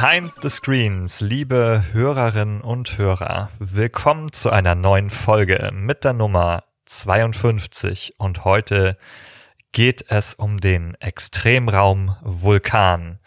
Behind 0.00 0.32
the 0.40 0.48
Screens, 0.48 1.20
liebe 1.20 1.84
Hörerinnen 1.92 2.62
und 2.62 2.96
Hörer, 2.96 3.50
willkommen 3.58 4.32
zu 4.32 4.48
einer 4.48 4.74
neuen 4.74 5.10
Folge 5.10 5.70
mit 5.74 6.04
der 6.04 6.14
Nummer 6.14 6.64
52 6.86 8.14
und 8.16 8.46
heute 8.46 8.96
geht 9.72 10.06
es 10.08 10.32
um 10.32 10.58
den 10.58 10.94
Extremraum 11.00 12.16
Vulkan. 12.22 13.18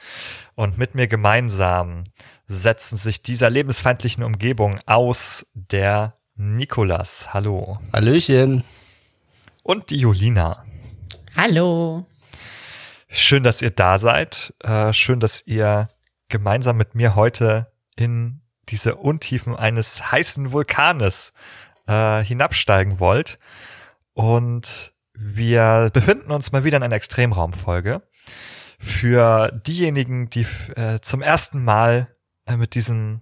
Und 0.56 0.80
mit 0.80 0.96
mir 0.96 1.06
gemeinsam 1.06 2.06
setzen 2.48 2.98
sich 2.98 3.22
dieser 3.22 3.52
lebensfeindlichen 3.52 4.24
Umgebung 4.24 4.80
aus 4.88 5.46
der 5.54 6.18
Nikolas. 6.34 7.36
Hallo. 7.36 7.78
Hallöchen. 7.94 8.64
Und 9.62 9.92
die 9.92 9.98
Julina. 9.98 10.66
Hallo. 11.36 12.08
Schön, 13.10 13.44
dass 13.44 13.62
ihr 13.62 13.70
da 13.70 14.00
seid. 14.00 14.56
Äh, 14.64 14.92
schön, 14.92 15.20
dass 15.20 15.46
ihr 15.46 15.88
gemeinsam 16.34 16.78
mit 16.78 16.96
mir 16.96 17.16
heute 17.16 17.72
in 17.96 18.42
diese 18.68 18.96
Untiefen 18.96 19.56
eines 19.56 20.12
heißen 20.12 20.52
Vulkanes 20.52 21.32
äh, 21.88 22.24
hinabsteigen 22.24 23.00
wollt. 23.00 23.38
Und 24.14 24.94
wir 25.14 25.92
befinden 25.94 26.32
uns 26.32 26.52
mal 26.52 26.64
wieder 26.64 26.78
in 26.78 26.84
einer 26.84 26.96
Extremraumfolge. 26.96 28.02
Für 28.80 29.52
diejenigen, 29.52 30.28
die 30.32 30.48
äh, 30.76 31.00
zum 31.02 31.22
ersten 31.22 31.64
Mal 31.64 32.08
äh, 32.48 32.58
mit 32.58 32.74
diesem 32.74 33.22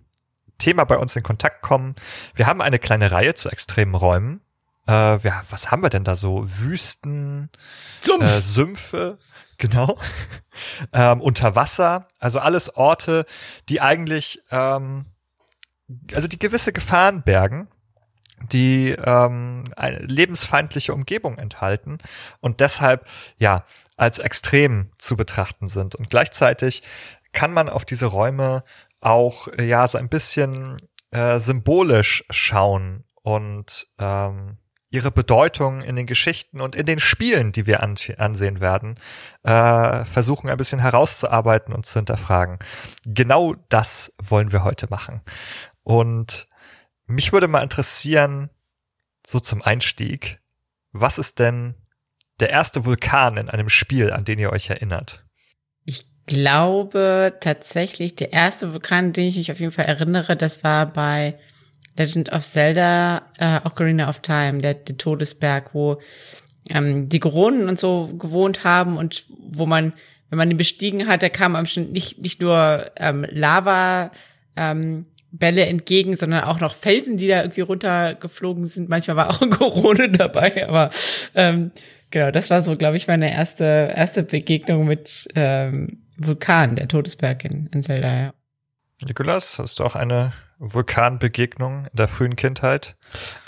Thema 0.58 0.86
bei 0.86 0.97
uns 0.97 1.14
in 1.17 1.23
Kontakt 1.23 1.61
kommen, 1.61 1.95
wir 2.33 2.47
haben 2.47 2.61
eine 2.61 2.80
kleine 2.80 3.11
Reihe 3.11 3.36
zu 3.36 3.49
extremen 3.49 3.93
Räumen. 3.93 4.39
Äh, 4.88 5.21
wir, 5.21 5.41
was 5.49 5.69
haben 5.69 5.83
wir 5.83 5.89
denn 5.89 6.05
da 6.05 6.16
so? 6.16 6.43
Wüsten, 6.45 7.49
Sumpf. 7.99 8.23
Äh, 8.23 8.41
Sümpfe, 8.41 9.17
genau. 9.62 9.98
ähm, 10.94 11.22
unter 11.22 11.56
Wasser, 11.56 12.08
also 12.20 12.40
alles 12.40 12.76
Orte, 12.76 13.26
die 13.70 13.80
eigentlich, 13.80 14.44
ähm, 14.52 15.06
also 16.14 16.28
die 16.28 16.40
gewisse 16.40 16.73
Gefahren 16.73 17.23
bergen, 17.23 17.70
die 18.52 18.89
ähm, 18.92 19.66
eine 19.78 20.00
lebensfeindliche 20.00 20.94
Umgebung 20.94 21.38
enthalten 21.38 22.00
und 22.39 22.59
deshalb 22.59 23.08
ja 23.38 23.64
als 23.98 24.20
extrem 24.20 24.92
zu 24.98 25.16
betrachten 25.16 25.67
sind. 25.67 25.95
Und 25.95 26.09
gleichzeitig 26.09 26.82
kann 27.34 27.54
man 27.54 27.70
auf 27.70 27.86
diese 27.86 28.08
Räume 28.08 28.64
auch 29.00 29.48
ja 29.59 29.88
so 29.88 29.98
ein 29.98 30.09
bisschen 30.09 30.78
äh, 31.12 31.39
symbolisch 31.39 32.26
schauen 32.30 33.06
und 33.22 33.88
ähm, 34.00 34.58
ihre 34.92 35.09
Bedeutung 35.09 35.81
in 35.81 35.95
den 35.95 36.06
Geschichten 36.06 36.59
und 36.59 36.75
in 36.75 36.86
den 36.86 37.00
Spielen, 37.00 37.53
die 37.53 37.66
wir 37.66 37.81
ansehen 37.81 38.59
werden, 38.59 39.00
äh, 39.44 40.03
versuchen 40.03 40.50
ein 40.50 40.58
bisschen 40.58 40.80
herauszuarbeiten 40.80 41.73
und 41.73 41.86
zu 41.86 41.98
hinterfragen. 41.98 42.59
Genau 43.06 43.56
das 43.70 44.14
wollen 44.22 44.52
wir 44.52 44.66
heute 44.66 44.88
machen. 44.89 45.22
Und 45.83 46.48
mich 47.08 47.31
würde 47.31 47.48
mal 47.48 47.64
interessieren, 47.64 48.50
so 49.25 49.39
zum 49.39 49.61
Einstieg, 49.61 50.39
was 50.92 51.17
ist 51.17 51.39
denn 51.39 51.76
der 52.42 52.50
erste 52.50 52.86
Vulkan 52.86 53.38
in 53.38 53.50
einem 53.50 53.70
Spiel, 53.70 54.11
an 54.11 54.26
den 54.26 54.39
ihr 54.39 54.52
euch 54.52 54.70
erinnert? 54.70 55.23
Ich 55.86 56.05
glaube 56.26 57.38
tatsächlich, 57.39 58.15
der 58.15 58.33
erste 58.33 58.73
Vulkan, 58.73 59.05
an 59.05 59.14
den 59.14 59.27
ich 59.27 59.38
mich 59.38 59.52
auf 59.52 59.60
jeden 59.60 59.71
Fall 59.71 59.86
erinnere, 59.86 60.36
das 60.36 60.65
war 60.65 60.86
bei 60.88 61.39
Legend 61.97 62.31
of 62.31 62.43
Zelda, 62.43 63.23
äh, 63.37 63.59
Ocarina 63.65 64.09
of 64.09 64.19
Time, 64.19 64.59
der, 64.59 64.75
der 64.75 64.97
Todesberg, 64.97 65.73
wo 65.73 65.99
ähm, 66.69 67.09
die 67.09 67.19
Goronen 67.19 67.67
und 67.67 67.79
so 67.79 68.07
gewohnt 68.17 68.63
haben 68.63 68.97
und 68.97 69.25
wo 69.39 69.65
man, 69.65 69.93
wenn 70.29 70.37
man 70.37 70.49
den 70.49 70.57
bestiegen 70.57 71.07
hat, 71.07 71.23
da 71.23 71.29
kam 71.29 71.55
am 71.55 71.65
schon 71.65 71.91
nicht, 71.91 72.19
nicht 72.19 72.41
nur 72.41 72.91
ähm, 72.97 73.25
Lava, 73.29 74.11
ähm, 74.55 75.05
Bälle 75.31 75.65
entgegen, 75.65 76.17
sondern 76.17 76.43
auch 76.43 76.59
noch 76.59 76.75
Felsen, 76.75 77.15
die 77.15 77.27
da 77.27 77.41
irgendwie 77.41 77.61
runtergeflogen 77.61 78.65
sind. 78.65 78.89
Manchmal 78.89 79.15
war 79.15 79.29
auch 79.29 79.41
ein 79.41 79.49
Corona 79.49 80.08
dabei, 80.11 80.67
aber 80.67 80.91
ähm, 81.35 81.71
genau, 82.09 82.31
das 82.31 82.49
war 82.49 82.61
so, 82.61 82.75
glaube 82.75 82.97
ich, 82.97 83.08
meine 83.08 83.33
erste 83.33 83.93
erste 83.95 84.23
Begegnung 84.23 84.85
mit 84.85 85.29
ähm, 85.35 86.03
Vulkan, 86.17 86.75
der 86.75 86.89
Todesberg 86.89 87.45
in, 87.45 87.67
in 87.73 87.81
Zelda. 87.81 88.13
Ja. 88.13 88.33
Nikolas, 89.05 89.58
hast 89.58 89.79
du 89.79 89.85
auch 89.85 89.95
eine 89.95 90.33
Vulkanbegegnung 90.61 91.88
in 91.92 91.98
der 91.98 92.08
frühen 92.08 92.36
Kindheit? 92.36 92.95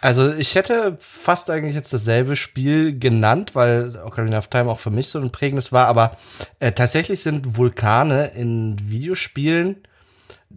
Also 0.02 0.34
ich 0.34 0.56
hätte 0.56 0.98
fast 1.00 1.50
eigentlich 1.50 1.76
jetzt 1.76 1.94
dasselbe 1.94 2.36
Spiel 2.36 2.98
genannt, 2.98 3.54
weil 3.54 3.96
Ocarina 4.04 4.40
of 4.40 4.48
Time 4.48 4.70
auch 4.70 4.80
für 4.80 4.90
mich 4.90 5.08
so 5.08 5.20
ein 5.20 5.32
prägendes 5.32 5.72
war, 5.72 5.88
aber 5.88 6.18
äh, 6.60 6.72
tatsächlich 6.72 7.22
sind 7.22 7.56
Vulkane 7.56 8.32
in 8.36 8.78
Videospielen 8.90 9.84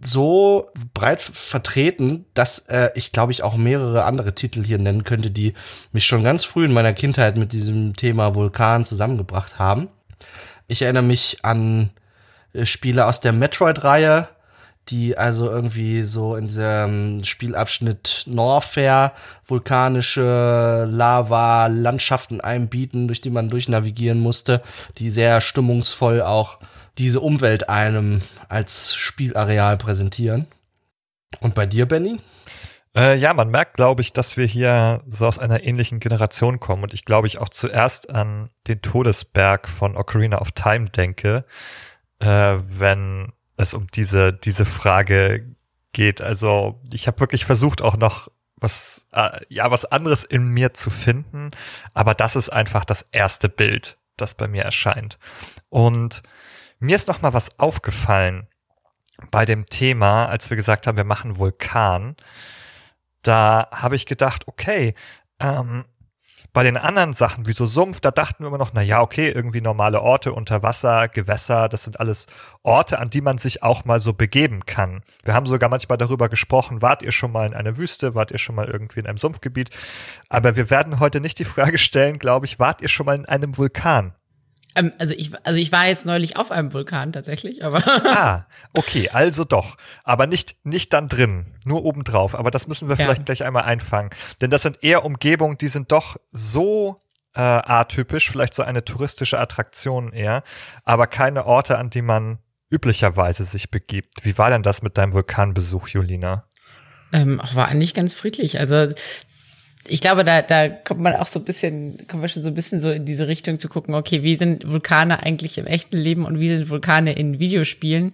so 0.01 0.67
breit 0.93 1.21
vertreten, 1.21 2.25
dass 2.33 2.59
äh, 2.67 2.89
ich 2.95 3.11
glaube 3.11 3.31
ich 3.31 3.43
auch 3.43 3.55
mehrere 3.55 4.03
andere 4.03 4.33
Titel 4.33 4.63
hier 4.63 4.79
nennen 4.79 5.03
könnte, 5.03 5.31
die 5.31 5.53
mich 5.91 6.05
schon 6.05 6.23
ganz 6.23 6.43
früh 6.43 6.65
in 6.65 6.73
meiner 6.73 6.93
Kindheit 6.93 7.37
mit 7.37 7.53
diesem 7.53 7.95
Thema 7.95 8.35
Vulkan 8.35 8.83
zusammengebracht 8.83 9.59
haben. 9.59 9.89
Ich 10.67 10.81
erinnere 10.81 11.03
mich 11.03 11.39
an 11.43 11.91
äh, 12.53 12.65
Spiele 12.65 13.05
aus 13.05 13.21
der 13.21 13.33
Metroid-Reihe, 13.33 14.27
die 14.89 15.17
also 15.17 15.49
irgendwie 15.49 16.03
so 16.03 16.35
in 16.35 16.47
diesem 16.47 17.23
Spielabschnitt 17.23 18.23
Norfair 18.27 19.13
vulkanische 19.45 20.87
Lava-Landschaften 20.89 22.41
einbieten, 22.41 23.07
durch 23.07 23.21
die 23.21 23.29
man 23.29 23.49
durchnavigieren 23.49 24.19
musste, 24.19 24.61
die 24.97 25.09
sehr 25.09 25.41
stimmungsvoll 25.41 26.21
auch 26.21 26.59
diese 26.97 27.19
Umwelt 27.19 27.69
einem 27.69 28.21
als 28.49 28.95
Spielareal 28.95 29.77
präsentieren. 29.77 30.47
Und 31.39 31.55
bei 31.55 31.65
dir, 31.65 31.85
Benny? 31.85 32.17
Äh, 32.95 33.17
ja, 33.17 33.33
man 33.33 33.49
merkt, 33.49 33.75
glaube 33.75 34.01
ich, 34.01 34.11
dass 34.13 34.37
wir 34.37 34.45
hier 34.45 35.01
so 35.07 35.27
aus 35.27 35.37
einer 35.37 35.63
ähnlichen 35.63 35.99
Generation 35.99 36.59
kommen 36.59 36.83
und 36.83 36.93
ich 36.93 37.05
glaube 37.05 37.27
ich 37.27 37.37
auch 37.37 37.49
zuerst 37.49 38.09
an 38.09 38.49
den 38.67 38.81
Todesberg 38.81 39.69
von 39.69 39.95
Ocarina 39.95 40.39
of 40.39 40.51
Time 40.53 40.89
denke, 40.89 41.45
äh, 42.19 42.55
wenn 42.67 43.33
es 43.57 43.73
um 43.73 43.87
diese, 43.87 44.31
diese 44.31 44.65
Frage 44.65 45.55
geht. 45.91 46.21
Also 46.21 46.79
ich 46.93 47.07
habe 47.07 47.19
wirklich 47.19 47.45
versucht 47.45 47.81
auch 47.81 47.97
noch 47.97 48.29
was, 48.55 49.05
äh, 49.11 49.39
ja, 49.49 49.69
was 49.69 49.85
anderes 49.85 50.23
in 50.23 50.47
mir 50.47 50.73
zu 50.73 50.89
finden, 50.89 51.51
aber 51.93 52.13
das 52.15 52.35
ist 52.35 52.49
einfach 52.49 52.85
das 52.85 53.03
erste 53.11 53.49
Bild, 53.49 53.97
das 54.15 54.33
bei 54.33 54.47
mir 54.47 54.63
erscheint. 54.63 55.19
Und 55.69 56.23
mir 56.79 56.95
ist 56.95 57.07
noch 57.07 57.21
mal 57.21 57.33
was 57.33 57.59
aufgefallen 57.59 58.47
bei 59.31 59.45
dem 59.45 59.65
Thema, 59.65 60.27
als 60.27 60.49
wir 60.49 60.57
gesagt 60.57 60.87
haben, 60.87 60.97
wir 60.97 61.03
machen 61.03 61.37
Vulkan. 61.37 62.15
Da 63.21 63.67
habe 63.71 63.95
ich 63.95 64.05
gedacht, 64.05 64.47
okay, 64.47 64.93
ähm, 65.39 65.85
bei 66.53 66.63
den 66.63 66.77
anderen 66.77 67.13
Sachen, 67.13 67.45
wie 67.45 67.53
so 67.53 67.65
Sumpf, 67.65 67.99
da 67.99 68.11
dachten 68.11 68.43
wir 68.43 68.47
immer 68.47 68.57
noch, 68.57 68.73
na 68.73 68.81
ja, 68.81 69.01
okay, 69.01 69.29
irgendwie 69.29 69.61
normale 69.61 70.01
Orte 70.01 70.33
unter 70.33 70.63
Wasser, 70.63 71.07
Gewässer, 71.07 71.69
das 71.69 71.83
sind 71.83 71.99
alles 71.99 72.27
Orte, 72.63 72.99
an 72.99 73.09
die 73.09 73.21
man 73.21 73.37
sich 73.37 73.63
auch 73.63 73.85
mal 73.85 73.99
so 73.99 74.13
begeben 74.13 74.65
kann. 74.65 75.01
Wir 75.23 75.33
haben 75.33 75.45
sogar 75.45 75.69
manchmal 75.69 75.97
darüber 75.97 76.29
gesprochen, 76.29 76.81
wart 76.81 77.01
ihr 77.03 77.11
schon 77.11 77.31
mal 77.31 77.45
in 77.45 77.53
einer 77.53 77.77
Wüste, 77.77 78.15
wart 78.15 78.31
ihr 78.31 78.39
schon 78.39 78.55
mal 78.55 78.67
irgendwie 78.67 78.99
in 78.99 79.07
einem 79.07 79.17
Sumpfgebiet? 79.17 79.69
Aber 80.29 80.55
wir 80.55 80.69
werden 80.69 80.99
heute 80.99 81.19
nicht 81.19 81.39
die 81.39 81.45
Frage 81.45 81.77
stellen, 81.77 82.19
glaube 82.19 82.45
ich, 82.45 82.59
wart 82.59 82.81
ihr 82.81 82.89
schon 82.89 83.05
mal 83.05 83.15
in 83.15 83.25
einem 83.25 83.57
Vulkan? 83.57 84.13
Ähm, 84.77 84.93
also 84.99 85.13
ich, 85.17 85.31
also 85.43 85.59
ich 85.59 85.71
war 85.71 85.87
jetzt 85.87 86.05
neulich 86.05 86.37
auf 86.37 86.51
einem 86.51 86.71
Vulkan 86.71 87.11
tatsächlich, 87.11 87.65
aber. 87.65 87.85
ah, 88.05 88.45
okay, 88.73 89.09
also 89.09 89.43
doch. 89.43 89.77
Aber 90.03 90.27
nicht, 90.27 90.55
nicht 90.63 90.93
dann 90.93 91.07
drin, 91.07 91.45
nur 91.65 91.83
obendrauf. 91.83 92.35
Aber 92.35 92.51
das 92.51 92.67
müssen 92.67 92.87
wir 92.87 92.95
ja. 92.95 93.03
vielleicht 93.03 93.25
gleich 93.25 93.43
einmal 93.43 93.63
einfangen. 93.63 94.11
Denn 94.39 94.51
das 94.51 94.61
sind 94.61 94.83
eher 94.83 95.03
Umgebungen, 95.03 95.57
die 95.57 95.67
sind 95.67 95.91
doch 95.91 96.17
so 96.31 97.01
äh, 97.33 97.41
atypisch, 97.41 98.29
vielleicht 98.29 98.53
so 98.53 98.63
eine 98.63 98.85
touristische 98.85 99.39
Attraktion 99.39 100.13
eher, 100.13 100.43
aber 100.83 101.07
keine 101.07 101.45
Orte, 101.45 101.77
an 101.77 101.89
die 101.89 102.01
man 102.01 102.39
üblicherweise 102.69 103.45
sich 103.45 103.71
begibt. 103.71 104.25
Wie 104.25 104.37
war 104.37 104.49
denn 104.49 104.63
das 104.63 104.81
mit 104.81 104.97
deinem 104.97 105.13
Vulkanbesuch, 105.13 105.87
Julina? 105.87 106.45
Ähm, 107.13 107.41
war 107.53 107.67
eigentlich 107.67 107.93
ganz 107.93 108.13
friedlich. 108.13 108.59
Also 108.59 108.89
ich 109.87 110.01
glaube, 110.01 110.23
da, 110.23 110.41
da 110.41 110.69
kommt 110.69 111.01
man 111.01 111.15
auch 111.15 111.27
so 111.27 111.39
ein 111.39 111.45
bisschen, 111.45 112.07
kommen 112.07 112.21
wir 112.21 112.29
schon 112.29 112.43
so 112.43 112.49
ein 112.49 112.55
bisschen 112.55 112.79
so 112.79 112.91
in 112.91 113.05
diese 113.05 113.27
Richtung 113.27 113.59
zu 113.59 113.69
gucken, 113.69 113.95
okay, 113.95 114.23
wie 114.23 114.35
sind 114.35 114.67
Vulkane 114.67 115.23
eigentlich 115.23 115.57
im 115.57 115.65
echten 115.65 115.97
Leben 115.97 116.25
und 116.25 116.39
wie 116.39 116.47
sind 116.47 116.69
Vulkane 116.69 117.13
in 117.13 117.39
Videospielen? 117.39 118.13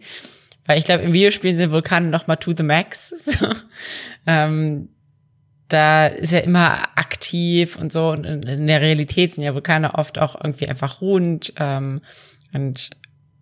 Weil 0.65 0.79
ich 0.79 0.85
glaube, 0.85 1.03
in 1.03 1.13
Videospielen 1.13 1.57
sind 1.57 1.71
Vulkane 1.71 2.07
noch 2.07 2.27
mal 2.27 2.37
to 2.37 2.53
the 2.55 2.63
max. 2.63 3.13
ähm, 4.27 4.89
da 5.67 6.07
ist 6.07 6.31
er 6.31 6.43
immer 6.43 6.77
aktiv 6.95 7.75
und 7.75 7.91
so. 7.91 8.09
Und 8.09 8.25
in 8.25 8.67
der 8.67 8.81
Realität 8.81 9.33
sind 9.33 9.43
ja 9.43 9.53
Vulkane 9.53 9.95
oft 9.95 10.19
auch 10.19 10.35
irgendwie 10.41 10.67
einfach 10.67 11.01
ruhend. 11.01 11.53
Ähm, 11.57 11.99
und 12.53 12.91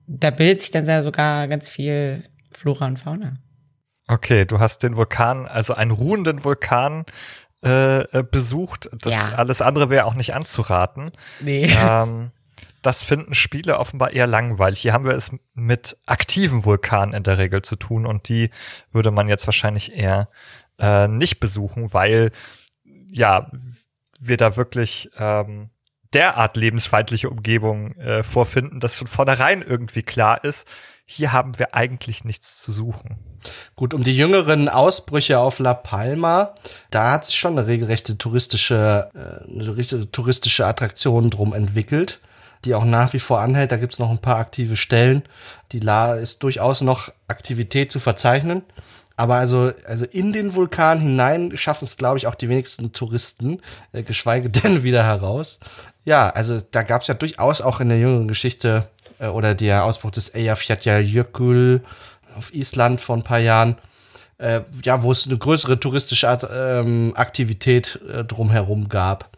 da 0.07 0.31
bildet 0.31 0.61
sich 0.61 0.71
dann 0.71 1.03
sogar 1.03 1.47
ganz 1.47 1.69
viel 1.69 2.23
Flora 2.51 2.87
und 2.87 2.97
Fauna. 2.97 3.37
Okay, 4.07 4.45
du 4.45 4.59
hast 4.59 4.83
den 4.83 4.97
Vulkan, 4.97 5.45
also 5.47 5.73
einen 5.73 5.91
ruhenden 5.91 6.43
Vulkan 6.43 7.05
äh, 7.63 8.01
äh, 8.01 8.23
besucht. 8.23 8.89
Das 8.91 9.29
ja. 9.29 9.35
alles 9.35 9.61
andere 9.61 9.89
wäre 9.89 10.05
auch 10.05 10.15
nicht 10.15 10.33
anzuraten. 10.33 11.11
Nee. 11.39 11.71
Ähm, 11.79 12.31
das 12.81 13.03
finden 13.03 13.35
Spiele 13.35 13.77
offenbar 13.77 14.11
eher 14.11 14.27
langweilig. 14.27 14.81
Hier 14.81 14.93
haben 14.93 15.05
wir 15.05 15.13
es 15.13 15.31
mit 15.53 15.97
aktiven 16.05 16.65
Vulkanen 16.65 17.13
in 17.13 17.23
der 17.23 17.37
Regel 17.37 17.61
zu 17.61 17.75
tun 17.75 18.05
und 18.05 18.27
die 18.29 18.49
würde 18.91 19.11
man 19.11 19.29
jetzt 19.29 19.47
wahrscheinlich 19.47 19.95
eher 19.95 20.29
äh, 20.79 21.07
nicht 21.07 21.39
besuchen, 21.39 21.93
weil 21.93 22.31
ja 22.83 23.51
wir 24.19 24.37
da 24.37 24.55
wirklich 24.55 25.11
ähm, 25.17 25.69
derart 26.13 26.57
lebensfeindliche 26.57 27.29
Umgebung 27.29 27.95
äh, 27.97 28.23
vorfinden, 28.23 28.79
dass 28.79 28.97
von 28.97 29.07
vornherein 29.07 29.61
irgendwie 29.61 30.03
klar 30.03 30.43
ist, 30.43 30.69
hier 31.11 31.33
haben 31.33 31.59
wir 31.59 31.75
eigentlich 31.75 32.23
nichts 32.23 32.61
zu 32.61 32.71
suchen. 32.71 33.17
Gut, 33.75 33.93
um 33.93 34.03
die 34.03 34.15
jüngeren 34.15 34.69
Ausbrüche 34.69 35.39
auf 35.39 35.59
La 35.59 35.73
Palma, 35.73 36.55
da 36.89 37.11
hat 37.11 37.25
sich 37.25 37.35
schon 37.35 37.57
eine 37.57 37.67
regelrechte 37.67 38.17
touristische, 38.17 39.09
äh, 39.13 40.05
touristische 40.11 40.65
Attraktion 40.65 41.29
drum 41.29 41.53
entwickelt, 41.53 42.21
die 42.63 42.75
auch 42.75 42.85
nach 42.85 43.11
wie 43.11 43.19
vor 43.19 43.41
anhält. 43.41 43.71
Da 43.73 43.77
gibt's 43.77 43.99
noch 43.99 44.09
ein 44.09 44.19
paar 44.19 44.37
aktive 44.37 44.77
Stellen. 44.77 45.23
Die 45.73 45.79
La 45.79 46.15
ist 46.15 46.43
durchaus 46.43 46.79
noch 46.81 47.11
Aktivität 47.27 47.91
zu 47.91 47.99
verzeichnen. 47.99 48.63
Aber 49.17 49.35
also, 49.35 49.73
also 49.85 50.05
in 50.05 50.31
den 50.31 50.55
Vulkan 50.55 50.99
hinein 50.99 51.57
schaffen 51.57 51.85
es, 51.85 51.97
glaube 51.97 52.17
ich, 52.17 52.27
auch 52.27 52.35
die 52.35 52.47
wenigsten 52.47 52.93
Touristen, 52.93 53.61
äh, 53.91 54.03
geschweige 54.03 54.49
denn 54.49 54.83
wieder 54.83 55.03
heraus. 55.03 55.59
Ja, 56.05 56.29
also 56.29 56.59
da 56.71 56.83
gab 56.83 57.01
es 57.01 57.07
ja 57.07 57.13
durchaus 57.15 57.61
auch 57.61 57.81
in 57.81 57.89
der 57.89 57.99
jüngeren 57.99 58.27
Geschichte 58.27 58.81
äh, 59.21 59.27
oder 59.27 59.55
der 59.55 59.85
Ausbruch 59.85 60.11
des 60.11 60.33
Eyjafjallajökull 60.33 61.81
auf 62.35 62.53
Island 62.53 62.99
vor 62.99 63.15
ein 63.15 63.23
paar 63.23 63.39
Jahren, 63.39 63.77
äh, 64.37 64.61
ja, 64.83 65.03
wo 65.03 65.11
es 65.11 65.27
eine 65.27 65.37
größere 65.37 65.79
touristische 65.79 66.29
Art, 66.29 66.47
ähm, 66.51 67.13
Aktivität 67.15 67.99
äh, 68.09 68.23
drumherum 68.23 68.89
gab. 68.89 69.29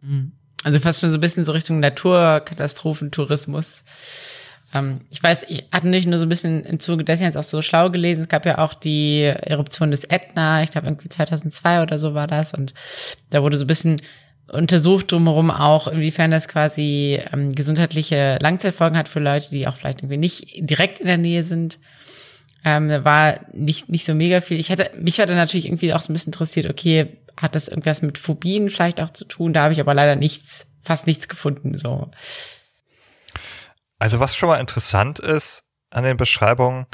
Mhm. 0.00 0.32
Also 0.64 0.80
fast 0.80 1.00
schon 1.00 1.10
so 1.10 1.18
ein 1.18 1.20
bisschen 1.20 1.44
so 1.44 1.52
Richtung 1.52 1.78
Naturkatastrophentourismus. 1.80 3.84
Ähm, 4.72 5.02
ich 5.10 5.22
weiß, 5.22 5.44
ich 5.48 5.68
hatte 5.72 5.88
nicht 5.88 6.08
nur 6.08 6.18
so 6.18 6.24
ein 6.24 6.30
bisschen 6.30 6.64
im 6.64 6.80
Zuge 6.80 7.04
dessen 7.04 7.24
jetzt 7.24 7.36
auch 7.36 7.42
so 7.42 7.60
schlau 7.60 7.90
gelesen. 7.90 8.22
Es 8.22 8.28
gab 8.28 8.46
ja 8.46 8.56
auch 8.58 8.72
die 8.74 9.22
Eruption 9.22 9.90
des 9.90 10.04
Ätna, 10.04 10.62
ich 10.62 10.70
glaube 10.70 10.86
irgendwie 10.86 11.10
2002 11.10 11.82
oder 11.82 11.98
so 11.98 12.14
war 12.14 12.26
das. 12.26 12.54
Und 12.54 12.72
da 13.30 13.42
wurde 13.42 13.58
so 13.58 13.64
ein 13.64 13.68
bisschen 13.68 14.00
untersucht 14.52 15.12
drumherum 15.12 15.50
auch, 15.50 15.88
inwiefern 15.88 16.30
das 16.30 16.48
quasi 16.48 17.20
ähm, 17.32 17.54
gesundheitliche 17.54 18.38
Langzeitfolgen 18.40 18.98
hat 18.98 19.08
für 19.08 19.20
Leute, 19.20 19.50
die 19.50 19.66
auch 19.66 19.76
vielleicht 19.76 20.00
irgendwie 20.00 20.18
nicht 20.18 20.56
direkt 20.58 20.98
in 20.98 21.06
der 21.06 21.18
Nähe 21.18 21.42
sind. 21.42 21.78
Ähm, 22.64 22.88
da 22.88 23.04
war 23.04 23.40
nicht, 23.52 23.88
nicht 23.88 24.04
so 24.04 24.14
mega 24.14 24.40
viel. 24.40 24.58
Ich 24.58 24.70
hatte, 24.70 24.90
mich 24.96 25.20
hatte 25.20 25.34
natürlich 25.34 25.66
irgendwie 25.66 25.92
auch 25.92 26.00
so 26.00 26.12
ein 26.12 26.14
bisschen 26.14 26.32
interessiert, 26.32 26.68
okay, 26.68 27.18
hat 27.36 27.54
das 27.54 27.68
irgendwas 27.68 28.02
mit 28.02 28.18
Phobien 28.18 28.70
vielleicht 28.70 29.00
auch 29.00 29.10
zu 29.10 29.24
tun? 29.24 29.52
Da 29.52 29.64
habe 29.64 29.72
ich 29.72 29.80
aber 29.80 29.94
leider 29.94 30.16
nichts, 30.16 30.66
fast 30.82 31.06
nichts 31.06 31.28
gefunden, 31.28 31.76
so. 31.76 32.10
Also 33.98 34.20
was 34.20 34.36
schon 34.36 34.48
mal 34.48 34.60
interessant 34.60 35.18
ist 35.18 35.64
an 35.90 36.04
den 36.04 36.16
Beschreibungen, 36.16 36.86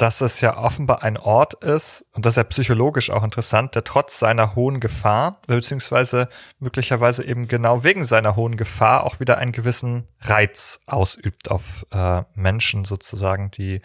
dass 0.00 0.22
es 0.22 0.40
ja 0.40 0.56
offenbar 0.56 1.02
ein 1.02 1.18
Ort 1.18 1.62
ist 1.62 2.06
und 2.12 2.24
das 2.24 2.32
ist 2.32 2.36
ja 2.38 2.44
psychologisch 2.44 3.10
auch 3.10 3.22
interessant, 3.22 3.74
der 3.74 3.84
trotz 3.84 4.18
seiner 4.18 4.54
hohen 4.54 4.80
Gefahr, 4.80 5.42
beziehungsweise 5.46 6.28
möglicherweise 6.58 7.24
eben 7.24 7.48
genau 7.48 7.84
wegen 7.84 8.04
seiner 8.04 8.34
hohen 8.34 8.56
Gefahr 8.56 9.04
auch 9.04 9.20
wieder 9.20 9.36
einen 9.36 9.52
gewissen 9.52 10.08
Reiz 10.20 10.80
ausübt 10.86 11.50
auf 11.50 11.84
äh, 11.90 12.22
Menschen 12.34 12.86
sozusagen, 12.86 13.50
die 13.50 13.82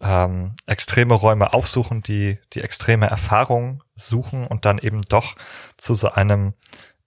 ähm, 0.00 0.54
extreme 0.66 1.14
Räume 1.14 1.52
aufsuchen, 1.52 2.02
die 2.02 2.38
die 2.52 2.60
extreme 2.60 3.06
Erfahrung 3.06 3.82
suchen 3.94 4.46
und 4.46 4.64
dann 4.64 4.78
eben 4.78 5.02
doch 5.02 5.34
zu 5.76 5.94
so 5.94 6.10
einem 6.12 6.54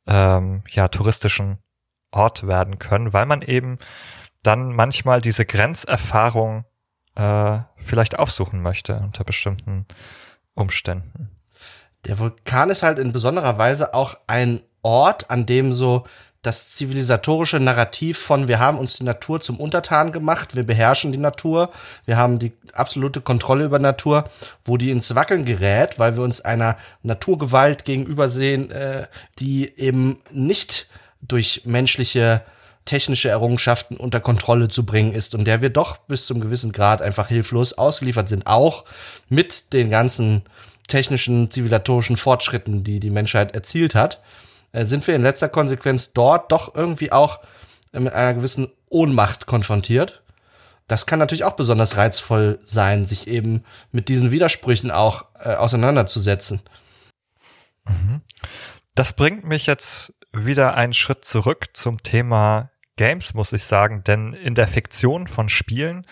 ähm, 0.07 0.63
ja 0.71 0.89
touristischen 0.89 1.59
Ort 2.11 2.47
werden 2.47 2.79
können, 2.79 3.13
weil 3.13 3.25
man 3.25 3.41
eben 3.41 3.77
dann 4.43 4.73
manchmal 4.73 5.21
diese 5.21 5.45
Grenzerfahrung 5.45 6.65
äh, 7.15 7.59
vielleicht 7.77 8.19
aufsuchen 8.19 8.61
möchte 8.61 8.97
unter 8.97 9.23
bestimmten 9.23 9.85
Umständen. 10.53 11.29
Der 12.05 12.19
Vulkan 12.19 12.69
ist 12.69 12.83
halt 12.83 12.99
in 12.99 13.13
besonderer 13.13 13.57
Weise 13.57 13.93
auch 13.93 14.17
ein 14.27 14.61
Ort, 14.81 15.31
an 15.31 15.45
dem 15.45 15.73
so 15.73 16.05
das 16.45 16.69
zivilisatorische 16.69 17.59
Narrativ 17.59 18.19
von 18.19 18.47
wir 18.47 18.59
haben 18.59 18.77
uns 18.77 18.97
die 18.97 19.03
Natur 19.03 19.41
zum 19.41 19.59
Untertan 19.59 20.11
gemacht, 20.11 20.55
wir 20.55 20.63
beherrschen 20.63 21.11
die 21.11 21.17
Natur, 21.17 21.71
wir 22.05 22.17
haben 22.17 22.37
die 22.37 22.51
absolute 22.73 23.21
Kontrolle 23.21 23.65
über 23.65 23.79
Natur, 23.79 24.29
wo 24.63 24.77
die 24.77 24.91
ins 24.91 25.15
Wackeln 25.15 25.45
gerät, 25.45 25.97
weil 25.97 26.15
wir 26.15 26.23
uns 26.23 26.41
einer 26.41 26.77
Naturgewalt 27.01 27.83
gegenübersehen, 27.83 28.69
äh, 28.69 29.07
die 29.39 29.73
eben 29.77 30.19
nicht 30.31 30.87
durch 31.21 31.63
menschliche 31.65 32.41
technische 32.85 33.29
Errungenschaften 33.29 33.97
unter 33.97 34.19
Kontrolle 34.19 34.67
zu 34.67 34.85
bringen 34.85 35.13
ist 35.13 35.35
und 35.35 35.45
der 35.45 35.61
wir 35.61 35.71
doch 35.71 35.97
bis 35.97 36.27
zum 36.27 36.39
gewissen 36.39 36.71
Grad 36.71 37.01
einfach 37.01 37.27
hilflos 37.27 37.73
ausgeliefert 37.73 38.29
sind, 38.29 38.45
auch 38.45 38.85
mit 39.27 39.73
den 39.73 39.89
ganzen 39.89 40.43
technischen, 40.87 41.49
zivilisatorischen 41.49 42.15
Fortschritten, 42.15 42.83
die 42.83 42.99
die 42.99 43.09
Menschheit 43.09 43.55
erzielt 43.55 43.95
hat, 43.95 44.21
äh, 44.71 44.85
sind 44.85 45.05
wir 45.07 45.15
in 45.15 45.23
letzter 45.23 45.49
Konsequenz 45.49 46.13
dort 46.13 46.51
doch 46.51 46.75
irgendwie 46.75 47.11
auch 47.11 47.39
äh, 47.91 47.99
mit 47.99 48.13
einer 48.13 48.35
gewissen 48.35 48.67
Ohnmacht 48.89 49.47
konfrontiert. 49.47 50.21
Das 50.87 51.07
kann 51.07 51.17
natürlich 51.17 51.43
auch 51.43 51.53
besonders 51.53 51.97
reizvoll 51.97 52.59
sein, 52.63 53.07
sich 53.07 53.27
eben 53.27 53.63
mit 53.91 54.07
diesen 54.09 54.29
Widersprüchen 54.29 54.91
auch 54.91 55.25
äh, 55.39 55.55
auseinanderzusetzen. 55.55 56.61
Mhm. 57.87 58.21
Das 58.93 59.13
bringt 59.13 59.43
mich 59.45 59.65
jetzt 59.65 60.13
wieder 60.31 60.75
einen 60.75 60.93
Schritt 60.93 61.25
zurück 61.25 61.69
zum 61.73 62.03
Thema 62.03 62.69
Games, 62.95 63.33
muss 63.33 63.53
ich 63.53 63.63
sagen, 63.63 64.03
denn 64.03 64.33
in 64.33 64.55
der 64.55 64.67
Fiktion 64.67 65.27
von 65.27 65.49
Spielen 65.49 66.05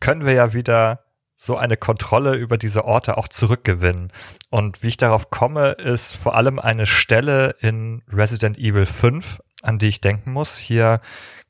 können 0.00 0.24
wir 0.24 0.32
ja 0.32 0.52
wieder 0.52 1.04
so 1.36 1.56
eine 1.56 1.78
Kontrolle 1.78 2.34
über 2.34 2.58
diese 2.58 2.84
Orte 2.84 3.16
auch 3.16 3.26
zurückgewinnen. 3.26 4.12
Und 4.50 4.82
wie 4.82 4.88
ich 4.88 4.98
darauf 4.98 5.30
komme, 5.30 5.70
ist 5.70 6.14
vor 6.14 6.34
allem 6.34 6.58
eine 6.58 6.86
Stelle 6.86 7.56
in 7.60 8.02
Resident 8.12 8.58
Evil 8.58 8.84
5, 8.84 9.40
an 9.62 9.78
die 9.78 9.88
ich 9.88 10.02
denken 10.02 10.32
muss. 10.32 10.58
Hier 10.58 11.00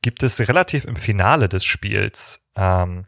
gibt 0.01 0.23
es 0.23 0.39
relativ 0.41 0.85
im 0.85 0.95
Finale 0.95 1.49
des 1.49 1.65
Spiels 1.65 2.41
ähm, 2.55 3.07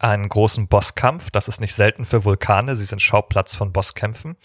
einen 0.00 0.28
großen 0.28 0.66
Bosskampf. 0.66 1.30
Das 1.30 1.46
ist 1.46 1.60
nicht 1.60 1.74
selten 1.74 2.04
für 2.04 2.24
Vulkane. 2.24 2.74
Sie 2.74 2.84
sind 2.84 3.00
Schauplatz 3.00 3.54
von 3.54 3.72
Bosskämpfen. 3.72 4.36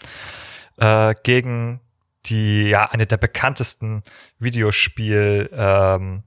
Äh, 0.76 1.14
gegen 1.24 1.80
die, 2.26 2.68
ja, 2.68 2.86
eine 2.90 3.06
der 3.06 3.16
bekanntesten 3.16 4.04
Videospiel, 4.38 5.50
ähm, 5.52 6.22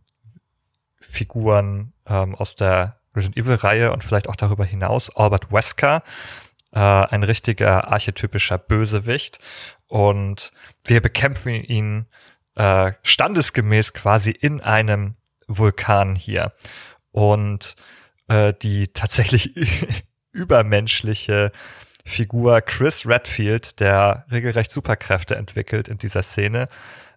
Figuren 1.12 1.94
ähm, 2.08 2.36
aus 2.36 2.56
der 2.56 2.98
Resident 3.16 3.38
Evil-Reihe 3.38 3.92
und 3.92 4.04
vielleicht 4.04 4.30
auch 4.30 4.36
darüber 4.36 4.66
hinaus. 4.66 5.10
Albert 5.16 5.52
Wesker, 5.52 6.04
äh, 6.72 6.80
ein 6.80 7.24
richtiger 7.24 7.92
archetypischer 7.92 8.58
Bösewicht. 8.58 9.40
Und 9.88 10.52
wir 10.86 11.02
bekämpfen 11.02 11.54
ihn 11.54 12.06
äh, 12.56 12.94
standesgemäß 13.04 13.94
quasi 13.94 14.32
in 14.32 14.62
einem 14.62 15.16
Vulkan 15.48 16.16
hier. 16.16 16.54
Und 17.12 17.76
äh, 18.30 18.54
die 18.62 18.88
tatsächlich 18.88 19.56
übermenschliche 20.32 21.52
Figur 22.06 22.62
Chris 22.62 23.06
Redfield, 23.06 23.80
der 23.80 24.26
regelrecht 24.32 24.72
Superkräfte 24.72 25.36
entwickelt 25.36 25.88
in 25.88 25.98
dieser 25.98 26.24
Szene, 26.24 26.68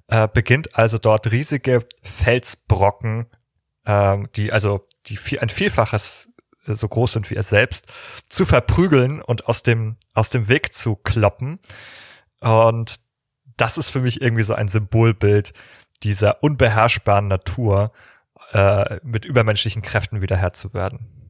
äh, 0.09 0.29
beginnt 0.29 0.77
also 0.77 0.99
dort 0.99 1.31
riesige 1.31 1.81
Felsbrocken 2.03 3.27
ähm, 3.87 4.29
die 4.37 4.53
also 4.53 4.87
die 5.07 5.17
viel, 5.17 5.41
ein 5.41 5.51
Vielfaches 5.51 6.29
äh, 6.67 6.75
so 6.75 6.89
groß 6.89 7.13
sind 7.13 7.31
wie 7.31 7.35
er 7.35 7.43
selbst, 7.43 7.87
zu 8.29 8.47
verprügeln 8.47 9.23
und 9.23 9.47
aus 9.49 9.63
dem, 9.63 9.97
aus 10.15 10.31
dem 10.31 10.49
Weg 10.49 10.75
zu 10.75 10.97
kloppen. 10.97 11.59
Und 12.41 13.01
das 13.57 13.79
ist 13.79 13.91
für 13.91 14.01
mich 14.01 14.21
irgendwie 14.21 14.45
so 14.45 14.55
ein 14.55 14.69
Symbolbild 14.69 15.53
dieser 16.03 16.43
unbeherrschbaren 16.43 17.29
Natur, 17.29 17.93
äh, 18.53 19.01
mit 19.03 19.25
übermenschlichen 19.25 19.83
Kräften 19.83 20.21
wieder 20.23 20.37
Herr 20.37 20.53
zu 20.53 20.75
werden. 20.75 21.24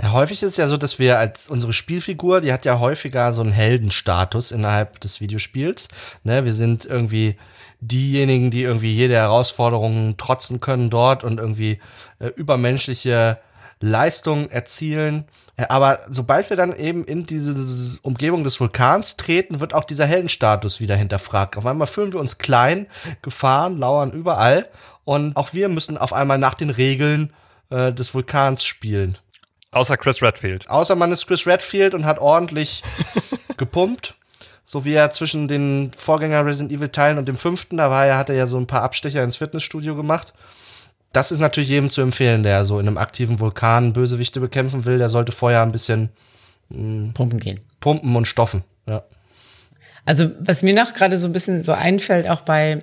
Häufig 0.00 0.42
ist 0.42 0.52
es 0.52 0.56
ja 0.56 0.66
so, 0.66 0.76
dass 0.76 0.98
wir 0.98 1.18
als 1.18 1.48
unsere 1.48 1.72
Spielfigur, 1.72 2.40
die 2.40 2.52
hat 2.52 2.64
ja 2.64 2.78
häufiger 2.78 3.32
so 3.32 3.42
einen 3.42 3.52
Heldenstatus 3.52 4.50
innerhalb 4.50 5.00
des 5.00 5.20
Videospiels. 5.20 5.88
Ne, 6.24 6.44
wir 6.44 6.54
sind 6.54 6.84
irgendwie 6.84 7.36
diejenigen, 7.80 8.50
die 8.50 8.62
irgendwie 8.62 8.92
jede 8.92 9.14
Herausforderung 9.14 10.16
trotzen 10.16 10.60
können 10.60 10.88
dort 10.88 11.24
und 11.24 11.38
irgendwie 11.38 11.80
äh, 12.20 12.28
übermenschliche 12.28 13.38
Leistungen 13.80 14.50
erzielen. 14.50 15.24
Äh, 15.56 15.66
aber 15.68 16.00
sobald 16.08 16.48
wir 16.48 16.56
dann 16.56 16.74
eben 16.74 17.04
in 17.04 17.24
diese 17.24 17.98
Umgebung 18.02 18.44
des 18.44 18.58
Vulkans 18.60 19.16
treten, 19.16 19.60
wird 19.60 19.74
auch 19.74 19.84
dieser 19.84 20.06
Heldenstatus 20.06 20.80
wieder 20.80 20.96
hinterfragt. 20.96 21.58
Auf 21.58 21.66
einmal 21.66 21.88
fühlen 21.88 22.12
wir 22.12 22.20
uns 22.20 22.38
klein, 22.38 22.86
Gefahren 23.20 23.78
lauern 23.78 24.12
überall 24.12 24.68
und 25.04 25.36
auch 25.36 25.52
wir 25.52 25.68
müssen 25.68 25.98
auf 25.98 26.12
einmal 26.12 26.38
nach 26.38 26.54
den 26.54 26.70
Regeln 26.70 27.32
äh, 27.70 27.92
des 27.92 28.14
Vulkans 28.14 28.64
spielen. 28.64 29.18
Außer 29.72 29.96
Chris 29.96 30.22
Redfield. 30.22 30.70
Außer 30.70 30.94
man 30.94 31.12
ist 31.12 31.26
Chris 31.26 31.46
Redfield 31.46 31.94
und 31.94 32.04
hat 32.04 32.18
ordentlich 32.18 32.82
gepumpt 33.56 34.14
so 34.72 34.86
wie 34.86 34.94
er 34.94 35.10
zwischen 35.10 35.48
den 35.48 35.90
Vorgänger 35.94 36.46
Resident 36.46 36.72
Evil 36.72 36.88
Teilen 36.88 37.18
und 37.18 37.28
dem 37.28 37.36
fünften, 37.36 37.76
da 37.76 37.90
war 37.90 38.06
er, 38.06 38.16
hat 38.16 38.30
er 38.30 38.36
ja 38.36 38.46
so 38.46 38.58
ein 38.58 38.66
paar 38.66 38.82
Abstecher 38.82 39.22
ins 39.22 39.36
Fitnessstudio 39.36 39.94
gemacht. 39.94 40.32
Das 41.12 41.30
ist 41.30 41.40
natürlich 41.40 41.68
jedem 41.68 41.90
zu 41.90 42.00
empfehlen, 42.00 42.42
der 42.42 42.64
so 42.64 42.80
in 42.80 42.86
einem 42.86 42.96
aktiven 42.96 43.38
Vulkan 43.38 43.92
Bösewichte 43.92 44.40
bekämpfen 44.40 44.86
will. 44.86 44.96
Der 44.96 45.10
sollte 45.10 45.30
vorher 45.30 45.60
ein 45.60 45.72
bisschen 45.72 46.08
mh, 46.70 47.08
mm, 47.08 47.12
pumpen 47.12 47.38
gehen. 47.38 47.60
Pumpen 47.80 48.16
und 48.16 48.24
stoffen, 48.24 48.64
ja. 48.86 49.02
Also 50.06 50.30
was 50.40 50.62
mir 50.62 50.74
noch 50.74 50.94
gerade 50.94 51.18
so 51.18 51.26
ein 51.26 51.32
bisschen 51.32 51.62
so 51.62 51.72
einfällt, 51.72 52.26
auch 52.26 52.40
bei 52.40 52.82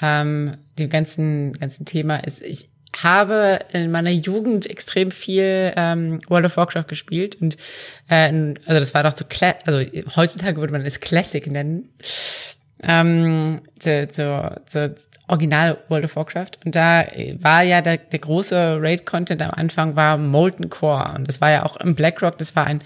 ähm, 0.00 0.56
dem 0.78 0.90
ganzen 0.90 1.54
ganzen 1.54 1.86
Thema, 1.86 2.18
ist, 2.18 2.40
ich 2.40 2.70
habe 2.96 3.60
in 3.72 3.90
meiner 3.90 4.10
Jugend 4.10 4.68
extrem 4.68 5.10
viel 5.10 5.72
ähm, 5.76 6.20
World 6.28 6.46
of 6.46 6.56
Warcraft 6.56 6.88
gespielt 6.88 7.36
und 7.40 7.56
äh, 8.08 8.32
also 8.66 8.80
das 8.80 8.94
war 8.94 9.02
doch 9.02 9.16
so 9.16 9.24
Cla 9.24 9.54
also 9.66 9.80
heutzutage 10.16 10.58
würde 10.58 10.72
man 10.72 10.84
es 10.84 11.00
Classic 11.00 11.46
nennen 11.46 11.88
ähm, 12.82 13.60
zu, 13.78 14.08
zu, 14.08 14.62
zu 14.66 14.94
Original 15.28 15.78
World 15.88 16.04
of 16.04 16.16
Warcraft. 16.16 16.52
Und 16.64 16.74
da 16.74 17.06
war 17.40 17.62
ja 17.62 17.82
der, 17.82 17.98
der 17.98 18.18
große 18.18 18.78
Raid-Content 18.80 19.42
am 19.42 19.50
Anfang 19.50 19.96
war 19.96 20.16
Molten 20.16 20.70
Core. 20.70 21.14
Und 21.16 21.28
das 21.28 21.40
war 21.40 21.50
ja 21.50 21.64
auch 21.64 21.76
im 21.76 21.94
Blackrock, 21.94 22.38
das 22.38 22.56
war 22.56 22.66
ein, 22.66 22.82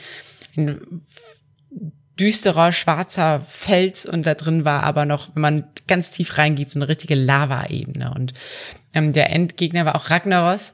ein 0.57 0.81
düsterer, 2.19 2.73
schwarzer 2.73 3.41
Fels 3.41 4.07
und 4.07 4.25
da 4.25 4.35
drin 4.35 4.65
war 4.65 4.85
aber 4.85 5.05
noch, 5.05 5.35
wenn 5.35 5.43
man 5.43 5.65
ganz 5.89 6.11
tief 6.11 6.39
reingeht, 6.39 6.71
so 6.71 6.79
eine 6.79 6.89
richtige 6.89 7.17
Lava-Ebene. 7.17 8.13
Und 8.15 8.35
ähm, 8.95 9.13
der 9.13 9.31
Endgegner 9.31 9.85
war 9.85 9.97
auch 9.97 10.11
Ragnaros 10.11 10.73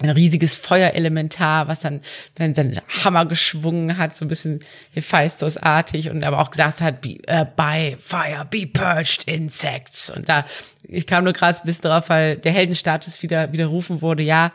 ein 0.00 0.10
riesiges 0.10 0.56
Feuerelementar, 0.56 1.68
was 1.68 1.80
dann, 1.80 2.00
wenn 2.34 2.54
seinen 2.54 2.80
Hammer 3.04 3.26
geschwungen 3.26 3.96
hat, 3.96 4.16
so 4.16 4.24
ein 4.24 4.28
bisschen 4.28 4.60
Hephaistos-artig 4.92 6.10
und 6.10 6.24
aber 6.24 6.40
auch 6.40 6.50
gesagt 6.50 6.80
hat, 6.80 7.00
be, 7.00 7.18
uh, 7.30 7.44
by 7.56 7.96
fire 7.98 8.44
be 8.44 8.66
purged 8.66 9.24
insects. 9.24 10.10
Und 10.10 10.28
da, 10.28 10.44
ich 10.82 11.06
kam 11.06 11.22
nur 11.22 11.32
gerade 11.32 11.58
ein 11.58 11.66
bisschen 11.66 11.84
drauf, 11.84 12.08
weil 12.08 12.36
der 12.36 12.52
Heldenstatus 12.52 13.22
wieder 13.22 13.52
widerrufen 13.52 14.02
wurde. 14.02 14.24
Ja, 14.24 14.52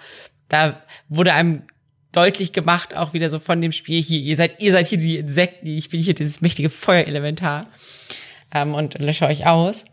da 0.49 0.81
wurde 1.07 1.33
einem 1.33 1.63
deutlich 2.11 2.51
gemacht, 2.51 2.95
auch 2.95 3.13
wieder 3.13 3.29
so 3.29 3.39
von 3.39 3.61
dem 3.61 3.71
Spiel 3.71 4.01
hier, 4.01 4.19
ihr 4.19 4.35
seid, 4.35 4.61
ihr 4.61 4.73
seid 4.73 4.87
hier 4.87 4.97
die 4.97 5.19
Insekten, 5.19 5.67
ich 5.67 5.89
bin 5.89 6.01
hier 6.01 6.15
dieses 6.15 6.41
mächtige 6.41 6.69
Feuerelementar 6.69 7.63
ähm, 8.53 8.73
und 8.73 8.99
lösche 8.99 9.25
euch 9.25 9.45
aus. 9.45 9.85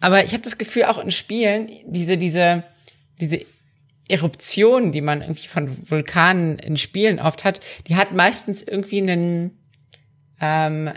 Aber 0.00 0.24
ich 0.24 0.32
habe 0.32 0.42
das 0.42 0.58
Gefühl, 0.58 0.84
auch 0.84 0.98
in 0.98 1.10
Spielen, 1.10 1.70
diese, 1.86 2.16
diese, 2.16 2.64
diese 3.20 3.40
Eruptionen, 4.08 4.92
die 4.92 5.00
man 5.00 5.22
irgendwie 5.22 5.46
von 5.46 5.90
Vulkanen 5.90 6.58
in 6.58 6.76
Spielen 6.76 7.18
oft 7.18 7.44
hat, 7.44 7.60
die 7.88 7.96
hat 7.96 8.12
meistens 8.12 8.62
irgendwie 8.62 9.00
einen, 9.00 9.58
ähm, 10.40 10.90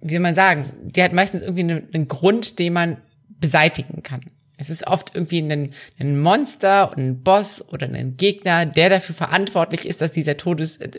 wie 0.00 0.12
soll 0.12 0.20
man 0.20 0.34
sagen, 0.34 0.70
die 0.82 1.02
hat 1.02 1.12
meistens 1.12 1.42
irgendwie 1.42 1.62
einen, 1.62 1.88
einen 1.92 2.08
Grund, 2.08 2.58
den 2.58 2.74
man 2.74 2.98
beseitigen 3.28 4.02
kann. 4.02 4.20
Es 4.58 4.70
ist 4.70 4.86
oft 4.86 5.14
irgendwie 5.14 5.40
ein, 5.40 5.72
ein 5.98 6.20
Monster, 6.20 6.92
ein 6.96 7.22
Boss 7.22 7.66
oder 7.68 7.86
ein 7.86 8.16
Gegner, 8.16 8.66
der 8.66 8.90
dafür 8.90 9.14
verantwortlich 9.14 9.86
ist, 9.86 10.00
dass 10.00 10.12
dieser 10.12 10.36
Todes, 10.36 10.78
äh, 10.78 10.90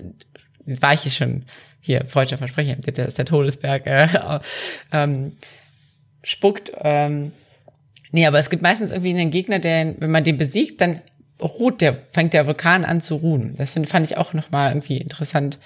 war 0.65 0.94
ich 0.94 1.01
hier 1.01 1.12
schon 1.12 1.46
hier, 1.82 2.06
falscher 2.08 2.38
Versprecher, 2.38 2.75
dass 2.75 3.13
der 3.13 3.25
Todesberg 3.25 3.86
äh, 3.86 4.08
ähm, 4.91 5.34
spuckt. 6.29 6.71
Ähm, 6.77 7.31
Nee, 8.12 8.25
aber 8.25 8.39
es 8.39 8.50
gibt 8.50 8.63
meistens 8.63 8.91
irgendwie 8.91 9.12
einen 9.12 9.31
Gegner, 9.31 9.59
der, 9.59 9.95
wenn 10.00 10.12
man 10.12 10.24
den 10.24 10.38
besiegt, 10.38 10.81
dann 10.81 11.01
ruht 11.41 11.81
der, 11.81 11.93
fängt 11.93 12.33
der 12.33 12.48
Vulkan 12.48 12.83
an 12.83 13.01
zu 13.01 13.15
ruhen. 13.15 13.55
Das 13.55 13.71
find, 13.71 13.88
fand 13.88 14.09
ich 14.09 14.17
auch 14.17 14.33
nochmal 14.33 14.71
irgendwie 14.71 14.98
interessant. 14.98 15.59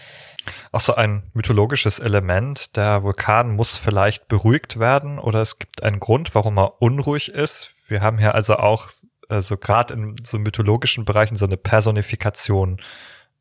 Auch 0.72 0.82
so 0.82 0.96
ein 0.96 1.24
mythologisches 1.34 2.00
Element. 2.00 2.76
Der 2.76 3.04
Vulkan 3.04 3.56
muss 3.56 3.78
vielleicht 3.78 4.28
beruhigt 4.28 4.78
werden 4.78 5.20
oder 5.20 5.42
es 5.42 5.58
gibt 5.58 5.84
einen 5.84 6.00
Grund, 6.00 6.36
warum 6.36 6.60
er 6.60 6.82
unruhig 6.82 7.30
ist. 7.30 7.72
Wir 7.88 8.02
haben 8.02 8.18
hier 8.18 8.36
also 8.36 8.58
auch 8.58 8.90
äh, 9.30 9.42
so 9.42 9.58
gerade 9.58 9.94
in 9.94 10.16
so 10.24 10.38
mythologischen 10.38 11.06
Bereichen 11.06 11.38
so 11.38 11.46
eine 11.46 11.58
Personifikation 11.58 12.78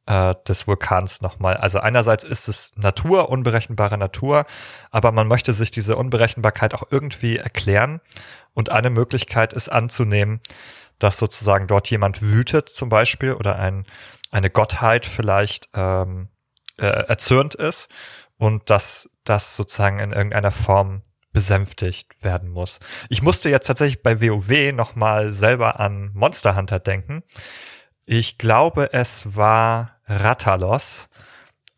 äh, 0.07 0.35
des 0.47 0.67
Vulkans 0.67 1.21
nochmal. 1.21 1.57
Also 1.57 1.79
einerseits 1.81 2.25
ist 2.25 2.49
es 2.49 2.73
Natur, 2.77 3.29
unberechenbare 3.29 3.99
Natur, 3.99 4.45
aber 4.91 5.13
man 5.13 5.29
möchte 5.29 5.53
sich 5.53 5.71
diese 5.71 5.97
Unberechenbarkeit 5.97 6.75
auch 6.75 6.85
irgendwie 6.91 7.37
erklären. 7.37 8.01
Und 8.55 8.71
eine 8.71 8.91
Möglichkeit 8.91 9.53
ist 9.53 9.69
anzunehmen, 9.69 10.41
dass 10.99 11.19
sozusagen 11.19 11.67
dort 11.67 11.91
jemand 11.91 12.23
wütet 12.23 12.69
zum 12.69 12.89
Beispiel 12.89 13.33
oder 13.33 13.59
ein, 13.59 13.87
eine 14.31 14.51
Gottheit 14.51 15.07
vielleicht 15.07 15.69
ähm, 15.75 16.29
äh, 16.79 16.87
erzürnt 16.87 17.55
ist 17.55 17.89
und 18.39 18.71
dass 18.71 19.11
das 19.25 19.57
sozusagen 19.57 20.01
in 20.01 20.13
irgendeiner 20.13 20.53
Form 20.53 21.03
besänftigt 21.33 22.23
werden 22.23 22.51
muss. 22.51 22.79
Ich 23.09 23.23
musste 23.23 23.49
jetzt 23.49 23.67
tatsächlich 23.67 24.03
bei 24.03 24.21
WoW 24.21 24.73
nochmal 24.73 25.33
selber 25.33 25.81
an 25.81 26.11
Monster 26.13 26.57
Hunter 26.57 26.79
denken. 26.79 27.23
Ich 28.05 28.37
glaube, 28.37 28.93
es 28.93 29.37
war 29.37 29.92
Rattalos, 30.07 31.09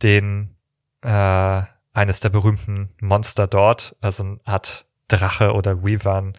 den 0.02 0.57
äh, 1.02 1.62
eines 1.93 2.21
der 2.21 2.31
berühmten 2.31 2.95
Monster 3.00 3.47
dort, 3.47 3.97
also 4.00 4.25
eine 4.25 4.40
Art 4.45 4.87
Drache 5.09 5.52
oder 5.52 5.85
Weavern, 5.85 6.37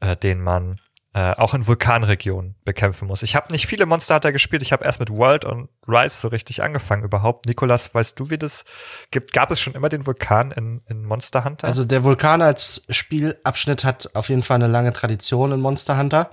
äh, 0.00 0.16
den 0.16 0.40
man 0.40 0.80
äh, 1.12 1.32
auch 1.32 1.54
in 1.54 1.66
Vulkanregionen 1.66 2.54
bekämpfen 2.64 3.08
muss. 3.08 3.24
Ich 3.24 3.34
habe 3.34 3.50
nicht 3.50 3.66
viele 3.66 3.84
Monster 3.84 4.14
Hunter 4.14 4.30
gespielt. 4.30 4.62
Ich 4.62 4.70
habe 4.72 4.84
erst 4.84 5.00
mit 5.00 5.10
World 5.10 5.44
und 5.44 5.68
Rise 5.88 6.20
so 6.20 6.28
richtig 6.28 6.62
angefangen 6.62 7.02
überhaupt. 7.02 7.46
Nikolas, 7.46 7.92
weißt 7.92 8.20
du, 8.20 8.30
wie 8.30 8.38
das 8.38 8.64
gibt? 9.10 9.32
Gab 9.32 9.50
es 9.50 9.60
schon 9.60 9.74
immer 9.74 9.88
den 9.88 10.06
Vulkan 10.06 10.52
in, 10.52 10.82
in 10.86 11.04
Monster 11.04 11.44
Hunter? 11.44 11.66
Also 11.66 11.84
der 11.84 12.04
Vulkan 12.04 12.42
als 12.42 12.86
Spielabschnitt 12.90 13.82
hat 13.82 14.14
auf 14.14 14.28
jeden 14.28 14.44
Fall 14.44 14.56
eine 14.56 14.68
lange 14.68 14.92
Tradition 14.92 15.50
in 15.50 15.60
Monster 15.60 15.98
Hunter. 15.98 16.30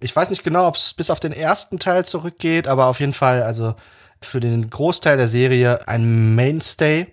Ich 0.00 0.16
weiß 0.16 0.30
nicht 0.30 0.42
genau, 0.42 0.66
ob 0.66 0.74
es 0.74 0.94
bis 0.94 1.10
auf 1.10 1.20
den 1.20 1.32
ersten 1.32 1.78
Teil 1.78 2.04
zurückgeht, 2.04 2.66
aber 2.66 2.86
auf 2.86 2.98
jeden 2.98 3.12
Fall, 3.12 3.44
also 3.44 3.76
für 4.20 4.40
den 4.40 4.70
Großteil 4.70 5.16
der 5.16 5.28
Serie 5.28 5.86
ein 5.88 6.34
Mainstay. 6.34 7.06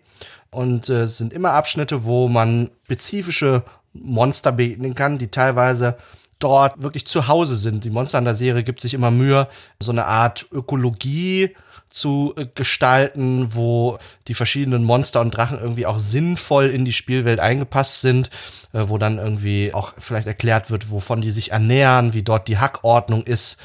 Und 0.51 0.89
äh, 0.89 1.03
es 1.03 1.17
sind 1.17 1.33
immer 1.33 1.51
Abschnitte, 1.51 2.05
wo 2.05 2.27
man 2.27 2.69
spezifische 2.85 3.63
Monster 3.93 4.51
begegnen 4.51 4.95
kann, 4.95 5.17
die 5.17 5.29
teilweise 5.29 5.97
dort 6.39 6.81
wirklich 6.81 7.07
zu 7.07 7.27
Hause 7.27 7.55
sind. 7.55 7.85
Die 7.85 7.89
Monster 7.89 8.17
an 8.17 8.25
der 8.25 8.35
Serie 8.35 8.63
gibt 8.63 8.81
sich 8.81 8.93
immer 8.93 9.11
Mühe, 9.11 9.47
so 9.79 9.91
eine 9.91 10.05
Art 10.05 10.45
Ökologie 10.51 11.55
zu 11.93 12.33
äh, 12.35 12.45
gestalten, 12.53 13.53
wo 13.53 13.99
die 14.27 14.33
verschiedenen 14.33 14.83
Monster 14.83 15.21
und 15.21 15.31
Drachen 15.31 15.59
irgendwie 15.59 15.85
auch 15.85 15.99
sinnvoll 15.99 16.69
in 16.69 16.85
die 16.85 16.93
Spielwelt 16.93 17.39
eingepasst 17.39 18.01
sind, 18.01 18.29
äh, 18.73 18.85
wo 18.87 18.97
dann 18.97 19.19
irgendwie 19.19 19.73
auch 19.73 19.93
vielleicht 19.99 20.27
erklärt 20.27 20.71
wird, 20.71 20.91
wovon 20.91 21.21
die 21.21 21.31
sich 21.31 21.51
ernähren, 21.51 22.13
wie 22.13 22.23
dort 22.23 22.47
die 22.47 22.57
Hackordnung 22.57 23.23
ist. 23.23 23.57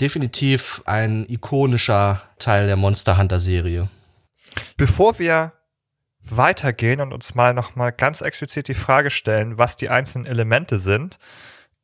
Definitiv 0.00 0.82
ein 0.84 1.26
ikonischer 1.28 2.22
Teil 2.38 2.66
der 2.66 2.76
Monster 2.76 3.18
Hunter 3.18 3.40
Serie. 3.40 3.88
Bevor 4.76 5.18
wir 5.18 5.52
weitergehen 6.22 7.00
und 7.00 7.12
uns 7.12 7.34
mal 7.34 7.54
nochmal 7.54 7.92
ganz 7.92 8.20
explizit 8.20 8.68
die 8.68 8.74
Frage 8.74 9.10
stellen, 9.10 9.58
was 9.58 9.76
die 9.76 9.88
einzelnen 9.88 10.26
Elemente 10.26 10.78
sind, 10.78 11.18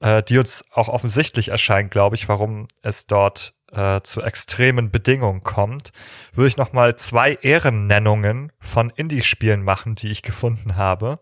äh, 0.01 0.23
die 0.23 0.39
uns 0.39 0.65
auch 0.71 0.89
offensichtlich 0.89 1.49
erscheinen, 1.49 1.91
glaube 1.91 2.17
ich, 2.17 2.29
warum 2.29 2.69
es 2.83 3.07
dort 3.07 3.55
äh, 3.73 4.01
zu 4.03 4.23
extremen 4.23 4.91
Bedingungen 4.91 5.43
kommt, 5.43 5.91
würde 6.33 6.49
ich 6.49 6.57
nochmal 6.57 6.97
zwei 6.97 7.35
Ehrennennungen 7.43 8.53
von 8.61 8.91
Indie-Spielen 8.91 9.63
machen, 9.63 9.95
die 9.95 10.11
ich 10.11 10.23
gefunden 10.23 10.77
habe. 10.77 11.19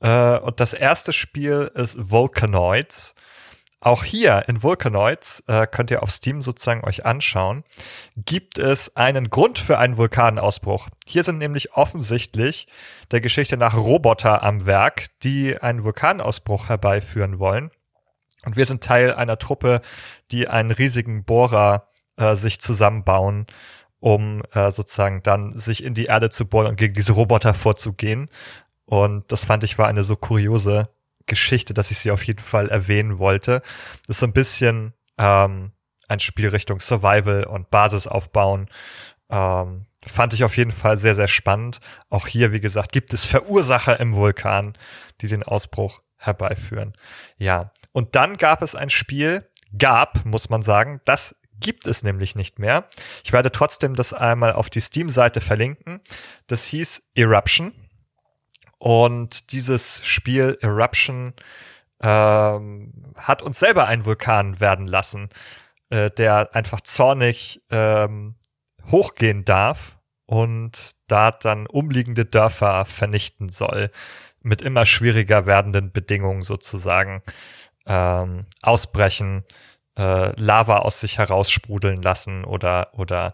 Äh, 0.00 0.38
und 0.38 0.60
das 0.60 0.74
erste 0.74 1.12
Spiel 1.12 1.70
ist 1.74 1.96
Volcanoids. 1.98 3.14
Auch 3.84 4.04
hier 4.04 4.44
in 4.46 4.62
Vulcanoids 4.62 5.42
äh, 5.48 5.66
könnt 5.66 5.90
ihr 5.90 6.04
auf 6.04 6.10
Steam 6.12 6.40
sozusagen 6.40 6.84
euch 6.84 7.04
anschauen, 7.04 7.64
gibt 8.14 8.60
es 8.60 8.96
einen 8.96 9.28
Grund 9.28 9.58
für 9.58 9.76
einen 9.76 9.96
Vulkanausbruch. 9.96 10.88
Hier 11.04 11.24
sind 11.24 11.38
nämlich 11.38 11.72
offensichtlich 11.74 12.68
der 13.10 13.20
Geschichte 13.20 13.56
nach 13.56 13.76
Roboter 13.76 14.44
am 14.44 14.66
Werk, 14.66 15.06
die 15.24 15.60
einen 15.60 15.82
Vulkanausbruch 15.82 16.68
herbeiführen 16.68 17.40
wollen. 17.40 17.72
Und 18.44 18.56
wir 18.56 18.66
sind 18.66 18.84
Teil 18.84 19.14
einer 19.14 19.36
Truppe, 19.36 19.82
die 20.30 20.46
einen 20.46 20.70
riesigen 20.70 21.24
Bohrer 21.24 21.88
äh, 22.16 22.36
sich 22.36 22.60
zusammenbauen, 22.60 23.48
um 23.98 24.42
äh, 24.52 24.70
sozusagen 24.70 25.24
dann 25.24 25.58
sich 25.58 25.82
in 25.82 25.94
die 25.94 26.04
Erde 26.04 26.30
zu 26.30 26.46
bohren 26.46 26.68
und 26.68 26.76
gegen 26.76 26.94
diese 26.94 27.14
Roboter 27.14 27.52
vorzugehen. 27.52 28.30
Und 28.84 29.32
das 29.32 29.44
fand 29.44 29.64
ich 29.64 29.76
war 29.76 29.88
eine 29.88 30.04
so 30.04 30.14
kuriose 30.14 30.88
Geschichte, 31.26 31.74
dass 31.74 31.90
ich 31.90 31.98
sie 31.98 32.10
auf 32.10 32.24
jeden 32.24 32.42
Fall 32.42 32.68
erwähnen 32.68 33.18
wollte. 33.18 33.62
Das 34.06 34.16
ist 34.16 34.20
so 34.20 34.26
ein 34.26 34.32
bisschen 34.32 34.92
ähm, 35.18 35.72
ein 36.08 36.20
Spiel 36.20 36.48
Richtung 36.48 36.80
Survival 36.80 37.44
und 37.44 37.70
Basis 37.70 38.06
aufbauen. 38.06 38.68
Ähm, 39.30 39.86
fand 40.04 40.34
ich 40.34 40.44
auf 40.44 40.56
jeden 40.56 40.72
Fall 40.72 40.96
sehr, 40.96 41.14
sehr 41.14 41.28
spannend. 41.28 41.80
Auch 42.10 42.26
hier, 42.26 42.52
wie 42.52 42.60
gesagt, 42.60 42.92
gibt 42.92 43.12
es 43.14 43.24
Verursacher 43.24 43.98
im 44.00 44.14
Vulkan, 44.14 44.76
die 45.20 45.28
den 45.28 45.42
Ausbruch 45.42 46.02
herbeiführen. 46.16 46.94
Ja, 47.38 47.72
und 47.92 48.14
dann 48.14 48.36
gab 48.36 48.62
es 48.62 48.74
ein 48.74 48.90
Spiel, 48.90 49.48
gab, 49.76 50.24
muss 50.24 50.50
man 50.50 50.62
sagen, 50.62 51.00
das 51.04 51.36
gibt 51.58 51.86
es 51.86 52.02
nämlich 52.02 52.34
nicht 52.34 52.58
mehr. 52.58 52.88
Ich 53.24 53.32
werde 53.32 53.52
trotzdem 53.52 53.94
das 53.94 54.12
einmal 54.12 54.52
auf 54.52 54.68
die 54.68 54.80
Steam-Seite 54.80 55.40
verlinken. 55.40 56.00
Das 56.46 56.66
hieß 56.66 57.10
Eruption. 57.14 57.72
Und 58.82 59.52
dieses 59.52 60.04
Spiel 60.04 60.58
Eruption 60.60 61.34
ähm, 62.02 62.92
hat 63.14 63.40
uns 63.40 63.60
selber 63.60 63.86
einen 63.86 64.04
Vulkan 64.04 64.58
werden 64.58 64.88
lassen, 64.88 65.28
äh, 65.90 66.10
der 66.10 66.56
einfach 66.56 66.80
zornig 66.80 67.62
ähm, 67.70 68.34
hochgehen 68.90 69.44
darf 69.44 70.00
und 70.26 70.96
da 71.06 71.30
dann 71.30 71.68
umliegende 71.68 72.24
Dörfer 72.24 72.84
vernichten 72.84 73.50
soll, 73.50 73.92
mit 74.40 74.62
immer 74.62 74.84
schwieriger 74.84 75.46
werdenden 75.46 75.92
Bedingungen 75.92 76.42
sozusagen 76.42 77.22
ähm, 77.86 78.46
ausbrechen, 78.62 79.44
äh, 79.96 80.32
Lava 80.40 80.78
aus 80.78 80.98
sich 80.98 81.18
heraussprudeln 81.18 82.02
lassen 82.02 82.44
oder, 82.44 82.88
oder 82.94 83.32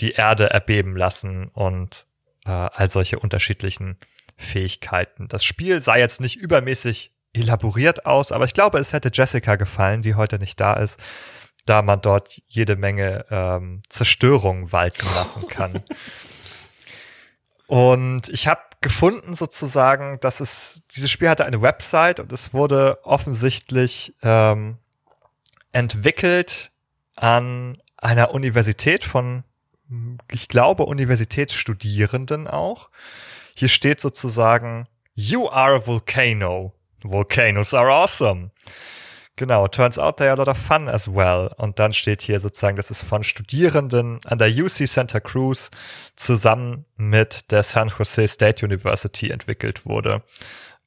die 0.00 0.10
Erde 0.10 0.50
erbeben 0.50 0.96
lassen 0.96 1.46
und 1.46 2.06
äh, 2.44 2.50
all 2.50 2.90
solche 2.90 3.20
unterschiedlichen 3.20 3.96
Fähigkeiten. 4.40 5.28
Das 5.28 5.44
Spiel 5.44 5.80
sah 5.80 5.96
jetzt 5.96 6.20
nicht 6.20 6.36
übermäßig 6.36 7.12
elaboriert 7.32 8.06
aus, 8.06 8.32
aber 8.32 8.44
ich 8.44 8.54
glaube, 8.54 8.78
es 8.78 8.92
hätte 8.92 9.10
Jessica 9.12 9.56
gefallen, 9.56 10.02
die 10.02 10.14
heute 10.14 10.38
nicht 10.38 10.58
da 10.58 10.74
ist, 10.74 10.98
da 11.66 11.82
man 11.82 12.00
dort 12.00 12.40
jede 12.48 12.76
Menge 12.76 13.26
ähm, 13.30 13.82
Zerstörung 13.88 14.72
walten 14.72 15.06
lassen 15.14 15.46
kann. 15.46 15.84
und 17.66 18.28
ich 18.28 18.48
habe 18.48 18.62
gefunden 18.80 19.34
sozusagen, 19.34 20.18
dass 20.20 20.40
es, 20.40 20.84
dieses 20.94 21.10
Spiel 21.10 21.28
hatte 21.28 21.44
eine 21.44 21.62
Website 21.62 22.18
und 22.18 22.32
es 22.32 22.52
wurde 22.54 22.98
offensichtlich 23.04 24.14
ähm, 24.22 24.78
entwickelt 25.70 26.72
an 27.14 27.76
einer 27.98 28.32
Universität 28.32 29.04
von, 29.04 29.44
ich 30.32 30.48
glaube, 30.48 30.84
Universitätsstudierenden 30.84 32.48
auch. 32.48 32.90
Hier 33.54 33.68
steht 33.68 34.00
sozusagen, 34.00 34.86
You 35.14 35.48
are 35.48 35.76
a 35.76 35.86
volcano. 35.86 36.72
Volcanoes 37.02 37.74
are 37.74 37.90
awesome. 37.90 38.50
Genau, 39.36 39.68
turns 39.68 39.98
out 39.98 40.18
they 40.18 40.26
are 40.28 40.34
a 40.34 40.36
lot 40.36 40.48
of 40.48 40.58
fun 40.58 40.88
as 40.88 41.08
well. 41.08 41.50
Und 41.56 41.78
dann 41.78 41.94
steht 41.94 42.20
hier 42.20 42.40
sozusagen, 42.40 42.76
das 42.76 42.90
ist 42.90 43.02
von 43.02 43.24
Studierenden 43.24 44.20
an 44.26 44.38
der 44.38 44.48
UC 44.48 44.86
Santa 44.86 45.18
Cruz 45.18 45.70
zusammen 46.14 46.84
mit 46.96 47.50
der 47.50 47.62
San 47.62 47.88
Jose 47.88 48.28
State 48.28 48.64
University 48.64 49.30
entwickelt 49.30 49.86
wurde. 49.86 50.22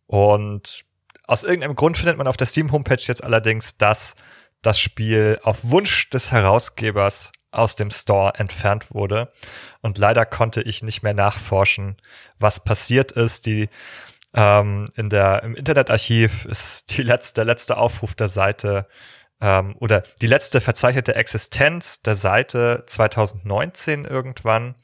Und 0.06 0.86
aus 1.26 1.44
irgendeinem 1.44 1.76
Grund 1.76 1.98
findet 1.98 2.18
man 2.18 2.28
auf 2.28 2.38
der 2.38 2.46
Steam-Homepage 2.46 3.02
jetzt 3.02 3.24
allerdings, 3.24 3.78
dass 3.78 4.16
das 4.62 4.80
Spiel 4.80 5.40
auf 5.42 5.72
Wunsch 5.72 6.12
des 6.12 6.32
Herausgebers 6.32 7.32
aus 7.54 7.76
dem 7.76 7.92
Store 7.92 8.34
entfernt 8.38 8.94
wurde. 8.94 9.32
Und 9.82 9.98
leider 9.98 10.26
konnte 10.26 10.62
ich 10.62 10.84
nicht 10.84 11.04
mehr 11.04 11.14
nachforschen, 11.14 11.98
was 12.40 12.64
passiert 12.64 13.12
ist. 13.12 13.46
Die 13.46 13.70
ähm, 14.34 14.88
in 14.96 15.10
der, 15.10 15.44
Im 15.44 15.56
Internetarchiv 15.56 16.46
ist 16.46 16.98
die 16.98 17.04
letzte, 17.04 17.36
der 17.36 17.46
letzte 17.46 17.78
Aufruf 17.78 18.16
der 18.16 18.30
Seite 18.30 18.88
ähm, 19.42 19.76
oder 19.80 20.04
die 20.22 20.28
letzte 20.28 20.62
verzeichnete 20.62 21.16
Existenz 21.16 22.02
der 22.02 22.16
Seite 22.16 22.84
2019 22.88 24.06
irgendwann. 24.06 24.76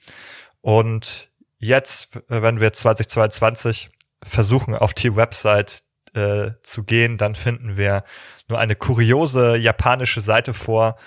Und 0.62 1.30
jetzt, 1.58 2.20
wenn 2.28 2.60
wir 2.60 2.74
2022 2.74 3.90
versuchen, 4.22 4.76
auf 4.76 4.94
die 4.94 5.16
Website 5.16 5.84
äh, 6.14 6.52
zu 6.62 6.84
gehen, 6.84 7.18
dann 7.18 7.36
finden 7.36 7.78
wir 7.78 8.04
nur 8.48 8.60
eine 8.60 8.76
kuriose 8.76 9.56
japanische 9.56 10.22
Seite 10.22 10.54
vor, 10.54 10.98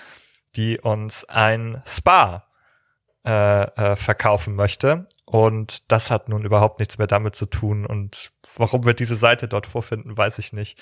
die 0.55 0.79
uns 0.79 1.25
ein 1.25 1.81
Spa 1.85 2.45
äh, 3.25 3.63
äh, 3.63 3.95
verkaufen 3.95 4.55
möchte. 4.55 5.07
Und 5.25 5.91
das 5.91 6.11
hat 6.11 6.29
nun 6.29 6.45
überhaupt 6.45 6.79
nichts 6.79 6.97
mehr 6.97 7.07
damit 7.07 7.35
zu 7.35 7.45
tun. 7.45 7.85
Und 7.85 8.31
warum 8.57 8.85
wir 8.85 8.93
diese 8.93 9.15
Seite 9.15 9.47
dort 9.47 9.65
vorfinden, 9.65 10.17
weiß 10.17 10.39
ich 10.39 10.53
nicht. 10.53 10.79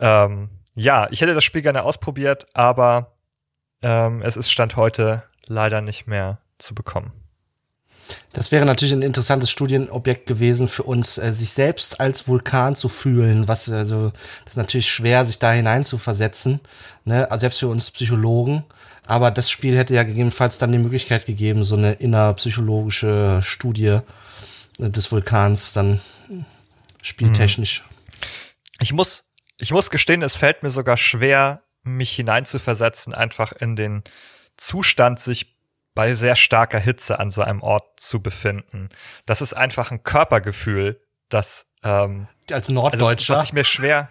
Ähm, 0.00 0.50
ja, 0.74 1.08
ich 1.10 1.20
hätte 1.20 1.34
das 1.34 1.44
Spiel 1.44 1.62
gerne 1.62 1.84
ausprobiert, 1.84 2.46
aber 2.54 3.12
ähm, 3.82 4.22
es 4.22 4.36
ist 4.36 4.50
Stand 4.50 4.76
heute 4.76 5.22
leider 5.46 5.80
nicht 5.80 6.06
mehr 6.06 6.38
zu 6.58 6.74
bekommen. 6.74 7.12
Das 8.32 8.52
wäre 8.52 8.66
natürlich 8.66 8.92
ein 8.92 9.02
interessantes 9.02 9.50
Studienobjekt 9.50 10.26
gewesen 10.26 10.68
für 10.68 10.82
uns, 10.84 11.18
äh, 11.18 11.32
sich 11.32 11.52
selbst 11.52 12.00
als 12.00 12.28
Vulkan 12.28 12.76
zu 12.76 12.88
fühlen, 12.88 13.48
was 13.48 13.68
also 13.68 14.12
das 14.44 14.52
ist 14.52 14.56
natürlich 14.56 14.88
schwer, 14.88 15.24
sich 15.24 15.38
da 15.38 15.52
hinein 15.52 15.84
zu 15.84 15.98
versetzen, 15.98 16.60
ne? 17.04 17.30
also 17.30 17.40
selbst 17.40 17.60
für 17.60 17.68
uns 17.68 17.90
Psychologen. 17.90 18.64
Aber 19.06 19.30
das 19.30 19.50
Spiel 19.50 19.76
hätte 19.76 19.94
ja 19.94 20.02
gegebenenfalls 20.02 20.58
dann 20.58 20.72
die 20.72 20.78
Möglichkeit 20.78 21.26
gegeben, 21.26 21.64
so 21.64 21.76
eine 21.76 21.92
innerpsychologische 21.94 23.40
Studie 23.42 24.00
äh, 24.78 24.90
des 24.90 25.10
Vulkans 25.12 25.72
dann 25.72 26.00
spieltechnisch. 27.02 27.80
Hm. 27.80 27.86
Ich 28.80 28.92
muss, 28.92 29.24
ich 29.58 29.70
muss 29.70 29.90
gestehen, 29.90 30.22
es 30.22 30.36
fällt 30.36 30.62
mir 30.62 30.70
sogar 30.70 30.96
schwer, 30.96 31.62
mich 31.82 32.12
hineinzuversetzen, 32.12 33.14
einfach 33.14 33.52
in 33.52 33.76
den 33.76 34.02
Zustand, 34.56 35.20
sich 35.20 35.56
bei 35.94 36.12
sehr 36.14 36.36
starker 36.36 36.78
Hitze 36.78 37.18
an 37.18 37.30
so 37.30 37.42
einem 37.42 37.62
Ort 37.62 38.00
zu 38.00 38.20
befinden. 38.20 38.90
Das 39.24 39.40
ist 39.40 39.54
einfach 39.54 39.90
ein 39.90 40.02
Körpergefühl, 40.02 41.00
das 41.28 41.66
ähm, 41.82 42.28
als 42.50 42.68
Norddeutscher, 42.68 43.34
also, 43.34 43.42
was 43.42 43.48
ich 43.48 43.52
mir 43.52 43.64
schwer, 43.64 44.10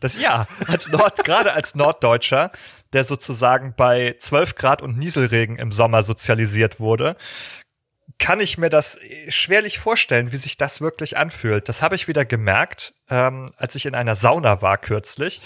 das 0.00 0.16
ja 0.16 0.46
als 0.68 0.90
Nord, 0.90 1.24
gerade 1.24 1.52
als 1.52 1.74
Norddeutscher, 1.74 2.52
der 2.94 3.04
sozusagen 3.04 3.74
bei 3.76 4.16
12 4.18 4.54
Grad 4.54 4.82
und 4.82 4.96
Nieselregen 4.98 5.56
im 5.56 5.72
Sommer 5.72 6.02
sozialisiert 6.02 6.80
wurde, 6.80 7.16
kann 8.18 8.40
ich 8.40 8.58
mir 8.58 8.70
das 8.70 8.98
schwerlich 9.28 9.78
vorstellen, 9.78 10.32
wie 10.32 10.36
sich 10.36 10.56
das 10.56 10.80
wirklich 10.80 11.16
anfühlt. 11.16 11.68
Das 11.68 11.82
habe 11.82 11.96
ich 11.96 12.08
wieder 12.08 12.24
gemerkt, 12.24 12.94
ähm, 13.10 13.52
als 13.56 13.74
ich 13.74 13.86
in 13.86 13.94
einer 13.94 14.14
Sauna 14.14 14.62
war 14.62 14.78
kürzlich, 14.78 15.40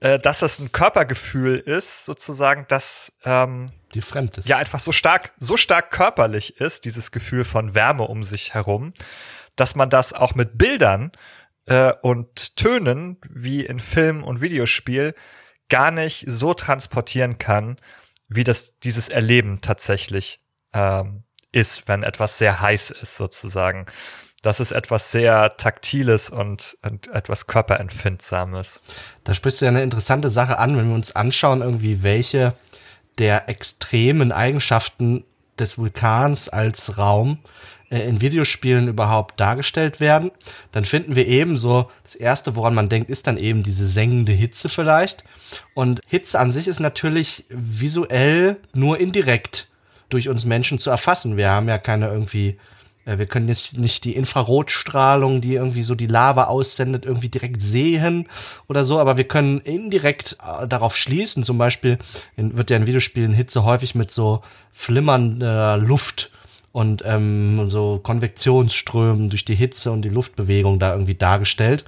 äh, 0.00 0.18
dass 0.18 0.40
das 0.40 0.58
ein 0.58 0.72
Körpergefühl 0.72 1.56
ist, 1.58 2.04
sozusagen, 2.04 2.66
das 2.68 3.12
ähm, 3.24 3.70
die 3.94 4.02
fremd 4.02 4.38
ist. 4.38 4.48
Ja, 4.48 4.58
einfach 4.58 4.80
so 4.80 4.92
stark, 4.92 5.32
so 5.38 5.56
stark 5.56 5.90
körperlich 5.92 6.60
ist, 6.60 6.84
dieses 6.84 7.12
Gefühl 7.12 7.44
von 7.44 7.74
Wärme 7.74 8.04
um 8.04 8.24
sich 8.24 8.54
herum, 8.54 8.92
dass 9.56 9.76
man 9.76 9.88
das 9.88 10.12
auch 10.12 10.34
mit 10.34 10.58
Bildern 10.58 11.12
äh, 11.66 11.92
und 12.02 12.56
Tönen 12.56 13.18
wie 13.28 13.64
in 13.64 13.78
Film 13.78 14.24
und 14.24 14.40
Videospiel 14.40 15.14
gar 15.68 15.90
nicht 15.90 16.24
so 16.28 16.54
transportieren 16.54 17.38
kann, 17.38 17.76
wie 18.28 18.44
das 18.44 18.78
dieses 18.80 19.08
Erleben 19.08 19.60
tatsächlich 19.60 20.40
ähm, 20.72 21.24
ist, 21.52 21.88
wenn 21.88 22.02
etwas 22.02 22.38
sehr 22.38 22.60
heiß 22.60 22.90
ist, 22.90 23.16
sozusagen. 23.16 23.86
Das 24.42 24.60
ist 24.60 24.72
etwas 24.72 25.10
sehr 25.10 25.56
Taktiles 25.56 26.28
und, 26.28 26.76
und 26.82 27.08
etwas 27.08 27.46
Körperempfindsames. 27.46 28.80
Da 29.24 29.32
sprichst 29.32 29.60
du 29.60 29.64
ja 29.64 29.70
eine 29.70 29.82
interessante 29.82 30.28
Sache 30.28 30.58
an, 30.58 30.76
wenn 30.76 30.88
wir 30.88 30.94
uns 30.94 31.16
anschauen, 31.16 31.62
irgendwie 31.62 32.02
welche 32.02 32.54
der 33.18 33.48
extremen 33.48 34.32
Eigenschaften 34.32 35.24
des 35.58 35.78
Vulkans 35.78 36.48
als 36.48 36.98
Raum 36.98 37.38
in 37.90 38.20
Videospielen 38.20 38.88
überhaupt 38.88 39.38
dargestellt 39.40 40.00
werden, 40.00 40.30
dann 40.72 40.84
finden 40.84 41.16
wir 41.16 41.26
eben 41.26 41.56
so, 41.56 41.90
das 42.02 42.14
erste, 42.14 42.56
woran 42.56 42.74
man 42.74 42.88
denkt, 42.88 43.10
ist 43.10 43.26
dann 43.26 43.36
eben 43.36 43.62
diese 43.62 43.86
sengende 43.86 44.32
Hitze 44.32 44.68
vielleicht. 44.68 45.24
Und 45.74 46.00
Hitze 46.06 46.38
an 46.40 46.52
sich 46.52 46.68
ist 46.68 46.80
natürlich 46.80 47.44
visuell 47.48 48.56
nur 48.72 48.98
indirekt 48.98 49.68
durch 50.08 50.28
uns 50.28 50.44
Menschen 50.44 50.78
zu 50.78 50.90
erfassen. 50.90 51.36
Wir 51.36 51.50
haben 51.50 51.68
ja 51.68 51.78
keine 51.78 52.08
irgendwie 52.08 52.58
äh, 53.04 53.18
wir 53.18 53.26
können 53.26 53.48
jetzt 53.48 53.78
nicht 53.78 54.04
die 54.04 54.16
Infrarotstrahlung, 54.16 55.40
die 55.40 55.54
irgendwie 55.54 55.82
so 55.82 55.94
die 55.94 56.06
Lava 56.06 56.44
aussendet, 56.44 57.04
irgendwie 57.04 57.28
direkt 57.28 57.62
sehen 57.62 58.28
oder 58.68 58.84
so, 58.84 58.98
aber 58.98 59.16
wir 59.16 59.24
können 59.24 59.60
indirekt 59.60 60.36
äh, 60.42 60.66
darauf 60.66 60.96
schließen. 60.96 61.44
Zum 61.44 61.58
Beispiel 61.58 61.98
wird 62.36 62.70
ja 62.70 62.76
in 62.76 62.86
Videospielen 62.86 63.32
Hitze 63.32 63.64
häufig 63.64 63.94
mit 63.94 64.10
so 64.10 64.42
flimmernder 64.72 65.76
Luft 65.76 66.30
und 66.74 67.04
ähm, 67.06 67.70
so 67.70 68.00
Konvektionsströmen 68.02 69.30
durch 69.30 69.44
die 69.44 69.54
Hitze 69.54 69.92
und 69.92 70.02
die 70.02 70.08
Luftbewegung 70.08 70.80
da 70.80 70.90
irgendwie 70.90 71.14
dargestellt. 71.14 71.84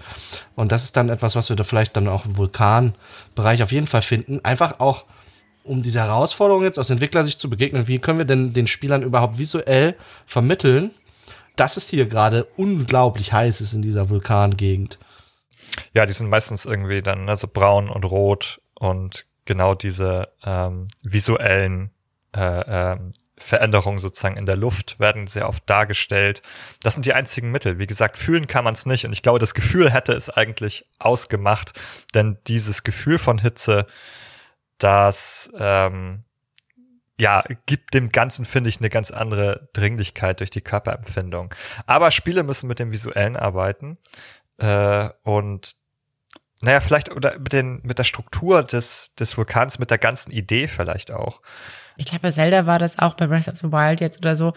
Und 0.55 0.71
das 0.71 0.85
ist 0.85 0.97
dann 0.97 1.09
etwas, 1.09 1.35
was 1.35 1.49
wir 1.49 1.57
da 1.57 1.65
vielleicht 1.65 1.97
dann 1.97 2.07
auch 2.07 2.25
im 2.25 2.37
Vulkanbereich 2.37 3.65
auf 3.65 3.73
jeden 3.73 3.89
Fall 3.89 4.03
finden. 4.03 4.45
Einfach 4.45 4.79
auch 4.79 5.05
um 5.65 5.83
diese 5.83 5.99
Herausforderung 5.99 6.63
jetzt 6.63 6.79
aus 6.79 6.89
Entwicklersicht 6.89 7.41
zu 7.41 7.51
begegnen, 7.51 7.89
wie 7.89 7.99
können 7.99 8.19
wir 8.19 8.27
denn 8.27 8.53
den 8.53 8.69
Spielern 8.69 9.03
überhaupt 9.03 9.39
visuell 9.39 9.97
vermitteln, 10.25 10.93
dass 11.57 11.77
es 11.77 11.89
hier 11.89 12.07
gerade 12.07 12.45
unglaublich 12.57 13.33
heiß 13.33 13.61
ist 13.61 13.73
in 13.73 13.83
dieser 13.83 14.09
Vulkangegend. 14.09 15.01
Ja, 15.95 16.07
die 16.07 16.13
sind 16.13 16.29
meistens 16.29 16.65
irgendwie 16.65 17.03
dann 17.03 17.29
also 17.29 17.49
braun 17.49 17.91
und 17.91 18.05
rot 18.05 18.61
und 18.75 19.27
genau 19.47 19.75
diese 19.75 20.29
ähm, 20.45 20.87
visuellen 21.03 21.91
äh, 22.37 22.93
ähm, 22.93 23.15
Veränderungen 23.39 23.99
sozusagen 23.99 24.37
in 24.37 24.47
der 24.47 24.57
Luft 24.57 24.99
werden 24.99 25.27
sehr 25.27 25.49
oft 25.49 25.69
dargestellt. 25.69 26.43
Das 26.83 26.95
sind 26.95 27.05
die 27.07 27.13
einzigen 27.13 27.51
Mittel. 27.51 27.79
Wie 27.79 27.87
gesagt, 27.87 28.17
fühlen 28.17 28.47
kann 28.47 28.65
man 28.65 28.75
es 28.75 28.87
nicht 28.87 29.05
und 29.05 29.13
ich 29.13 29.23
glaube, 29.23 29.39
das 29.39 29.55
Gefühl 29.55 29.93
hätte 29.93 30.13
es 30.13 30.31
eigentlich 30.31 30.87
ausgemacht, 30.99 31.73
denn 32.15 32.39
dieses 32.47 32.83
Gefühl 32.83 33.19
von 33.19 33.39
Hitze, 33.39 33.87
das 34.79 35.51
ähm, 35.59 36.25
ja, 37.19 37.45
gibt 37.67 37.95
dem 37.95 38.11
Ganzen, 38.11 38.45
finde 38.45 38.69
ich, 38.69 38.81
eine 38.81 38.91
ganz 38.91 39.11
andere 39.11 39.69
Dringlichkeit 39.73 40.41
durch 40.41 40.51
die 40.51 40.61
Körperempfindung. 40.61 41.55
Aber 41.87 42.11
Spiele 42.11 42.43
müssen 42.43 42.69
mit 42.69 42.79
dem 42.79 42.93
Visuellen 42.93 43.37
arbeiten. 43.37 43.97
Äh, 44.59 45.09
und 45.23 45.77
naja, 46.61 46.81
vielleicht 46.81 47.11
oder 47.15 47.39
mit, 47.39 47.53
den, 47.53 47.81
mit 47.85 47.99
der 47.99 48.05
Struktur 48.05 48.63
des, 48.63 49.15
des 49.15 49.37
Vulkans, 49.37 49.79
mit 49.79 49.91
der 49.91 49.99
ganzen 49.99 50.31
Idee 50.31 50.69
vielleicht 50.69 51.11
auch. 51.11 51.41
Ich 51.97 52.07
glaube, 52.07 52.23
bei 52.23 52.31
Zelda 52.31 52.67
war 52.67 52.79
das 52.79 52.99
auch 52.99 53.15
bei 53.15 53.27
Breath 53.27 53.49
of 53.49 53.59
the 53.59 53.73
Wild 53.73 54.01
jetzt 54.01 54.19
oder 54.19 54.37
so. 54.37 54.53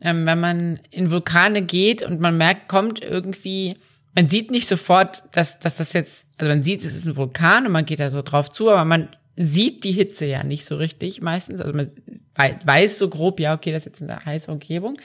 Ähm, 0.00 0.26
wenn 0.26 0.40
man 0.40 0.80
in 0.90 1.10
Vulkane 1.10 1.62
geht 1.62 2.02
und 2.02 2.20
man 2.20 2.36
merkt, 2.36 2.68
kommt 2.68 3.02
irgendwie, 3.02 3.76
man 4.14 4.28
sieht 4.28 4.50
nicht 4.50 4.68
sofort, 4.68 5.22
dass, 5.32 5.58
dass 5.58 5.76
das 5.76 5.92
jetzt, 5.92 6.26
also 6.38 6.50
man 6.50 6.62
sieht, 6.62 6.84
es 6.84 6.94
ist 6.94 7.06
ein 7.06 7.16
Vulkan 7.16 7.66
und 7.66 7.72
man 7.72 7.86
geht 7.86 8.00
da 8.00 8.10
so 8.10 8.22
drauf 8.22 8.50
zu, 8.50 8.70
aber 8.70 8.84
man 8.84 9.08
sieht 9.36 9.84
die 9.84 9.92
Hitze 9.92 10.26
ja 10.26 10.44
nicht 10.44 10.64
so 10.64 10.76
richtig 10.76 11.22
meistens. 11.22 11.60
Also 11.60 11.74
man 11.74 11.90
weiß 12.36 12.98
so 12.98 13.08
grob, 13.08 13.40
ja, 13.40 13.54
okay, 13.54 13.72
das 13.72 13.86
ist 13.86 14.00
jetzt 14.00 14.02
eine 14.02 14.24
heiße 14.24 14.50
Umgebung. 14.50 14.98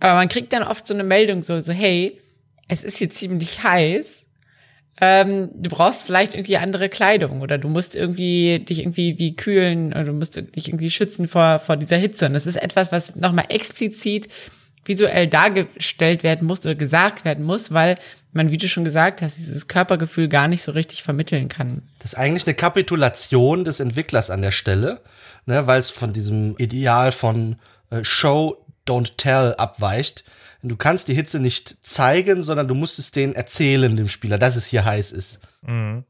Aber 0.00 0.14
man 0.14 0.28
kriegt 0.28 0.52
dann 0.52 0.62
oft 0.62 0.86
so 0.86 0.94
eine 0.94 1.04
Meldung, 1.04 1.42
so, 1.42 1.58
so, 1.60 1.72
hey, 1.72 2.18
es 2.68 2.84
ist 2.84 2.98
hier 2.98 3.10
ziemlich 3.10 3.62
heiß 3.62 4.21
ähm, 5.00 5.50
du 5.54 5.70
brauchst 5.70 6.04
vielleicht 6.04 6.34
irgendwie 6.34 6.58
andere 6.58 6.88
Kleidung 6.88 7.40
oder 7.40 7.58
du 7.58 7.68
musst 7.68 7.96
irgendwie 7.96 8.58
dich 8.60 8.80
irgendwie 8.80 9.18
wie 9.18 9.34
kühlen 9.34 9.92
oder 9.92 10.04
du 10.04 10.12
musst 10.12 10.36
dich 10.36 10.68
irgendwie 10.68 10.90
schützen 10.90 11.28
vor, 11.28 11.58
vor 11.58 11.76
dieser 11.76 11.96
Hitze. 11.96 12.26
Und 12.26 12.34
das 12.34 12.46
ist 12.46 12.56
etwas, 12.56 12.92
was 12.92 13.16
nochmal 13.16 13.46
explizit 13.48 14.28
visuell 14.84 15.28
dargestellt 15.28 16.22
werden 16.22 16.46
muss 16.46 16.60
oder 16.64 16.74
gesagt 16.74 17.24
werden 17.24 17.44
muss, 17.44 17.72
weil 17.72 17.96
man, 18.32 18.50
wie 18.50 18.56
du 18.56 18.68
schon 18.68 18.84
gesagt 18.84 19.22
hast, 19.22 19.36
dieses 19.36 19.68
Körpergefühl 19.68 20.28
gar 20.28 20.48
nicht 20.48 20.62
so 20.62 20.72
richtig 20.72 21.02
vermitteln 21.02 21.48
kann. 21.48 21.82
Das 21.98 22.12
ist 22.12 22.18
eigentlich 22.18 22.46
eine 22.46 22.54
Kapitulation 22.54 23.64
des 23.64 23.80
Entwicklers 23.80 24.30
an 24.30 24.42
der 24.42 24.52
Stelle, 24.52 25.00
ne, 25.46 25.66
weil 25.66 25.78
es 25.78 25.90
von 25.90 26.12
diesem 26.12 26.56
Ideal 26.58 27.12
von 27.12 27.56
äh, 27.90 28.02
Show, 28.02 28.64
Don't 28.86 29.16
Tell 29.16 29.54
abweicht 29.54 30.24
Du 30.62 30.76
kannst 30.76 31.08
die 31.08 31.14
Hitze 31.14 31.40
nicht 31.40 31.76
zeigen, 31.84 32.42
sondern 32.42 32.68
du 32.68 32.74
musst 32.74 32.98
es 32.98 33.10
denen 33.10 33.34
erzählen, 33.34 33.96
dem 33.96 34.08
Spieler, 34.08 34.38
dass 34.38 34.54
es 34.54 34.66
hier 34.66 34.84
heiß 34.84 35.10
ist. 35.10 35.40
Mhm. 35.62 36.04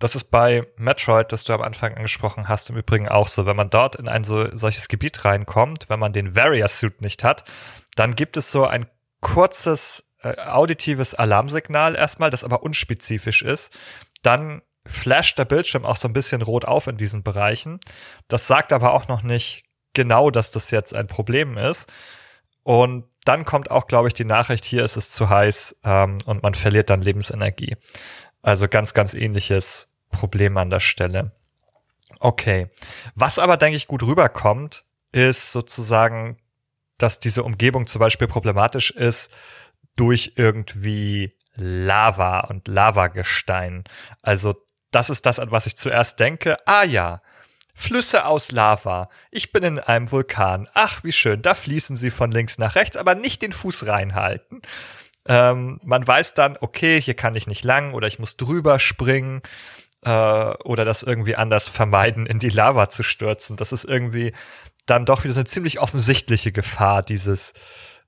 Das 0.00 0.16
ist 0.16 0.30
bei 0.30 0.66
Metroid, 0.76 1.30
das 1.30 1.44
du 1.44 1.52
am 1.52 1.62
Anfang 1.62 1.94
angesprochen 1.94 2.48
hast, 2.48 2.70
im 2.70 2.76
Übrigen 2.76 3.08
auch 3.08 3.28
so. 3.28 3.46
Wenn 3.46 3.56
man 3.56 3.70
dort 3.70 3.94
in 3.94 4.08
ein 4.08 4.24
so, 4.24 4.48
solches 4.56 4.88
Gebiet 4.88 5.24
reinkommt, 5.24 5.88
wenn 5.88 6.00
man 6.00 6.12
den 6.12 6.34
Warrior-Suit 6.34 7.00
nicht 7.00 7.22
hat, 7.22 7.44
dann 7.94 8.16
gibt 8.16 8.36
es 8.36 8.50
so 8.50 8.66
ein 8.66 8.86
kurzes 9.20 10.10
äh, 10.22 10.36
auditives 10.40 11.14
Alarmsignal 11.14 11.94
erstmal, 11.94 12.30
das 12.30 12.42
aber 12.42 12.64
unspezifisch 12.64 13.42
ist. 13.42 13.72
Dann 14.22 14.62
flasht 14.84 15.38
der 15.38 15.44
Bildschirm 15.44 15.84
auch 15.84 15.96
so 15.96 16.08
ein 16.08 16.12
bisschen 16.12 16.42
rot 16.42 16.64
auf 16.64 16.88
in 16.88 16.96
diesen 16.96 17.22
Bereichen. 17.22 17.78
Das 18.26 18.46
sagt 18.48 18.72
aber 18.72 18.92
auch 18.92 19.06
noch 19.06 19.22
nicht 19.22 19.64
genau, 19.94 20.30
dass 20.30 20.50
das 20.50 20.70
jetzt 20.70 20.94
ein 20.94 21.06
Problem 21.06 21.56
ist. 21.56 21.90
Und 22.64 23.04
dann 23.24 23.44
kommt 23.44 23.70
auch, 23.70 23.86
glaube 23.86 24.08
ich, 24.08 24.14
die 24.14 24.24
Nachricht, 24.24 24.64
hier 24.64 24.84
ist 24.84 24.96
es 24.96 25.10
zu 25.10 25.28
heiß 25.28 25.76
ähm, 25.84 26.18
und 26.26 26.42
man 26.42 26.54
verliert 26.54 26.90
dann 26.90 27.02
Lebensenergie. 27.02 27.76
Also 28.42 28.68
ganz, 28.68 28.94
ganz 28.94 29.14
ähnliches 29.14 29.90
Problem 30.10 30.56
an 30.56 30.70
der 30.70 30.80
Stelle. 30.80 31.32
Okay. 32.20 32.68
Was 33.14 33.38
aber, 33.38 33.56
denke 33.56 33.76
ich, 33.76 33.86
gut 33.86 34.02
rüberkommt, 34.02 34.84
ist 35.12 35.52
sozusagen, 35.52 36.38
dass 36.98 37.18
diese 37.18 37.42
Umgebung 37.42 37.86
zum 37.86 38.00
Beispiel 38.00 38.28
problematisch 38.28 38.90
ist 38.90 39.30
durch 39.96 40.32
irgendwie 40.36 41.36
Lava 41.54 42.40
und 42.40 42.68
Lavagestein. 42.68 43.84
Also 44.22 44.54
das 44.90 45.10
ist 45.10 45.26
das, 45.26 45.38
an 45.38 45.50
was 45.50 45.66
ich 45.66 45.76
zuerst 45.76 46.20
denke. 46.20 46.56
Ah 46.66 46.84
ja, 46.84 47.22
Flüsse 47.74 48.24
aus 48.24 48.52
Lava. 48.52 49.10
Ich 49.30 49.52
bin 49.52 49.64
in 49.64 49.78
einem 49.80 50.10
Vulkan. 50.10 50.68
Ach, 50.74 51.02
wie 51.02 51.12
schön. 51.12 51.42
Da 51.42 51.54
fließen 51.54 51.96
sie 51.96 52.10
von 52.10 52.30
links 52.30 52.56
nach 52.58 52.76
rechts, 52.76 52.96
aber 52.96 53.14
nicht 53.14 53.42
den 53.42 53.52
Fuß 53.52 53.86
reinhalten. 53.86 54.62
Ähm, 55.26 55.80
man 55.82 56.06
weiß 56.06 56.34
dann, 56.34 56.56
okay, 56.60 57.00
hier 57.00 57.14
kann 57.14 57.34
ich 57.34 57.46
nicht 57.46 57.64
lang 57.64 57.92
oder 57.92 58.06
ich 58.06 58.18
muss 58.18 58.36
drüber 58.36 58.78
springen 58.78 59.42
äh, 60.04 60.10
oder 60.10 60.84
das 60.84 61.02
irgendwie 61.02 61.34
anders 61.36 61.68
vermeiden, 61.68 62.26
in 62.26 62.38
die 62.38 62.50
Lava 62.50 62.90
zu 62.90 63.02
stürzen. 63.02 63.56
Das 63.56 63.72
ist 63.72 63.84
irgendwie 63.84 64.32
dann 64.86 65.04
doch 65.04 65.24
wieder 65.24 65.34
so 65.34 65.40
eine 65.40 65.46
ziemlich 65.46 65.80
offensichtliche 65.80 66.52
Gefahr, 66.52 67.02
dieses 67.02 67.54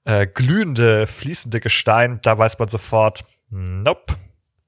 äh, 0.04 0.26
glühende, 0.26 1.06
fließende 1.06 1.60
Gestein. 1.60 2.20
Da 2.22 2.38
weiß 2.38 2.58
man 2.58 2.68
sofort, 2.68 3.24
nope, 3.50 4.14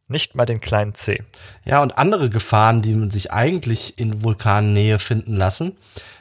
nicht 0.09 0.35
mal 0.35 0.47
den 0.47 0.61
kleinen 0.61 0.95
C. 0.95 1.23
Ja, 1.65 1.83
und 1.83 1.99
andere 1.99 2.31
Gefahren, 2.31 2.83
die 2.83 3.11
sich 3.11 3.31
eigentlich 3.31 3.99
in 3.99 4.25
Vulkannähe 4.25 4.99
finden 4.99 5.37
lassen, 5.37 5.77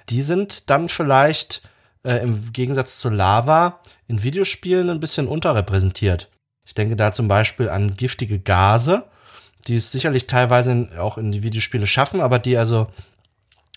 die 0.09 0.21
sind 0.21 0.69
dann 0.69 0.89
vielleicht 0.89 1.61
äh, 2.03 2.17
im 2.17 2.53
Gegensatz 2.53 2.99
zur 2.99 3.11
Lava 3.11 3.79
in 4.07 4.23
Videospielen 4.23 4.89
ein 4.89 4.99
bisschen 4.99 5.27
unterrepräsentiert. 5.27 6.29
Ich 6.65 6.73
denke 6.73 6.95
da 6.95 7.13
zum 7.13 7.27
Beispiel 7.27 7.69
an 7.69 7.95
giftige 7.95 8.39
Gase, 8.39 9.05
die 9.67 9.75
es 9.75 9.91
sicherlich 9.91 10.27
teilweise 10.27 10.89
auch 10.97 11.17
in 11.17 11.31
die 11.31 11.43
Videospiele 11.43 11.87
schaffen, 11.87 12.21
aber 12.21 12.39
die 12.39 12.57
also 12.57 12.87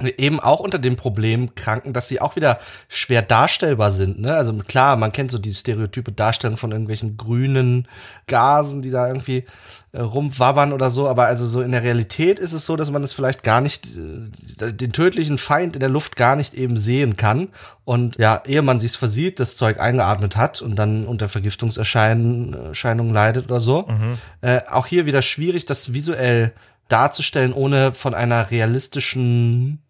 eben 0.01 0.41
auch 0.41 0.61
unter 0.61 0.79
dem 0.79 0.97
Problem 0.97 1.55
kranken, 1.55 1.93
dass 1.93 2.09
sie 2.09 2.21
auch 2.21 2.37
wieder 2.37 2.59
schwer 2.89 3.23
darstellbar 3.23 3.93
sind. 3.93 4.21
Ne? 4.21 4.35
Also 4.35 4.55
klar, 4.55 4.97
man 4.97 5.13
kennt 5.13 5.31
so 5.31 5.39
die 5.39 5.55
stereotype 5.55 6.13
Darstellung 6.13 6.57
von 6.57 6.73
irgendwelchen 6.73 7.17
grünen 7.17 7.87
Gasen, 8.27 8.83
die 8.83 8.91
da 8.91 9.09
irgendwie 9.09 9.45
äh, 9.93 10.01
rumwabbern 10.01 10.73
oder 10.73 10.89
so, 10.89 11.09
aber 11.09 11.27
also 11.27 11.47
so 11.47 11.63
in 11.63 11.73
der 11.73 11.83
Realität 11.83 12.39
ist 12.39 12.53
es 12.53 12.65
so, 12.65 12.77
dass 12.77 12.91
man 12.91 13.03
es 13.03 13.13
vielleicht 13.13 13.43
gar 13.43 13.61
nicht, 13.61 13.89
äh, 13.97 14.73
den 14.73 14.93
tödlichen 14.93 15.37
Feind 15.37 15.75
in 15.75 15.81
der 15.81 15.89
Luft 15.89 16.17
gar 16.17 16.37
nicht 16.37 16.55
eben 16.55 16.77
sehen 16.77 17.17
kann. 17.17 17.49
Und 17.85 18.17
ja, 18.19 18.43
ehe 18.47 18.63
man 18.63 18.79
sich's 18.79 18.97
versieht, 18.97 19.41
das 19.41 19.57
Zeug 19.57 19.81
eingeatmet 19.81 20.37
hat 20.37 20.63
und 20.63 20.77
dann 20.77 21.07
unter 21.07 21.29
Vergiftungserscheinungen 21.29 23.11
leidet 23.11 23.47
oder 23.47 23.61
so. 23.61 23.87
Mhm. 23.89 24.19
Äh, 24.43 24.61
auch 24.69 24.87
hier 24.87 25.07
wieder 25.07 25.23
schwierig, 25.23 25.67
das 25.67 25.93
visuell 25.93 26.53
darzustellen, 26.89 27.53
ohne 27.53 27.93
von 27.93 28.15
einer 28.15 28.51
realistischen 28.51 29.81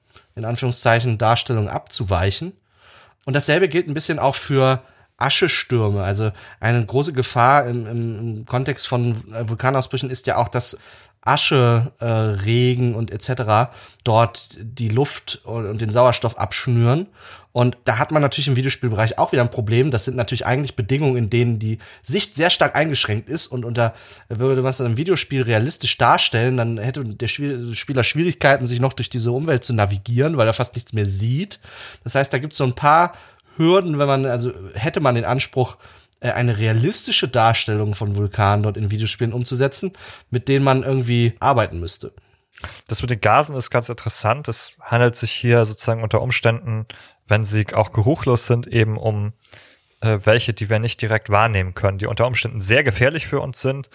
in 0.40 0.44
Anführungszeichen 0.46 1.18
Darstellung 1.18 1.68
abzuweichen. 1.68 2.52
Und 3.26 3.34
dasselbe 3.34 3.68
gilt 3.68 3.86
ein 3.86 3.94
bisschen 3.94 4.18
auch 4.18 4.34
für 4.34 4.82
Aschestürme. 5.20 6.02
Also 6.02 6.30
eine 6.58 6.84
große 6.84 7.12
Gefahr 7.12 7.66
im, 7.66 7.86
im, 7.86 8.18
im 8.18 8.46
Kontext 8.46 8.88
von 8.88 9.16
Vulkanausbrüchen 9.48 10.10
ist 10.10 10.26
ja 10.26 10.36
auch, 10.36 10.48
dass 10.48 10.76
Asche, 11.22 11.92
äh, 12.00 12.06
Regen 12.06 12.94
und 12.94 13.10
etc. 13.10 13.70
dort 14.04 14.56
die 14.58 14.88
Luft 14.88 15.42
und, 15.44 15.80
den 15.80 15.92
Sauerstoff 15.92 16.38
abschnüren. 16.38 17.08
Und 17.52 17.76
da 17.84 17.98
hat 17.98 18.10
man 18.10 18.22
natürlich 18.22 18.48
im 18.48 18.56
Videospielbereich 18.56 19.18
auch 19.18 19.32
wieder 19.32 19.42
ein 19.42 19.50
Problem. 19.50 19.90
Das 19.90 20.04
sind 20.04 20.16
natürlich 20.16 20.46
eigentlich 20.46 20.76
Bedingungen, 20.76 21.16
in 21.16 21.30
denen 21.30 21.58
die 21.58 21.78
Sicht 22.00 22.36
sehr 22.36 22.48
stark 22.48 22.74
eingeschränkt 22.74 23.28
ist. 23.28 23.48
Und 23.48 23.64
unter 23.64 23.92
würde 24.28 24.62
man 24.62 24.70
es 24.70 24.80
im 24.80 24.96
Videospiel 24.96 25.42
realistisch 25.42 25.98
darstellen, 25.98 26.56
dann 26.56 26.78
hätte 26.78 27.04
der 27.04 27.28
Spieler 27.28 28.04
Schwierigkeiten, 28.04 28.66
sich 28.66 28.80
noch 28.80 28.92
durch 28.92 29.10
diese 29.10 29.32
Umwelt 29.32 29.64
zu 29.64 29.74
navigieren, 29.74 30.36
weil 30.36 30.46
er 30.46 30.52
fast 30.54 30.74
nichts 30.74 30.92
mehr 30.92 31.06
sieht. 31.06 31.60
Das 32.04 32.14
heißt, 32.14 32.32
da 32.32 32.38
gibt 32.38 32.54
es 32.54 32.58
so 32.58 32.64
ein 32.64 32.74
paar 32.74 33.12
Hürden, 33.60 33.98
wenn 33.98 34.08
man, 34.08 34.26
also 34.26 34.52
hätte 34.74 35.00
man 35.00 35.14
den 35.14 35.24
Anspruch, 35.24 35.76
äh, 36.20 36.32
eine 36.32 36.58
realistische 36.58 37.28
Darstellung 37.28 37.94
von 37.94 38.16
Vulkanen 38.16 38.62
dort 38.62 38.76
in 38.76 38.90
Videospielen 38.90 39.32
umzusetzen, 39.32 39.92
mit 40.30 40.48
denen 40.48 40.64
man 40.64 40.82
irgendwie 40.82 41.34
arbeiten 41.38 41.78
müsste. 41.78 42.12
Das 42.88 43.00
mit 43.02 43.10
den 43.10 43.20
Gasen 43.20 43.56
ist 43.56 43.70
ganz 43.70 43.88
interessant. 43.88 44.48
Es 44.48 44.76
handelt 44.80 45.16
sich 45.16 45.30
hier 45.30 45.64
sozusagen 45.64 46.02
unter 46.02 46.20
Umständen, 46.20 46.86
wenn 47.28 47.44
sie 47.44 47.66
auch 47.72 47.92
geruchlos 47.92 48.46
sind, 48.46 48.66
eben 48.66 48.96
um 48.96 49.32
äh, 50.00 50.18
welche, 50.24 50.52
die 50.52 50.68
wir 50.68 50.78
nicht 50.78 51.00
direkt 51.00 51.30
wahrnehmen 51.30 51.74
können, 51.74 51.98
die 51.98 52.06
unter 52.06 52.26
Umständen 52.26 52.60
sehr 52.60 52.82
gefährlich 52.82 53.26
für 53.26 53.40
uns 53.40 53.60
sind. 53.60 53.88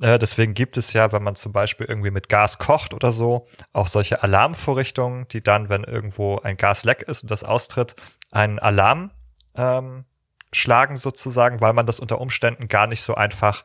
Äh, 0.00 0.18
deswegen 0.18 0.54
gibt 0.54 0.76
es 0.76 0.92
ja, 0.92 1.12
wenn 1.12 1.22
man 1.22 1.36
zum 1.36 1.52
Beispiel 1.52 1.86
irgendwie 1.86 2.10
mit 2.10 2.28
Gas 2.28 2.58
kocht 2.58 2.94
oder 2.94 3.12
so, 3.12 3.46
auch 3.72 3.86
solche 3.86 4.22
Alarmvorrichtungen, 4.22 5.26
die 5.28 5.42
dann, 5.42 5.68
wenn 5.68 5.84
irgendwo 5.84 6.38
ein 6.38 6.56
Gas 6.56 6.84
leck 6.84 7.02
ist 7.02 7.22
und 7.22 7.30
das 7.30 7.44
austritt, 7.44 7.96
einen 8.30 8.58
Alarm 8.58 9.10
ähm, 9.54 10.04
schlagen 10.52 10.96
sozusagen, 10.96 11.60
weil 11.60 11.72
man 11.72 11.86
das 11.86 12.00
unter 12.00 12.20
Umständen 12.20 12.68
gar 12.68 12.86
nicht 12.86 13.02
so 13.02 13.14
einfach 13.14 13.64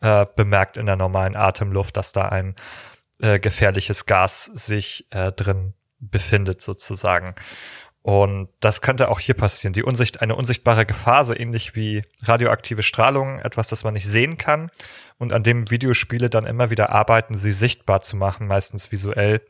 äh, 0.00 0.26
bemerkt 0.36 0.76
in 0.76 0.86
der 0.86 0.96
normalen 0.96 1.36
Atemluft, 1.36 1.96
dass 1.96 2.12
da 2.12 2.28
ein 2.28 2.54
äh, 3.20 3.38
gefährliches 3.38 4.06
Gas 4.06 4.44
sich 4.44 5.06
äh, 5.10 5.32
drin 5.32 5.74
befindet 5.98 6.62
sozusagen. 6.62 7.34
Und 8.02 8.48
das 8.60 8.80
könnte 8.80 9.10
auch 9.10 9.20
hier 9.20 9.34
passieren. 9.34 9.74
Die 9.74 9.82
Unsicht, 9.82 10.22
eine 10.22 10.34
unsichtbare 10.34 10.86
Gefahr, 10.86 11.24
so 11.24 11.34
ähnlich 11.34 11.76
wie 11.76 12.02
radioaktive 12.22 12.82
Strahlung, 12.82 13.38
etwas, 13.40 13.68
das 13.68 13.84
man 13.84 13.92
nicht 13.94 14.08
sehen 14.08 14.38
kann 14.38 14.70
und 15.18 15.34
an 15.34 15.42
dem 15.42 15.70
Videospiele 15.70 16.30
dann 16.30 16.46
immer 16.46 16.70
wieder 16.70 16.90
arbeiten, 16.90 17.36
sie 17.36 17.52
sichtbar 17.52 18.00
zu 18.00 18.16
machen, 18.16 18.46
meistens 18.46 18.90
visuell 18.90 19.42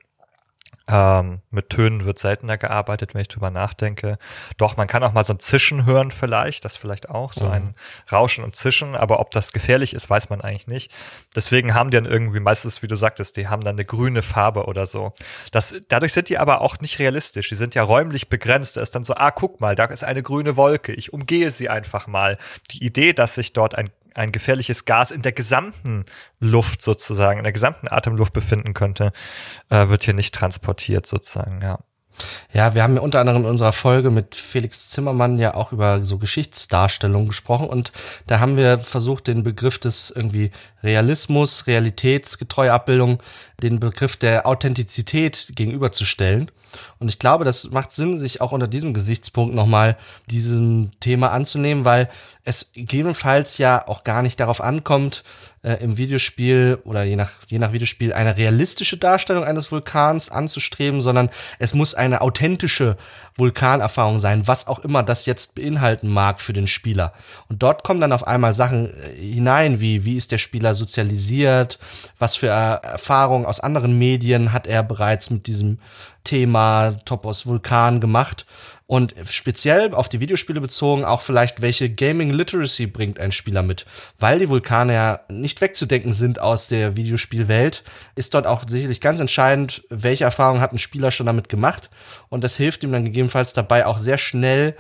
ähm, 0.91 1.41
mit 1.51 1.71
Tönen 1.71 2.05
wird 2.05 2.19
seltener 2.19 2.59
gearbeitet, 2.59 3.15
wenn 3.15 3.23
ich 3.23 3.29
drüber 3.29 3.51
nachdenke. 3.51 4.19
Doch, 4.57 4.77
man 4.77 4.89
kann 4.89 5.03
auch 5.03 5.13
mal 5.13 5.25
so 5.25 5.33
ein 5.35 5.39
Zischen 5.39 5.87
hören 5.87 6.11
vielleicht, 6.11 6.65
das 6.65 6.77
vielleicht 6.77 7.11
auch, 7.11 7.33
so 7.33 7.47
mhm. 7.47 7.53
ein 7.53 7.75
Rauschen 8.11 8.43
und 8.43 8.57
Zischen, 8.57 8.97
aber 8.97 9.21
ob 9.21 9.31
das 9.31 9.53
gefährlich 9.53 9.95
ist, 9.95 10.11
weiß 10.11 10.31
man 10.31 10.41
eigentlich 10.41 10.67
nicht. 10.67 10.91
Deswegen 11.37 11.75
haben 11.75 11.91
die 11.91 11.97
dann 11.97 12.07
irgendwie 12.07 12.41
meistens, 12.41 12.83
wie 12.83 12.89
du 12.89 12.97
sagtest, 12.97 13.37
die 13.37 13.49
haben 13.49 13.63
dann 13.63 13.77
eine 13.77 13.85
grüne 13.85 14.23
Farbe 14.23 14.67
oder 14.67 14.87
so. 14.87 15.13
Das, 15.53 15.75
dadurch 15.89 16.13
sind 16.13 16.29
die 16.29 16.39
aber 16.39 16.61
auch 16.61 16.81
nicht 16.81 16.99
realistisch. 16.99 17.49
Die 17.49 17.57
sind 17.57 17.75
ja 17.75 17.83
räumlich 17.83 18.29
begrenzt. 18.29 18.77
Da 18.77 18.81
ist 18.81 18.95
dann 18.95 19.05
so, 19.05 19.15
ah, 19.15 19.31
guck 19.31 19.61
mal, 19.61 19.75
da 19.75 19.85
ist 19.85 20.05
eine 20.05 20.23
grüne 20.23 20.57
Wolke. 20.57 20.93
Ich 20.93 21.13
umgehe 21.13 21.51
sie 21.51 21.69
einfach 21.69 22.07
mal. 22.07 22.39
Die 22.73 22.85
Idee, 22.85 23.13
dass 23.13 23.35
sich 23.35 23.53
dort 23.53 23.77
ein 23.77 23.91
ein 24.15 24.33
gefährliches 24.33 24.85
Gas 24.85 25.11
in 25.11 25.23
der 25.23 25.33
gesamten 25.33 26.05
Luft 26.41 26.83
sozusagen, 26.83 27.39
in 27.39 27.45
der 27.45 27.53
gesamten 27.53 27.89
Atemluft 27.89 28.33
befinden 28.33 28.75
könnte, 28.75 29.13
äh, 29.69 29.89
wird 29.89 30.05
hier 30.05 30.15
nicht 30.15 30.35
transportiert 30.35 31.07
sozusagen, 31.07 31.61
ja. 31.63 31.79
Ja, 32.53 32.75
wir 32.75 32.83
haben 32.83 32.97
ja 32.97 33.01
unter 33.01 33.21
anderem 33.21 33.43
in 33.43 33.49
unserer 33.49 33.73
Folge 33.73 34.11
mit 34.11 34.35
Felix 34.35 34.91
Zimmermann 34.91 35.39
ja 35.39 35.55
auch 35.55 35.73
über 35.73 36.05
so 36.05 36.19
Geschichtsdarstellungen 36.19 37.29
gesprochen 37.29 37.69
und 37.69 37.93
da 38.27 38.41
haben 38.41 38.57
wir 38.57 38.79
versucht, 38.79 39.27
den 39.27 39.43
Begriff 39.43 39.79
des 39.79 40.11
irgendwie 40.11 40.51
Realismus, 40.83 41.67
realitätsgetreue 41.67 42.73
Abbildung, 42.73 43.23
den 43.63 43.81
Begriff 43.81 44.17
der 44.17 44.47
Authentizität 44.47 45.53
gegenüberzustellen. 45.55 46.51
Und 46.99 47.09
ich 47.09 47.19
glaube, 47.19 47.45
das 47.45 47.71
macht 47.71 47.93
Sinn, 47.93 48.19
sich 48.19 48.41
auch 48.41 48.53
unter 48.53 48.69
diesem 48.69 48.95
Gesichtspunkt 48.95 49.55
nochmal 49.55 49.97
diesem 50.31 50.91
Thema 51.01 51.33
anzunehmen, 51.33 51.85
weil 51.85 52.09
es 52.45 52.73
gegebenenfalls 52.73 53.59
ja 53.59 53.87
auch 53.87 54.05
gar 54.05 54.23
nicht 54.23 54.41
darauf 54.41 54.61
ankommt, 54.61 55.25
äh, 55.63 55.75
im 55.83 55.99
Videospiel 55.99 56.79
oder 56.85 57.03
je 57.03 57.17
nach, 57.17 57.33
je 57.49 57.59
nach 57.59 57.73
Videospiel 57.73 58.13
eine 58.13 58.37
realistische 58.37 58.97
Darstellung 58.97 59.45
eines 59.45 59.71
Vulkans 59.71 60.31
anzustreben, 60.31 61.03
sondern 61.03 61.31
es 61.59 61.75
muss 61.75 61.95
eine 61.95 62.23
authentische 62.23 62.97
Vulkanerfahrung 63.41 64.21
sein, 64.21 64.47
was 64.47 64.69
auch 64.69 64.79
immer 64.79 65.03
das 65.03 65.27
jetzt 65.27 65.57
beinhalten 65.57 66.09
mag 66.09 66.41
für 66.41 66.53
den 66.53 66.69
Spieler. 66.69 67.13
Und 67.49 67.63
dort 67.65 67.83
kommen 67.83 68.01
dann 68.01 68.13
auf 68.13 68.27
einmal 68.27 68.55
Sachen 68.55 68.95
äh, 68.95 69.17
hinein, 69.17 69.81
wie 69.81 70.05
wie 70.05 70.17
ist 70.17 70.31
der 70.31 70.39
Spieler 70.39 70.77
sozialisiert, 70.77 71.81
was 72.21 72.37
für 72.37 72.47
Erfahrungen 72.47 73.47
aus 73.47 73.59
anderen 73.59 73.99
Medien 73.99 74.53
hat 74.53 74.69
er 74.69 74.85
bereits 74.85 75.31
mit 75.31 75.49
diesem 75.49 75.79
Thema 76.23 76.93
Topos 77.05 77.47
Vulkan 77.47 78.01
gemacht 78.01 78.47
und 78.91 79.15
speziell 79.31 79.95
auf 79.95 80.09
die 80.09 80.19
Videospiele 80.19 80.61
bezogen 80.61 81.05
auch 81.05 81.21
vielleicht, 81.21 81.63
welche 81.63 81.89
Gaming 81.89 82.31
Literacy 82.31 82.89
bringt 82.89 83.21
ein 83.21 83.31
Spieler 83.31 83.63
mit. 83.63 83.87
Weil 84.19 84.41
die 84.41 84.49
Vulkane 84.49 84.93
ja 84.93 85.21
nicht 85.29 85.61
wegzudenken 85.61 86.13
sind 86.13 86.41
aus 86.41 86.67
der 86.67 86.97
Videospielwelt, 86.97 87.85
ist 88.17 88.35
dort 88.35 88.49
auch 88.49 88.65
sicherlich 88.67 89.01
ganz 89.01 89.21
entscheidend, 89.21 89.85
welche 89.91 90.25
Erfahrungen 90.25 90.61
hat 90.61 90.73
ein 90.73 90.81
Spieler 90.81 91.13
schon 91.13 91.27
damit 91.27 91.49
gemacht. 91.49 91.89
Und 92.31 92.43
das 92.43 92.57
hilft 92.57 92.83
ihm 92.83 92.91
dann 92.91 93.05
gegebenenfalls 93.05 93.53
dabei 93.53 93.87
auch 93.87 93.97
sehr 93.97 94.19
schnell 94.19 94.75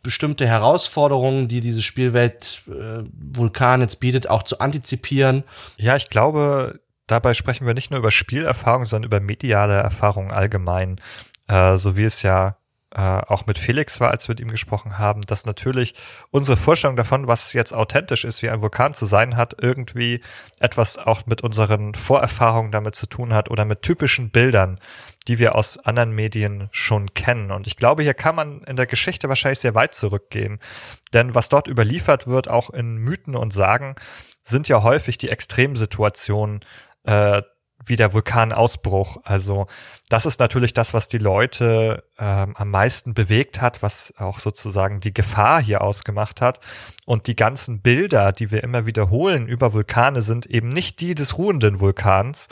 bestimmte 0.00 0.46
Herausforderungen, 0.46 1.48
die 1.48 1.60
diese 1.60 1.82
Spielwelt 1.82 2.62
äh, 2.68 3.02
Vulkan 3.12 3.80
jetzt 3.80 3.98
bietet, 3.98 4.30
auch 4.30 4.44
zu 4.44 4.60
antizipieren. 4.60 5.42
Ja, 5.76 5.96
ich 5.96 6.08
glaube, 6.08 6.78
dabei 7.08 7.34
sprechen 7.34 7.66
wir 7.66 7.74
nicht 7.74 7.90
nur 7.90 7.98
über 7.98 8.12
Spielerfahrung, 8.12 8.84
sondern 8.84 9.08
über 9.08 9.18
mediale 9.18 9.74
Erfahrungen 9.74 10.30
allgemein. 10.30 11.00
Äh, 11.48 11.78
so 11.78 11.96
wie 11.96 12.04
es 12.04 12.22
ja 12.22 12.58
äh, 12.96 13.20
auch 13.26 13.44
mit 13.46 13.58
Felix 13.58 14.00
war, 14.00 14.10
als 14.10 14.26
wir 14.26 14.32
mit 14.32 14.40
ihm 14.40 14.50
gesprochen 14.50 14.96
haben, 14.96 15.20
dass 15.20 15.44
natürlich 15.44 15.94
unsere 16.30 16.56
Vorstellung 16.56 16.96
davon, 16.96 17.26
was 17.26 17.52
jetzt 17.52 17.74
authentisch 17.74 18.24
ist, 18.24 18.40
wie 18.40 18.48
ein 18.48 18.62
Vulkan 18.62 18.94
zu 18.94 19.04
sein 19.04 19.36
hat, 19.36 19.54
irgendwie 19.60 20.22
etwas 20.60 20.96
auch 20.96 21.26
mit 21.26 21.42
unseren 21.42 21.94
Vorerfahrungen 21.94 22.72
damit 22.72 22.94
zu 22.94 23.06
tun 23.06 23.34
hat 23.34 23.50
oder 23.50 23.66
mit 23.66 23.82
typischen 23.82 24.30
Bildern, 24.30 24.80
die 25.28 25.38
wir 25.38 25.56
aus 25.56 25.76
anderen 25.76 26.12
Medien 26.12 26.68
schon 26.70 27.12
kennen. 27.12 27.50
Und 27.50 27.66
ich 27.66 27.76
glaube, 27.76 28.02
hier 28.02 28.14
kann 28.14 28.34
man 28.34 28.62
in 28.62 28.76
der 28.76 28.86
Geschichte 28.86 29.28
wahrscheinlich 29.28 29.60
sehr 29.60 29.74
weit 29.74 29.94
zurückgehen. 29.94 30.58
Denn 31.12 31.34
was 31.34 31.50
dort 31.50 31.68
überliefert 31.68 32.26
wird, 32.26 32.48
auch 32.48 32.70
in 32.70 32.96
Mythen 32.96 33.36
und 33.36 33.52
Sagen, 33.52 33.96
sind 34.42 34.68
ja 34.68 34.82
häufig 34.82 35.18
die 35.18 35.28
Extremsituationen, 35.28 36.64
äh, 37.04 37.42
wie 37.86 37.96
der 37.96 38.12
Vulkanausbruch. 38.12 39.18
Also 39.22 39.66
das 40.08 40.26
ist 40.26 40.40
natürlich 40.40 40.74
das, 40.74 40.92
was 40.92 41.08
die 41.08 41.18
Leute 41.18 42.04
ähm, 42.18 42.54
am 42.56 42.70
meisten 42.70 43.14
bewegt 43.14 43.60
hat, 43.60 43.82
was 43.82 44.12
auch 44.18 44.40
sozusagen 44.40 45.00
die 45.00 45.14
Gefahr 45.14 45.62
hier 45.62 45.82
ausgemacht 45.82 46.40
hat. 46.40 46.60
Und 47.06 47.28
die 47.28 47.36
ganzen 47.36 47.80
Bilder, 47.80 48.32
die 48.32 48.50
wir 48.50 48.64
immer 48.64 48.86
wiederholen 48.86 49.46
über 49.46 49.72
Vulkane, 49.72 50.22
sind 50.22 50.46
eben 50.46 50.68
nicht 50.68 51.00
die 51.00 51.14
des 51.14 51.38
ruhenden 51.38 51.80
Vulkans, 51.80 52.48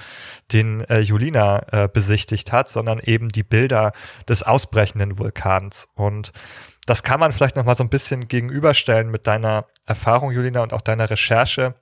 den 0.53 0.83
äh, 0.83 1.01
Julina 1.01 1.67
äh, 1.73 1.89
besichtigt 1.93 2.53
hat, 2.53 2.69
sondern 2.69 3.01
eben 3.01 3.29
die 3.29 3.43
Bilder 3.43 3.93
des 4.29 4.45
ausbrechenden 4.45 5.19
Vulkans. 5.19 5.89
Und 5.95 6.33
das 6.87 7.03
kann 7.03 7.19
man 7.19 7.33
vielleicht 7.33 7.57
noch 7.57 7.65
mal 7.65 7.75
so 7.75 7.83
ein 7.83 7.89
bisschen 7.89 8.29
gegenüberstellen 8.29 9.11
mit 9.11 9.27
deiner 9.27 9.67
Erfahrung, 9.87 10.31
Julina, 10.31 10.63
und 10.63 10.73
auch 10.73 10.83
deiner 10.83 11.11
Recherche, 11.11 11.75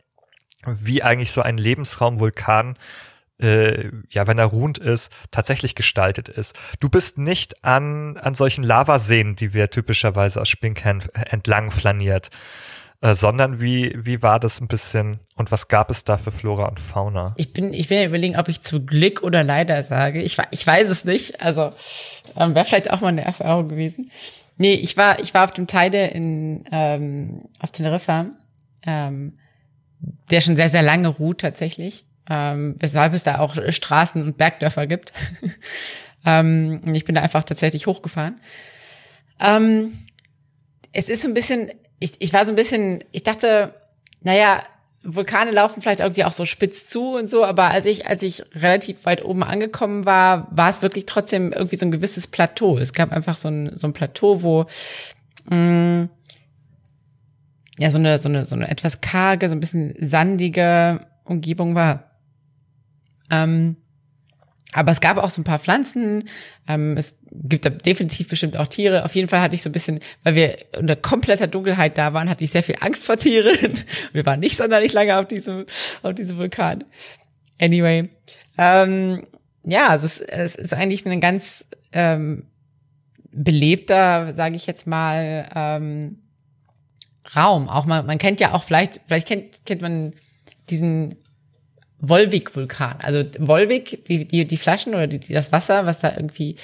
wie 0.65 1.03
eigentlich 1.03 1.33
so 1.33 1.43
ein 1.43 1.59
Lebensraum 1.59 2.21
Vulkan 2.21 2.77
äh, 3.43 3.91
ja, 4.11 4.27
wenn 4.27 4.39
er 4.39 4.47
ruhend 4.47 4.79
ist, 4.79 5.11
tatsächlich 5.31 5.75
gestaltet 5.75 6.29
ist. 6.29 6.59
Du 6.81 6.89
bist 6.89 7.19
nicht 7.19 7.65
an, 7.65 8.17
an 8.17 8.35
solchen 8.35 8.63
Lavaseen, 8.63 9.37
die 9.37 9.53
wir 9.53 9.71
typischerweise 9.71 10.41
aus 10.41 10.49
Spinkern 10.49 11.03
entlang 11.31 11.71
flaniert, 11.71 12.31
äh, 13.01 13.15
sondern 13.15 13.61
wie, 13.61 13.95
wie 13.97 14.23
war 14.23 14.39
das 14.39 14.61
ein 14.61 14.69
bisschen 14.69 15.19
und 15.35 15.51
was 15.51 15.69
gab 15.69 15.91
es 15.91 16.05
da 16.05 16.19
für 16.19 16.31
Flora 16.31 16.69
und 16.69 16.79
Fauna? 16.79 17.35
Ich 17.37 17.53
bin, 17.53 17.75
ich 17.75 17.91
will 17.91 17.99
ja 17.99 18.07
überlegen, 18.07 18.39
ob 18.39 18.49
ich 18.49 18.61
zu 18.61 18.85
Glück 18.87 19.23
oder 19.23 19.43
leider 19.43 19.83
sage. 19.83 20.23
Ich, 20.23 20.39
ich 20.53 20.67
weiß 20.67 20.89
es 20.89 21.05
nicht. 21.05 21.43
Also 21.43 21.71
ähm, 22.37 22.55
wäre 22.55 22.65
vielleicht 22.65 22.93
auch 22.93 23.01
mal 23.01 23.09
eine 23.09 23.25
Erfahrung 23.25 23.69
gewesen. 23.69 24.11
Nee, 24.57 24.75
ich 24.75 24.97
war, 24.97 25.19
ich 25.19 25.35
war 25.35 25.45
auf 25.45 25.53
dem 25.53 25.67
Teide 25.67 26.05
in, 26.07 26.65
ähm, 26.71 27.49
auf 27.59 27.73
Teneriffa, 27.73 28.27
ähm, 28.87 29.39
der 30.31 30.41
schon 30.41 30.57
sehr, 30.57 30.69
sehr 30.69 30.83
lange 30.83 31.09
ruht 31.09 31.41
tatsächlich 31.41 32.05
ähm, 32.31 32.77
weshalb 32.79 33.15
es 33.15 33.23
da 33.23 33.39
auch 33.39 33.57
Straßen 33.69 34.23
und 34.23 34.37
Bergdörfer 34.37 34.87
gibt. 34.87 35.13
ähm, 36.27 36.83
ich 36.95 37.05
bin 37.05 37.15
da 37.15 37.23
einfach 37.23 37.45
tatsächlich 37.45 37.87
hochgefahren. 37.87 38.41
Ähm, 39.41 39.93
es 40.93 41.09
ist 41.09 41.23
so 41.23 41.29
ein 41.29 41.35
bisschen, 41.35 41.71
ich, 41.99 42.13
ich 42.21 42.33
war 42.33 42.45
so 42.45 42.53
ein 42.53 42.57
bisschen, 42.57 43.03
ich 43.13 43.23
dachte, 43.23 43.75
naja, 44.21 44.63
Vulkane 45.05 45.51
laufen 45.51 45.83
vielleicht 45.83 46.01
irgendwie 46.01 46.25
auch 46.25 46.33
so 46.33 46.45
spitz 46.45 46.87
zu 46.87 47.17
und 47.17 47.29
so, 47.29 47.45
aber 47.45 47.65
als 47.71 47.87
ich, 47.87 48.07
als 48.07 48.23
ich 48.23 48.45
relativ 48.55 49.05
weit 49.05 49.25
oben 49.25 49.43
angekommen 49.43 50.05
war, 50.05 50.47
war 50.53 50.71
es 50.71 50.83
wirklich 50.83 51.07
trotzdem 51.07 51.53
irgendwie 51.53 51.77
so 51.77 51.87
ein 51.87 51.91
gewisses 51.91 52.29
Plateau. 52.29 52.79
Es 52.79 52.93
gab 52.93 53.11
einfach 53.11 53.37
so 53.37 53.49
ein, 53.49 53.75
so 53.75 53.89
ein 53.89 53.95
Plateau, 53.95 54.43
wo 54.43 54.67
mh, 55.51 55.57
mm, 55.57 56.11
ja 57.79 57.91
so 57.91 57.99
eine, 57.99 58.19
so 58.19 58.29
eine, 58.29 58.45
so 58.45 58.55
eine 58.55 58.71
etwas 58.71 59.01
karge, 59.01 59.49
so 59.49 59.57
ein 59.57 59.61
bisschen 59.61 59.93
sandige 59.99 61.01
Umgebung 61.25 61.75
war. 61.75 62.12
Ähm, 63.33 63.77
aber 64.73 64.91
es 64.91 65.01
gab 65.01 65.19
auch 65.19 65.29
so 65.29 65.41
ein 65.41 65.45
paar 65.45 65.59
Pflanzen. 65.59 66.29
Ähm, 66.67 66.97
es 66.97 67.19
gibt 67.31 67.67
da 67.67 67.71
definitiv 67.71 68.29
bestimmt 68.29 68.57
auch 68.57 68.67
Tiere. 68.67 69.05
Auf 69.05 69.15
jeden 69.15 69.29
Fall 69.29 69.41
hatte 69.41 69.55
ich 69.55 69.63
so 69.63 69.69
ein 69.69 69.73
bisschen, 69.73 70.01
weil 70.23 70.35
wir 70.35 70.57
unter 70.79 70.97
kompletter 70.97 71.47
Dunkelheit 71.47 71.99
da 71.99 72.15
waren, 72.15 72.31
hatte 72.31 72.45
ich 72.45 72.51
sehr 72.51 72.63
viel 72.63 72.77
Angst 72.81 73.05
vor 73.05 73.19
Tieren. 73.19 73.79
Wir 74.13 74.25
waren 74.25 74.41
nicht 74.41 74.57
sonderlich 74.57 74.93
lange 74.95 75.19
auf 75.19 75.27
diesem, 75.27 75.67
auf 76.03 76.15
diesem 76.15 76.39
Vulkan. 76.39 76.85
Anyway. 77.61 78.09
Ähm, 78.57 79.27
ja, 79.67 79.89
also 79.89 80.07
es, 80.07 80.21
es 80.21 80.55
ist 80.55 80.75
eigentlich 80.75 81.07
ein 81.07 81.21
ganz 81.21 81.67
ähm, 81.93 82.47
belebter, 83.31 84.33
sage 84.33 84.57
ich 84.57 84.67
jetzt 84.67 84.87
mal, 84.87 85.49
ähm, 85.55 86.19
Raum. 87.37 87.69
Auch 87.69 87.85
man, 87.85 88.07
man 88.07 88.19
kennt 88.19 88.41
ja 88.41 88.53
auch 88.53 88.65
vielleicht, 88.65 89.01
vielleicht 89.07 89.29
kennt, 89.29 89.65
kennt 89.67 89.83
man 89.83 90.15
diesen 90.71 91.15
Volvic-Vulkan. 92.03 92.97
Also 93.01 93.25
Volvic, 93.39 94.05
die, 94.07 94.27
die, 94.27 94.45
die 94.45 94.57
Flaschen 94.57 94.93
oder 94.93 95.07
die, 95.07 95.21
die, 95.21 95.33
das 95.33 95.53
Wasser, 95.53 95.87
was 95.87 96.01
da 96.01 96.13
irgendwie, 96.15 96.57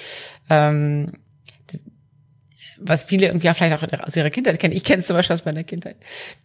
ähm, 0.49 1.13
was 2.77 3.05
viele 3.05 3.27
irgendwie 3.27 3.49
auch 3.49 3.55
vielleicht 3.55 3.83
auch 3.83 4.07
aus 4.07 4.15
ihrer 4.15 4.29
Kindheit 4.29 4.59
kennen. 4.59 4.75
Ich 4.75 4.83
kenne 4.83 4.99
es 4.99 5.07
zum 5.07 5.15
Beispiel 5.15 5.33
aus 5.33 5.45
meiner 5.45 5.63
Kindheit. 5.63 5.95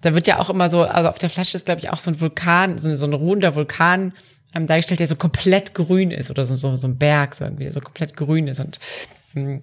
Da 0.00 0.14
wird 0.14 0.26
ja 0.26 0.38
auch 0.38 0.48
immer 0.48 0.68
so, 0.68 0.82
also 0.82 1.08
auf 1.10 1.18
der 1.18 1.28
Flasche 1.28 1.56
ist, 1.56 1.66
glaube 1.66 1.80
ich, 1.80 1.90
auch 1.90 1.98
so 1.98 2.12
ein 2.12 2.20
Vulkan, 2.20 2.78
so, 2.78 2.92
so 2.94 3.06
ein 3.06 3.12
ruhender 3.12 3.56
Vulkan 3.56 4.14
ähm, 4.54 4.68
dargestellt, 4.68 5.00
der 5.00 5.08
so 5.08 5.16
komplett 5.16 5.74
grün 5.74 6.12
ist 6.12 6.30
oder 6.30 6.44
so, 6.44 6.54
so, 6.54 6.76
so 6.76 6.86
ein 6.86 6.96
Berg, 6.96 7.34
so 7.34 7.44
irgendwie, 7.44 7.68
so 7.70 7.80
komplett 7.80 8.16
grün 8.16 8.46
ist. 8.46 8.60
Und 8.60 8.78
ähm, 9.34 9.60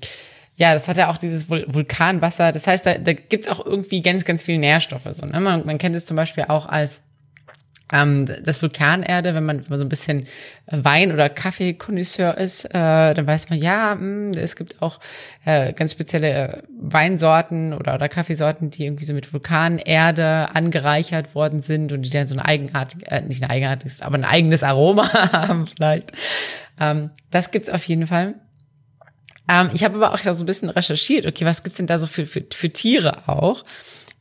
ja, 0.58 0.74
das 0.74 0.90
hat 0.90 0.98
ja 0.98 1.10
auch 1.10 1.18
dieses 1.18 1.50
Vul 1.50 1.66
Vulkanwasser. 1.68 2.52
Das 2.52 2.68
heißt, 2.68 2.86
da, 2.86 2.98
da 2.98 3.14
gibt 3.14 3.46
es 3.46 3.52
auch 3.52 3.66
irgendwie 3.66 4.02
ganz, 4.02 4.26
ganz 4.26 4.44
viele 4.44 4.60
Nährstoffe. 4.60 5.08
So, 5.12 5.26
ne? 5.26 5.40
man, 5.40 5.66
man 5.66 5.78
kennt 5.78 5.96
es 5.96 6.06
zum 6.06 6.18
Beispiel 6.18 6.46
auch 6.50 6.66
als 6.66 7.04
ähm, 7.92 8.26
das 8.44 8.62
Vulkanerde, 8.62 9.36
wenn 9.36 9.46
man, 9.46 9.60
wenn 9.60 9.70
man 9.70 9.80
so 9.80 9.86
ein 9.86 9.90
bisschen 9.90 10.28
Wein- 10.68 11.12
oder 11.12 11.30
Kaffeekonnoisseur 11.30 12.38
ist, 12.38 12.66
äh, 12.66 13.14
dann 13.14 13.28
weiß 13.28 13.50
man, 13.50 13.60
ja, 13.60 13.96
mh, 13.96 14.38
es 14.40 14.56
gibt 14.56 14.82
auch 14.82 15.00
äh, 15.46 15.74
ganz 15.74 15.92
spezielle 15.92 16.64
Weinsorten 16.80 17.74
oder, 17.74 17.96
oder 17.96 18.10
Kaffeesorten, 18.10 18.70
die 18.70 18.86
irgendwie 18.86 19.06
so 19.06 19.14
mit 19.14 19.34
Vulkanerde 19.34 20.50
angereichert 20.54 21.36
worden 21.36 21.62
sind 21.62 21.92
und 21.92 22.04
die 22.04 22.10
dann 22.10 22.28
so 22.28 22.36
ein 22.36 22.42
eigenartig, 22.42 23.12
äh, 23.12 23.22
nicht 23.22 23.44
ein 23.44 23.50
eigenartiges, 23.50 24.02
aber 24.02 24.16
ein 24.16 24.26
eigenes 24.26 24.64
Aroma 24.64 25.12
haben 25.34 25.68
vielleicht. 25.68 26.14
Ähm, 26.80 27.10
das 27.30 27.52
gibt's 27.52 27.70
auf 27.70 27.84
jeden 27.86 28.08
Fall. 28.08 28.36
Ähm, 29.50 29.70
ich 29.74 29.84
habe 29.84 29.96
aber 29.96 30.14
auch 30.14 30.20
ja 30.20 30.34
so 30.34 30.44
ein 30.44 30.48
bisschen 30.48 30.70
recherchiert, 30.70 31.26
okay, 31.26 31.46
was 31.46 31.64
gibt's 31.64 31.78
denn 31.78 31.88
da 31.88 32.00
so 32.00 32.08
für, 32.08 32.26
für, 32.26 32.44
für 32.52 32.70
Tiere 32.70 33.28
auch? 33.28 33.66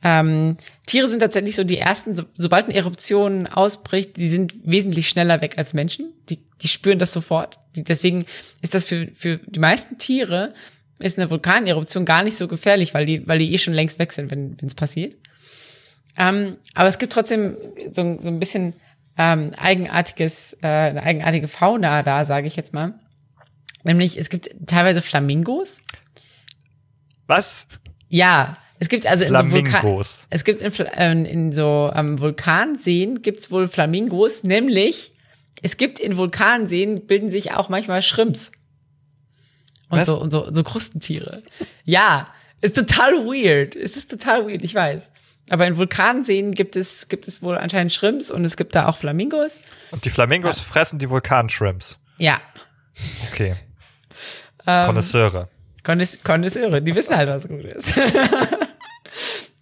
Ähm, 0.02 0.56
Tiere 0.86 1.08
sind 1.08 1.20
tatsächlich 1.20 1.56
so 1.56 1.64
die 1.64 1.78
ersten, 1.78 2.14
so, 2.14 2.24
sobald 2.34 2.66
eine 2.66 2.74
Eruption 2.74 3.46
ausbricht, 3.46 4.16
die 4.16 4.28
sind 4.28 4.54
wesentlich 4.64 5.08
schneller 5.08 5.40
weg 5.40 5.58
als 5.58 5.74
Menschen. 5.74 6.12
Die, 6.28 6.40
die 6.62 6.68
spüren 6.68 6.98
das 6.98 7.12
sofort. 7.12 7.58
Die, 7.76 7.84
deswegen 7.84 8.24
ist 8.62 8.74
das 8.74 8.86
für, 8.86 9.08
für 9.14 9.38
die 9.38 9.60
meisten 9.60 9.98
Tiere 9.98 10.54
ist 10.98 11.18
eine 11.18 11.30
Vulkaneruption 11.30 12.04
gar 12.04 12.22
nicht 12.22 12.36
so 12.36 12.48
gefährlich, 12.48 12.94
weil 12.94 13.06
die, 13.06 13.26
weil 13.26 13.38
die 13.38 13.52
eh 13.52 13.58
schon 13.58 13.74
längst 13.74 13.98
weg 13.98 14.12
sind, 14.12 14.30
wenn 14.30 14.56
es 14.64 14.74
passiert. 14.74 15.16
Ähm, 16.16 16.56
aber 16.74 16.88
es 16.88 16.98
gibt 16.98 17.12
trotzdem 17.12 17.56
so, 17.92 18.18
so 18.18 18.28
ein 18.28 18.38
bisschen 18.38 18.74
ähm, 19.16 19.52
eigenartiges, 19.56 20.56
äh, 20.62 20.66
eine 20.66 21.02
eigenartige 21.02 21.48
Fauna 21.48 22.02
da, 22.02 22.24
sage 22.24 22.46
ich 22.46 22.56
jetzt 22.56 22.74
mal. 22.74 22.94
Nämlich, 23.84 24.18
es 24.18 24.28
gibt 24.28 24.50
teilweise 24.66 25.00
Flamingos. 25.00 25.80
Was? 27.26 27.66
Ja, 28.08 28.56
es 28.80 28.88
gibt 28.88 29.06
also 29.06 29.24
in 29.24 29.30
so 29.32 29.50
Vulkan, 29.52 29.80
Flamingos. 29.80 30.26
es 30.30 30.42
gibt 30.44 30.60
in, 30.60 30.72
ähm, 30.94 31.24
in 31.24 31.52
so 31.52 31.92
ähm, 31.94 32.18
Vulkanseen 32.18 33.22
gibt's 33.22 33.50
wohl 33.52 33.68
Flamingos, 33.68 34.42
nämlich 34.42 35.12
es 35.62 35.76
gibt 35.76 36.00
in 36.00 36.16
Vulkanseen 36.16 37.06
bilden 37.06 37.30
sich 37.30 37.52
auch 37.52 37.68
manchmal 37.68 38.02
Shrimps 38.02 38.50
und 39.90 39.98
Was? 40.00 40.08
so 40.08 40.18
und 40.20 40.30
so, 40.32 40.52
so 40.52 40.64
Krustentiere. 40.64 41.42
Ja, 41.84 42.26
ist 42.60 42.74
total 42.74 43.12
weird. 43.26 43.76
Es 43.76 43.96
ist 43.96 44.10
total 44.10 44.46
weird, 44.48 44.64
ich 44.64 44.74
weiß. 44.74 45.10
Aber 45.50 45.66
in 45.66 45.76
Vulkanseen 45.76 46.52
gibt 46.52 46.74
es 46.76 47.08
gibt 47.08 47.28
es 47.28 47.42
wohl 47.42 47.58
anscheinend 47.58 47.92
Shrimps 47.92 48.30
und 48.30 48.44
es 48.44 48.56
gibt 48.56 48.74
da 48.74 48.88
auch 48.88 48.96
Flamingos. 48.96 49.58
Und 49.90 50.04
die 50.04 50.10
Flamingos 50.10 50.58
fressen 50.58 50.98
die 50.98 51.08
Vulkanshrimps. 51.10 51.98
Ja, 52.18 52.40
Okay. 53.32 53.54
Ähm, 54.66 54.86
Konnoisseure. 54.86 55.48
Kondes 55.82 56.22
Kondisseure, 56.22 56.82
die 56.82 56.94
wissen 56.94 57.16
halt, 57.16 57.28
was 57.28 57.48
gut 57.48 57.64
ist. 57.64 57.94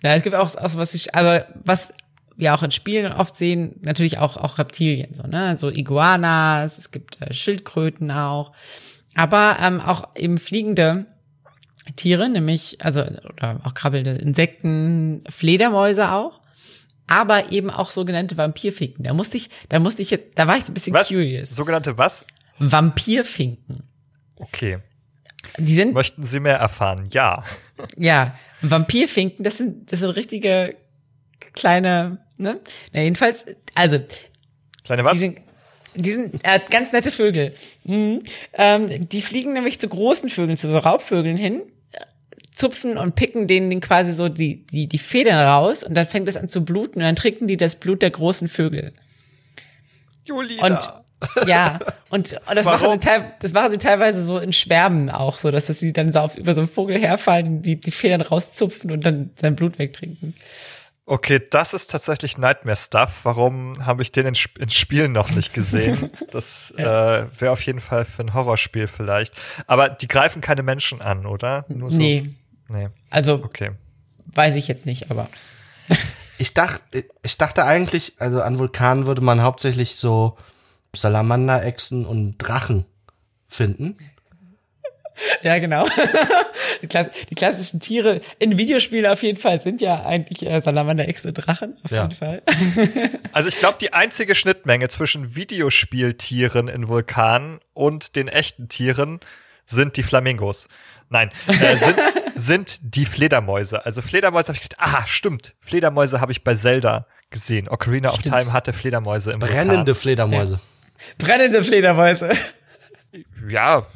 ja, 0.03 0.15
es 0.15 0.23
gibt 0.23 0.37
auch, 0.37 0.55
auch 0.55 0.71
sowas 0.71 0.95
wie, 0.95 1.15
aber 1.15 1.47
was 1.65 1.93
wir 2.37 2.55
auch 2.55 2.63
in 2.63 2.71
Spielen 2.71 3.13
oft 3.13 3.37
sehen, 3.37 3.77
natürlich 3.83 4.19
auch, 4.19 4.37
auch 4.37 4.59
Reptilien, 4.59 5.13
so, 5.13 5.25
ne, 5.25 5.57
so 5.57 5.71
Iguanas, 5.71 6.79
es 6.79 6.91
gibt 6.91 7.21
äh, 7.21 7.33
Schildkröten 7.33 8.11
auch, 8.11 8.53
aber 9.15 9.57
ähm, 9.61 9.81
auch 9.81 10.09
eben 10.17 10.39
fliegende 10.39 11.07
Tiere, 11.97 12.29
nämlich, 12.29 12.79
also, 12.85 13.01
oder 13.03 13.61
auch 13.65 13.75
krabbelnde 13.75 14.13
Insekten, 14.13 15.25
Fledermäuse 15.29 16.13
auch, 16.13 16.41
aber 17.09 17.51
eben 17.51 17.71
auch 17.71 17.91
sogenannte 17.91 18.37
Vampirfinken. 18.37 19.05
Da 19.05 19.15
musste 19.15 19.37
ich, 19.39 19.51
da 19.69 19.81
musste 19.81 20.03
ich 20.03 20.11
jetzt, 20.11 20.39
da 20.39 20.47
war 20.47 20.57
ich 20.57 20.65
so 20.65 20.73
ein 20.73 20.75
bisschen 20.75 20.95
Was? 20.95 21.09
curious. 21.09 21.51
Sogenannte 21.51 21.99
was? 21.99 22.27
Vampirfinken. 22.59 23.83
Okay. 24.37 24.79
Die 25.57 25.75
sind 25.75 25.95
Möchten 25.95 26.25
Sie 26.25 26.41
mehr 26.41 26.57
erfahren? 26.57 27.09
Ja. 27.11 27.45
Ja, 27.97 28.37
Vampirfinken, 28.61 29.45
das 29.45 29.59
sind, 29.59 29.93
das 29.93 30.01
sind 30.01 30.11
richtige 30.11 30.75
kleine, 31.53 32.19
ne? 32.37 32.61
Na, 32.93 33.01
jedenfalls, 33.03 33.47
also, 33.75 33.99
Kleine 34.85 35.03
die 35.03 35.09
was? 35.09 35.19
sind, 35.19 35.39
die 35.95 36.11
sind 36.11 36.45
äh, 36.45 36.61
ganz 36.71 36.93
nette 36.93 37.11
Vögel. 37.11 37.55
Mhm. 37.85 38.23
Ähm, 38.53 39.09
die 39.09 39.23
fliegen 39.23 39.53
nämlich 39.53 39.79
zu 39.79 39.89
großen 39.89 40.29
Vögeln, 40.29 40.57
zu 40.57 40.69
so 40.69 40.79
Raubvögeln 40.79 41.37
hin, 41.37 41.63
zupfen 42.55 42.99
und 42.99 43.15
picken 43.15 43.47
denen 43.47 43.81
quasi 43.81 44.13
so 44.13 44.29
die, 44.29 44.67
die, 44.67 44.89
die 44.89 44.99
Federn 44.99 45.39
raus 45.39 45.85
und 45.85 45.95
dann 45.95 46.07
fängt 46.07 46.29
es 46.29 46.37
an 46.37 46.49
zu 46.49 46.65
bluten 46.65 46.99
und 46.99 47.05
dann 47.05 47.17
trinken 47.17 47.47
die 47.47 47.57
das 47.57 47.77
Blut 47.77 48.03
der 48.03 48.11
großen 48.11 48.49
Vögel. 48.49 48.93
Julina. 50.25 50.67
Und 50.67 50.93
ja, 51.47 51.79
und, 52.11 52.33
und 52.49 52.55
das, 52.57 52.65
machen 52.65 52.91
sie 52.93 52.99
teil, 52.99 53.33
das 53.41 53.53
machen 53.53 53.71
sie 53.73 53.79
teilweise 53.79 54.25
so 54.25 54.39
in 54.39 54.53
Schwärmen 54.53 55.11
auch 55.11 55.39
so, 55.39 55.51
dass 55.51 55.67
dass 55.67 55.81
sie 55.81 55.93
dann 55.93 56.13
so 56.13 56.21
auf, 56.21 56.37
über 56.37 56.55
so 56.55 56.61
einen 56.61 56.69
Vogel 56.69 56.99
herfallen, 56.99 57.63
die, 57.63 57.77
die 57.81 57.91
Federn 57.91 58.21
rauszupfen 58.21 58.91
und 58.91 59.05
dann 59.05 59.31
sein 59.37 59.57
Blut 59.57 59.79
wegtrinken. 59.79 60.35
Okay, 61.07 61.41
das 61.51 61.73
ist 61.73 61.91
tatsächlich 61.91 62.37
Nightmare-Stuff. 62.37 63.21
Warum 63.23 63.73
habe 63.87 64.03
ich 64.03 64.13
den 64.13 64.27
in, 64.27 64.35
Sp- 64.37 64.61
in 64.61 64.69
Spielen 64.69 65.13
noch 65.13 65.31
nicht 65.31 65.55
gesehen? 65.55 66.11
Das 66.31 66.71
äh, 66.77 66.85
wäre 66.85 67.51
auf 67.53 67.63
jeden 67.63 67.81
Fall 67.81 68.05
für 68.05 68.23
ein 68.23 68.35
Horrorspiel 68.35 68.87
vielleicht. 68.89 69.33
Aber 69.67 69.89
die 69.89 70.07
greifen 70.07 70.43
keine 70.43 70.63
Menschen 70.63 71.01
an, 71.01 71.25
oder? 71.25 71.65
Nur 71.69 71.91
so? 71.91 71.97
Nee, 71.97 72.25
Nee, 72.69 72.89
also 73.09 73.37
okay. 73.43 73.71
weiß 74.35 74.55
ich 74.57 74.69
jetzt 74.69 74.85
nicht, 74.85 75.11
aber 75.11 75.31
Ich 76.37 76.53
dachte, 76.53 77.05
ich 77.23 77.39
dachte 77.39 77.65
eigentlich, 77.65 78.13
also 78.19 78.43
an 78.43 78.59
Vulkanen 78.59 79.07
würde 79.07 79.23
man 79.23 79.43
hauptsächlich 79.43 79.97
so 79.97 80.37
Salamanderechsen 80.95 82.05
und 82.07 82.39
Drachen 82.39 82.85
finden. 83.49 83.97
ja, 85.43 85.59
genau. 85.59 85.87
die, 86.83 86.87
Klass 86.87 87.09
die 87.31 87.35
klassischen 87.35 87.81
Tiere 87.81 88.21
in 88.39 88.57
Videospielen 88.59 89.07
auf 89.07 89.23
jeden 89.23 89.39
Fall 89.39 89.61
sind 89.61 89.81
ja 89.81 90.05
eigentlich 90.05 90.47
äh, 90.49 90.61
Salamander, 90.61 91.09
Echse, 91.09 91.33
Drachen, 91.33 91.75
auf 91.85 91.91
Ja. 91.91 92.03
jeden 92.03 92.15
Fall. 92.17 92.43
Also 93.33 93.49
ich 93.49 93.57
glaube, 93.59 93.79
die 93.81 93.93
einzige 93.93 94.35
Schnittmenge 94.35 94.89
zwischen 94.89 95.35
Videospieltieren 95.37 96.67
in 96.69 96.89
Vulkanen 96.89 97.61
und 97.75 98.17
den 98.17 98.27
echten 98.29 98.69
Tieren 98.69 99.21
sind 99.67 99.97
die 99.97 100.03
Flamingos. 100.03 100.69
Nein, 101.09 101.31
äh, 101.47 101.77
sind, 101.77 101.97
sind 102.35 102.79
die 102.83 103.05
Fledermäuse. 103.05 103.85
Also 103.87 104.03
Fledermäuse 104.03 104.49
habe 104.49 104.57
ich 104.57 104.63
gedacht, 104.69 104.81
ah, 104.81 105.07
stimmt. 105.07 105.55
Fledermäuse 105.61 106.21
habe 106.21 106.33
ich 106.33 106.43
bei 106.43 106.55
Zelda 106.55 107.07
gesehen. 107.31 107.69
Ocarina 107.69 108.11
of 108.11 108.19
Time 108.23 108.53
hatte 108.53 108.73
Fledermäuse 108.73 109.33
im 109.33 109.41
Brennende 109.41 109.95
Fledermäuse. 109.95 110.59
Brennende 111.19 111.63
Fledermäuse. 111.65 112.31
Ja, 113.49 113.87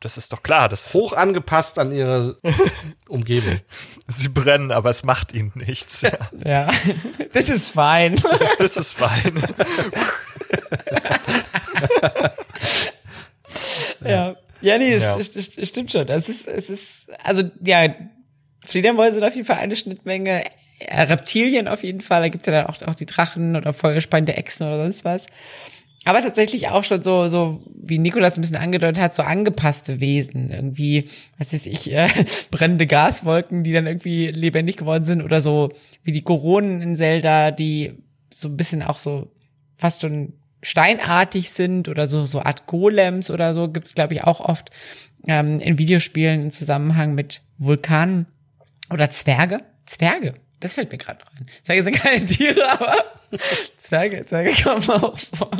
das 0.00 0.16
ist 0.16 0.32
doch 0.32 0.42
klar. 0.42 0.68
Das, 0.68 0.94
Hoch 0.94 1.12
angepasst 1.12 1.78
an 1.78 1.92
ihre 1.92 2.38
Umgebung. 3.08 3.60
sie 4.08 4.28
brennen, 4.28 4.72
aber 4.72 4.90
es 4.90 5.02
macht 5.04 5.32
ihnen 5.34 5.52
nichts. 5.54 6.02
Ja, 6.02 6.18
Ja, 6.44 6.70
das 7.34 7.48
ist 7.48 7.70
fein. 7.70 8.16
das 8.58 8.76
ist 8.76 8.92
fein. 8.94 9.42
Ja. 14.04 14.36
Ja, 14.60 14.78
nee, 14.78 14.92
Ja. 14.96 15.16
st- 15.16 15.18
st- 15.36 15.38
st- 15.58 15.66
stimmt 15.66 15.90
schon. 15.90 16.08
Es 16.08 16.28
ist, 16.28 16.46
es 16.46 16.70
ist, 16.70 17.10
also, 17.24 17.42
ja, 17.64 17.94
Fledermäuse 18.64 19.14
sind 19.14 19.24
auf 19.24 19.34
jeden 19.34 19.46
Fall 19.46 19.56
eine 19.58 19.74
Schnittmenge. 19.74 20.44
Äh, 20.78 21.02
Reptilien 21.02 21.66
auf 21.68 21.82
jeden 21.82 22.00
Fall. 22.00 22.22
Da 22.22 22.28
gibt's 22.28 22.46
ja 22.46 22.52
dann 22.52 22.66
auch, 22.66 22.80
auch 22.86 22.94
die 22.94 23.06
Drachen 23.06 23.56
oder 23.56 23.72
feuerspeiende 23.72 24.34
Echsen 24.36 24.66
oder 24.66 24.82
sonst 24.84 25.04
was. 25.04 25.26
Aber 26.04 26.20
tatsächlich 26.20 26.68
auch 26.68 26.82
schon 26.82 27.02
so, 27.02 27.28
so, 27.28 27.62
wie 27.74 27.98
Nikolas 27.98 28.36
ein 28.36 28.40
bisschen 28.40 28.56
angedeutet 28.56 29.00
hat, 29.00 29.14
so 29.14 29.22
angepasste 29.22 30.00
Wesen. 30.00 30.50
Irgendwie, 30.50 31.08
was 31.38 31.52
weiß 31.52 31.66
ich, 31.66 31.92
äh, 31.92 32.08
brennende 32.50 32.86
Gaswolken, 32.86 33.62
die 33.62 33.72
dann 33.72 33.86
irgendwie 33.86 34.28
lebendig 34.28 34.76
geworden 34.76 35.04
sind 35.04 35.22
oder 35.22 35.40
so, 35.40 35.70
wie 36.02 36.12
die 36.12 36.22
Koronen 36.22 36.80
in 36.80 36.96
Zelda, 36.96 37.52
die 37.52 37.92
so 38.32 38.48
ein 38.48 38.56
bisschen 38.56 38.82
auch 38.82 38.98
so 38.98 39.30
fast 39.76 40.00
schon 40.00 40.32
steinartig 40.62 41.50
sind 41.50 41.88
oder 41.88 42.06
so, 42.06 42.24
so 42.24 42.40
Art 42.40 42.66
Golems 42.66 43.30
oder 43.30 43.54
so, 43.54 43.68
gibt's 43.68 43.94
glaube 43.94 44.14
ich, 44.14 44.24
auch 44.24 44.40
oft 44.40 44.70
ähm, 45.26 45.60
in 45.60 45.78
Videospielen 45.78 46.42
im 46.42 46.50
Zusammenhang 46.50 47.14
mit 47.14 47.42
Vulkanen 47.58 48.26
oder 48.90 49.10
Zwerge. 49.10 49.60
Zwerge, 49.86 50.34
das 50.60 50.74
fällt 50.74 50.90
mir 50.90 50.98
gerade 50.98 51.20
noch 51.20 51.32
ein. 51.34 51.46
Zwerge 51.62 51.84
sind 51.84 51.96
keine 51.96 52.24
Tiere, 52.26 52.72
aber 52.72 52.96
Zwerge, 53.78 54.24
Zwerge 54.24 54.52
kommen 54.62 54.88
auch 54.90 55.18
vor. 55.18 55.50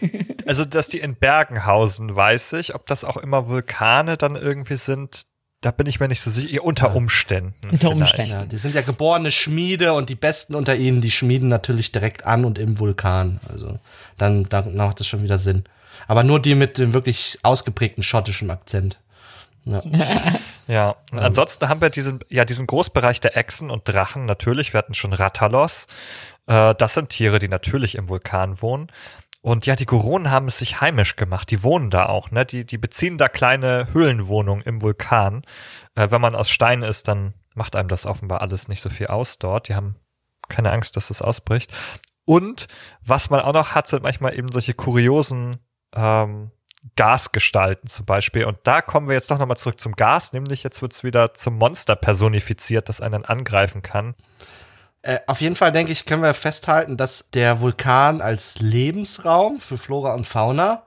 Also, 0.46 0.64
dass 0.64 0.88
die 0.88 0.98
in 0.98 1.14
Bergen 1.14 1.66
hausen, 1.66 2.14
weiß 2.14 2.54
ich. 2.54 2.74
Ob 2.74 2.86
das 2.86 3.04
auch 3.04 3.16
immer 3.16 3.48
Vulkane 3.48 4.16
dann 4.16 4.36
irgendwie 4.36 4.76
sind, 4.76 5.22
da 5.60 5.70
bin 5.70 5.86
ich 5.86 6.00
mir 6.00 6.08
nicht 6.08 6.20
so 6.20 6.30
sicher. 6.30 6.64
Unter 6.64 6.94
Umständen. 6.94 7.54
Unter. 7.70 7.90
Umständen. 7.90 8.32
Ja, 8.32 8.44
die 8.44 8.56
sind 8.56 8.74
ja 8.74 8.82
geborene 8.82 9.30
Schmiede 9.30 9.92
und 9.92 10.08
die 10.08 10.16
Besten 10.16 10.54
unter 10.54 10.74
ihnen, 10.74 11.00
die 11.00 11.12
schmieden 11.12 11.48
natürlich 11.48 11.92
direkt 11.92 12.26
an 12.26 12.44
und 12.44 12.58
im 12.58 12.80
Vulkan. 12.80 13.38
Also 13.50 13.78
dann, 14.18 14.44
dann 14.44 14.76
macht 14.76 15.00
das 15.00 15.06
schon 15.06 15.22
wieder 15.22 15.38
Sinn. 15.38 15.64
Aber 16.08 16.24
nur 16.24 16.40
die 16.40 16.56
mit 16.56 16.78
dem 16.78 16.92
wirklich 16.92 17.38
ausgeprägten 17.42 18.02
schottischen 18.02 18.50
Akzent. 18.50 18.98
Ja. 19.64 19.80
Ja, 20.68 20.94
und 21.10 21.18
ansonsten 21.18 21.68
haben 21.68 21.80
wir 21.80 21.90
diesen, 21.90 22.20
ja, 22.28 22.44
diesen 22.44 22.68
Großbereich 22.68 23.20
der 23.20 23.36
Echsen 23.36 23.68
und 23.68 23.88
Drachen 23.88 24.26
natürlich. 24.26 24.72
Wir 24.72 24.78
hatten 24.78 24.94
schon 24.94 25.12
Rattalos. 25.12 25.88
Äh, 26.46 26.74
das 26.76 26.94
sind 26.94 27.10
Tiere, 27.10 27.40
die 27.40 27.48
natürlich 27.48 27.96
im 27.96 28.08
Vulkan 28.08 28.62
wohnen. 28.62 28.86
Und 29.42 29.66
ja, 29.66 29.74
die 29.74 29.86
Goronen 29.86 30.30
haben 30.30 30.46
es 30.46 30.58
sich 30.58 30.80
heimisch 30.80 31.16
gemacht. 31.16 31.50
Die 31.50 31.64
wohnen 31.64 31.90
da 31.90 32.06
auch, 32.06 32.30
ne? 32.30 32.46
Die, 32.46 32.64
die 32.64 32.78
beziehen 32.78 33.18
da 33.18 33.28
kleine 33.28 33.88
Höhlenwohnungen 33.92 34.62
im 34.62 34.82
Vulkan. 34.82 35.42
Äh, 35.96 36.10
wenn 36.10 36.20
man 36.20 36.36
aus 36.36 36.48
Stein 36.48 36.82
ist, 36.82 37.08
dann 37.08 37.34
macht 37.56 37.74
einem 37.74 37.88
das 37.88 38.06
offenbar 38.06 38.40
alles 38.40 38.68
nicht 38.68 38.80
so 38.80 38.88
viel 38.88 39.08
aus 39.08 39.38
dort. 39.38 39.68
Die 39.68 39.74
haben 39.74 39.96
keine 40.48 40.70
Angst, 40.70 40.96
dass 40.96 41.10
es 41.10 41.22
ausbricht. 41.22 41.72
Und 42.24 42.68
was 43.04 43.30
man 43.30 43.40
auch 43.40 43.52
noch 43.52 43.74
hat, 43.74 43.88
sind 43.88 44.04
manchmal 44.04 44.38
eben 44.38 44.52
solche 44.52 44.74
kuriosen 44.74 45.58
ähm, 45.94 46.52
Gasgestalten 46.94 47.88
zum 47.88 48.06
Beispiel. 48.06 48.44
Und 48.44 48.58
da 48.64 48.80
kommen 48.80 49.08
wir 49.08 49.14
jetzt 49.14 49.30
doch 49.30 49.38
nochmal 49.38 49.56
zurück 49.56 49.80
zum 49.80 49.94
Gas, 49.94 50.32
nämlich 50.32 50.62
jetzt 50.62 50.82
wird's 50.82 51.02
wieder 51.02 51.34
zum 51.34 51.56
Monster 51.56 51.96
personifiziert, 51.96 52.88
das 52.88 53.00
einen 53.00 53.24
angreifen 53.24 53.82
kann. 53.82 54.14
Äh, 55.02 55.18
auf 55.26 55.40
jeden 55.40 55.56
Fall, 55.56 55.72
denke 55.72 55.92
ich, 55.92 56.06
können 56.06 56.22
wir 56.22 56.34
festhalten, 56.34 56.96
dass 56.96 57.30
der 57.30 57.60
Vulkan 57.60 58.20
als 58.20 58.60
Lebensraum 58.60 59.58
für 59.58 59.76
Flora 59.76 60.14
und 60.14 60.26
Fauna 60.26 60.84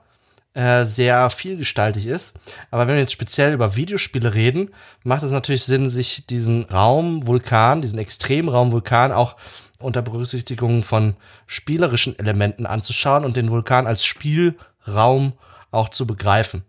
äh, 0.54 0.86
sehr 0.86 1.30
vielgestaltig 1.30 2.08
ist. 2.08 2.34
Aber 2.72 2.88
wenn 2.88 2.96
wir 2.96 3.02
jetzt 3.02 3.12
speziell 3.12 3.54
über 3.54 3.76
Videospiele 3.76 4.34
reden, 4.34 4.70
macht 5.04 5.24
es 5.24 5.32
natürlich 5.32 5.66
Sinn, 5.66 5.90
sich 5.90 6.26
diesen 6.28 6.64
Raum 6.64 7.28
Vulkan, 7.28 7.82
diesen 7.82 8.00
Extremraum 8.00 8.72
Vulkan 8.72 9.12
auch 9.12 9.36
unter 9.80 10.02
Berücksichtigung 10.02 10.82
von 10.84 11.18
spielerischen 11.46 12.18
Elementen 12.18 12.66
anzuschauen 12.66 13.26
und 13.26 13.36
den 13.36 13.52
Vulkan 13.52 13.86
als 13.86 14.06
Spielraum 14.06 15.34
auch 15.72 15.90
zu 15.90 16.08
begreifen. 16.08 16.64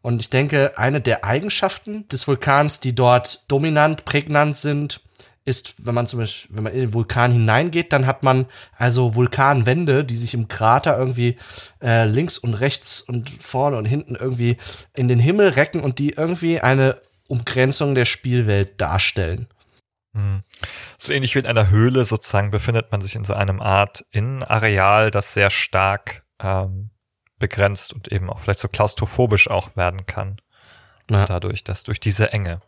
Und 0.00 0.22
ich 0.22 0.30
denke, 0.30 0.72
eine 0.78 1.02
der 1.02 1.22
Eigenschaften 1.24 2.08
des 2.08 2.26
Vulkans, 2.26 2.80
die 2.80 2.94
dort 2.94 3.44
dominant, 3.48 4.06
prägnant 4.06 4.56
sind, 4.56 5.00
ist, 5.44 5.74
wenn 5.84 5.94
man 5.94 6.06
zum 6.06 6.20
Beispiel, 6.20 6.56
wenn 6.56 6.64
man 6.64 6.72
in 6.72 6.80
den 6.80 6.94
Vulkan 6.94 7.32
hineingeht, 7.32 7.92
dann 7.92 8.06
hat 8.06 8.22
man 8.22 8.46
also 8.76 9.14
Vulkanwände, 9.14 10.04
die 10.04 10.16
sich 10.16 10.34
im 10.34 10.48
Krater 10.48 10.96
irgendwie 10.96 11.36
äh, 11.82 12.04
links 12.04 12.38
und 12.38 12.54
rechts 12.54 13.00
und 13.00 13.30
vorne 13.30 13.76
und 13.76 13.84
hinten 13.84 14.14
irgendwie 14.14 14.56
in 14.94 15.08
den 15.08 15.18
Himmel 15.18 15.48
recken 15.50 15.80
und 15.80 15.98
die 15.98 16.10
irgendwie 16.10 16.60
eine 16.60 16.96
Umgrenzung 17.28 17.94
der 17.94 18.04
Spielwelt 18.04 18.80
darstellen. 18.80 19.48
Hm. 20.14 20.42
So 20.98 21.12
ähnlich 21.12 21.34
wie 21.34 21.40
in 21.40 21.46
einer 21.46 21.70
Höhle 21.70 22.04
sozusagen 22.04 22.50
befindet 22.50 22.92
man 22.92 23.00
sich 23.00 23.16
in 23.16 23.24
so 23.24 23.34
einem 23.34 23.60
Art 23.60 24.04
Innenareal, 24.10 25.10
das 25.10 25.34
sehr 25.34 25.50
stark 25.50 26.24
ähm, 26.40 26.90
begrenzt 27.38 27.92
und 27.92 28.12
eben 28.12 28.30
auch 28.30 28.38
vielleicht 28.38 28.60
so 28.60 28.68
klaustrophobisch 28.68 29.48
auch 29.50 29.76
werden 29.76 30.06
kann. 30.06 30.36
Ja. 31.10 31.26
Dadurch, 31.26 31.64
dass 31.64 31.82
durch 31.82 31.98
diese 31.98 32.32
Enge. 32.32 32.60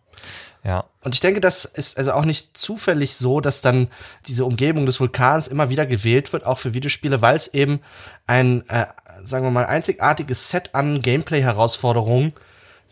Ja. 0.64 0.86
Und 1.02 1.14
ich 1.14 1.20
denke, 1.20 1.40
das 1.40 1.66
ist 1.66 1.98
also 1.98 2.12
auch 2.12 2.24
nicht 2.24 2.56
zufällig 2.56 3.16
so, 3.16 3.40
dass 3.40 3.60
dann 3.60 3.88
diese 4.26 4.46
Umgebung 4.46 4.86
des 4.86 4.98
Vulkans 4.98 5.46
immer 5.46 5.68
wieder 5.68 5.84
gewählt 5.84 6.32
wird, 6.32 6.46
auch 6.46 6.58
für 6.58 6.72
Videospiele, 6.72 7.20
weil 7.20 7.36
es 7.36 7.48
eben 7.48 7.80
ein, 8.26 8.66
äh, 8.70 8.86
sagen 9.24 9.44
wir 9.44 9.50
mal, 9.50 9.66
einzigartiges 9.66 10.48
Set 10.48 10.74
an 10.74 11.00
Gameplay-Herausforderungen 11.00 12.32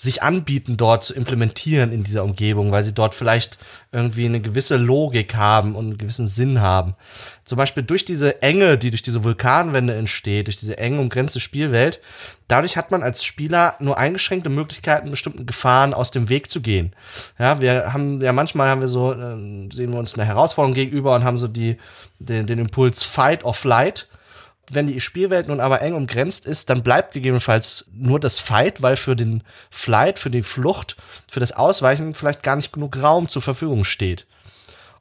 sich 0.03 0.21
anbieten, 0.21 0.77
dort 0.77 1.05
zu 1.05 1.15
implementieren 1.15 1.93
in 1.93 2.03
dieser 2.03 2.25
Umgebung, 2.25 2.73
weil 2.73 2.83
sie 2.83 2.93
dort 2.93 3.15
vielleicht 3.15 3.57
irgendwie 3.93 4.25
eine 4.25 4.41
gewisse 4.41 4.77
Logik 4.77 5.37
haben 5.37 5.77
und 5.77 5.85
einen 5.85 5.99
gewissen 5.99 6.27
Sinn 6.27 6.61
haben. 6.61 6.97
Zum 7.45 7.57
Beispiel 7.57 7.85
durch 7.85 8.05
diese 8.05 8.43
Enge, 8.43 8.79
die 8.79 8.91
durch 8.91 9.03
diese 9.03 9.23
Vulkanwände 9.23 9.95
entsteht, 9.95 10.49
durch 10.49 10.57
diese 10.57 10.77
eng 10.77 10.99
umgrenzte 10.99 11.39
Spielwelt, 11.39 12.01
dadurch 12.49 12.77
hat 12.77 12.91
man 12.91 13.05
als 13.05 13.23
Spieler 13.23 13.77
nur 13.79 13.97
eingeschränkte 13.97 14.49
Möglichkeiten, 14.49 15.09
bestimmten 15.09 15.47
Gefahren 15.47 15.95
aus 15.95 16.11
dem 16.11 16.29
Weg 16.29 16.51
zu 16.51 16.63
gehen. 16.63 16.93
Ja, 17.39 17.61
wir 17.61 17.93
haben 17.93 18.21
ja 18.21 18.33
manchmal 18.33 18.71
haben 18.71 18.81
wir 18.81 18.89
so, 18.89 19.13
äh, 19.13 19.71
sehen 19.73 19.93
wir 19.93 20.01
uns 20.01 20.15
eine 20.19 20.25
Herausforderung 20.25 20.75
gegenüber 20.75 21.15
und 21.15 21.23
haben 21.23 21.39
so 21.39 21.47
die, 21.47 21.77
den, 22.19 22.49
den 22.49 22.59
Impuls 22.59 23.05
Fight 23.05 23.45
or 23.45 23.55
Flight 23.55 24.09
wenn 24.71 24.87
die 24.87 25.01
Spielwelt 25.01 25.49
nun 25.49 25.61
aber 25.61 25.83
eng 25.83 25.95
umgrenzt 25.95 26.47
ist, 26.47 26.71
dann 26.71 26.83
bleibt 26.83 27.15
gegebenenfalls 27.15 27.87
nur 27.93 28.21
das 28.21 28.39
Fight, 28.39 28.83
weil 28.83 28.97
für 28.97 29.17
den 29.17 29.43
Flight, 29.71 30.19
für 30.19 30.31
die 30.31 30.43
Flucht, 30.43 30.97
für 31.29 31.41
das 31.41 31.53
Ausweichen 31.53 32.15
vielleicht 32.15 32.43
gar 32.43 32.57
nicht 32.57 32.73
genug 32.73 33.03
Raum 33.03 33.29
zur 33.29 33.43
Verfügung 33.43 33.85
steht. 33.85 34.27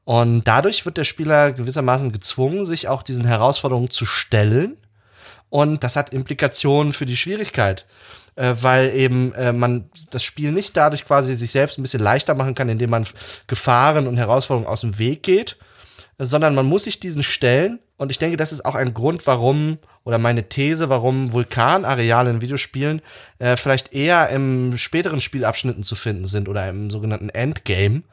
Und 0.03 0.43
dadurch 0.45 0.85
wird 0.85 0.97
der 0.97 1.03
Spieler 1.03 1.51
gewissermaßen 1.51 2.11
gezwungen, 2.11 2.65
sich 2.65 2.87
auch 2.87 3.03
diesen 3.03 3.25
Herausforderungen 3.25 3.91
zu 3.91 4.05
stellen. 4.05 4.77
Und 5.49 5.83
das 5.83 5.95
hat 5.95 6.13
Implikationen 6.13 6.93
für 6.93 7.05
die 7.05 7.17
Schwierigkeit, 7.17 7.85
äh, 8.35 8.55
weil 8.61 8.95
eben 8.95 9.33
äh, 9.33 9.53
man 9.53 9.89
das 10.09 10.23
Spiel 10.23 10.51
nicht 10.51 10.75
dadurch 10.75 11.05
quasi 11.05 11.35
sich 11.35 11.51
selbst 11.51 11.77
ein 11.77 11.83
bisschen 11.83 12.01
leichter 12.01 12.33
machen 12.33 12.55
kann, 12.55 12.69
indem 12.69 12.89
man 12.89 13.05
Gefahren 13.47 14.07
und 14.07 14.17
Herausforderungen 14.17 14.71
aus 14.71 14.81
dem 14.81 14.97
Weg 14.97 15.23
geht, 15.23 15.57
sondern 16.25 16.55
man 16.55 16.65
muss 16.65 16.83
sich 16.83 16.99
diesen 16.99 17.23
stellen. 17.23 17.79
Und 17.97 18.11
ich 18.11 18.19
denke, 18.19 18.37
das 18.37 18.51
ist 18.51 18.65
auch 18.65 18.75
ein 18.75 18.93
Grund, 18.93 19.25
warum, 19.27 19.77
oder 20.03 20.17
meine 20.17 20.49
These, 20.49 20.89
warum 20.89 21.33
Vulkanareale 21.33 22.29
in 22.29 22.41
Videospielen 22.41 23.01
äh, 23.39 23.57
vielleicht 23.57 23.93
eher 23.93 24.29
im 24.29 24.77
späteren 24.77 25.21
Spielabschnitten 25.21 25.83
zu 25.83 25.95
finden 25.95 26.25
sind 26.25 26.47
oder 26.49 26.67
im 26.69 26.89
sogenannten 26.89 27.29
Endgame, 27.29 28.03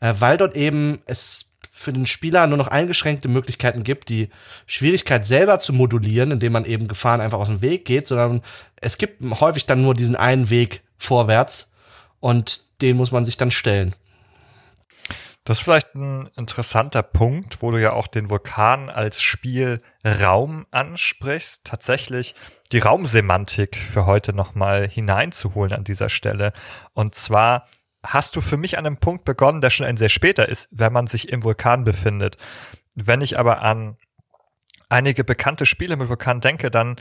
äh, 0.00 0.14
weil 0.18 0.36
dort 0.36 0.56
eben 0.56 1.00
es 1.06 1.52
für 1.70 1.92
den 1.92 2.06
Spieler 2.06 2.46
nur 2.46 2.56
noch 2.56 2.68
eingeschränkte 2.68 3.28
Möglichkeiten 3.28 3.84
gibt, 3.84 4.08
die 4.08 4.30
Schwierigkeit 4.66 5.26
selber 5.26 5.60
zu 5.60 5.74
modulieren, 5.74 6.30
indem 6.30 6.52
man 6.52 6.64
eben 6.64 6.88
Gefahren 6.88 7.20
einfach 7.20 7.38
aus 7.38 7.48
dem 7.48 7.60
Weg 7.60 7.84
geht, 7.84 8.08
sondern 8.08 8.40
es 8.80 8.96
gibt 8.96 9.22
häufig 9.40 9.66
dann 9.66 9.82
nur 9.82 9.92
diesen 9.92 10.16
einen 10.16 10.48
Weg 10.48 10.80
vorwärts 10.96 11.70
und 12.20 12.62
den 12.80 12.96
muss 12.96 13.12
man 13.12 13.26
sich 13.26 13.36
dann 13.36 13.50
stellen. 13.50 13.94
Das 15.46 15.58
ist 15.58 15.64
vielleicht 15.64 15.94
ein 15.94 16.28
interessanter 16.36 17.04
Punkt, 17.04 17.62
wo 17.62 17.70
du 17.70 17.80
ja 17.80 17.92
auch 17.92 18.08
den 18.08 18.30
Vulkan 18.30 18.90
als 18.90 19.22
Spielraum 19.22 20.66
ansprichst. 20.72 21.62
Tatsächlich 21.62 22.34
die 22.72 22.80
Raumsemantik 22.80 23.76
für 23.76 24.06
heute 24.06 24.32
nochmal 24.32 24.88
hineinzuholen 24.88 25.72
an 25.72 25.84
dieser 25.84 26.08
Stelle. 26.08 26.52
Und 26.94 27.14
zwar 27.14 27.68
hast 28.02 28.34
du 28.34 28.40
für 28.40 28.56
mich 28.56 28.76
an 28.76 28.86
einem 28.86 28.96
Punkt 28.96 29.24
begonnen, 29.24 29.60
der 29.60 29.70
schon 29.70 29.86
ein 29.86 29.96
sehr 29.96 30.08
später 30.08 30.48
ist, 30.48 30.68
wenn 30.72 30.92
man 30.92 31.06
sich 31.06 31.28
im 31.28 31.44
Vulkan 31.44 31.84
befindet. 31.84 32.38
Wenn 32.96 33.20
ich 33.20 33.38
aber 33.38 33.62
an 33.62 33.96
einige 34.88 35.22
bekannte 35.22 35.64
Spiele 35.64 35.96
mit 35.96 36.08
Vulkan 36.08 36.40
denke, 36.40 36.72
dann 36.72 36.96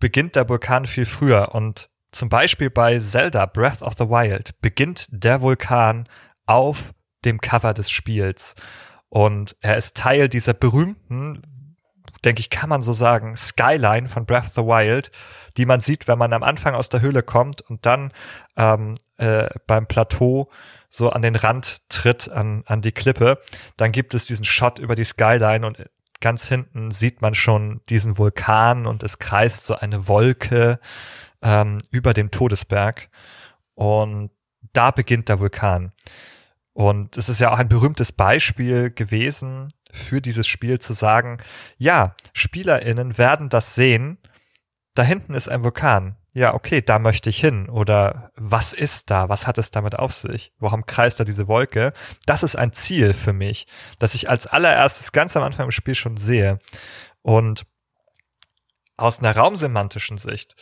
beginnt 0.00 0.34
der 0.34 0.48
Vulkan 0.48 0.86
viel 0.86 1.06
früher. 1.06 1.54
Und 1.54 1.90
zum 2.10 2.28
Beispiel 2.28 2.70
bei 2.70 2.98
Zelda 2.98 3.46
Breath 3.46 3.82
of 3.82 3.94
the 3.96 4.08
Wild 4.08 4.60
beginnt 4.60 5.06
der 5.10 5.42
Vulkan 5.42 6.08
auf 6.44 6.92
dem 7.24 7.40
Cover 7.40 7.74
des 7.74 7.90
Spiels. 7.90 8.54
Und 9.08 9.56
er 9.60 9.76
ist 9.76 9.96
Teil 9.96 10.28
dieser 10.28 10.54
berühmten, 10.54 11.42
denke 12.24 12.40
ich, 12.40 12.50
kann 12.50 12.68
man 12.68 12.82
so 12.82 12.92
sagen, 12.92 13.36
Skyline 13.36 14.08
von 14.08 14.26
Breath 14.26 14.46
of 14.46 14.52
the 14.52 14.62
Wild, 14.62 15.10
die 15.56 15.66
man 15.66 15.80
sieht, 15.80 16.08
wenn 16.08 16.18
man 16.18 16.32
am 16.32 16.42
Anfang 16.42 16.74
aus 16.74 16.88
der 16.88 17.00
Höhle 17.00 17.22
kommt 17.22 17.60
und 17.62 17.86
dann 17.86 18.12
ähm, 18.56 18.96
äh, 19.18 19.48
beim 19.66 19.86
Plateau 19.86 20.50
so 20.90 21.10
an 21.10 21.22
den 21.22 21.36
Rand 21.36 21.88
tritt, 21.88 22.28
an, 22.30 22.62
an 22.66 22.80
die 22.80 22.92
Klippe. 22.92 23.38
Dann 23.76 23.92
gibt 23.92 24.14
es 24.14 24.26
diesen 24.26 24.44
Shot 24.44 24.78
über 24.78 24.94
die 24.94 25.04
Skyline 25.04 25.66
und 25.66 25.78
ganz 26.20 26.48
hinten 26.48 26.90
sieht 26.90 27.20
man 27.20 27.34
schon 27.34 27.80
diesen 27.88 28.16
Vulkan 28.16 28.86
und 28.86 29.02
es 29.02 29.18
kreist 29.18 29.66
so 29.66 29.76
eine 29.76 30.08
Wolke 30.08 30.78
ähm, 31.42 31.78
über 31.90 32.14
dem 32.14 32.30
Todesberg. 32.30 33.10
Und 33.74 34.30
da 34.72 34.90
beginnt 34.90 35.28
der 35.28 35.40
Vulkan. 35.40 35.92
Und 36.74 37.16
es 37.16 37.28
ist 37.28 37.40
ja 37.40 37.52
auch 37.52 37.58
ein 37.58 37.68
berühmtes 37.68 38.12
Beispiel 38.12 38.90
gewesen 38.90 39.68
für 39.92 40.20
dieses 40.20 40.46
Spiel 40.46 40.80
zu 40.80 40.92
sagen, 40.92 41.38
ja, 41.78 42.14
SpielerInnen 42.32 43.16
werden 43.16 43.48
das 43.48 43.74
sehen, 43.76 44.18
da 44.94 45.02
hinten 45.02 45.34
ist 45.34 45.48
ein 45.48 45.62
Vulkan. 45.62 46.16
Ja, 46.32 46.52
okay, 46.54 46.82
da 46.82 46.98
möchte 46.98 47.30
ich 47.30 47.38
hin. 47.38 47.68
Oder 47.68 48.32
was 48.34 48.72
ist 48.72 49.10
da? 49.10 49.28
Was 49.28 49.46
hat 49.46 49.56
es 49.56 49.70
damit 49.70 49.96
auf 49.96 50.12
sich? 50.12 50.52
Warum 50.58 50.84
kreist 50.84 51.20
da 51.20 51.24
diese 51.24 51.46
Wolke? 51.46 51.92
Das 52.26 52.42
ist 52.42 52.56
ein 52.56 52.72
Ziel 52.72 53.14
für 53.14 53.32
mich, 53.32 53.68
das 54.00 54.16
ich 54.16 54.28
als 54.28 54.48
allererstes 54.48 55.12
ganz 55.12 55.36
am 55.36 55.44
Anfang 55.44 55.66
im 55.66 55.70
Spiel 55.70 55.94
schon 55.94 56.16
sehe. 56.16 56.58
Und 57.22 57.66
aus 58.96 59.20
einer 59.20 59.36
raumsemantischen 59.36 60.18
Sicht 60.18 60.56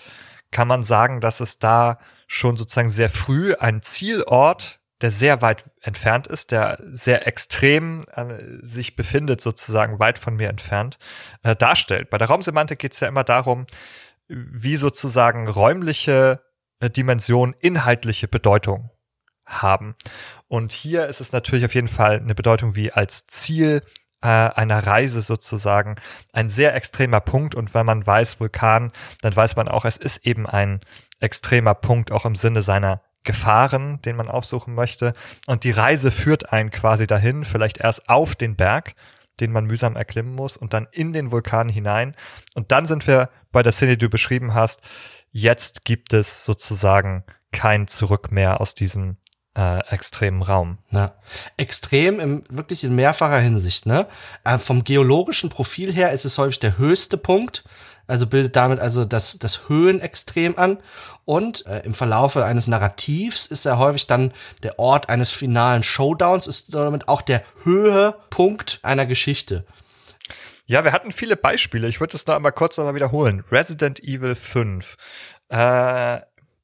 kann 0.50 0.68
man 0.68 0.84
sagen, 0.84 1.22
dass 1.22 1.40
es 1.40 1.58
da 1.58 1.98
schon 2.26 2.58
sozusagen 2.58 2.90
sehr 2.90 3.08
früh 3.08 3.54
einen 3.54 3.80
Zielort 3.80 4.81
der 5.02 5.10
sehr 5.10 5.42
weit 5.42 5.64
entfernt 5.80 6.26
ist, 6.26 6.52
der 6.52 6.78
sehr 6.92 7.26
extrem 7.26 8.04
äh, 8.14 8.34
sich 8.62 8.96
befindet, 8.96 9.40
sozusagen 9.40 9.98
weit 9.98 10.18
von 10.18 10.36
mir 10.36 10.48
entfernt, 10.48 10.98
äh, 11.42 11.56
darstellt. 11.56 12.10
Bei 12.10 12.18
der 12.18 12.28
Raumsemantik 12.28 12.78
geht 12.78 12.94
es 12.94 13.00
ja 13.00 13.08
immer 13.08 13.24
darum, 13.24 13.66
wie 14.28 14.76
sozusagen 14.76 15.48
räumliche 15.48 16.42
äh, 16.80 16.88
Dimensionen 16.88 17.54
inhaltliche 17.60 18.28
Bedeutung 18.28 18.90
haben. 19.44 19.96
Und 20.48 20.72
hier 20.72 21.06
ist 21.08 21.20
es 21.20 21.32
natürlich 21.32 21.64
auf 21.64 21.74
jeden 21.74 21.88
Fall 21.88 22.20
eine 22.20 22.34
Bedeutung 22.34 22.76
wie 22.76 22.92
als 22.92 23.26
Ziel 23.26 23.82
äh, 24.22 24.28
einer 24.28 24.86
Reise 24.86 25.20
sozusagen 25.20 25.96
ein 26.32 26.48
sehr 26.48 26.74
extremer 26.74 27.20
Punkt. 27.20 27.54
Und 27.54 27.74
wenn 27.74 27.84
man 27.86 28.06
weiß 28.06 28.40
Vulkan, 28.40 28.92
dann 29.20 29.34
weiß 29.34 29.56
man 29.56 29.68
auch, 29.68 29.84
es 29.84 29.96
ist 29.96 30.24
eben 30.24 30.46
ein 30.46 30.80
extremer 31.20 31.74
Punkt, 31.74 32.12
auch 32.12 32.24
im 32.24 32.36
Sinne 32.36 32.62
seiner 32.62 33.02
Gefahren, 33.24 34.00
den 34.02 34.16
man 34.16 34.28
aufsuchen 34.28 34.74
möchte. 34.74 35.14
Und 35.46 35.64
die 35.64 35.70
Reise 35.70 36.10
führt 36.10 36.52
einen 36.52 36.70
quasi 36.70 37.06
dahin, 37.06 37.44
vielleicht 37.44 37.78
erst 37.78 38.08
auf 38.08 38.34
den 38.34 38.56
Berg, 38.56 38.94
den 39.40 39.52
man 39.52 39.64
mühsam 39.64 39.96
erklimmen 39.96 40.34
muss, 40.34 40.56
und 40.56 40.72
dann 40.72 40.88
in 40.90 41.12
den 41.12 41.30
Vulkan 41.30 41.68
hinein. 41.68 42.14
Und 42.54 42.72
dann 42.72 42.86
sind 42.86 43.06
wir 43.06 43.30
bei 43.50 43.62
der 43.62 43.72
Szene, 43.72 43.92
die 43.92 44.06
du 44.06 44.10
beschrieben 44.10 44.54
hast. 44.54 44.80
Jetzt 45.30 45.84
gibt 45.84 46.12
es 46.12 46.44
sozusagen 46.44 47.24
kein 47.52 47.88
Zurück 47.88 48.32
mehr 48.32 48.60
aus 48.60 48.74
diesem 48.74 49.16
äh, 49.56 49.80
extremen 49.90 50.42
Raum. 50.42 50.78
Ja. 50.90 51.14
Extrem 51.56 52.20
im, 52.20 52.44
wirklich 52.48 52.84
in 52.84 52.94
mehrfacher 52.94 53.38
Hinsicht. 53.38 53.86
Ne? 53.86 54.06
Äh, 54.44 54.58
vom 54.58 54.84
geologischen 54.84 55.50
Profil 55.50 55.92
her 55.92 56.12
ist 56.12 56.24
es 56.24 56.38
häufig 56.38 56.60
der 56.60 56.78
höchste 56.78 57.16
Punkt 57.18 57.64
also 58.06 58.26
bildet 58.26 58.56
damit 58.56 58.80
also 58.80 59.04
das, 59.04 59.38
das 59.38 59.68
Höhenextrem 59.68 60.58
an. 60.58 60.78
Und 61.24 61.66
äh, 61.66 61.80
im 61.80 61.94
Verlaufe 61.94 62.44
eines 62.44 62.66
Narrativs 62.66 63.46
ist 63.46 63.64
er 63.64 63.78
häufig 63.78 64.06
dann 64.06 64.32
der 64.62 64.78
Ort 64.78 65.08
eines 65.08 65.30
finalen 65.30 65.82
Showdowns, 65.82 66.46
ist 66.46 66.74
damit 66.74 67.08
auch 67.08 67.22
der 67.22 67.42
Höhepunkt 67.62 68.80
einer 68.82 69.06
Geschichte. 69.06 69.64
Ja, 70.66 70.84
wir 70.84 70.92
hatten 70.92 71.12
viele 71.12 71.36
Beispiele. 71.36 71.88
Ich 71.88 72.00
würde 72.00 72.16
es 72.16 72.26
noch 72.26 72.34
einmal 72.34 72.52
kurz 72.52 72.76
nochmal 72.76 72.94
wiederholen. 72.94 73.44
Resident 73.50 74.00
Evil 74.02 74.34
5. 74.34 74.96
Äh, 75.48 76.20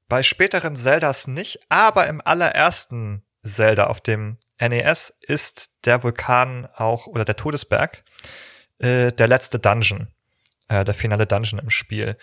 bei 0.09 0.22
späteren 0.22 0.76
Zeldas 0.76 1.26
nicht, 1.26 1.61
aber 1.68 2.07
im 2.07 2.22
allerersten 2.24 3.22
Zelda 3.45 3.86
auf 3.86 4.01
dem 4.01 4.39
NES 4.61 5.16
ist 5.20 5.70
der 5.84 6.03
Vulkan 6.03 6.68
auch 6.74 7.07
oder 7.07 7.24
der 7.24 7.36
Todesberg 7.36 8.03
äh, 8.78 9.12
der 9.12 9.28
letzte 9.28 9.59
Dungeon 9.59 10.09
äh, 10.68 10.84
der 10.84 10.94
finale 10.94 11.26
Dungeon 11.26 11.58
im 11.58 11.70
Spiel. 11.70 12.16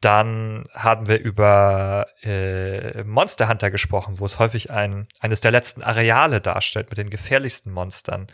Dann 0.00 0.64
haben 0.72 1.08
wir 1.08 1.20
über 1.20 2.06
äh, 2.22 3.04
Monster 3.04 3.48
Hunter 3.48 3.70
gesprochen, 3.70 4.18
wo 4.18 4.24
es 4.24 4.38
häufig 4.38 4.70
ein, 4.70 5.06
eines 5.20 5.42
der 5.42 5.50
letzten 5.50 5.82
Areale 5.82 6.40
darstellt 6.40 6.88
mit 6.88 6.96
den 6.96 7.10
gefährlichsten 7.10 7.70
Monstern. 7.70 8.28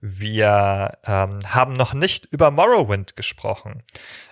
Wir 0.00 0.98
ähm, 1.06 1.38
haben 1.46 1.72
noch 1.72 1.94
nicht 1.94 2.26
über 2.26 2.50
Morrowind 2.50 3.16
gesprochen. 3.16 3.84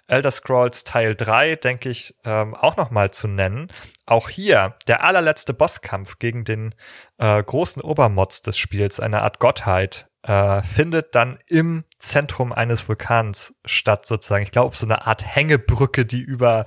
Elder 0.07 0.31
Scrolls 0.31 0.85
Teil 0.85 1.15
3, 1.15 1.57
denke 1.57 1.89
ich, 1.89 2.15
ähm, 2.25 2.55
auch 2.55 2.77
noch 2.77 2.91
mal 2.91 3.13
zu 3.13 3.29
nennen. 3.29 3.69
Auch 4.05 4.29
hier 4.29 4.75
der 4.87 5.03
allerletzte 5.03 5.55
Bosskampf 5.55 6.19
gegen 6.19 6.45
den 6.45 6.75
äh, 7.17 7.43
großen 7.43 7.81
Obermods 7.81 8.43
des 8.43 8.59
Spiels, 8.59 9.01
eine 9.01 9.23
Art 9.23 9.39
Gottheit, 9.39 10.11
äh, 10.23 10.63
findet 10.63 11.15
dann 11.15 11.39
im 11.49 11.85
Zentrum 11.99 12.53
eines 12.53 12.89
Vulkans 12.89 13.55
statt, 13.65 14.07
sozusagen. 14.07 14.45
Ich 14.45 14.53
glaube, 14.53 14.77
so 14.77 14.87
eine 14.87 15.07
Art 15.07 15.25
Hängebrücke, 15.25 16.05
die 16.07 16.21
über 16.21 16.65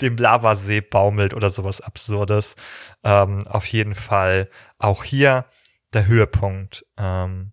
dem 0.00 0.16
Lavasee 0.16 0.80
baumelt 0.80 1.34
oder 1.34 1.50
sowas 1.50 1.80
Absurdes. 1.80 2.56
Ähm, 3.04 3.46
auf 3.46 3.66
jeden 3.66 3.94
Fall 3.94 4.48
auch 4.78 5.04
hier 5.04 5.44
der 5.92 6.06
Höhepunkt. 6.06 6.84
Ähm, 6.96 7.52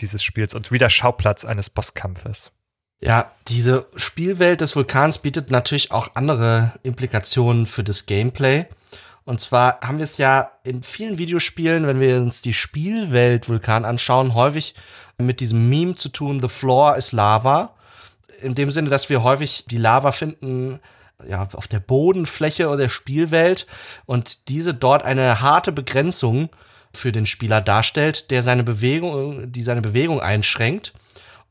dieses 0.00 0.22
Spiels 0.22 0.54
und 0.54 0.72
wieder 0.72 0.90
Schauplatz 0.90 1.44
eines 1.44 1.70
Bosskampfes. 1.70 2.52
Ja, 3.00 3.32
diese 3.48 3.86
Spielwelt 3.96 4.60
des 4.60 4.76
Vulkans 4.76 5.18
bietet 5.18 5.50
natürlich 5.50 5.90
auch 5.90 6.10
andere 6.14 6.72
Implikationen 6.82 7.66
für 7.66 7.82
das 7.82 8.06
Gameplay. 8.06 8.66
Und 9.24 9.40
zwar 9.40 9.80
haben 9.80 9.98
wir 9.98 10.04
es 10.04 10.18
ja 10.18 10.50
in 10.64 10.82
vielen 10.82 11.18
Videospielen, 11.18 11.86
wenn 11.86 12.00
wir 12.00 12.16
uns 12.16 12.42
die 12.42 12.52
Spielwelt 12.52 13.48
Vulkan 13.48 13.84
anschauen, 13.84 14.34
häufig 14.34 14.74
mit 15.18 15.40
diesem 15.40 15.68
Meme 15.68 15.94
zu 15.94 16.08
tun, 16.08 16.40
The 16.40 16.48
Floor 16.48 16.96
is 16.96 17.12
Lava. 17.12 17.74
In 18.40 18.54
dem 18.54 18.72
Sinne, 18.72 18.90
dass 18.90 19.08
wir 19.08 19.22
häufig 19.22 19.64
die 19.68 19.78
Lava 19.78 20.10
finden, 20.10 20.80
ja, 21.28 21.48
auf 21.52 21.68
der 21.68 21.78
Bodenfläche 21.78 22.76
der 22.76 22.88
Spielwelt 22.88 23.66
und 24.06 24.48
diese 24.48 24.74
dort 24.74 25.04
eine 25.04 25.40
harte 25.40 25.70
Begrenzung 25.70 26.48
für 26.92 27.12
den 27.12 27.26
Spieler 27.26 27.60
darstellt, 27.60 28.30
der 28.32 28.42
seine 28.42 28.64
Bewegung, 28.64 29.52
die 29.52 29.62
seine 29.62 29.82
Bewegung 29.82 30.20
einschränkt 30.20 30.92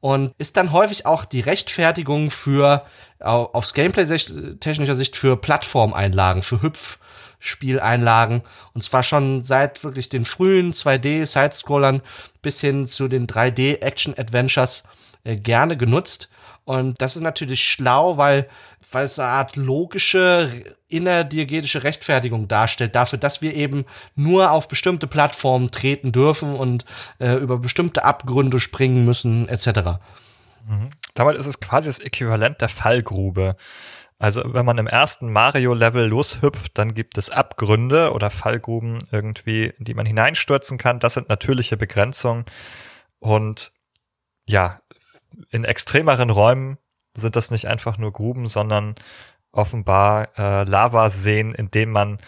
und 0.02 0.34
ist 0.38 0.58
dann 0.58 0.72
häufig 0.72 1.06
auch 1.06 1.26
die 1.26 1.40
Rechtfertigung 1.40 2.32
für 2.32 2.86
aufs 3.20 3.74
Gameplay 3.74 4.06
technischer 4.60 4.96
Sicht 4.96 5.16
für 5.16 5.38
Plattformeinlagen, 5.38 6.42
für 6.42 6.62
Hüpfspieleinlagen 7.42 8.42
und 8.74 8.84
zwar 8.84 9.04
schon 9.04 9.44
seit 9.44 9.84
wirklich 9.84 10.10
den 10.10 10.26
frühen 10.26 10.74
2D 10.74 11.26
Sidescrollern 11.26 12.02
bis 12.42 12.62
hin 12.62 12.88
zu 12.88 13.08
den 13.08 13.28
3D 13.28 13.82
Action 13.82 14.18
Adventures 14.18 14.84
äh, 15.24 15.36
gerne 15.36 15.76
genutzt 15.76 16.30
und 16.64 17.02
das 17.02 17.16
ist 17.16 17.22
natürlich 17.22 17.64
schlau, 17.64 18.18
weil, 18.18 18.48
weil 18.92 19.06
es 19.06 19.18
eine 19.20 19.30
Art 19.30 19.56
logische, 19.56 20.50
innerdiegetische 20.88 21.84
Rechtfertigung 21.84 22.48
darstellt, 22.48 22.96
dafür, 22.96 23.20
dass 23.20 23.42
wir 23.42 23.56
eben 23.56 23.86
nur 24.16 24.52
auf 24.52 24.68
bestimmte 24.68 25.08
Plattformen 25.08 25.72
treten 25.72 26.12
dürfen 26.12 26.56
und 26.56 26.86
äh, 27.20 27.34
über 27.34 27.58
bestimmte 27.58 28.04
Abgründe 28.04 28.60
springen 28.60 29.04
müssen, 29.06 29.50
etc. 29.50 30.00
Mhm. 30.68 30.92
Damit 31.14 31.36
ist 31.36 31.48
es 31.48 31.60
quasi 31.60 31.90
das 31.90 32.00
Äquivalent 32.00 32.62
der 32.62 32.70
Fallgrube. 32.70 33.56
Also 34.22 34.44
wenn 34.54 34.68
man 34.68 34.78
im 34.78 34.86
ersten 34.86 35.32
Mario-Level 35.32 36.06
loshüpft, 36.06 36.78
dann 36.78 36.94
gibt 36.94 37.18
es 37.18 37.32
Abgründe 37.32 38.14
oder 38.14 38.30
Fallgruben 38.30 39.00
irgendwie, 39.12 39.74
in 39.80 39.84
die 39.84 39.96
man 39.96 40.06
hineinstürzen 40.06 40.78
kann. 40.78 41.00
Das 41.00 41.16
sind 41.16 41.28
natürliche 41.28 41.76
Begrenzungen. 41.76 42.46
Und 43.18 43.72
ja, 44.46 44.80
in 45.50 45.64
extremeren 45.64 46.30
Räumen 46.30 46.78
sind 47.16 47.36
das 47.36 47.50
nicht 47.50 47.66
einfach 47.68 47.98
nur 47.98 48.14
Gruben, 48.14 48.46
sondern 48.46 48.94
offenbar 49.52 50.30
äh, 50.38 50.66
Lavaseen, 50.66 51.56
in 51.56 51.72
denen 51.72 51.92
man 51.92 52.20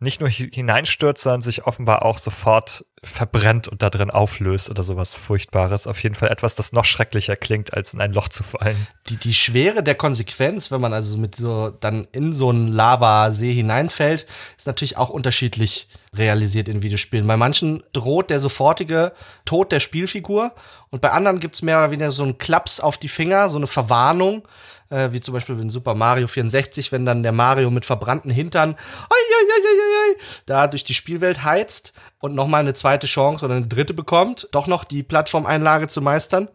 nicht 0.00 0.20
nur 0.20 0.30
hineinstürzt, 0.30 1.24
sondern 1.24 1.42
sich 1.42 1.66
offenbar 1.66 2.04
auch 2.04 2.18
sofort 2.18 2.84
verbrennt 3.02 3.68
und 3.68 3.82
da 3.82 3.90
drin 3.90 4.10
auflöst 4.10 4.70
oder 4.70 4.82
sowas 4.82 5.14
Furchtbares. 5.14 5.86
Auf 5.86 6.02
jeden 6.02 6.14
Fall 6.14 6.30
etwas, 6.30 6.54
das 6.54 6.72
noch 6.72 6.84
schrecklicher 6.84 7.36
klingt, 7.36 7.74
als 7.74 7.94
in 7.94 8.00
ein 8.00 8.12
Loch 8.12 8.28
zu 8.28 8.42
fallen. 8.42 8.86
Die, 9.08 9.16
die 9.16 9.34
Schwere 9.34 9.82
der 9.82 9.94
Konsequenz, 9.94 10.70
wenn 10.70 10.80
man 10.80 10.92
also 10.92 11.16
mit 11.18 11.34
so 11.34 11.70
dann 11.70 12.06
in 12.12 12.32
so 12.32 12.50
einen 12.50 12.68
Lavasee 12.68 13.52
hineinfällt, 13.52 14.26
ist 14.56 14.66
natürlich 14.66 14.96
auch 14.96 15.10
unterschiedlich 15.10 15.88
realisiert 16.14 16.68
in 16.68 16.82
Videospielen. 16.82 17.26
Bei 17.26 17.36
manchen 17.36 17.82
droht 17.92 18.30
der 18.30 18.40
sofortige 18.40 19.12
Tod 19.44 19.72
der 19.72 19.80
Spielfigur 19.80 20.54
und 20.90 21.00
bei 21.00 21.10
anderen 21.10 21.40
gibt's 21.40 21.62
mehr 21.62 21.78
oder 21.78 21.90
weniger 21.90 22.10
so 22.10 22.22
einen 22.22 22.38
Klaps 22.38 22.80
auf 22.80 22.98
die 22.98 23.08
Finger, 23.08 23.48
so 23.50 23.58
eine 23.58 23.66
Verwarnung, 23.66 24.46
äh, 24.90 25.12
wie 25.12 25.20
zum 25.20 25.34
Beispiel 25.34 25.58
in 25.58 25.70
Super 25.70 25.94
Mario 25.94 26.26
64, 26.26 26.92
wenn 26.92 27.04
dann 27.04 27.22
der 27.22 27.32
Mario 27.32 27.70
mit 27.70 27.84
verbrannten 27.84 28.30
Hintern 28.30 28.74
ai, 28.74 29.14
ai, 29.14 29.52
ai, 29.52 30.12
ai, 30.12 30.16
da 30.46 30.66
durch 30.66 30.84
die 30.84 30.94
Spielwelt 30.94 31.44
heizt 31.44 31.92
und 32.20 32.34
nochmal 32.34 32.60
eine 32.60 32.74
zweite 32.74 33.06
Chance 33.06 33.44
oder 33.44 33.56
eine 33.56 33.66
dritte 33.66 33.94
bekommt, 33.94 34.48
doch 34.52 34.66
noch 34.66 34.84
die 34.84 35.02
Plattformeinlage 35.02 35.88
zu 35.88 36.00
meistern. 36.00 36.48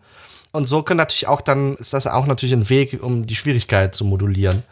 Und 0.51 0.65
so 0.65 0.83
können 0.83 0.99
natürlich 0.99 1.27
auch 1.27 1.41
dann, 1.41 1.75
ist 1.75 1.93
das 1.93 2.05
auch 2.05 2.27
natürlich 2.27 2.53
ein 2.53 2.69
Weg, 2.69 3.01
um 3.01 3.25
die 3.25 3.35
Schwierigkeit 3.35 3.95
zu 3.95 4.05
modulieren 4.05 4.63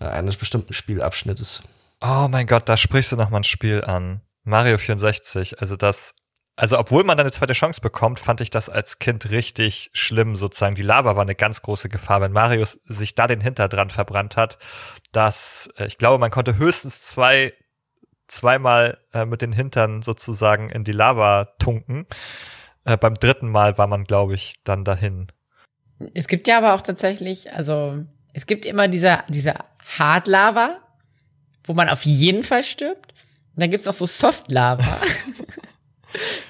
äh, 0.00 0.06
eines 0.06 0.36
bestimmten 0.36 0.72
Spielabschnittes. 0.72 1.62
Oh 2.00 2.28
mein 2.30 2.46
Gott, 2.46 2.68
da 2.68 2.76
sprichst 2.76 3.12
du 3.12 3.16
nochmal 3.16 3.40
ein 3.40 3.44
Spiel 3.44 3.84
an. 3.84 4.20
Mario 4.44 4.78
64, 4.78 5.60
also 5.60 5.76
das 5.76 6.14
also 6.56 6.78
obwohl 6.78 7.04
man 7.04 7.18
dann 7.18 7.26
eine 7.26 7.32
zweite 7.32 7.52
Chance 7.52 7.82
bekommt, 7.82 8.18
fand 8.18 8.40
ich 8.40 8.48
das 8.48 8.70
als 8.70 8.98
Kind 8.98 9.30
richtig 9.30 9.90
schlimm 9.92 10.36
sozusagen. 10.36 10.74
Die 10.74 10.82
Lava 10.82 11.14
war 11.14 11.22
eine 11.22 11.34
ganz 11.34 11.60
große 11.60 11.90
Gefahr. 11.90 12.22
Wenn 12.22 12.32
Marius 12.32 12.80
sich 12.84 13.14
da 13.14 13.26
den 13.26 13.42
Hinter 13.42 13.68
dran 13.68 13.90
verbrannt 13.90 14.36
hat, 14.36 14.58
dass 15.12 15.70
äh, 15.76 15.86
ich 15.86 15.98
glaube, 15.98 16.18
man 16.18 16.30
konnte 16.30 16.56
höchstens 16.56 17.02
zwei 17.02 17.52
zweimal 18.26 18.98
äh, 19.12 19.26
mit 19.26 19.42
den 19.42 19.52
Hintern 19.52 20.02
sozusagen 20.02 20.70
in 20.70 20.82
die 20.82 20.92
Lava 20.92 21.44
tunken. 21.58 22.06
Äh, 22.84 22.96
beim 22.96 23.14
dritten 23.14 23.50
Mal 23.50 23.76
war 23.76 23.86
man, 23.86 24.04
glaube 24.04 24.34
ich, 24.34 24.54
dann 24.64 24.84
dahin. 24.84 25.28
Es 26.14 26.26
gibt 26.26 26.48
ja 26.48 26.58
aber 26.58 26.74
auch 26.74 26.82
tatsächlich, 26.82 27.52
also 27.52 28.02
es 28.32 28.46
gibt 28.46 28.64
immer 28.64 28.88
diese, 28.88 29.20
diese 29.28 29.54
Hard-Lava, 29.98 30.80
wo 31.64 31.74
man 31.74 31.88
auf 31.88 32.04
jeden 32.04 32.44
Fall 32.44 32.62
stirbt. 32.62 33.12
Und 33.54 33.62
dann 33.62 33.70
gibt's 33.70 33.88
auch 33.88 33.94
so 33.94 34.06
Soft-Lava. 34.06 35.00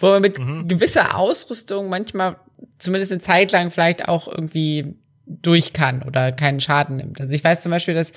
wo 0.00 0.08
man 0.08 0.22
mit 0.22 0.38
mhm. 0.38 0.68
gewisser 0.68 1.16
Ausrüstung 1.16 1.88
manchmal 1.88 2.36
zumindest 2.78 3.12
eine 3.12 3.20
Zeit 3.20 3.52
lang 3.52 3.70
vielleicht 3.70 4.08
auch 4.08 4.28
irgendwie 4.28 4.94
durch 5.26 5.72
kann 5.72 6.02
oder 6.02 6.32
keinen 6.32 6.60
Schaden 6.60 6.96
nimmt. 6.96 7.20
Also 7.20 7.32
ich 7.32 7.42
weiß 7.42 7.60
zum 7.60 7.70
Beispiel, 7.70 7.94
dass 7.94 8.12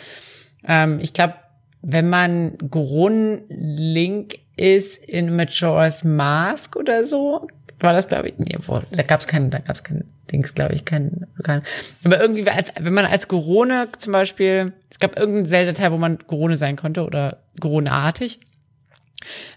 ähm, 0.68 1.00
ich 1.02 1.14
glaube, 1.14 1.36
wenn 1.82 2.10
man 2.10 2.58
Grun 2.58 3.44
Link 3.50 4.38
ist 4.58 5.04
in 5.06 5.36
Majora's 5.36 6.04
Mask 6.04 6.76
oder 6.76 7.06
so, 7.06 7.48
war 7.80 7.94
das 7.94 8.10
glaube 8.10 8.30
ich, 8.30 8.38
nee, 8.38 8.58
wo, 8.60 8.82
da 8.92 9.04
gab 9.04 9.22
es 9.22 9.28
keinen, 9.28 9.50
da 9.52 9.60
gab 9.60 9.76
es 9.76 9.84
kein 9.84 10.04
Dings, 10.32 10.54
glaube 10.54 10.76
ich, 10.76 10.86
kein, 10.86 11.26
kein, 11.44 11.64
aber 12.04 12.20
irgendwie, 12.20 12.48
als, 12.50 12.74
wenn 12.80 12.94
man 12.94 13.06
als 13.06 13.28
Gorone 13.28 13.88
zum 13.98 14.14
Beispiel, 14.14 14.74
es 14.90 15.00
gab 15.00 15.18
irgendeinen 15.18 15.46
Zelda-Teil, 15.46 15.92
wo 15.92 15.98
man 15.98 16.20
Gorone 16.28 16.58
sein 16.58 16.76
konnte 16.76 17.04
oder 17.04 17.38
Gorone-artig, 17.60 18.40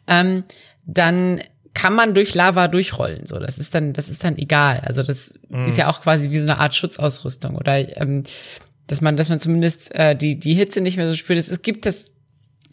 ähm, 0.07 0.45
dann 0.86 1.40
kann 1.75 1.95
man 1.95 2.14
durch 2.14 2.35
Lava 2.35 2.68
durchrollen. 2.68 3.27
So, 3.27 3.39
das 3.39 3.59
ist 3.59 3.75
dann, 3.75 3.93
das 3.93 4.09
ist 4.09 4.25
dann 4.25 4.37
egal. 4.37 4.81
Also 4.81 5.03
das 5.03 5.35
mhm. 5.49 5.68
ist 5.68 5.79
ja 5.79 5.89
auch 5.89 6.01
quasi 6.01 6.31
wie 6.31 6.39
so 6.39 6.45
eine 6.45 6.59
Art 6.59 6.75
Schutzausrüstung 6.75 7.57
oder 7.57 7.97
ähm, 8.01 8.25
dass 8.87 9.01
man, 9.01 9.16
dass 9.16 9.29
man 9.29 9.41
zumindest 9.41 9.95
äh, 9.95 10.14
die 10.14 10.39
die 10.39 10.55
Hitze 10.55 10.81
nicht 10.81 10.97
mehr 10.97 11.09
so 11.09 11.16
spürt. 11.16 11.39
Es 11.39 11.62
gibt 11.62 11.87
das 11.87 12.07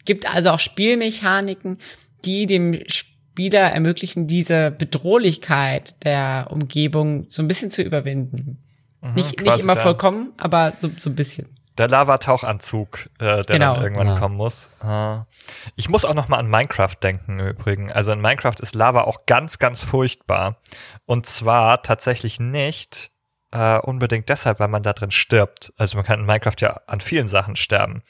gibt 0.04 0.32
also 0.32 0.50
auch 0.50 0.58
Spielmechaniken, 0.58 1.78
die 2.24 2.46
dem 2.46 2.80
Spieler 2.86 3.60
ermöglichen, 3.60 4.26
diese 4.26 4.70
Bedrohlichkeit 4.70 5.94
der 6.04 6.48
Umgebung 6.50 7.26
so 7.30 7.42
ein 7.42 7.48
bisschen 7.48 7.70
zu 7.70 7.82
überwinden. 7.82 8.58
Mhm, 9.00 9.14
nicht 9.14 9.40
nicht 9.40 9.58
immer 9.60 9.76
vollkommen, 9.76 10.32
aber 10.36 10.72
so 10.72 10.90
so 10.98 11.10
ein 11.10 11.16
bisschen 11.16 11.46
der 11.80 11.88
Lavatauchanzug, 11.88 13.06
äh, 13.18 13.42
der 13.42 13.44
genau. 13.44 13.74
dann 13.74 13.82
irgendwann 13.82 14.06
ja. 14.08 14.18
kommen 14.18 14.36
muss. 14.36 14.70
Äh, 14.84 15.20
ich 15.76 15.88
muss 15.88 16.04
auch 16.04 16.12
noch 16.12 16.28
mal 16.28 16.36
an 16.36 16.48
Minecraft 16.48 16.94
denken 17.02 17.40
im 17.40 17.48
Übrigen. 17.48 17.90
Also 17.90 18.12
in 18.12 18.20
Minecraft 18.20 18.60
ist 18.60 18.74
Lava 18.74 19.02
auch 19.02 19.24
ganz, 19.24 19.58
ganz 19.58 19.82
furchtbar. 19.82 20.56
Und 21.06 21.24
zwar 21.24 21.82
tatsächlich 21.82 22.38
nicht 22.38 23.10
äh, 23.50 23.78
unbedingt 23.78 24.28
deshalb, 24.28 24.60
weil 24.60 24.68
man 24.68 24.82
da 24.82 24.92
drin 24.92 25.10
stirbt. 25.10 25.72
Also 25.78 25.96
man 25.96 26.04
kann 26.04 26.20
in 26.20 26.26
Minecraft 26.26 26.56
ja 26.58 26.80
an 26.86 27.00
vielen 27.00 27.28
Sachen 27.28 27.56
sterben. 27.56 28.02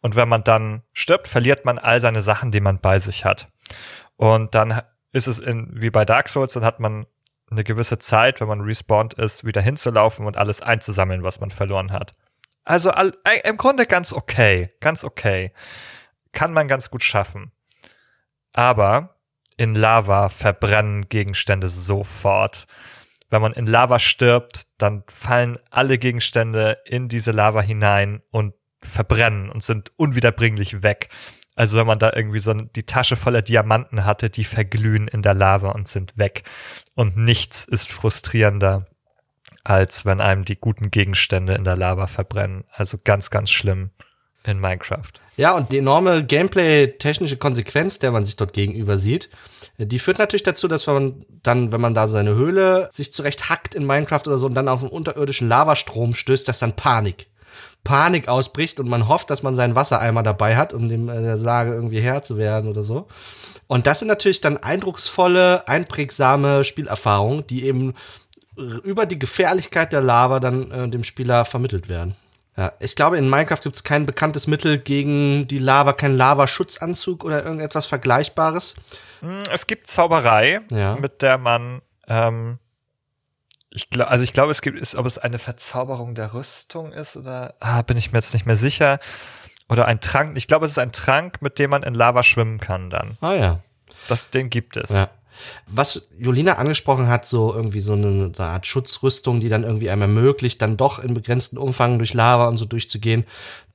Und 0.00 0.16
wenn 0.16 0.28
man 0.28 0.42
dann 0.42 0.82
stirbt, 0.94 1.28
verliert 1.28 1.66
man 1.66 1.78
all 1.78 2.00
seine 2.00 2.22
Sachen, 2.22 2.50
die 2.50 2.60
man 2.60 2.78
bei 2.78 2.98
sich 2.98 3.26
hat. 3.26 3.48
Und 4.16 4.54
dann 4.54 4.80
ist 5.12 5.26
es 5.26 5.38
in, 5.40 5.68
wie 5.74 5.90
bei 5.90 6.06
Dark 6.06 6.30
Souls, 6.30 6.54
dann 6.54 6.64
hat 6.64 6.80
man 6.80 7.06
eine 7.50 7.64
gewisse 7.64 7.98
Zeit, 7.98 8.40
wenn 8.40 8.48
man 8.48 8.62
respawned 8.62 9.12
ist, 9.14 9.44
wieder 9.44 9.60
hinzulaufen 9.60 10.26
und 10.26 10.38
alles 10.38 10.62
einzusammeln, 10.62 11.22
was 11.22 11.40
man 11.40 11.50
verloren 11.50 11.92
hat. 11.92 12.14
Also 12.64 12.90
all, 12.90 13.14
äh, 13.24 13.48
im 13.48 13.56
Grunde 13.56 13.86
ganz 13.86 14.12
okay, 14.12 14.70
ganz 14.80 15.04
okay. 15.04 15.52
Kann 16.32 16.52
man 16.52 16.68
ganz 16.68 16.90
gut 16.90 17.02
schaffen. 17.02 17.52
Aber 18.52 19.16
in 19.56 19.74
Lava 19.74 20.28
verbrennen 20.28 21.08
Gegenstände 21.08 21.68
sofort. 21.68 22.66
Wenn 23.28 23.42
man 23.42 23.52
in 23.52 23.66
Lava 23.66 23.98
stirbt, 23.98 24.66
dann 24.78 25.04
fallen 25.08 25.58
alle 25.70 25.98
Gegenstände 25.98 26.78
in 26.84 27.08
diese 27.08 27.30
Lava 27.30 27.60
hinein 27.60 28.22
und 28.30 28.54
verbrennen 28.82 29.50
und 29.50 29.62
sind 29.62 29.90
unwiederbringlich 29.96 30.82
weg. 30.82 31.10
Also 31.54 31.76
wenn 31.76 31.86
man 31.86 31.98
da 31.98 32.12
irgendwie 32.14 32.38
so 32.38 32.54
die 32.54 32.86
Tasche 32.86 33.16
voller 33.16 33.42
Diamanten 33.42 34.04
hatte, 34.04 34.30
die 34.30 34.44
verglühen 34.44 35.08
in 35.08 35.20
der 35.20 35.34
Lava 35.34 35.72
und 35.72 35.88
sind 35.88 36.16
weg. 36.16 36.44
Und 36.94 37.16
nichts 37.16 37.64
ist 37.64 37.92
frustrierender, 37.92 38.86
als 39.64 40.04
wenn 40.06 40.20
einem 40.20 40.44
die 40.44 40.56
guten 40.56 40.90
Gegenstände 40.90 41.54
in 41.54 41.64
der 41.64 41.76
Lava 41.76 42.06
verbrennen. 42.06 42.64
Also 42.72 42.98
ganz, 43.02 43.30
ganz 43.30 43.50
schlimm 43.50 43.90
in 44.44 44.58
Minecraft. 44.58 45.12
Ja, 45.36 45.54
und 45.54 45.70
die 45.70 45.78
enorme 45.78 46.24
Gameplay-technische 46.24 47.36
Konsequenz, 47.36 47.98
der 47.98 48.10
man 48.10 48.24
sich 48.24 48.36
dort 48.36 48.52
gegenüber 48.52 48.96
sieht, 48.96 49.28
die 49.76 49.98
führt 49.98 50.18
natürlich 50.18 50.42
dazu, 50.42 50.66
dass 50.66 50.86
man 50.86 51.24
dann, 51.42 51.72
wenn 51.72 51.80
man 51.80 51.94
da 51.94 52.08
seine 52.08 52.34
Höhle 52.34 52.88
sich 52.92 53.12
zurecht 53.12 53.50
hackt 53.50 53.74
in 53.74 53.86
Minecraft 53.86 54.22
oder 54.26 54.38
so 54.38 54.46
und 54.46 54.54
dann 54.54 54.68
auf 54.68 54.80
einen 54.80 54.90
unterirdischen 54.90 55.48
Lavastrom 55.48 56.14
stößt, 56.14 56.48
dass 56.48 56.58
dann 56.58 56.76
Panik 56.76 57.30
Panik 57.84 58.28
ausbricht 58.28 58.78
und 58.78 58.88
man 58.88 59.08
hofft, 59.08 59.30
dass 59.30 59.42
man 59.42 59.56
seinen 59.56 59.74
Wassereimer 59.74 60.22
dabei 60.22 60.56
hat, 60.56 60.74
um 60.74 60.88
dem 60.88 61.08
äh, 61.08 61.22
der 61.22 61.38
Sage 61.38 61.72
irgendwie 61.72 62.00
Herr 62.00 62.22
zu 62.22 62.36
werden 62.36 62.68
oder 62.68 62.82
so. 62.82 63.08
Und 63.66 63.86
das 63.86 64.00
sind 64.00 64.08
natürlich 64.08 64.40
dann 64.40 64.58
eindrucksvolle, 64.58 65.66
einprägsame 65.66 66.64
Spielerfahrungen, 66.64 67.46
die 67.46 67.64
eben 67.64 67.94
über 68.56 69.06
die 69.06 69.18
Gefährlichkeit 69.18 69.92
der 69.92 70.00
Lava 70.00 70.40
dann 70.40 70.70
äh, 70.70 70.88
dem 70.88 71.04
Spieler 71.04 71.44
vermittelt 71.44 71.88
werden. 71.88 72.14
Ja, 72.56 72.72
ich 72.80 72.96
glaube, 72.96 73.16
in 73.16 73.30
Minecraft 73.30 73.60
gibt 73.62 73.76
es 73.76 73.84
kein 73.84 74.06
bekanntes 74.06 74.46
Mittel 74.46 74.78
gegen 74.78 75.46
die 75.46 75.58
Lava, 75.58 75.92
kein 75.92 76.16
Lavaschutzanzug 76.16 77.24
oder 77.24 77.44
irgendetwas 77.44 77.86
Vergleichbares. 77.86 78.74
Hm, 79.20 79.44
es 79.52 79.66
gibt 79.66 79.86
Zauberei, 79.86 80.60
ja. 80.70 80.96
mit 80.96 81.22
der 81.22 81.38
man 81.38 81.80
ähm, 82.08 82.58
ich 83.70 83.88
glaube, 83.88 84.10
also 84.10 84.24
ich 84.24 84.32
glaube, 84.32 84.50
es 84.50 84.62
gibt, 84.62 84.78
ist, 84.78 84.96
ob 84.96 85.06
es 85.06 85.18
eine 85.18 85.38
Verzauberung 85.38 86.14
der 86.14 86.34
Rüstung 86.34 86.92
ist 86.92 87.16
oder, 87.16 87.54
ah, 87.60 87.82
bin 87.82 87.96
ich 87.96 88.12
mir 88.12 88.18
jetzt 88.18 88.34
nicht 88.34 88.46
mehr 88.46 88.56
sicher. 88.56 88.98
Oder 89.68 89.86
ein 89.86 90.00
Trank. 90.00 90.36
Ich 90.36 90.48
glaube, 90.48 90.66
es 90.66 90.72
ist 90.72 90.78
ein 90.78 90.90
Trank, 90.90 91.40
mit 91.40 91.60
dem 91.60 91.70
man 91.70 91.84
in 91.84 91.94
Lava 91.94 92.24
schwimmen 92.24 92.58
kann 92.58 92.90
dann. 92.90 93.16
Ah 93.20 93.34
ja. 93.34 93.60
Das, 94.08 94.28
den 94.30 94.50
gibt 94.50 94.76
es. 94.76 94.90
Ja. 94.90 95.08
Was 95.66 96.08
Jolina 96.18 96.54
angesprochen 96.54 97.08
hat, 97.08 97.26
so 97.26 97.54
irgendwie 97.54 97.80
so 97.80 97.92
eine, 97.92 98.30
so 98.34 98.42
eine 98.42 98.52
Art 98.52 98.66
Schutzrüstung, 98.66 99.40
die 99.40 99.48
dann 99.48 99.64
irgendwie 99.64 99.90
einem 99.90 100.02
ermöglicht, 100.02 100.60
dann 100.62 100.76
doch 100.76 100.98
in 100.98 101.14
begrenzten 101.14 101.58
Umfang 101.58 101.98
durch 101.98 102.14
Lava 102.14 102.48
und 102.48 102.56
so 102.56 102.64
durchzugehen. 102.64 103.24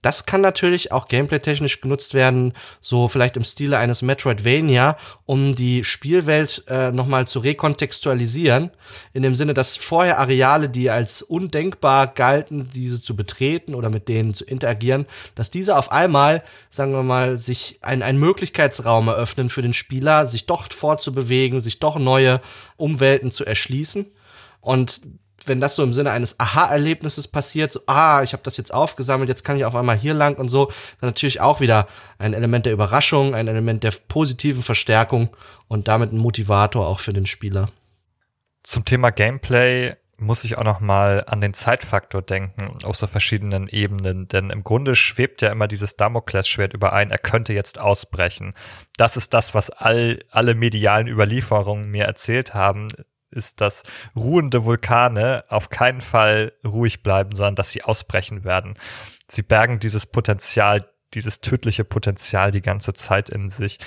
Das 0.06 0.28
kann 0.28 0.42
natürlich 0.42 0.92
auch 0.92 1.08
gameplay-technisch 1.08 1.82
genutzt 1.82 2.14
werden, 2.14 2.54
so 2.80 3.08
vielleicht 3.08 3.38
im 3.38 3.44
Stile 3.44 3.80
eines 3.80 4.04
Metroidvania, 4.04 4.98
um 5.26 5.56
die 5.56 5.84
Spielwelt 5.84 6.64
äh, 6.68 6.92
nochmal 6.92 7.28
zu 7.28 7.40
rekontextualisieren. 7.40 8.70
In 9.14 9.24
dem 9.24 9.34
Sinne, 9.34 9.56
dass 9.56 9.78
vorher 9.78 10.20
Areale, 10.20 10.70
die 10.70 10.92
als 10.92 11.24
undenkbar 11.24 12.06
galten, 12.06 12.70
diese 12.72 13.02
zu 13.02 13.16
betreten 13.16 13.74
oder 13.74 13.90
mit 13.90 14.08
denen 14.08 14.36
zu 14.36 14.46
interagieren, 14.46 15.08
dass 15.34 15.50
diese 15.50 15.76
auf 15.76 15.92
einmal, 15.92 16.44
sagen 16.70 16.92
wir 16.92 17.02
mal, 17.02 17.36
sich 17.36 17.80
ein, 17.82 18.04
ein 18.04 18.20
Möglichkeitsraum 18.20 19.08
eröffnen 19.08 19.50
für 19.50 19.64
den 19.64 19.74
Spieler, 19.74 20.28
sich 20.28 20.46
doch 20.46 20.72
fortzubewegen, 20.72 21.60
sich 21.60 21.80
doch 21.80 21.98
neue 21.98 22.42
Umwelten 22.78 23.32
zu 23.32 23.44
erschließen. 23.44 24.06
Und 24.62 25.02
wenn 25.48 25.60
das 25.60 25.76
so 25.76 25.84
im 25.84 25.94
Sinne 25.94 26.12
eines 26.12 26.40
Aha-Erlebnisses 26.40 27.28
passiert, 27.28 27.72
so, 27.72 27.82
ah, 27.88 28.24
ich 28.24 28.34
habe 28.34 28.44
das 28.44 28.58
jetzt 28.58 28.74
aufgesammelt, 28.74 29.30
jetzt 29.30 29.44
kann 29.44 29.58
ich 29.58 29.66
auf 29.66 29.76
einmal 29.76 29.98
hier 29.98 30.14
lang 30.14 30.38
und 30.38 30.50
so, 30.50 30.68
dann 31.02 31.10
natürlich 31.10 31.42
auch 31.42 31.60
wieder 31.60 31.88
ein 32.18 32.34
Element 32.34 32.66
der 32.66 32.74
Überraschung, 32.74 33.36
ein 33.36 33.48
Element 33.48 33.84
der 33.84 33.94
positiven 34.08 34.64
Verstärkung 34.64 35.30
und 35.68 35.88
damit 35.88 36.12
ein 36.12 36.18
Motivator 36.18 36.88
auch 36.88 37.00
für 37.00 37.14
den 37.14 37.26
Spieler. 37.26 37.70
Zum 38.64 38.86
Thema 38.86 39.12
Gameplay 39.12 39.96
muss 40.18 40.44
ich 40.46 40.58
auch 40.58 40.64
noch 40.64 40.80
mal 40.80 41.26
an 41.28 41.42
den 41.42 41.54
Zeitfaktor 41.54 42.22
denken 42.22 42.78
auf 42.86 42.96
so 42.96 43.06
verschiedenen 43.06 43.68
Ebenen, 43.68 44.28
denn 44.28 44.50
im 44.50 44.64
Grunde 44.64 44.96
schwebt 44.96 45.42
ja 45.42 45.52
immer 45.52 45.68
dieses 45.68 45.98
Damoklesschwert 45.98 46.74
überein, 46.74 47.12
er 47.12 47.18
könnte 47.18 47.54
jetzt 47.54 47.80
ausbrechen. 47.80 48.54
Das 48.98 49.18
ist 49.18 49.34
das, 49.34 49.54
was 49.54 49.70
all, 49.70 50.20
alle 50.32 50.56
medialen 50.56 51.08
Überlieferungen 51.08 51.90
mir 51.90 52.06
erzählt 52.06 52.54
haben 52.54 52.88
ist, 53.36 53.62
dass 53.62 53.84
ruhende 54.16 54.66
Vulkane 54.66 55.44
auf 55.50 55.70
keinen 55.70 56.02
Fall 56.02 56.54
ruhig 56.66 57.04
bleiben, 57.04 57.36
sondern 57.36 57.56
dass 57.56 57.72
sie 57.72 57.84
ausbrechen 57.84 58.44
werden. 58.44 58.78
Sie 59.30 59.44
bergen 59.44 59.80
dieses 59.80 60.06
Potenzial, 60.06 60.90
dieses 61.14 61.42
tödliche 61.42 61.84
Potenzial 61.84 62.52
die 62.52 62.62
ganze 62.62 62.94
Zeit 62.94 63.30
in 63.30 63.50
sich. 63.50 63.80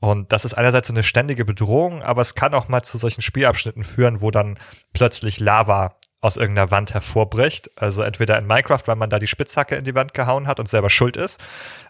Und 0.00 0.32
das 0.32 0.44
ist 0.44 0.54
einerseits 0.54 0.88
so 0.88 0.94
eine 0.94 1.04
ständige 1.04 1.44
Bedrohung, 1.44 2.02
aber 2.02 2.22
es 2.22 2.34
kann 2.34 2.54
auch 2.54 2.68
mal 2.68 2.82
zu 2.82 2.98
solchen 2.98 3.22
Spielabschnitten 3.22 3.84
führen, 3.84 4.20
wo 4.20 4.30
dann 4.30 4.58
plötzlich 4.92 5.38
Lava 5.38 5.96
aus 6.20 6.36
irgendeiner 6.36 6.70
Wand 6.70 6.94
hervorbricht. 6.94 7.70
Also 7.76 8.02
entweder 8.02 8.38
in 8.38 8.46
Minecraft, 8.46 8.82
weil 8.86 8.96
man 8.96 9.10
da 9.10 9.18
die 9.18 9.26
Spitzhacke 9.26 9.74
in 9.74 9.84
die 9.84 9.94
Wand 9.94 10.14
gehauen 10.14 10.46
hat 10.46 10.60
und 10.60 10.68
selber 10.68 10.88
schuld 10.88 11.16
ist, 11.16 11.40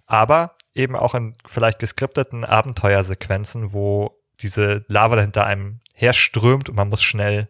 aber 0.06 0.56
eben 0.74 0.96
auch 0.96 1.14
in 1.14 1.36
vielleicht 1.46 1.78
geskripteten 1.78 2.44
Abenteuersequenzen, 2.44 3.72
wo 3.72 4.18
diese 4.40 4.84
Lava 4.88 5.20
hinter 5.20 5.46
einem 5.46 5.80
herströmt 5.92 6.68
und 6.68 6.76
man 6.76 6.88
muss 6.88 7.02
schnell 7.02 7.48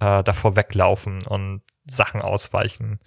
äh, 0.00 0.22
davor 0.22 0.56
weglaufen 0.56 1.26
und 1.26 1.62
Sachen 1.86 2.22
ausweichen. 2.22 3.00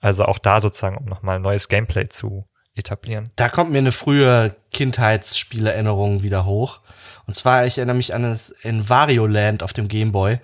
Also 0.00 0.24
auch 0.26 0.38
da 0.38 0.60
sozusagen, 0.60 0.98
um 0.98 1.06
nochmal 1.06 1.40
neues 1.40 1.68
Gameplay 1.68 2.08
zu 2.08 2.46
etablieren. 2.74 3.30
Da 3.36 3.48
kommt 3.48 3.70
mir 3.70 3.78
eine 3.78 3.92
frühe 3.92 4.54
Kindheitsspielerinnerung 4.72 6.22
wieder 6.22 6.44
hoch. 6.44 6.80
Und 7.26 7.34
zwar, 7.34 7.66
ich 7.66 7.78
erinnere 7.78 7.96
mich 7.96 8.14
an 8.14 8.24
das 8.24 8.50
in 8.50 8.88
Wario 8.88 9.26
Land 9.26 9.62
auf 9.62 9.72
dem 9.72 9.88
Gameboy 9.88 10.40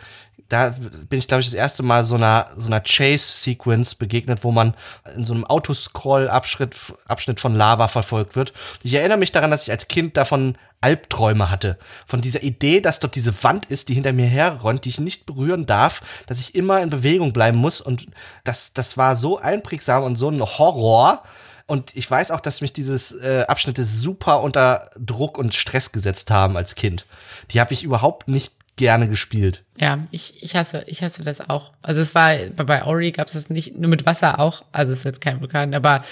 da 0.51 0.75
bin 1.09 1.19
ich, 1.19 1.29
glaube 1.29 1.41
ich, 1.41 1.47
das 1.47 1.55
erste 1.55 1.85
Mal 1.85 2.03
so 2.03 2.17
einer, 2.17 2.49
so 2.57 2.67
einer 2.67 2.81
Chase-Sequence 2.81 3.95
begegnet, 3.95 4.43
wo 4.43 4.51
man 4.51 4.75
in 5.15 5.25
so 5.25 5.33
einem 5.33 5.45
Autoscroll-Abschnitt 5.45 6.77
Abschnitt 7.07 7.39
von 7.39 7.55
Lava 7.55 7.87
verfolgt 7.87 8.35
wird. 8.35 8.53
Ich 8.83 8.95
erinnere 8.95 9.19
mich 9.19 9.31
daran, 9.31 9.53
dass 9.53 9.63
ich 9.63 9.71
als 9.71 9.87
Kind 9.87 10.17
davon 10.17 10.59
Albträume 10.81 11.51
hatte. 11.51 11.79
Von 12.05 12.21
dieser 12.21 12.43
Idee, 12.43 12.81
dass 12.81 12.99
dort 12.99 13.15
diese 13.15 13.45
Wand 13.45 13.67
ist, 13.67 13.89
die 13.89 13.95
hinter 13.95 14.13
mir 14.13 14.27
herrollt, 14.27 14.85
die 14.85 14.89
ich 14.89 14.99
nicht 14.99 15.25
berühren 15.25 15.67
darf, 15.67 16.03
dass 16.27 16.41
ich 16.41 16.57
immer 16.57 16.83
in 16.83 16.91
Bewegung 16.91 17.33
bleiben 17.33 17.59
muss. 17.59 17.81
Und 17.81 18.09
das, 18.43 18.73
das 18.73 18.97
war 18.97 19.15
so 19.15 19.39
einprägsam 19.39 20.03
und 20.03 20.17
so 20.17 20.31
ein 20.31 20.41
Horror. 20.41 21.23
Und 21.67 21.97
ich 21.97 22.11
weiß 22.11 22.33
auch, 22.33 22.41
dass 22.41 22.63
mich 22.63 22.73
dieses 22.73 23.13
äh, 23.13 23.45
Abschnitte 23.47 23.85
super 23.85 24.41
unter 24.41 24.91
Druck 24.99 25.39
und 25.39 25.55
Stress 25.55 25.93
gesetzt 25.93 26.33
haben 26.33 26.57
als 26.57 26.75
Kind. 26.75 27.07
Die 27.53 27.61
habe 27.61 27.73
ich 27.73 27.85
überhaupt 27.85 28.27
nicht 28.27 28.55
gerne 28.81 29.09
gespielt. 29.09 29.63
Ja, 29.79 29.99
ich, 30.11 30.43
ich 30.43 30.57
hasse, 30.57 30.83
ich 30.87 31.03
hasse 31.03 31.23
das 31.23 31.49
auch. 31.49 31.73
Also 31.83 32.01
es 32.01 32.15
war, 32.15 32.35
bei 32.57 32.85
Ori 32.85 33.13
gab 33.13 33.27
es 33.27 33.35
das 33.35 33.51
nicht, 33.51 33.77
nur 33.77 33.91
mit 33.91 34.07
Wasser 34.07 34.41
auch, 34.41 34.65
also 34.73 34.93
es 34.93 35.01
ist 35.01 35.05
jetzt 35.05 35.21
kein 35.21 35.41
Vulkan, 35.41 35.75
aber 35.75 36.03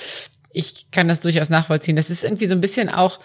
ich 0.53 0.91
kann 0.91 1.09
das 1.09 1.21
durchaus 1.21 1.49
nachvollziehen. 1.49 1.97
Das 1.97 2.11
ist 2.11 2.25
irgendwie 2.25 2.45
so 2.45 2.55
ein 2.55 2.61
bisschen 2.61 2.91
auch, 2.91 3.21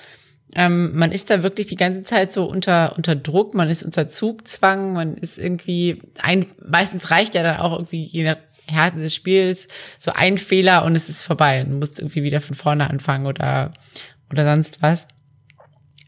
ähm, 0.55 0.95
man 0.95 1.11
ist 1.11 1.29
da 1.29 1.43
wirklich 1.43 1.67
die 1.67 1.75
ganze 1.75 2.03
Zeit 2.03 2.31
so 2.31 2.45
unter, 2.45 2.95
unter 2.95 3.17
Druck, 3.17 3.53
man 3.53 3.69
ist 3.69 3.83
unter 3.83 4.07
Zugzwang, 4.07 4.93
man 4.93 5.17
ist 5.17 5.37
irgendwie, 5.37 6.01
ein, 6.21 6.45
meistens 6.65 7.11
reicht 7.11 7.35
ja 7.35 7.43
dann 7.43 7.57
auch 7.57 7.73
irgendwie 7.73 8.03
je 8.03 8.23
nach 8.23 8.37
Härte 8.67 8.99
des 8.99 9.13
Spiels 9.13 9.67
so 9.99 10.11
ein 10.13 10.37
Fehler 10.37 10.85
und 10.85 10.95
es 10.95 11.09
ist 11.09 11.23
vorbei. 11.23 11.65
Du 11.65 11.75
musst 11.75 11.99
irgendwie 11.99 12.23
wieder 12.23 12.39
von 12.39 12.55
vorne 12.55 12.89
anfangen 12.89 13.25
oder, 13.25 13.73
oder 14.31 14.45
sonst 14.45 14.81
was. 14.81 15.05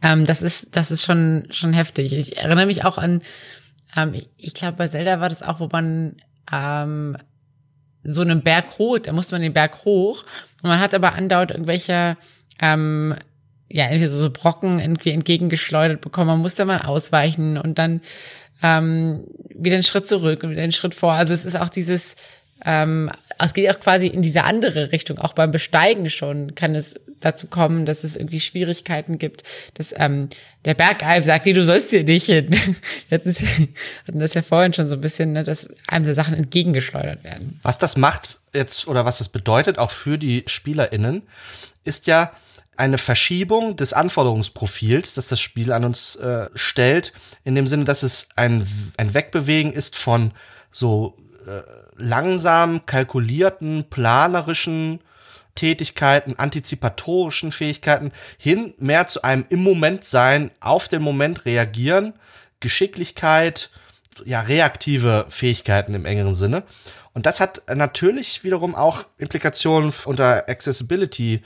Ähm, 0.05 0.27
das 0.27 0.43
ist, 0.43 0.75
das 0.75 0.91
ist 0.91 1.03
schon, 1.03 1.47
schon 1.49 1.73
heftig. 1.73 2.13
Ich 2.13 2.37
erinnere 2.37 2.67
mich 2.67 2.85
auch 2.85 2.99
an, 2.99 3.21
ähm, 3.97 4.13
ich, 4.13 4.29
ich 4.37 4.53
glaube, 4.53 4.77
bei 4.77 4.87
Zelda 4.87 5.19
war 5.19 5.29
das 5.29 5.41
auch, 5.41 5.59
wo 5.59 5.67
man 5.71 6.15
ähm, 6.53 7.17
so 8.03 8.21
einen 8.21 8.43
Berg 8.43 8.77
hoch, 8.77 8.99
da 8.99 9.13
musste 9.13 9.33
man 9.33 9.41
den 9.41 9.53
Berg 9.53 9.83
hoch 9.83 10.23
und 10.61 10.69
man 10.69 10.79
hat 10.79 10.93
aber 10.93 11.13
andauernd 11.13 11.49
irgendwelche 11.49 12.17
ähm, 12.61 13.15
ja, 13.67 13.85
irgendwie 13.89 14.05
so, 14.05 14.19
so 14.19 14.29
Brocken 14.29 14.79
irgendwie 14.79 15.09
entgegengeschleudert 15.09 16.01
bekommen. 16.01 16.27
Man 16.27 16.39
musste 16.39 16.65
mal 16.65 16.83
ausweichen 16.83 17.57
und 17.57 17.79
dann 17.79 18.01
ähm, 18.61 19.25
wieder 19.49 19.73
einen 19.73 19.83
Schritt 19.83 20.07
zurück 20.07 20.43
und 20.43 20.51
wieder 20.51 20.61
einen 20.61 20.71
Schritt 20.71 20.93
vor. 20.93 21.13
Also 21.13 21.33
es 21.33 21.45
ist 21.45 21.59
auch 21.59 21.69
dieses, 21.69 22.15
ähm, 22.65 23.11
es 23.39 23.53
geht 23.53 23.69
auch 23.69 23.79
quasi 23.79 24.07
in 24.07 24.21
diese 24.21 24.43
andere 24.43 24.91
Richtung. 24.91 25.19
Auch 25.19 25.33
beim 25.33 25.51
Besteigen 25.51 26.09
schon 26.09 26.55
kann 26.55 26.75
es 26.75 26.95
dazu 27.19 27.47
kommen, 27.47 27.85
dass 27.85 28.03
es 28.03 28.15
irgendwie 28.15 28.39
Schwierigkeiten 28.39 29.17
gibt, 29.17 29.43
dass 29.75 29.93
ähm, 29.97 30.29
der 30.65 30.73
Bergalp 30.73 31.25
sagt, 31.25 31.45
nee, 31.45 31.53
du 31.53 31.65
sollst 31.65 31.91
hier 31.91 32.03
nicht 32.03 32.25
hin. 32.25 32.49
Wir 33.09 33.19
hatten 33.19 34.19
das 34.19 34.33
ja 34.33 34.41
vorhin 34.41 34.73
schon 34.73 34.87
so 34.87 34.95
ein 34.95 35.01
bisschen, 35.01 35.33
ne, 35.33 35.43
dass 35.43 35.67
einem 35.87 36.05
der 36.05 36.15
Sachen 36.15 36.33
entgegengeschleudert 36.33 37.23
werden. 37.23 37.59
Was 37.63 37.77
das 37.77 37.97
macht 37.97 38.39
jetzt 38.53 38.87
oder 38.87 39.05
was 39.05 39.19
das 39.19 39.29
bedeutet 39.29 39.77
auch 39.77 39.91
für 39.91 40.17
die 40.17 40.43
SpielerInnen, 40.47 41.23
ist 41.83 42.07
ja 42.07 42.31
eine 42.77 42.97
Verschiebung 42.97 43.77
des 43.77 43.93
Anforderungsprofils, 43.93 45.13
das 45.13 45.27
das 45.27 45.39
Spiel 45.39 45.71
an 45.71 45.85
uns 45.85 46.15
äh, 46.17 46.49
stellt, 46.55 47.13
in 47.43 47.55
dem 47.55 47.67
Sinne, 47.67 47.85
dass 47.85 48.03
es 48.03 48.29
ein, 48.35 48.67
ein 48.97 49.13
Wegbewegen 49.13 49.71
ist 49.71 49.95
von 49.95 50.31
so 50.71 51.17
äh, 51.47 51.61
langsam 51.97 52.85
kalkulierten, 52.85 53.85
planerischen 53.89 54.99
Tätigkeiten, 55.55 56.37
antizipatorischen 56.37 57.51
Fähigkeiten 57.51 58.11
hin 58.37 58.73
mehr 58.77 59.07
zu 59.07 59.23
einem 59.23 59.45
im 59.49 59.63
Moment 59.63 60.03
sein, 60.03 60.51
auf 60.59 60.89
den 60.89 61.01
Moment 61.01 61.45
reagieren, 61.45 62.13
Geschicklichkeit, 62.59 63.69
ja, 64.25 64.41
reaktive 64.41 65.25
Fähigkeiten 65.29 65.93
im 65.93 66.05
engeren 66.05 66.35
Sinne. 66.35 66.63
Und 67.13 67.25
das 67.25 67.39
hat 67.39 67.61
natürlich 67.73 68.43
wiederum 68.43 68.75
auch 68.75 69.05
Implikationen 69.17 69.93
unter 70.05 70.49
Accessibility 70.49 71.41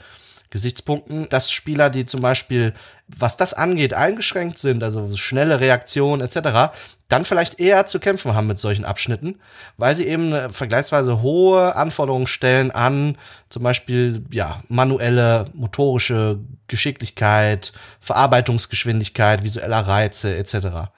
Gesichtspunkten, 0.50 1.28
dass 1.28 1.52
Spieler, 1.52 1.90
die 1.90 2.06
zum 2.06 2.20
Beispiel, 2.20 2.74
was 3.06 3.36
das 3.36 3.54
angeht, 3.54 3.94
eingeschränkt 3.94 4.58
sind, 4.58 4.82
also 4.82 5.16
schnelle 5.16 5.60
Reaktionen 5.60 6.20
etc., 6.20 6.74
dann 7.10 7.24
vielleicht 7.24 7.60
eher 7.60 7.86
zu 7.86 8.00
kämpfen 8.00 8.34
haben 8.34 8.46
mit 8.46 8.58
solchen 8.58 8.84
Abschnitten, 8.84 9.40
weil 9.76 9.94
sie 9.94 10.06
eben 10.06 10.52
vergleichsweise 10.52 11.22
hohe 11.22 11.76
Anforderungen 11.76 12.26
stellen 12.26 12.70
an 12.70 13.18
zum 13.48 13.62
Beispiel 13.62 14.24
ja 14.30 14.62
manuelle 14.68 15.50
motorische 15.52 16.38
Geschicklichkeit, 16.68 17.72
Verarbeitungsgeschwindigkeit, 18.00 19.44
visueller 19.44 19.86
Reize 19.86 20.36
etc. 20.36 20.90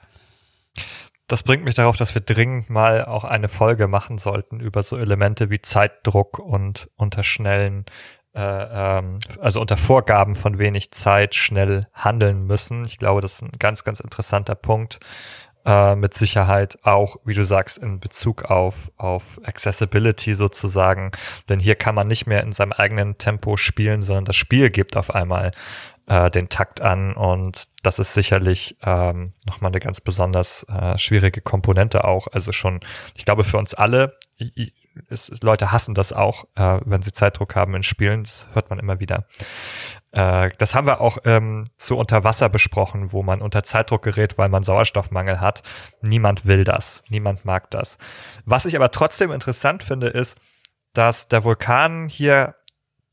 Das 1.27 1.43
bringt 1.43 1.63
mich 1.63 1.75
darauf, 1.75 1.97
dass 1.97 2.13
wir 2.13 2.21
dringend 2.21 2.69
mal 2.69 3.05
auch 3.05 3.23
eine 3.23 3.49
Folge 3.49 3.87
machen 3.87 4.17
sollten 4.17 4.59
über 4.59 4.83
so 4.83 4.97
Elemente 4.97 5.49
wie 5.49 5.61
Zeitdruck 5.61 6.37
und 6.37 6.89
unter 6.95 7.23
schnellen 7.23 7.85
äh, 8.35 8.97
ähm, 8.99 9.19
also 9.39 9.61
unter 9.61 9.77
Vorgaben 9.77 10.33
von 10.33 10.57
wenig 10.57 10.91
Zeit 10.91 11.35
schnell 11.35 11.87
handeln 11.93 12.47
müssen. 12.47 12.83
Ich 12.85 12.97
glaube, 12.97 13.21
das 13.21 13.33
ist 13.33 13.43
ein 13.43 13.51
ganz, 13.59 13.83
ganz 13.83 13.99
interessanter 13.99 14.55
Punkt. 14.55 14.99
Äh, 15.65 15.95
mit 15.95 16.13
Sicherheit 16.13 16.77
auch, 16.83 17.15
wie 17.23 17.33
du 17.33 17.45
sagst, 17.45 17.77
in 17.77 18.01
Bezug 18.01 18.43
auf, 18.43 18.91
auf 18.97 19.39
Accessibility 19.45 20.35
sozusagen. 20.35 21.11
Denn 21.47 21.61
hier 21.61 21.75
kann 21.75 21.95
man 21.95 22.07
nicht 22.07 22.27
mehr 22.27 22.43
in 22.43 22.51
seinem 22.51 22.73
eigenen 22.73 23.17
Tempo 23.17 23.55
spielen, 23.55 24.03
sondern 24.03 24.25
das 24.25 24.35
Spiel 24.35 24.69
gibt 24.71 24.97
auf 24.97 25.15
einmal 25.15 25.53
äh, 26.07 26.29
den 26.29 26.49
Takt 26.49 26.81
an 26.81 27.13
und 27.13 27.69
das 27.81 27.97
ist 27.97 28.13
sicherlich 28.13 28.75
ähm, 28.83 29.31
nochmal 29.45 29.71
eine 29.71 29.79
ganz 29.79 30.01
besonders 30.01 30.63
äh, 30.63 30.97
schwierige 30.97 31.39
Komponente 31.39 32.03
auch. 32.03 32.27
Also 32.33 32.51
schon, 32.51 32.81
ich 33.15 33.23
glaube 33.23 33.45
für 33.45 33.57
uns 33.57 33.73
alle, 33.73 34.17
es, 35.09 35.29
es, 35.29 35.41
Leute 35.41 35.71
hassen 35.71 35.93
das 35.93 36.13
auch, 36.13 36.45
äh, 36.55 36.79
wenn 36.85 37.01
sie 37.01 37.11
Zeitdruck 37.11 37.55
haben 37.55 37.75
in 37.75 37.83
Spielen. 37.83 38.23
Das 38.23 38.47
hört 38.53 38.69
man 38.69 38.79
immer 38.79 38.99
wieder. 38.99 39.25
Äh, 40.11 40.51
das 40.57 40.75
haben 40.75 40.87
wir 40.87 41.01
auch 41.01 41.17
ähm, 41.25 41.65
zu 41.77 41.97
Unterwasser 41.97 42.49
besprochen, 42.49 43.11
wo 43.11 43.23
man 43.23 43.41
unter 43.41 43.63
Zeitdruck 43.63 44.03
gerät, 44.03 44.37
weil 44.37 44.49
man 44.49 44.63
Sauerstoffmangel 44.63 45.41
hat. 45.41 45.63
Niemand 46.01 46.45
will 46.45 46.63
das. 46.63 47.03
Niemand 47.09 47.45
mag 47.45 47.69
das. 47.71 47.97
Was 48.45 48.65
ich 48.65 48.75
aber 48.75 48.91
trotzdem 48.91 49.31
interessant 49.31 49.83
finde, 49.83 50.07
ist, 50.07 50.37
dass 50.93 51.27
der 51.27 51.43
Vulkan 51.43 52.07
hier 52.07 52.55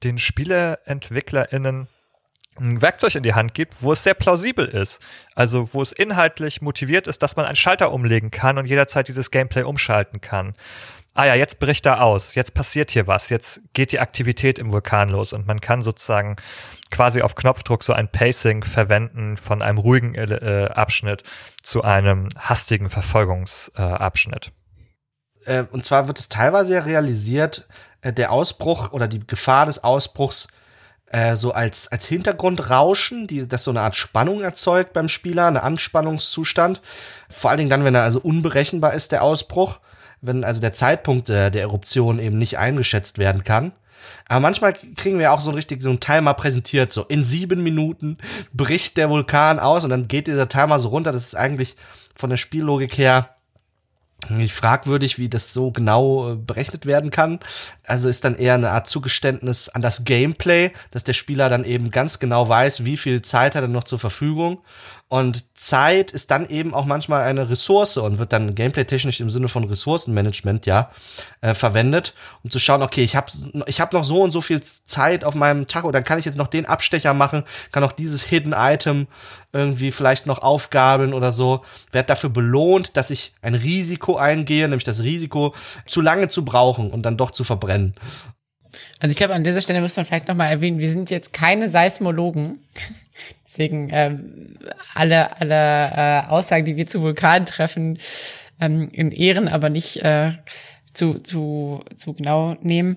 den 0.02 0.18
SpieleentwicklerInnen 0.18 1.88
ein 2.58 2.82
Werkzeug 2.82 3.14
in 3.14 3.22
die 3.22 3.32
Hand 3.32 3.54
gibt, 3.54 3.82
wo 3.82 3.92
es 3.92 4.02
sehr 4.02 4.12
plausibel 4.12 4.66
ist. 4.66 5.00
Also 5.34 5.72
wo 5.72 5.80
es 5.80 5.92
inhaltlich 5.92 6.60
motiviert 6.60 7.06
ist, 7.06 7.22
dass 7.22 7.36
man 7.36 7.46
einen 7.46 7.56
Schalter 7.56 7.92
umlegen 7.92 8.30
kann 8.30 8.58
und 8.58 8.66
jederzeit 8.66 9.08
dieses 9.08 9.30
Gameplay 9.30 9.62
umschalten 9.62 10.20
kann 10.20 10.54
ah 11.14 11.24
ja, 11.26 11.34
jetzt 11.34 11.58
bricht 11.58 11.86
er 11.86 12.02
aus, 12.02 12.34
jetzt 12.34 12.54
passiert 12.54 12.90
hier 12.90 13.06
was, 13.06 13.30
jetzt 13.30 13.60
geht 13.72 13.92
die 13.92 14.00
Aktivität 14.00 14.58
im 14.58 14.72
Vulkan 14.72 15.08
los 15.08 15.32
und 15.32 15.46
man 15.46 15.60
kann 15.60 15.82
sozusagen 15.82 16.36
quasi 16.90 17.22
auf 17.22 17.34
Knopfdruck 17.34 17.82
so 17.82 17.92
ein 17.92 18.10
Pacing 18.10 18.64
verwenden 18.64 19.36
von 19.36 19.62
einem 19.62 19.78
ruhigen 19.78 20.14
äh, 20.14 20.68
Abschnitt 20.72 21.22
zu 21.62 21.82
einem 21.82 22.28
hastigen 22.38 22.88
Verfolgungsabschnitt. 22.88 24.52
Äh, 25.44 25.64
und 25.70 25.84
zwar 25.84 26.08
wird 26.08 26.18
es 26.18 26.28
teilweise 26.28 26.74
ja 26.74 26.80
realisiert, 26.80 27.68
äh, 28.02 28.12
der 28.12 28.32
Ausbruch 28.32 28.92
oder 28.92 29.08
die 29.08 29.26
Gefahr 29.26 29.66
des 29.66 29.82
Ausbruchs 29.82 30.48
äh, 31.06 31.34
so 31.34 31.52
als, 31.52 31.88
als 31.88 32.06
Hintergrundrauschen, 32.06 33.26
die, 33.26 33.48
das 33.48 33.64
so 33.64 33.72
eine 33.72 33.80
Art 33.80 33.96
Spannung 33.96 34.42
erzeugt 34.42 34.92
beim 34.92 35.08
Spieler, 35.08 35.46
eine 35.46 35.62
Anspannungszustand. 35.62 36.80
Vor 37.28 37.50
allen 37.50 37.58
Dingen 37.58 37.70
dann, 37.70 37.84
wenn 37.84 37.94
er 37.94 38.04
also 38.04 38.20
unberechenbar 38.20 38.94
ist, 38.94 39.12
der 39.12 39.22
Ausbruch 39.22 39.80
wenn 40.20 40.44
also 40.44 40.60
der 40.60 40.72
Zeitpunkt 40.72 41.28
äh, 41.28 41.50
der 41.50 41.62
Eruption 41.62 42.18
eben 42.18 42.38
nicht 42.38 42.58
eingeschätzt 42.58 43.18
werden 43.18 43.44
kann. 43.44 43.72
Aber 44.28 44.40
manchmal 44.40 44.72
kriegen 44.72 45.18
wir 45.18 45.32
auch 45.32 45.40
so 45.40 45.50
richtig 45.50 45.82
so 45.82 45.90
einen 45.90 46.00
Timer 46.00 46.34
präsentiert, 46.34 46.92
so 46.92 47.04
in 47.04 47.24
sieben 47.24 47.62
Minuten 47.62 48.18
bricht 48.52 48.96
der 48.96 49.10
Vulkan 49.10 49.58
aus 49.58 49.84
und 49.84 49.90
dann 49.90 50.08
geht 50.08 50.26
dieser 50.26 50.48
Timer 50.48 50.78
so 50.78 50.88
runter. 50.88 51.12
Das 51.12 51.24
ist 51.24 51.34
eigentlich 51.34 51.76
von 52.14 52.30
der 52.30 52.36
Spiellogik 52.36 52.96
her 52.96 53.36
fragwürdig, 54.48 55.18
wie 55.18 55.28
das 55.28 55.52
so 55.52 55.70
genau 55.70 56.32
äh, 56.32 56.36
berechnet 56.36 56.86
werden 56.86 57.10
kann. 57.10 57.40
Also 57.84 58.08
ist 58.08 58.24
dann 58.24 58.36
eher 58.36 58.54
eine 58.54 58.70
Art 58.70 58.86
Zugeständnis 58.86 59.68
an 59.68 59.82
das 59.82 60.04
Gameplay, 60.04 60.72
dass 60.90 61.04
der 61.04 61.14
Spieler 61.14 61.48
dann 61.48 61.64
eben 61.64 61.90
ganz 61.90 62.18
genau 62.18 62.48
weiß, 62.48 62.84
wie 62.84 62.96
viel 62.96 63.22
Zeit 63.22 63.54
hat 63.54 63.62
er 63.62 63.68
noch 63.68 63.84
zur 63.84 63.98
Verfügung 63.98 64.58
und 65.10 65.58
Zeit 65.58 66.12
ist 66.12 66.30
dann 66.30 66.48
eben 66.48 66.72
auch 66.72 66.84
manchmal 66.84 67.24
eine 67.24 67.50
Ressource 67.50 67.96
und 67.96 68.20
wird 68.20 68.32
dann 68.32 68.54
gameplay-technisch 68.54 69.18
im 69.18 69.28
Sinne 69.28 69.48
von 69.48 69.64
Ressourcenmanagement 69.64 70.66
ja 70.66 70.92
äh, 71.40 71.52
verwendet, 71.52 72.14
um 72.44 72.50
zu 72.50 72.60
schauen, 72.60 72.80
okay, 72.80 73.02
ich 73.02 73.16
habe 73.16 73.32
ich 73.66 73.80
hab 73.80 73.92
noch 73.92 74.04
so 74.04 74.22
und 74.22 74.30
so 74.30 74.40
viel 74.40 74.62
Zeit 74.62 75.24
auf 75.24 75.34
meinem 75.34 75.66
Tacho, 75.66 75.90
dann 75.90 76.04
kann 76.04 76.20
ich 76.20 76.26
jetzt 76.26 76.38
noch 76.38 76.46
den 76.46 76.64
Abstecher 76.64 77.12
machen, 77.12 77.42
kann 77.72 77.82
auch 77.82 77.90
dieses 77.90 78.22
Hidden 78.22 78.54
Item 78.56 79.08
irgendwie 79.52 79.90
vielleicht 79.90 80.26
noch 80.26 80.38
aufgabeln 80.38 81.12
oder 81.12 81.32
so, 81.32 81.64
werde 81.90 82.06
dafür 82.06 82.30
belohnt, 82.30 82.96
dass 82.96 83.10
ich 83.10 83.34
ein 83.42 83.54
Risiko 83.54 84.16
eingehe, 84.16 84.68
nämlich 84.68 84.84
das 84.84 85.02
Risiko, 85.02 85.56
zu 85.86 86.02
lange 86.02 86.28
zu 86.28 86.44
brauchen 86.44 86.92
und 86.92 87.02
dann 87.02 87.16
doch 87.16 87.32
zu 87.32 87.42
verbrennen. 87.42 87.96
Also 88.98 89.10
ich 89.10 89.16
glaube, 89.16 89.34
an 89.34 89.44
dieser 89.44 89.60
Stelle 89.60 89.80
muss 89.80 89.96
man 89.96 90.04
vielleicht 90.04 90.28
nochmal 90.28 90.50
erwähnen, 90.50 90.78
wir 90.78 90.90
sind 90.90 91.10
jetzt 91.10 91.32
keine 91.32 91.68
Seismologen. 91.68 92.60
Deswegen 93.46 93.88
ähm, 93.92 94.56
alle, 94.94 95.40
alle 95.40 95.54
äh, 95.56 96.28
Aussagen, 96.28 96.64
die 96.64 96.76
wir 96.76 96.86
zu 96.86 97.02
Vulkanen 97.02 97.46
treffen, 97.46 97.98
ähm, 98.60 98.88
in 98.92 99.10
Ehren, 99.10 99.48
aber 99.48 99.70
nicht 99.70 100.02
äh, 100.04 100.32
zu, 100.92 101.14
zu, 101.14 101.82
zu 101.96 102.14
genau 102.14 102.56
nehmen. 102.60 102.96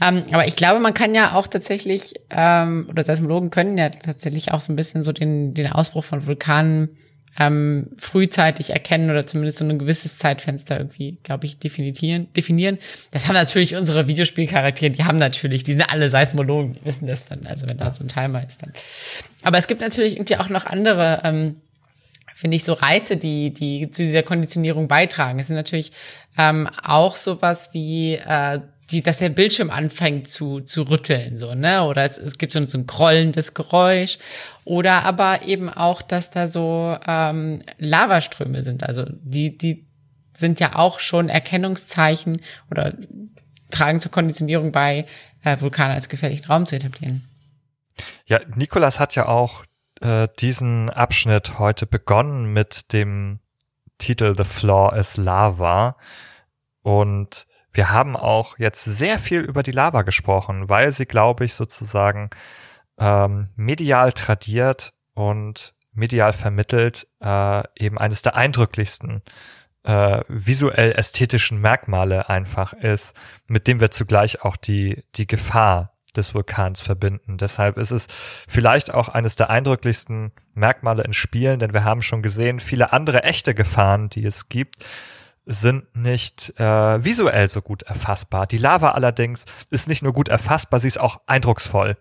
Ähm, 0.00 0.24
aber 0.32 0.48
ich 0.48 0.56
glaube, 0.56 0.80
man 0.80 0.94
kann 0.94 1.14
ja 1.14 1.34
auch 1.34 1.46
tatsächlich, 1.46 2.14
ähm, 2.30 2.86
oder 2.90 3.04
Seismologen 3.04 3.50
können 3.50 3.78
ja 3.78 3.90
tatsächlich 3.90 4.50
auch 4.50 4.60
so 4.60 4.72
ein 4.72 4.76
bisschen 4.76 5.02
so 5.02 5.12
den, 5.12 5.54
den 5.54 5.70
Ausbruch 5.70 6.04
von 6.04 6.26
Vulkanen 6.26 6.96
ähm, 7.38 7.88
frühzeitig 7.96 8.70
erkennen 8.70 9.10
oder 9.10 9.26
zumindest 9.26 9.58
so 9.58 9.64
ein 9.64 9.78
gewisses 9.78 10.18
Zeitfenster 10.18 10.78
irgendwie, 10.78 11.18
glaube 11.22 11.46
ich, 11.46 11.58
definieren, 11.58 12.32
definieren. 12.34 12.78
Das 13.10 13.26
haben 13.26 13.34
natürlich 13.34 13.74
unsere 13.74 14.06
Videospielcharaktere, 14.06 14.90
die 14.90 15.04
haben 15.04 15.18
natürlich, 15.18 15.64
die 15.64 15.72
sind 15.72 15.82
alle 15.82 16.10
Seismologen, 16.10 16.74
die 16.74 16.84
wissen 16.84 17.06
das 17.06 17.24
dann, 17.24 17.46
also 17.46 17.68
wenn 17.68 17.78
da 17.78 17.92
so 17.92 18.04
ein 18.04 18.08
Timer 18.08 18.46
ist 18.46 18.62
dann. 18.62 18.72
Aber 19.42 19.58
es 19.58 19.66
gibt 19.66 19.80
natürlich 19.80 20.16
irgendwie 20.16 20.36
auch 20.36 20.48
noch 20.48 20.66
andere, 20.66 21.22
ähm, 21.24 21.56
finde 22.34 22.56
ich, 22.56 22.64
so 22.64 22.74
Reize, 22.74 23.16
die, 23.16 23.52
die 23.52 23.90
zu 23.90 24.02
dieser 24.02 24.22
Konditionierung 24.22 24.88
beitragen. 24.88 25.38
Es 25.38 25.46
sind 25.46 25.56
natürlich 25.56 25.92
ähm, 26.36 26.68
auch 26.84 27.14
sowas 27.14 27.70
wie 27.72 28.14
äh, 28.14 28.60
die, 28.90 29.02
dass 29.02 29.18
der 29.18 29.30
Bildschirm 29.30 29.70
anfängt 29.70 30.28
zu, 30.28 30.60
zu 30.60 30.82
rütteln, 30.82 31.38
so, 31.38 31.54
ne? 31.54 31.84
Oder 31.84 32.04
es, 32.04 32.18
es 32.18 32.38
gibt 32.38 32.52
so 32.52 32.58
ein, 32.58 32.66
so 32.66 32.78
ein 32.78 32.86
grollendes 32.86 33.54
Geräusch. 33.54 34.18
Oder 34.64 35.04
aber 35.04 35.42
eben 35.42 35.68
auch, 35.68 36.02
dass 36.02 36.30
da 36.30 36.46
so 36.46 36.96
ähm, 37.06 37.62
Lavaströme 37.78 38.62
sind. 38.62 38.84
Also 38.84 39.04
die, 39.08 39.56
die 39.56 39.86
sind 40.36 40.60
ja 40.60 40.74
auch 40.76 41.00
schon 41.00 41.28
Erkennungszeichen 41.28 42.42
oder 42.70 42.94
tragen 43.70 44.00
zur 44.00 44.10
Konditionierung 44.10 44.72
bei, 44.72 45.06
äh, 45.44 45.60
Vulkane 45.60 45.94
als 45.94 46.08
gefährlichen 46.08 46.46
Raum 46.46 46.66
zu 46.66 46.76
etablieren. 46.76 47.26
Ja, 48.26 48.40
Nikolas 48.54 49.00
hat 49.00 49.14
ja 49.14 49.26
auch 49.26 49.64
äh, 50.00 50.28
diesen 50.38 50.90
Abschnitt 50.90 51.58
heute 51.58 51.86
begonnen 51.86 52.52
mit 52.52 52.92
dem 52.92 53.40
Titel 53.98 54.34
The 54.36 54.44
Floor 54.44 54.96
is 54.96 55.16
Lava. 55.16 55.96
Und 56.82 57.46
wir 57.72 57.90
haben 57.90 58.16
auch 58.16 58.58
jetzt 58.58 58.84
sehr 58.84 59.18
viel 59.18 59.40
über 59.40 59.62
die 59.62 59.70
Lava 59.70 60.02
gesprochen, 60.02 60.68
weil 60.68 60.92
sie, 60.92 61.06
glaube 61.06 61.44
ich, 61.44 61.54
sozusagen 61.54 62.30
ähm, 62.98 63.48
medial 63.56 64.12
tradiert 64.12 64.92
und 65.14 65.74
medial 65.92 66.32
vermittelt 66.32 67.06
äh, 67.20 67.62
eben 67.76 67.98
eines 67.98 68.22
der 68.22 68.36
eindrücklichsten 68.36 69.22
äh, 69.84 70.22
visuell 70.28 70.92
ästhetischen 70.92 71.60
Merkmale 71.60 72.28
einfach 72.28 72.72
ist, 72.72 73.14
mit 73.48 73.66
dem 73.66 73.80
wir 73.80 73.90
zugleich 73.90 74.42
auch 74.42 74.56
die, 74.56 75.04
die 75.16 75.26
Gefahr 75.26 75.92
des 76.16 76.34
Vulkans 76.34 76.80
verbinden. 76.80 77.38
Deshalb 77.38 77.78
ist 77.78 77.90
es 77.90 78.06
vielleicht 78.46 78.92
auch 78.92 79.08
eines 79.08 79.36
der 79.36 79.50
eindrücklichsten 79.50 80.32
Merkmale 80.54 81.04
in 81.04 81.14
Spielen, 81.14 81.58
denn 81.58 81.72
wir 81.72 81.84
haben 81.84 82.02
schon 82.02 82.22
gesehen, 82.22 82.60
viele 82.60 82.92
andere 82.92 83.22
echte 83.24 83.54
Gefahren, 83.54 84.08
die 84.10 84.24
es 84.24 84.48
gibt, 84.48 84.84
sind 85.44 85.96
nicht 85.96 86.58
äh, 86.60 87.04
visuell 87.04 87.48
so 87.48 87.62
gut 87.62 87.82
erfassbar. 87.82 88.46
Die 88.46 88.58
Lava 88.58 88.92
allerdings 88.92 89.44
ist 89.70 89.88
nicht 89.88 90.02
nur 90.02 90.12
gut 90.12 90.28
erfassbar, 90.28 90.80
sie 90.80 90.88
ist 90.88 91.00
auch 91.00 91.20
eindrucksvoll. 91.26 91.96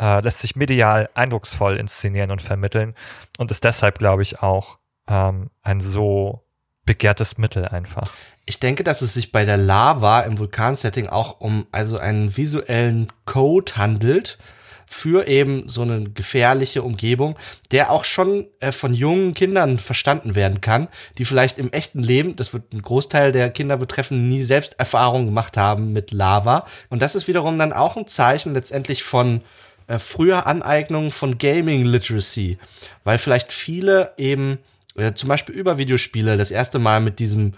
Äh, 0.00 0.20
lässt 0.20 0.40
sich 0.40 0.56
medial 0.56 1.08
eindrucksvoll 1.14 1.76
inszenieren 1.76 2.30
und 2.30 2.42
vermitteln 2.42 2.94
und 3.38 3.50
ist 3.50 3.64
deshalb, 3.64 3.98
glaube 3.98 4.22
ich, 4.22 4.40
auch 4.42 4.78
ähm, 5.08 5.50
ein 5.62 5.80
so 5.80 6.46
begehrtes 6.84 7.38
Mittel 7.38 7.66
einfach. 7.66 8.12
Ich 8.44 8.60
denke, 8.60 8.84
dass 8.84 9.02
es 9.02 9.14
sich 9.14 9.32
bei 9.32 9.44
der 9.44 9.56
Lava 9.56 10.20
im 10.20 10.38
Vulkansetting 10.38 11.08
auch 11.08 11.40
um 11.40 11.66
also 11.72 11.98
einen 11.98 12.36
visuellen 12.36 13.08
Code 13.24 13.76
handelt, 13.76 14.38
für 14.86 15.26
eben 15.26 15.68
so 15.68 15.82
eine 15.82 16.04
gefährliche 16.04 16.82
Umgebung, 16.82 17.36
der 17.72 17.90
auch 17.90 18.04
schon 18.04 18.46
äh, 18.60 18.72
von 18.72 18.94
jungen 18.94 19.34
Kindern 19.34 19.78
verstanden 19.78 20.34
werden 20.34 20.60
kann, 20.60 20.88
die 21.18 21.24
vielleicht 21.24 21.58
im 21.58 21.72
echten 21.72 22.02
Leben, 22.02 22.36
das 22.36 22.52
wird 22.52 22.72
ein 22.72 22.82
Großteil 22.82 23.32
der 23.32 23.50
Kinder 23.50 23.76
betreffen, 23.76 24.28
nie 24.28 24.42
selbst 24.42 24.78
Erfahrungen 24.78 25.26
gemacht 25.26 25.56
haben 25.56 25.92
mit 25.92 26.12
Lava. 26.12 26.66
Und 26.88 27.02
das 27.02 27.14
ist 27.14 27.28
wiederum 27.28 27.58
dann 27.58 27.72
auch 27.72 27.96
ein 27.96 28.06
Zeichen 28.06 28.54
letztendlich 28.54 29.02
von 29.02 29.42
äh, 29.88 29.98
früher 29.98 30.46
Aneignung 30.46 31.10
von 31.10 31.38
Gaming 31.38 31.84
Literacy, 31.84 32.58
weil 33.04 33.18
vielleicht 33.18 33.52
viele 33.52 34.12
eben 34.16 34.58
äh, 34.96 35.12
zum 35.12 35.28
Beispiel 35.28 35.54
über 35.54 35.78
Videospiele 35.78 36.36
das 36.36 36.50
erste 36.50 36.78
Mal 36.78 37.00
mit 37.00 37.18
diesem 37.18 37.54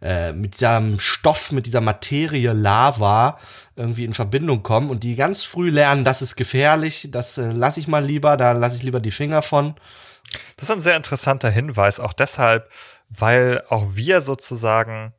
äh, 0.00 0.32
mit 0.32 0.54
diesem 0.54 0.98
Stoff, 0.98 1.52
mit 1.52 1.66
dieser 1.66 1.80
Materie 1.80 2.52
Lava 2.52 3.38
irgendwie 3.76 4.04
in 4.04 4.14
Verbindung 4.14 4.62
kommen 4.62 4.90
und 4.90 5.02
die 5.02 5.16
ganz 5.16 5.44
früh 5.44 5.70
lernen, 5.70 6.04
das 6.04 6.22
ist 6.22 6.36
gefährlich, 6.36 7.08
das 7.10 7.38
äh, 7.38 7.50
lasse 7.50 7.80
ich 7.80 7.88
mal 7.88 8.04
lieber, 8.04 8.36
da 8.36 8.52
lasse 8.52 8.76
ich 8.76 8.82
lieber 8.82 9.00
die 9.00 9.10
Finger 9.10 9.42
von. 9.42 9.74
Das 10.56 10.68
ist 10.68 10.70
ein 10.70 10.80
sehr 10.80 10.96
interessanter 10.96 11.50
Hinweis, 11.50 12.00
auch 12.00 12.12
deshalb, 12.12 12.70
weil 13.08 13.62
auch 13.68 13.94
wir 13.94 14.20
sozusagen, 14.20 15.14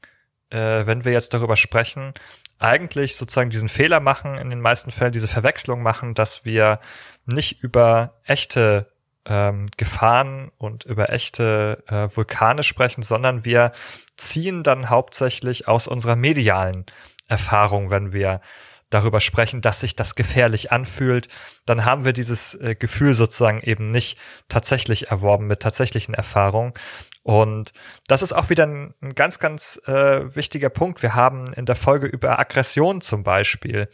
äh, 0.49 0.85
wenn 0.85 1.05
wir 1.05 1.11
jetzt 1.11 1.33
darüber 1.33 1.55
sprechen, 1.55 2.13
eigentlich 2.59 3.15
sozusagen 3.15 3.49
diesen 3.49 3.69
Fehler 3.69 4.01
machen, 4.01 4.35
in 4.35 4.49
den 4.49 4.61
meisten 4.61 4.91
Fällen 4.91 5.13
diese 5.13 5.29
Verwechslung 5.29 5.81
machen, 5.81 6.13
dass 6.13 6.45
wir 6.45 6.79
nicht 7.25 7.63
über 7.63 8.19
echte 8.25 8.91
ähm, 9.29 9.67
Gefahren 9.77 10.51
und 10.57 10.83
über 10.83 11.11
echte 11.11 11.83
äh, 11.87 12.09
Vulkane 12.13 12.63
sprechen, 12.63 13.03
sondern 13.03 13.45
wir 13.45 13.71
ziehen 14.17 14.63
dann 14.63 14.89
hauptsächlich 14.89 15.67
aus 15.67 15.87
unserer 15.87 16.15
medialen 16.15 16.85
Erfahrung, 17.27 17.91
wenn 17.91 18.11
wir 18.11 18.41
darüber 18.89 19.19
sprechen, 19.19 19.61
dass 19.61 19.81
sich 19.81 19.95
das 19.95 20.15
gefährlich 20.15 20.71
anfühlt, 20.71 21.27
dann 21.65 21.85
haben 21.85 22.05
wir 22.05 22.13
dieses 22.13 22.55
äh, 22.55 22.75
Gefühl 22.75 23.13
sozusagen 23.13 23.61
eben 23.61 23.91
nicht 23.91 24.17
tatsächlich 24.47 25.09
erworben 25.09 25.45
mit 25.45 25.59
tatsächlichen 25.59 26.15
Erfahrungen. 26.15 26.73
Und 27.21 27.71
das 28.07 28.23
ist 28.23 28.33
auch 28.33 28.49
wieder 28.49 28.65
ein, 28.65 28.95
ein 29.01 29.13
ganz, 29.13 29.37
ganz 29.37 29.79
äh, 29.85 30.35
wichtiger 30.35 30.69
Punkt. 30.69 31.03
Wir 31.03 31.13
haben 31.13 31.53
in 31.53 31.65
der 31.65 31.75
Folge 31.75 32.07
über 32.07 32.39
Aggression 32.39 33.01
zum 33.01 33.23
Beispiel, 33.23 33.89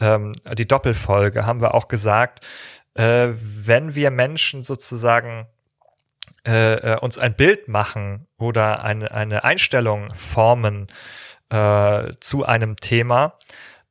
ähm, 0.00 0.32
die 0.56 0.66
Doppelfolge, 0.66 1.44
haben 1.44 1.60
wir 1.60 1.74
auch 1.74 1.88
gesagt, 1.88 2.46
äh, 2.94 3.28
wenn 3.38 3.94
wir 3.94 4.10
Menschen 4.10 4.62
sozusagen 4.62 5.46
äh, 6.46 6.94
äh, 6.94 6.98
uns 6.98 7.18
ein 7.18 7.34
Bild 7.34 7.68
machen 7.68 8.26
oder 8.38 8.84
eine, 8.84 9.10
eine 9.10 9.44
Einstellung 9.44 10.14
formen 10.14 10.88
äh, 11.50 12.14
zu 12.20 12.44
einem 12.44 12.76
Thema, 12.76 13.34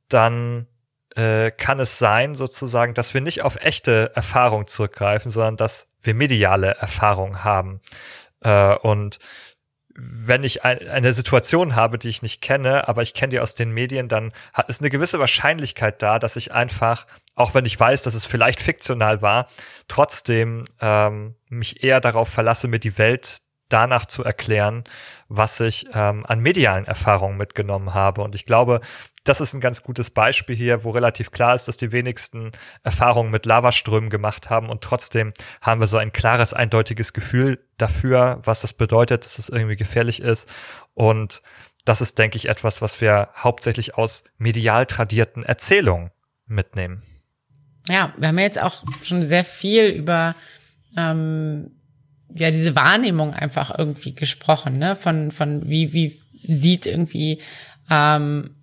dann 0.09 0.67
äh, 1.15 1.51
kann 1.51 1.79
es 1.79 1.99
sein, 1.99 2.35
sozusagen, 2.35 2.93
dass 2.93 3.13
wir 3.13 3.21
nicht 3.21 3.43
auf 3.43 3.57
echte 3.57 4.11
Erfahrung 4.15 4.67
zurückgreifen, 4.67 5.31
sondern 5.31 5.57
dass 5.57 5.87
wir 6.01 6.13
mediale 6.13 6.75
Erfahrung 6.75 7.43
haben. 7.43 7.81
Äh, 8.41 8.75
und 8.75 9.19
wenn 9.97 10.43
ich 10.43 10.63
ein, 10.63 10.87
eine 10.87 11.11
Situation 11.11 11.75
habe, 11.75 11.97
die 11.97 12.09
ich 12.09 12.21
nicht 12.21 12.41
kenne, 12.41 12.87
aber 12.87 13.01
ich 13.01 13.15
kenne 13.15 13.31
die 13.31 13.39
aus 13.39 13.55
den 13.55 13.71
Medien, 13.71 14.07
dann 14.07 14.31
ist 14.67 14.81
eine 14.81 14.91
gewisse 14.91 15.19
Wahrscheinlichkeit 15.19 16.01
da, 16.03 16.19
dass 16.19 16.35
ich 16.35 16.53
einfach, 16.53 17.07
auch 17.35 17.55
wenn 17.55 17.65
ich 17.65 17.79
weiß, 17.79 18.03
dass 18.03 18.13
es 18.13 18.25
vielleicht 18.25 18.61
fiktional 18.61 19.23
war, 19.23 19.47
trotzdem 19.87 20.65
ähm, 20.81 21.33
mich 21.49 21.83
eher 21.83 21.99
darauf 21.99 22.29
verlasse, 22.29 22.67
mir 22.67 22.79
die 22.79 22.97
Welt 22.99 23.37
danach 23.69 24.05
zu 24.05 24.23
erklären, 24.23 24.83
was 25.29 25.59
ich 25.59 25.87
ähm, 25.93 26.25
an 26.27 26.39
medialen 26.39 26.85
Erfahrungen 26.85 27.37
mitgenommen 27.37 27.93
habe. 27.93 28.21
Und 28.21 28.35
ich 28.35 28.45
glaube, 28.45 28.81
das 29.27 29.41
ist 29.41 29.53
ein 29.53 29.59
ganz 29.59 29.83
gutes 29.83 30.09
Beispiel 30.09 30.55
hier, 30.55 30.83
wo 30.85 30.91
relativ 30.91 31.31
klar 31.31 31.53
ist, 31.53 31.67
dass 31.67 31.75
die 31.75 31.91
wenigsten 31.91 32.51
Erfahrungen 32.83 33.29
mit 33.29 33.45
Lavaströmen 33.45 34.09
gemacht 34.09 34.49
haben 34.49 34.69
und 34.69 34.81
trotzdem 34.81 35.33
haben 35.61 35.81
wir 35.81 35.87
so 35.87 35.97
ein 35.97 36.13
klares, 36.13 36.53
eindeutiges 36.53 37.11
Gefühl 37.11 37.59
dafür, 37.77 38.39
was 38.43 38.61
das 38.61 38.73
bedeutet, 38.73 39.25
dass 39.25 39.37
es 39.37 39.49
irgendwie 39.49 39.75
gefährlich 39.75 40.21
ist. 40.21 40.47
Und 40.93 41.41
das 41.83 41.99
ist, 41.99 42.17
denke 42.17 42.37
ich, 42.37 42.47
etwas, 42.47 42.81
was 42.81 43.01
wir 43.01 43.29
hauptsächlich 43.35 43.95
aus 43.95 44.23
medial 44.37 44.85
tradierten 44.85 45.43
Erzählungen 45.43 46.11
mitnehmen. 46.45 47.03
Ja, 47.89 48.13
wir 48.17 48.29
haben 48.29 48.39
jetzt 48.39 48.61
auch 48.61 48.83
schon 49.03 49.23
sehr 49.23 49.43
viel 49.43 49.87
über 49.87 50.35
ähm, 50.95 51.71
ja 52.33 52.51
diese 52.51 52.75
Wahrnehmung 52.75 53.33
einfach 53.33 53.77
irgendwie 53.77 54.13
gesprochen, 54.13 54.77
ne? 54.77 54.95
Von 54.95 55.31
von 55.31 55.67
wie 55.69 55.93
wie 55.93 56.21
sieht 56.43 56.85
irgendwie 56.85 57.41
ähm, 57.89 58.56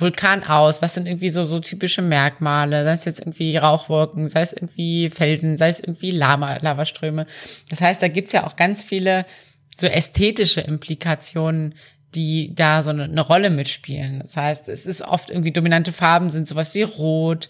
Vulkan 0.00 0.44
aus? 0.44 0.82
Was 0.82 0.94
sind 0.94 1.06
irgendwie 1.06 1.30
so 1.30 1.44
so 1.44 1.58
typische 1.60 2.02
Merkmale? 2.02 2.84
Sei 2.84 2.92
es 2.92 3.04
jetzt 3.04 3.20
irgendwie 3.20 3.56
Rauchwolken, 3.56 4.28
sei 4.28 4.42
es 4.42 4.52
irgendwie 4.52 5.10
Felsen, 5.10 5.56
sei 5.56 5.68
es 5.68 5.80
irgendwie 5.80 6.10
Lava, 6.10 6.58
Lavaströme. 6.58 7.26
Das 7.70 7.80
heißt, 7.80 8.02
da 8.02 8.08
gibt's 8.08 8.32
ja 8.32 8.46
auch 8.46 8.56
ganz 8.56 8.82
viele 8.82 9.26
so 9.76 9.86
ästhetische 9.86 10.60
Implikationen, 10.60 11.74
die 12.14 12.54
da 12.54 12.82
so 12.82 12.90
eine, 12.90 13.04
eine 13.04 13.20
Rolle 13.20 13.50
mitspielen. 13.50 14.20
Das 14.20 14.36
heißt, 14.36 14.68
es 14.68 14.86
ist 14.86 15.02
oft 15.02 15.30
irgendwie 15.30 15.52
dominante 15.52 15.92
Farben 15.92 16.30
sind 16.30 16.48
sowas 16.48 16.74
wie 16.74 16.82
Rot, 16.82 17.48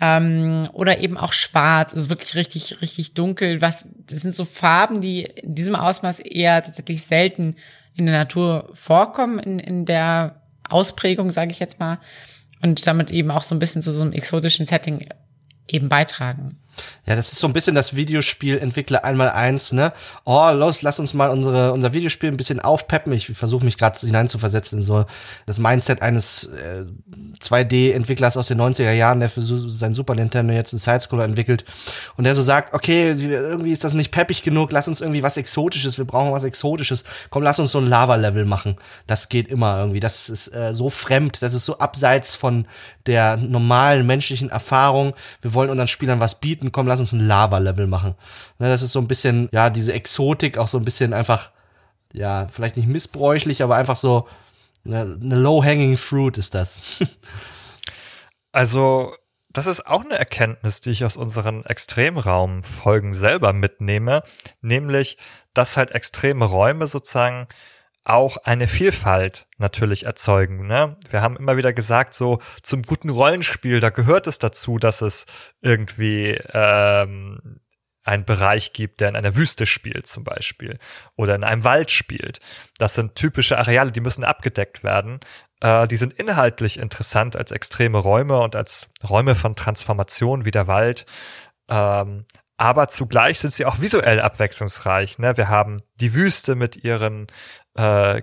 ähm, 0.00 0.68
oder 0.72 0.98
eben 0.98 1.18
auch 1.18 1.32
schwarz, 1.32 1.92
ist 1.92 2.08
wirklich 2.08 2.34
richtig, 2.34 2.80
richtig 2.80 3.14
dunkel. 3.14 3.60
Was, 3.60 3.86
das 4.06 4.20
sind 4.20 4.34
so 4.34 4.44
Farben, 4.44 5.00
die 5.00 5.22
in 5.22 5.54
diesem 5.54 5.74
Ausmaß 5.74 6.20
eher 6.20 6.62
tatsächlich 6.64 7.02
selten 7.02 7.56
in 7.94 8.06
der 8.06 8.16
Natur 8.16 8.70
vorkommen, 8.72 9.38
in, 9.38 9.58
in 9.58 9.84
der 9.84 10.39
Ausprägung, 10.70 11.30
sage 11.30 11.50
ich 11.50 11.58
jetzt 11.58 11.78
mal. 11.78 11.98
Und 12.62 12.86
damit 12.86 13.10
eben 13.10 13.30
auch 13.30 13.42
so 13.42 13.54
ein 13.54 13.58
bisschen 13.58 13.82
zu 13.82 13.92
so 13.92 14.02
einem 14.02 14.12
exotischen 14.12 14.66
Setting 14.66 15.08
eben 15.66 15.88
beitragen. 15.88 16.58
Ja, 17.06 17.16
das 17.16 17.32
ist 17.32 17.40
so 17.40 17.46
ein 17.46 17.52
bisschen 17.52 17.74
das 17.74 17.96
Videospielentwickler 17.96 19.04
einmal 19.04 19.30
eins, 19.30 19.72
ne? 19.72 19.92
Oh, 20.24 20.50
los, 20.52 20.82
lass 20.82 21.00
uns 21.00 21.14
mal 21.14 21.30
unsere, 21.30 21.72
unser 21.72 21.92
Videospiel 21.92 22.30
ein 22.30 22.36
bisschen 22.36 22.60
aufpeppen. 22.60 23.12
Ich 23.12 23.26
versuche 23.26 23.64
mich 23.64 23.76
gerade 23.76 23.98
hineinzuversetzen 23.98 24.78
in 24.78 24.84
so 24.84 25.06
das 25.46 25.58
Mindset 25.58 26.02
eines 26.02 26.44
äh, 26.44 26.84
2D-Entwicklers 27.40 28.36
aus 28.36 28.48
den 28.48 28.60
90er 28.60 28.92
Jahren, 28.92 29.20
der 29.20 29.28
für 29.28 29.40
sein 29.40 29.94
Super 29.94 30.14
Nintendo 30.14 30.54
jetzt 30.54 30.72
einen 30.72 30.80
Sidescroller 30.80 31.24
entwickelt 31.24 31.64
und 32.16 32.24
der 32.24 32.34
so 32.34 32.42
sagt, 32.42 32.74
okay, 32.74 33.10
irgendwie 33.10 33.72
ist 33.72 33.84
das 33.84 33.92
nicht 33.92 34.10
peppig 34.10 34.42
genug, 34.42 34.70
lass 34.72 34.88
uns 34.88 35.00
irgendwie 35.00 35.22
was 35.22 35.36
Exotisches, 35.36 35.98
wir 35.98 36.04
brauchen 36.04 36.32
was 36.32 36.44
Exotisches. 36.44 37.04
Komm, 37.30 37.42
lass 37.42 37.58
uns 37.58 37.72
so 37.72 37.78
ein 37.78 37.86
Lava-Level 37.86 38.44
machen. 38.44 38.76
Das 39.06 39.28
geht 39.28 39.48
immer 39.48 39.78
irgendwie. 39.78 40.00
Das 40.00 40.28
ist 40.28 40.54
äh, 40.54 40.74
so 40.74 40.90
fremd, 40.90 41.42
das 41.42 41.54
ist 41.54 41.64
so 41.64 41.78
abseits 41.78 42.36
von 42.36 42.66
der 43.10 43.36
normalen 43.36 44.06
menschlichen 44.06 44.50
Erfahrung. 44.50 45.14
Wir 45.42 45.52
wollen 45.52 45.68
unseren 45.68 45.88
Spielern 45.88 46.20
was 46.20 46.38
bieten 46.38 46.70
komm, 46.70 46.86
lass 46.86 47.00
uns 47.00 47.12
ein 47.12 47.18
Lava-Level 47.18 47.88
machen. 47.88 48.14
Ne, 48.60 48.68
das 48.68 48.82
ist 48.82 48.92
so 48.92 49.00
ein 49.00 49.08
bisschen, 49.08 49.48
ja, 49.52 49.68
diese 49.68 49.92
Exotik 49.92 50.56
auch 50.56 50.68
so 50.68 50.78
ein 50.78 50.84
bisschen 50.84 51.12
einfach, 51.12 51.50
ja, 52.12 52.46
vielleicht 52.52 52.76
nicht 52.76 52.88
missbräuchlich, 52.88 53.64
aber 53.64 53.74
einfach 53.74 53.96
so 53.96 54.28
ne, 54.84 55.18
eine 55.20 55.34
low-hanging 55.34 55.96
fruit 55.96 56.38
ist 56.38 56.54
das. 56.54 56.80
also, 58.52 59.12
das 59.52 59.66
ist 59.66 59.88
auch 59.88 60.04
eine 60.04 60.16
Erkenntnis, 60.16 60.80
die 60.80 60.90
ich 60.90 61.04
aus 61.04 61.16
unseren 61.16 61.64
Extremraumfolgen 61.66 63.12
selber 63.12 63.52
mitnehme, 63.52 64.22
nämlich, 64.62 65.18
dass 65.52 65.76
halt 65.76 65.90
extreme 65.90 66.44
Räume 66.44 66.86
sozusagen 66.86 67.48
auch 68.04 68.38
eine 68.38 68.66
Vielfalt 68.66 69.46
natürlich 69.58 70.06
erzeugen. 70.06 70.66
Ne? 70.66 70.96
Wir 71.10 71.22
haben 71.22 71.36
immer 71.36 71.56
wieder 71.56 71.72
gesagt, 71.72 72.14
so 72.14 72.40
zum 72.62 72.82
guten 72.82 73.10
Rollenspiel, 73.10 73.80
da 73.80 73.90
gehört 73.90 74.26
es 74.26 74.38
dazu, 74.38 74.78
dass 74.78 75.02
es 75.02 75.26
irgendwie 75.60 76.40
ähm, 76.52 77.60
einen 78.02 78.24
Bereich 78.24 78.72
gibt, 78.72 79.00
der 79.00 79.10
in 79.10 79.16
einer 79.16 79.36
Wüste 79.36 79.66
spielt 79.66 80.06
zum 80.06 80.24
Beispiel 80.24 80.78
oder 81.16 81.34
in 81.34 81.44
einem 81.44 81.64
Wald 81.64 81.90
spielt. 81.90 82.40
Das 82.78 82.94
sind 82.94 83.14
typische 83.14 83.58
Areale, 83.58 83.92
die 83.92 84.00
müssen 84.00 84.24
abgedeckt 84.24 84.82
werden. 84.82 85.20
Äh, 85.60 85.86
die 85.86 85.96
sind 85.96 86.14
inhaltlich 86.14 86.78
interessant 86.78 87.36
als 87.36 87.52
extreme 87.52 87.98
Räume 87.98 88.40
und 88.40 88.56
als 88.56 88.88
Räume 89.06 89.34
von 89.34 89.54
Transformation 89.54 90.44
wie 90.44 90.50
der 90.50 90.66
Wald. 90.66 91.04
Ähm, 91.68 92.24
aber 92.56 92.88
zugleich 92.88 93.38
sind 93.38 93.54
sie 93.54 93.64
auch 93.64 93.80
visuell 93.80 94.20
abwechslungsreich. 94.20 95.18
Ne? 95.18 95.36
Wir 95.38 95.48
haben 95.48 95.78
die 95.94 96.12
Wüste 96.12 96.56
mit 96.56 96.76
ihren 96.84 97.26
äh, 97.74 98.22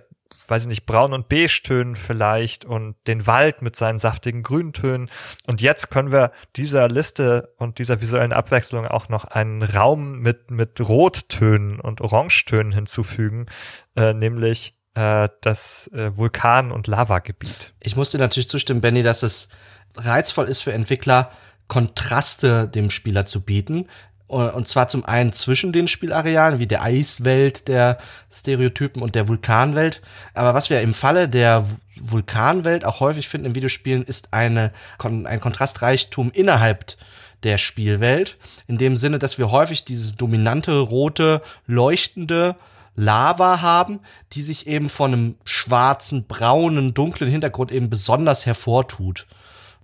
weiß 0.50 0.64
ich 0.64 0.68
nicht, 0.68 0.86
braun 0.86 1.14
und 1.14 1.30
beige-Tönen 1.30 1.96
vielleicht 1.96 2.66
und 2.66 2.96
den 3.08 3.28
Wald 3.28 3.62
mit 3.62 3.76
seinen 3.76 4.00
saftigen 4.00 4.44
Grüntönen. 4.44 5.10
Und 5.46 5.62
jetzt 5.62 5.90
können 5.92 6.12
wir 6.12 6.32
dieser 6.56 6.88
Liste 6.88 7.54
und 7.58 7.80
dieser 7.80 8.02
visuellen 8.02 8.34
Abwechslung 8.34 8.88
auch 8.88 9.10
noch 9.10 9.26
einen 9.26 9.64
Raum 9.64 10.20
mit, 10.20 10.52
mit 10.52 10.80
Rottönen 10.80 11.80
und 11.80 12.02
Orangetönen 12.02 12.72
hinzufügen, 12.72 13.48
äh, 13.96 14.14
nämlich 14.14 14.78
äh, 14.94 15.30
das 15.42 15.90
äh, 15.94 16.12
Vulkan- 16.16 16.72
und 16.72 16.88
Lavagebiet. 16.88 17.74
Ich 17.80 17.96
musste 17.96 18.18
natürlich 18.18 18.50
zustimmen, 18.50 18.82
Benny, 18.82 19.04
dass 19.04 19.24
es 19.24 19.50
reizvoll 19.96 20.46
ist 20.46 20.62
für 20.62 20.74
Entwickler, 20.74 21.32
Kontraste 21.68 22.68
dem 22.68 22.90
Spieler 22.90 23.26
zu 23.26 23.42
bieten. 23.42 23.88
Und 24.28 24.68
zwar 24.68 24.90
zum 24.90 25.06
einen 25.06 25.32
zwischen 25.32 25.72
den 25.72 25.88
Spielarealen, 25.88 26.60
wie 26.60 26.68
der 26.68 26.84
Eiswelt 26.84 27.70
der 27.70 27.98
Stereotypen 28.30 29.02
und 29.02 29.16
der 29.16 29.30
Vulkanwelt. 29.30 30.02
Aber 30.34 30.54
was 30.54 30.70
wir 30.70 30.82
im 30.82 30.94
Falle 30.94 31.30
der 31.30 31.66
Vulkanwelt 32.02 32.84
auch 32.84 33.00
häufig 33.00 33.30
finden 33.30 33.48
in 33.48 33.56
Videospielen, 33.56 34.04
ist 34.04 34.34
eine, 34.34 34.74
ein 35.00 35.40
Kontrastreichtum 35.40 36.32
innerhalb 36.32 36.98
der 37.44 37.58
Spielwelt. 37.58 38.38
In 38.68 38.78
dem 38.78 38.98
Sinne, 38.98 39.18
dass 39.18 39.38
wir 39.38 39.50
häufig 39.50 39.86
dieses 39.86 40.18
dominante, 40.18 40.78
rote, 40.78 41.42
leuchtende 41.66 42.58
Lava 42.96 43.62
haben, 43.62 44.00
die 44.34 44.42
sich 44.42 44.68
eben 44.68 44.90
von 44.90 45.14
einem 45.14 45.36
schwarzen, 45.46 46.26
braunen, 46.26 46.94
dunklen 46.94 47.30
Hintergrund 47.30 47.72
eben 47.72 47.90
besonders 47.90 48.46
hervortut. 48.46 49.28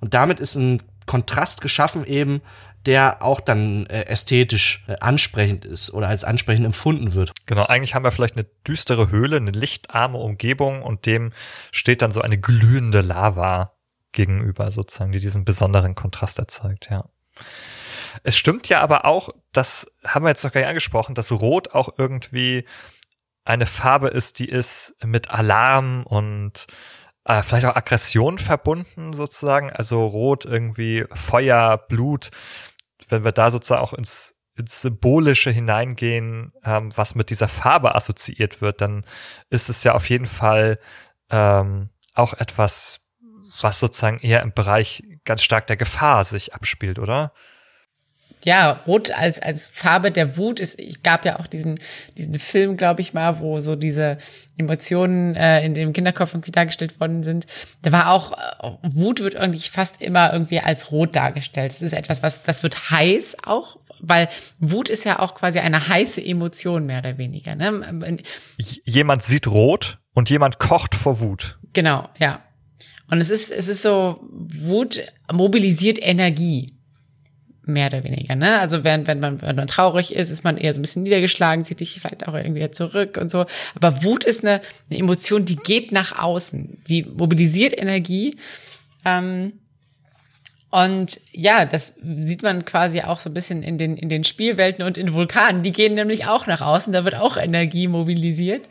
Und 0.02 0.14
damit 0.14 0.41
ist 0.41 0.56
ein 0.56 0.82
Kontrast 1.06 1.62
geschaffen 1.62 2.06
eben, 2.06 2.41
der 2.86 3.22
auch 3.22 3.40
dann 3.40 3.86
äh, 3.86 4.06
ästhetisch 4.06 4.84
äh, 4.88 4.96
ansprechend 5.00 5.66
ist 5.66 5.92
oder 5.94 6.08
als 6.10 6.24
ansprechend 6.24 6.66
empfunden 6.66 7.14
wird. 7.14 7.32
Genau, 7.46 7.66
eigentlich 7.66 7.96
haben 7.96 8.04
wir 8.04 8.12
vielleicht 8.12 8.36
eine 8.36 8.46
düstere 8.68 9.10
Höhle, 9.10 9.38
eine 9.38 9.52
lichtarme 9.52 10.18
Umgebung 10.18 10.82
und 10.82 11.06
dem 11.06 11.32
steht 11.72 12.02
dann 12.02 12.12
so 12.12 12.22
eine 12.22 12.38
glühende 12.38 13.02
Lava 13.02 13.74
gegenüber 14.12 14.72
sozusagen, 14.72 15.12
die 15.12 15.20
diesen 15.20 15.46
besonderen 15.46 15.96
Kontrast 15.96 16.40
erzeugt, 16.40 16.88
ja. 16.90 17.06
Es 18.24 18.38
stimmt 18.38 18.70
ja 18.70 18.82
aber 18.82 19.06
auch, 19.06 19.30
das 19.54 19.92
haben 20.06 20.24
wir 20.24 20.30
jetzt 20.30 20.44
noch 20.44 20.52
gar 20.52 20.62
nicht 20.62 20.70
angesprochen, 20.70 21.16
dass 21.16 21.32
Rot 21.32 21.74
auch 21.74 21.98
irgendwie 21.98 22.66
eine 23.44 23.66
Farbe 23.66 24.08
ist, 24.10 24.40
die 24.40 24.48
ist 24.48 24.96
mit 25.04 25.32
Alarm 25.32 26.04
und 26.04 26.68
äh, 27.26 27.42
vielleicht 27.42 27.66
auch 27.66 27.76
Aggression 27.76 28.40
verbunden 28.40 29.14
sozusagen. 29.14 29.72
Also 29.72 30.06
Rot 30.06 30.46
irgendwie 30.46 31.06
Feuer, 31.14 31.78
Blut. 31.78 32.32
Wenn 33.14 33.24
wir 33.24 33.32
da 33.32 33.51
sozusagen 33.51 33.82
auch 33.82 33.93
ins, 33.93 34.36
ins 34.55 34.82
Symbolische 34.82 35.51
hineingehen, 35.51 36.51
ähm, 36.66 36.89
was 36.95 37.16
mit 37.16 37.30
dieser 37.30 37.47
Farbe 37.47 37.95
assoziiert 37.95 38.59
wird, 38.61 38.82
dann 38.82 39.05
ist 39.49 39.70
es 39.70 39.84
ja 39.84 39.93
auf 39.93 40.09
jeden 40.09 40.26
Fall 40.26 40.80
ähm, 41.30 41.89
auch 42.16 42.34
etwas, 42.34 43.01
was 43.61 43.80
sozusagen 43.80 44.20
eher 44.20 44.41
im 44.41 44.51
Bereich 44.51 45.03
ganz 45.26 45.43
stark 45.43 45.68
der 45.68 45.78
Gefahr 45.78 46.24
sich 46.24 46.53
abspielt, 46.53 46.97
oder? 46.99 47.34
Ja, 48.46 48.72
Rot 48.88 49.12
als, 49.12 49.41
als 49.41 49.70
Farbe 49.70 50.12
der 50.12 50.38
Wut 50.38 50.60
ist, 50.60 50.80
ich 50.80 51.04
gab 51.04 51.26
ja 51.26 51.39
auch 51.39 51.48
diesen, 51.48 51.80
diesen 52.18 52.38
Film, 52.39 52.78
glaube 52.78 53.02
ich 53.02 53.14
mal, 53.14 53.39
wo 53.39 53.60
so 53.60 53.76
diese 53.76 54.18
Emotionen 54.58 55.36
äh, 55.36 55.66
in 55.66 55.74
dem 55.74 55.94
Kinderkopf 55.94 56.34
irgendwie 56.34 56.52
dargestellt 56.52 57.00
worden 57.00 57.24
sind. 57.24 57.48
Da 57.82 57.91
war 57.91 58.12
auch, 58.12 58.32
äh, 58.34 58.72
Wut 58.84 59.22
wird 59.22 59.36
irgendwie 59.36 59.60
fast 59.60 60.02
immer 60.02 60.34
irgendwie 60.34 60.60
als 60.60 60.91
rot 60.91 61.16
dargestellt. 61.16 61.72
Das 61.72 61.82
ist 61.82 61.94
etwas, 61.94 62.24
was, 62.24 62.44
das 62.44 62.64
wird 62.64 62.89
heiß 62.89 63.38
auch, 63.46 63.78
weil 64.00 64.28
Wut 64.60 64.89
ist 64.89 65.06
ja 65.06 65.20
auch 65.20 65.36
quasi 65.36 65.60
eine 65.60 65.88
heiße 65.88 66.24
Emotion, 66.24 66.86
mehr 66.86 67.00
oder 67.00 67.18
weniger. 67.18 67.56
Ne? 67.56 68.20
Jemand 68.84 69.24
sieht 69.24 69.48
rot 69.48 70.00
und 70.14 70.30
jemand 70.30 70.60
kocht 70.60 70.96
vor 70.96 71.20
Wut. 71.20 71.58
Genau, 71.74 72.10
ja. 72.20 72.41
Und 73.10 73.22
es 73.22 73.30
ist, 73.30 73.52
es 73.52 73.68
ist 73.68 73.82
so, 73.82 74.20
Wut 74.32 75.02
mobilisiert 75.32 76.00
Energie 76.02 76.73
mehr 77.66 77.88
oder 77.88 78.03
weniger, 78.03 78.36
ne? 78.36 78.59
Also 78.59 78.84
während, 78.84 79.07
wenn 79.07 79.20
man, 79.20 79.41
wenn 79.41 79.55
man 79.55 79.68
traurig 79.68 80.14
ist, 80.16 80.30
ist 80.30 80.43
man 80.43 80.57
eher 80.57 80.74
so 80.74 80.80
ein 80.80 80.84
bisschen 80.84 81.03
niedergeschlagen, 81.03 81.66
zieht 81.66 81.80
sich 81.80 81.99
vielleicht 81.99 82.28
auch 82.28 82.34
irgendwie 82.34 82.70
zurück 82.72 83.18
und 83.18 83.30
so. 83.30 83.45
Aber 83.76 84.03
Wut 84.03 84.24
ist 84.24 84.43
eine, 84.43 84.61
eine 84.89 84.99
Emotion, 84.99 85.45
die 85.45 85.55
geht 85.55 85.91
nach 85.91 86.22
außen, 86.22 86.82
die 86.88 87.03
mobilisiert 87.03 87.78
Energie. 87.78 88.38
Ähm, 89.05 89.53
und 90.70 91.22
ja, 91.32 91.66
das 91.66 91.95
sieht 92.01 92.41
man 92.41 92.66
quasi 92.66 93.01
auch 93.01 93.20
so 93.20 93.30
ein 93.30 93.34
bisschen 93.34 93.61
in 93.61 93.78
den, 93.78 93.95
in 93.95 94.09
den 94.09 94.24
Spielwelten 94.24 94.84
und 94.84 94.97
in 94.97 95.14
Vulkanen. 95.14 95.61
Die 95.61 95.72
gehen 95.72 95.93
nämlich 95.93 96.26
auch 96.26 96.47
nach 96.47 96.61
außen, 96.61 96.91
da 96.91 97.05
wird 97.05 97.16
auch 97.16 97.38
Energie 97.38 97.88
mobilisiert. 97.88 98.68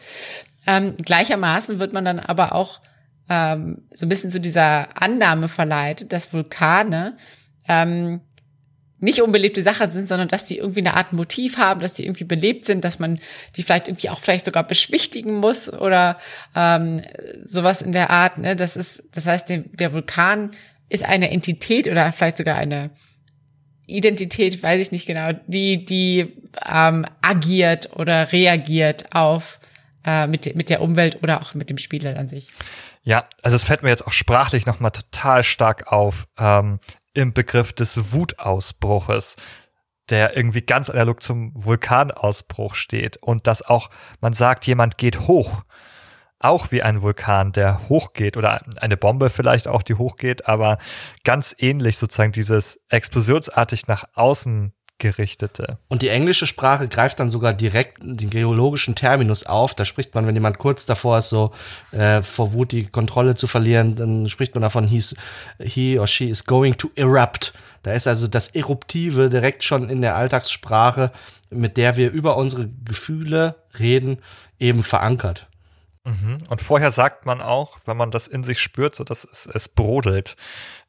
Ähm, 0.66 0.96
gleichermaßen 0.96 1.78
wird 1.78 1.92
man 1.92 2.04
dann 2.04 2.18
aber 2.18 2.54
auch 2.54 2.80
ähm, 3.28 3.82
so 3.94 4.04
ein 4.04 4.08
bisschen 4.08 4.30
zu 4.30 4.40
dieser 4.40 5.00
Annahme 5.00 5.48
verleitet, 5.48 6.12
dass 6.12 6.32
Vulkane 6.32 7.16
ähm, 7.68 8.20
nicht 9.02 9.20
unbelebte 9.20 9.62
Sachen 9.62 9.90
sind, 9.90 10.06
sondern 10.08 10.28
dass 10.28 10.44
die 10.44 10.58
irgendwie 10.58 10.80
eine 10.80 10.94
Art 10.94 11.12
Motiv 11.12 11.58
haben, 11.58 11.80
dass 11.80 11.92
die 11.92 12.04
irgendwie 12.04 12.24
belebt 12.24 12.64
sind, 12.64 12.84
dass 12.84 13.00
man 13.00 13.18
die 13.56 13.64
vielleicht 13.64 13.88
irgendwie 13.88 14.10
auch 14.10 14.20
vielleicht 14.20 14.44
sogar 14.44 14.64
beschwichtigen 14.64 15.34
muss 15.34 15.72
oder 15.72 16.18
ähm, 16.54 17.02
sowas 17.38 17.82
in 17.82 17.92
der 17.92 18.10
Art. 18.10 18.38
Ne? 18.38 18.54
Das 18.54 18.76
ist, 18.76 19.02
das 19.12 19.26
heißt, 19.26 19.48
der, 19.48 19.58
der 19.58 19.92
Vulkan 19.92 20.52
ist 20.88 21.04
eine 21.04 21.30
Entität 21.30 21.88
oder 21.88 22.12
vielleicht 22.12 22.36
sogar 22.36 22.56
eine 22.56 22.90
Identität, 23.86 24.62
weiß 24.62 24.80
ich 24.80 24.92
nicht 24.92 25.06
genau, 25.06 25.32
die 25.46 25.84
die 25.84 26.32
ähm, 26.72 27.04
agiert 27.22 27.96
oder 27.96 28.30
reagiert 28.30 29.14
auf 29.14 29.58
äh, 30.06 30.28
mit 30.28 30.54
mit 30.54 30.70
der 30.70 30.80
Umwelt 30.80 31.22
oder 31.22 31.40
auch 31.40 31.54
mit 31.54 31.70
dem 31.70 31.78
Spieler 31.78 32.16
an 32.16 32.28
sich. 32.28 32.48
Ja, 33.02 33.28
also 33.42 33.56
es 33.56 33.64
fällt 33.64 33.82
mir 33.82 33.88
jetzt 33.88 34.06
auch 34.06 34.12
sprachlich 34.12 34.64
nochmal 34.64 34.92
total 34.92 35.42
stark 35.42 35.90
auf. 35.90 36.28
Ähm, 36.38 36.78
im 37.14 37.32
Begriff 37.32 37.72
des 37.72 38.12
Wutausbruches, 38.12 39.36
der 40.08 40.36
irgendwie 40.36 40.62
ganz 40.62 40.90
analog 40.90 41.22
zum 41.22 41.52
Vulkanausbruch 41.54 42.74
steht. 42.74 43.16
Und 43.18 43.46
dass 43.46 43.62
auch 43.62 43.90
man 44.20 44.32
sagt, 44.32 44.66
jemand 44.66 44.98
geht 44.98 45.20
hoch. 45.20 45.62
Auch 46.38 46.72
wie 46.72 46.82
ein 46.82 47.02
Vulkan, 47.02 47.52
der 47.52 47.88
hochgeht. 47.88 48.36
Oder 48.36 48.62
eine 48.80 48.96
Bombe 48.96 49.30
vielleicht 49.30 49.68
auch, 49.68 49.82
die 49.82 49.94
hochgeht, 49.94 50.48
aber 50.48 50.78
ganz 51.24 51.54
ähnlich 51.58 51.98
sozusagen 51.98 52.32
dieses 52.32 52.80
explosionsartig 52.88 53.86
nach 53.86 54.04
außen 54.14 54.72
gerichtete. 54.98 55.78
Und 55.88 56.02
die 56.02 56.08
englische 56.08 56.46
Sprache 56.46 56.88
greift 56.88 57.18
dann 57.20 57.28
sogar 57.28 57.52
direkt 57.52 57.98
den 58.00 58.30
geologischen 58.30 58.94
Terminus 58.94 59.44
auf. 59.44 59.74
Da 59.74 59.84
spricht 59.84 60.14
man, 60.14 60.26
wenn 60.26 60.34
jemand 60.34 60.58
kurz 60.58 60.86
davor 60.86 61.18
ist, 61.18 61.28
so 61.28 61.52
äh, 61.90 62.22
vor 62.22 62.52
Wut 62.52 62.72
die 62.72 62.86
Kontrolle 62.86 63.34
zu 63.34 63.46
verlieren, 63.46 63.96
dann 63.96 64.28
spricht 64.28 64.54
man 64.54 64.62
davon, 64.62 64.86
he's, 64.86 65.14
he 65.58 65.98
or 65.98 66.06
she 66.06 66.28
is 66.28 66.44
going 66.44 66.76
to 66.76 66.88
erupt. 66.94 67.52
Da 67.82 67.92
ist 67.92 68.06
also 68.06 68.28
das 68.28 68.48
Eruptive 68.48 69.28
direkt 69.28 69.64
schon 69.64 69.88
in 69.90 70.02
der 70.02 70.14
Alltagssprache, 70.14 71.10
mit 71.50 71.76
der 71.76 71.96
wir 71.96 72.10
über 72.12 72.36
unsere 72.36 72.68
Gefühle 72.84 73.56
reden, 73.78 74.18
eben 74.58 74.84
verankert. 74.84 75.48
Mhm. 76.04 76.38
Und 76.48 76.62
vorher 76.62 76.90
sagt 76.90 77.26
man 77.26 77.40
auch, 77.40 77.78
wenn 77.86 77.96
man 77.96 78.10
das 78.10 78.28
in 78.28 78.44
sich 78.44 78.60
spürt, 78.60 78.94
so 78.94 79.04
dass 79.04 79.24
es, 79.24 79.48
es 79.52 79.68
brodelt 79.68 80.36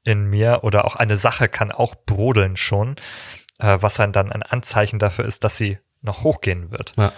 in 0.04 0.26
mir 0.26 0.60
oder 0.64 0.86
auch 0.86 0.96
eine 0.96 1.18
Sache 1.18 1.48
kann 1.48 1.72
auch 1.72 1.96
brodeln 1.96 2.58
schon 2.58 2.96
äh, 3.60 3.78
was 3.80 3.96
dann, 3.96 4.14
ein 4.16 4.44
Anzeichen 4.44 5.00
dafür 5.00 5.26
ist, 5.26 5.44
dass 5.44 5.58
sie 5.58 5.78
noch 6.02 6.24
hochgehen 6.24 6.72
wird. 6.72 6.94
Ja. 6.98 7.14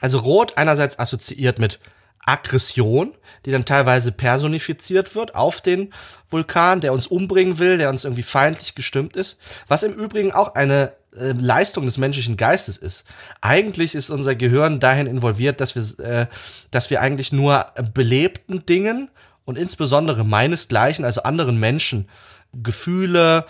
Also 0.00 0.18
Rot 0.18 0.56
einerseits 0.56 0.98
assoziiert 0.98 1.58
mit 1.58 1.80
Aggression, 2.26 3.14
die 3.44 3.50
dann 3.50 3.64
teilweise 3.64 4.10
personifiziert 4.10 5.14
wird 5.14 5.34
auf 5.34 5.60
den 5.60 5.92
Vulkan, 6.30 6.80
der 6.80 6.92
uns 6.92 7.06
umbringen 7.06 7.58
will, 7.58 7.76
der 7.76 7.90
uns 7.90 8.04
irgendwie 8.04 8.22
feindlich 8.22 8.74
gestimmt 8.74 9.14
ist, 9.14 9.38
was 9.68 9.82
im 9.82 9.92
Übrigen 9.92 10.32
auch 10.32 10.54
eine 10.54 10.92
äh, 11.16 11.32
Leistung 11.32 11.84
des 11.84 11.98
menschlichen 11.98 12.36
Geistes 12.36 12.76
ist. 12.78 13.04
Eigentlich 13.42 13.94
ist 13.94 14.10
unser 14.10 14.34
Gehirn 14.34 14.80
dahin 14.80 15.06
involviert, 15.06 15.60
dass 15.60 15.74
wir, 15.74 16.04
äh, 16.04 16.26
dass 16.70 16.88
wir 16.90 17.00
eigentlich 17.02 17.30
nur 17.30 17.66
belebten 17.92 18.64
Dingen 18.64 19.10
und 19.44 19.58
insbesondere 19.58 20.24
meinesgleichen, 20.24 21.04
also 21.04 21.22
anderen 21.22 21.60
Menschen, 21.60 22.08
Gefühle, 22.62 23.44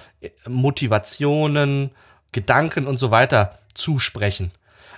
Motivationen, 0.49 1.91
Gedanken 2.35 2.87
und 2.87 2.99
so 2.99 3.11
weiter 3.11 3.59
zusprechen. 3.73 4.51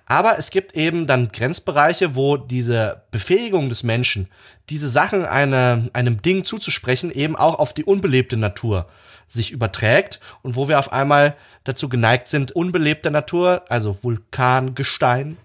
Aber 0.07 0.39
es 0.39 0.51
gibt 0.51 0.77
eben 0.77 1.07
dann 1.07 1.31
Grenzbereiche, 1.33 2.15
wo 2.15 2.37
diese 2.37 3.03
Befähigung 3.11 3.69
des 3.69 3.83
Menschen, 3.83 4.29
diese 4.71 4.89
Sachen 4.89 5.25
eine, 5.25 5.91
einem 5.93 6.23
Ding 6.23 6.45
zuzusprechen, 6.45 7.11
eben 7.11 7.37
auch 7.37 7.59
auf 7.59 7.75
die 7.75 7.85
unbelebte 7.85 8.37
Natur 8.37 8.87
sich 9.27 9.51
überträgt 9.51 10.21
und 10.43 10.55
wo 10.55 10.69
wir 10.69 10.79
auf 10.79 10.93
einmal 10.93 11.37
dazu 11.65 11.89
geneigt 11.89 12.29
sind, 12.29 12.53
unbelebter 12.53 13.11
Natur, 13.11 13.65
also 13.69 13.99
Vulkangestein, 14.03 15.37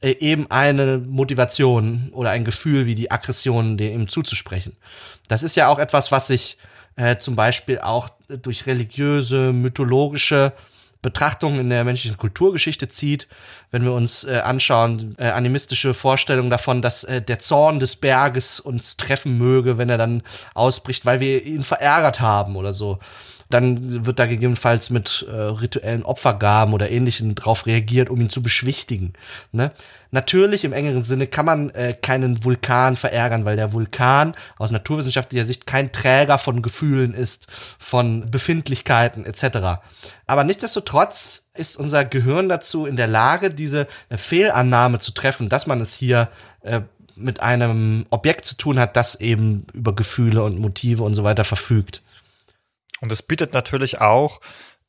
äh, 0.00 0.12
eben 0.12 0.50
eine 0.50 0.96
Motivation 0.98 2.08
oder 2.12 2.30
ein 2.30 2.46
Gefühl 2.46 2.86
wie 2.86 2.94
die 2.94 3.10
Aggression 3.10 3.76
dem 3.76 4.08
zuzusprechen. 4.08 4.76
Das 5.28 5.42
ist 5.42 5.56
ja 5.56 5.68
auch 5.68 5.78
etwas, 5.78 6.10
was 6.10 6.28
sich 6.28 6.56
äh, 6.96 7.18
zum 7.18 7.36
Beispiel 7.36 7.78
auch 7.80 8.08
durch 8.28 8.66
religiöse, 8.66 9.52
mythologische 9.52 10.54
Betrachtungen 11.06 11.60
in 11.60 11.70
der 11.70 11.84
menschlichen 11.84 12.16
Kulturgeschichte 12.16 12.88
zieht, 12.88 13.28
wenn 13.70 13.84
wir 13.84 13.92
uns 13.92 14.24
äh, 14.24 14.40
anschauen, 14.40 15.14
äh, 15.18 15.28
animistische 15.28 15.94
Vorstellungen 15.94 16.50
davon, 16.50 16.82
dass 16.82 17.04
äh, 17.04 17.22
der 17.22 17.38
Zorn 17.38 17.78
des 17.78 17.94
Berges 17.94 18.58
uns 18.58 18.96
treffen 18.96 19.38
möge, 19.38 19.78
wenn 19.78 19.88
er 19.88 19.98
dann 19.98 20.24
ausbricht, 20.54 21.06
weil 21.06 21.20
wir 21.20 21.46
ihn 21.46 21.62
verärgert 21.62 22.20
haben 22.20 22.56
oder 22.56 22.72
so 22.72 22.98
dann 23.48 24.04
wird 24.06 24.18
da 24.18 24.26
gegebenenfalls 24.26 24.90
mit 24.90 25.26
äh, 25.30 25.34
rituellen 25.34 26.02
Opfergaben 26.02 26.74
oder 26.74 26.90
ähnlichen 26.90 27.34
drauf 27.34 27.66
reagiert, 27.66 28.10
um 28.10 28.20
ihn 28.20 28.30
zu 28.30 28.42
beschwichtigen. 28.42 29.12
Ne? 29.52 29.72
Natürlich 30.10 30.64
im 30.64 30.72
engeren 30.72 31.02
Sinne 31.02 31.26
kann 31.26 31.46
man 31.46 31.70
äh, 31.70 31.94
keinen 31.94 32.44
Vulkan 32.44 32.96
verärgern, 32.96 33.44
weil 33.44 33.56
der 33.56 33.72
Vulkan 33.72 34.34
aus 34.58 34.70
naturwissenschaftlicher 34.70 35.44
Sicht 35.44 35.66
kein 35.66 35.92
Träger 35.92 36.38
von 36.38 36.62
Gefühlen 36.62 37.14
ist, 37.14 37.46
von 37.78 38.30
Befindlichkeiten 38.30 39.24
etc. 39.24 39.80
Aber 40.26 40.44
nichtsdestotrotz 40.44 41.48
ist 41.54 41.76
unser 41.76 42.04
Gehirn 42.04 42.48
dazu 42.48 42.86
in 42.86 42.96
der 42.96 43.08
Lage, 43.08 43.50
diese 43.50 43.86
äh, 44.08 44.16
Fehlannahme 44.16 44.98
zu 44.98 45.12
treffen, 45.12 45.48
dass 45.48 45.66
man 45.66 45.80
es 45.80 45.94
hier 45.94 46.28
äh, 46.62 46.80
mit 47.16 47.40
einem 47.40 48.06
Objekt 48.10 48.44
zu 48.44 48.56
tun 48.56 48.78
hat, 48.78 48.96
das 48.96 49.20
eben 49.20 49.66
über 49.72 49.94
Gefühle 49.94 50.42
und 50.42 50.58
Motive 50.58 51.02
und 51.02 51.14
so 51.14 51.24
weiter 51.24 51.44
verfügt. 51.44 52.02
Und 53.00 53.12
es 53.12 53.22
bietet 53.22 53.52
natürlich 53.52 54.00
auch 54.00 54.40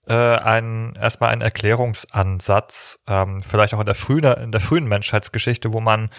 äh, 0.07 0.13
ein, 0.13 0.95
erstmal 0.95 1.31
ein 1.31 1.41
Erklärungsansatz, 1.41 3.03
ähm, 3.07 3.43
vielleicht 3.43 3.73
auch 3.73 3.79
in 3.79 3.85
der 3.85 3.95
frühen, 3.95 4.23
in 4.23 4.51
der 4.51 4.61
frühen 4.61 4.87
Menschheitsgeschichte, 4.87 5.73
wo 5.73 5.81
man 5.81 6.09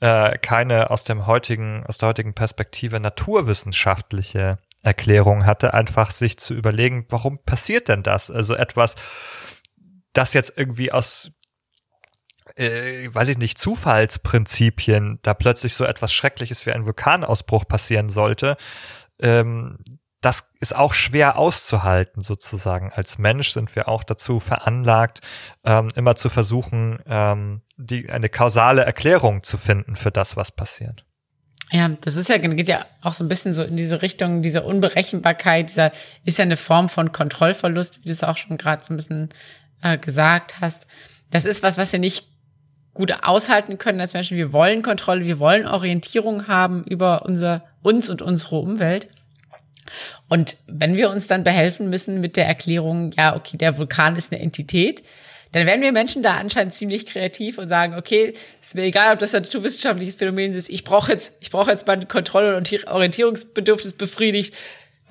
äh, 0.00 0.38
keine 0.38 0.90
aus 0.90 1.04
dem 1.04 1.26
heutigen, 1.26 1.84
aus 1.86 1.98
der 1.98 2.08
heutigen 2.08 2.34
Perspektive 2.34 3.00
naturwissenschaftliche 3.00 4.58
Erklärung 4.82 5.44
hatte, 5.44 5.74
einfach 5.74 6.10
sich 6.10 6.38
zu 6.38 6.54
überlegen, 6.54 7.06
warum 7.10 7.38
passiert 7.44 7.88
denn 7.88 8.02
das? 8.02 8.30
Also 8.30 8.54
etwas, 8.54 8.96
das 10.12 10.34
jetzt 10.34 10.54
irgendwie 10.56 10.92
aus 10.92 11.32
äh, 12.56 13.12
weiß 13.12 13.28
ich 13.28 13.38
nicht, 13.38 13.58
Zufallsprinzipien, 13.58 15.18
da 15.22 15.34
plötzlich 15.34 15.74
so 15.74 15.84
etwas 15.84 16.12
Schreckliches 16.12 16.66
wie 16.66 16.72
ein 16.72 16.86
Vulkanausbruch 16.86 17.66
passieren 17.68 18.08
sollte, 18.08 18.56
ähm, 19.20 19.78
das 20.28 20.52
ist 20.60 20.76
auch 20.76 20.92
schwer 20.92 21.38
auszuhalten, 21.38 22.22
sozusagen. 22.22 22.92
Als 22.94 23.16
Mensch 23.16 23.52
sind 23.52 23.74
wir 23.74 23.88
auch 23.88 24.04
dazu 24.04 24.40
veranlagt, 24.40 25.22
ähm, 25.64 25.88
immer 25.96 26.16
zu 26.16 26.28
versuchen, 26.28 26.98
ähm, 27.06 27.62
die, 27.78 28.10
eine 28.10 28.28
kausale 28.28 28.84
Erklärung 28.84 29.42
zu 29.42 29.56
finden 29.56 29.96
für 29.96 30.10
das, 30.10 30.36
was 30.36 30.52
passiert. 30.52 31.06
Ja, 31.70 31.88
das 32.02 32.16
ist 32.16 32.28
ja, 32.28 32.36
geht 32.36 32.68
ja 32.68 32.84
auch 33.00 33.14
so 33.14 33.24
ein 33.24 33.28
bisschen 33.28 33.54
so 33.54 33.62
in 33.62 33.78
diese 33.78 34.02
Richtung, 34.02 34.42
dieser 34.42 34.66
Unberechenbarkeit, 34.66 35.70
dieser 35.70 35.92
ist 36.26 36.36
ja 36.36 36.42
eine 36.42 36.58
Form 36.58 36.90
von 36.90 37.10
Kontrollverlust, 37.10 38.02
wie 38.02 38.08
du 38.08 38.12
es 38.12 38.22
auch 38.22 38.36
schon 38.36 38.58
gerade 38.58 38.84
so 38.84 38.92
ein 38.92 38.96
bisschen 38.96 39.30
äh, 39.80 39.96
gesagt 39.96 40.60
hast. 40.60 40.86
Das 41.30 41.46
ist 41.46 41.62
was, 41.62 41.78
was 41.78 41.90
wir 41.92 42.00
nicht 42.00 42.26
gut 42.92 43.14
aushalten 43.22 43.78
können 43.78 44.02
als 44.02 44.12
Menschen. 44.12 44.36
Wir 44.36 44.52
wollen 44.52 44.82
Kontrolle, 44.82 45.24
wir 45.24 45.38
wollen 45.38 45.66
Orientierung 45.66 46.48
haben 46.48 46.84
über 46.84 47.24
unser, 47.24 47.64
uns 47.80 48.10
und 48.10 48.20
unsere 48.20 48.56
Umwelt. 48.56 49.08
Und 50.28 50.56
wenn 50.66 50.96
wir 50.96 51.10
uns 51.10 51.26
dann 51.26 51.44
behelfen 51.44 51.90
müssen 51.90 52.20
mit 52.20 52.36
der 52.36 52.46
Erklärung, 52.46 53.12
ja, 53.16 53.36
okay, 53.36 53.56
der 53.56 53.78
Vulkan 53.78 54.16
ist 54.16 54.32
eine 54.32 54.40
Entität, 54.42 55.02
dann 55.52 55.66
werden 55.66 55.80
wir 55.80 55.92
Menschen 55.92 56.22
da 56.22 56.36
anscheinend 56.36 56.74
ziemlich 56.74 57.06
kreativ 57.06 57.58
und 57.58 57.68
sagen, 57.68 57.94
okay, 57.94 58.34
ist 58.60 58.74
mir 58.74 58.82
egal, 58.82 59.14
ob 59.14 59.18
das 59.18 59.34
ein 59.34 59.42
naturwissenschaftliches 59.42 60.16
Phänomen 60.16 60.52
ist, 60.52 60.68
ich 60.68 60.84
brauche 60.84 61.12
jetzt, 61.12 61.34
ich 61.40 61.50
brauche 61.50 61.70
jetzt 61.70 61.86
mein 61.86 62.06
Kontrolle- 62.06 62.56
und 62.56 62.86
Orientierungsbedürfnis 62.86 63.94
befriedigt, 63.94 64.54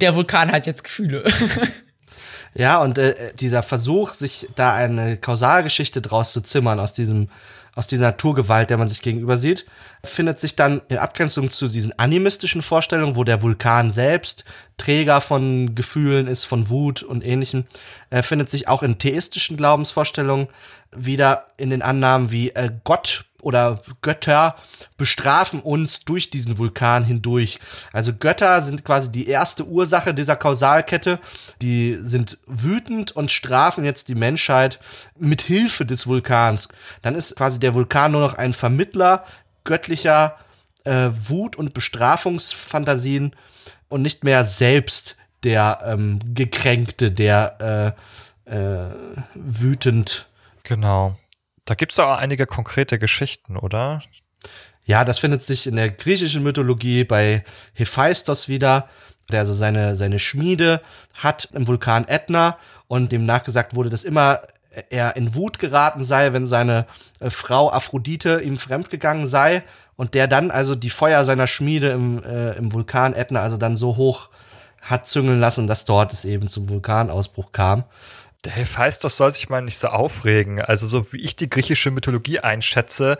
der 0.02 0.16
Vulkan 0.16 0.52
hat 0.52 0.68
jetzt 0.68 0.84
Gefühle. 0.84 1.24
Ja, 2.58 2.82
und 2.82 2.98
äh, 2.98 3.34
dieser 3.40 3.62
Versuch, 3.62 4.14
sich 4.14 4.48
da 4.56 4.74
eine 4.74 5.18
Kausalgeschichte 5.18 6.02
draus 6.02 6.34
zu 6.34 6.42
zimmern 6.42 6.80
aus 6.80 6.92
diesem 6.92 7.30
aus 7.78 7.86
dieser 7.86 8.06
Naturgewalt, 8.06 8.72
der 8.72 8.78
man 8.78 8.88
sich 8.88 9.04
gegenüber 9.04 9.38
sieht, 9.38 9.68
findet 10.04 10.40
sich 10.40 10.56
dann 10.56 10.82
in 10.90 10.98
Abgrenzung 10.98 11.52
zu 11.52 11.68
diesen 11.68 11.98
animistischen 12.00 12.64
Vorstellungen, 12.64 13.16
wo 13.16 13.24
der 13.24 13.44
Vulkan 13.44 13.92
selbst 13.92 14.46
Träger 14.78 15.22
von 15.22 15.76
Gefühlen 15.76 16.26
ist, 16.26 16.46
von 16.46 16.70
Wut 16.70 17.04
und 17.04 17.24
ähnlichem, 17.24 17.66
äh, 18.10 18.24
findet 18.24 18.50
sich 18.50 18.68
auch 18.68 18.82
in 18.82 18.98
theistischen 18.98 19.58
Glaubensvorstellungen 19.58 20.48
wieder 20.92 21.46
in 21.58 21.70
den 21.70 21.84
Annahmen 21.84 22.32
wie 22.32 22.50
äh, 22.50 22.72
Gott 22.84 23.26
oder 23.42 23.82
Götter 24.02 24.56
bestrafen 24.98 25.60
uns 25.60 26.06
durch 26.06 26.30
diesen 26.30 26.58
Vulkan 26.58 27.04
hindurch. 27.04 27.60
Also 27.94 28.14
Götter 28.14 28.62
sind 28.62 28.84
quasi 28.84 29.12
die 29.12 29.28
erste 29.28 29.66
Ursache 29.66 30.14
dieser 30.14 30.36
Kausalkette. 30.36 31.20
Die 31.62 31.98
sind 32.02 32.40
wütend 32.48 33.12
und 33.12 33.32
strafen 33.32 33.86
jetzt 33.86 34.08
die 34.08 34.16
Menschheit 34.16 34.80
mit 35.18 35.42
Hilfe 35.42 35.86
des 35.86 36.08
Vulkans. 36.08 36.68
Dann 37.02 37.16
ist 37.16 37.36
quasi 37.36 37.60
der 37.60 37.74
Vulkan 37.74 38.12
nur 38.12 38.22
noch 38.22 38.34
ein 38.34 38.54
Vermittler 38.54 39.24
göttlicher 39.64 40.38
äh, 40.84 41.10
Wut- 41.12 41.58
und 41.58 41.74
Bestrafungsfantasien 41.74 43.36
und 43.90 44.02
nicht 44.02 44.24
mehr 44.24 44.46
selbst 44.46 45.18
der 45.44 45.82
ähm, 45.86 46.20
Gekränkte, 46.34 47.12
der 47.12 47.96
äh, 48.48 48.54
äh, 48.56 48.90
wütend. 49.36 50.28
Genau. 50.64 51.16
Da 51.68 51.76
gibt's 51.76 52.00
auch 52.00 52.18
einige 52.18 52.46
konkrete 52.46 52.98
Geschichten, 52.98 53.58
oder? 53.58 54.02
Ja, 54.86 55.04
das 55.04 55.20
findet 55.20 55.44
sich 55.44 55.68
in 55.68 55.76
der 55.76 55.90
griechischen 55.90 56.42
Mythologie 56.42 57.04
bei 57.04 57.44
Hephaistos 57.74 58.48
wieder, 58.48 58.88
der 59.30 59.42
also 59.42 59.54
seine, 59.54 59.98
seine 59.98 60.18
Schmiede 60.18 60.82
hat 61.14 61.50
im 61.52 61.68
Vulkan 61.68 62.08
Ätna 62.08 62.58
und 62.88 63.12
dem 63.12 63.26
nachgesagt 63.26 63.76
wurde, 63.76 63.90
dass 63.90 64.06
immer 64.06 64.44
er 64.90 65.18
in 65.18 65.36
Wut 65.36 65.60
geraten 65.60 66.06
sei, 66.06 66.32
wenn 66.32 66.48
seine 66.48 66.86
äh, 67.20 67.30
Frau 67.30 67.70
Aphrodite 67.70 68.40
ihm 68.40 68.58
fremdgegangen 68.58 69.28
sei 69.28 69.64
und 69.98 70.14
der 70.14 70.28
dann 70.28 70.52
also 70.52 70.74
die 70.74 70.90
Feuer 70.90 71.26
seiner 71.26 71.48
Schmiede 71.48 71.90
im, 71.90 72.24
äh, 72.24 72.54
im 72.54 72.72
Vulkan 72.72 73.14
Ätna 73.14 73.42
also 73.42 73.58
dann 73.58 73.76
so 73.76 73.98
hoch 73.98 74.30
hat 74.80 75.06
züngeln 75.06 75.42
lassen, 75.42 75.68
dass 75.68 75.84
dort 75.84 76.14
es 76.14 76.24
eben 76.24 76.48
zum 76.48 76.70
Vulkanausbruch 76.70 77.52
kam. 77.52 77.84
Der 78.46 78.54
Hephaistos 78.54 79.18
soll 79.18 79.32
sich 79.32 79.50
mal 79.50 79.62
nicht 79.62 79.78
so 79.78 79.88
aufregen. 79.90 80.62
Also 80.62 80.88
so 80.88 81.12
wie 81.14 81.22
ich 81.22 81.36
die 81.36 81.50
griechische 81.50 81.92
Mythologie 81.92 82.40
einschätze, 82.40 83.18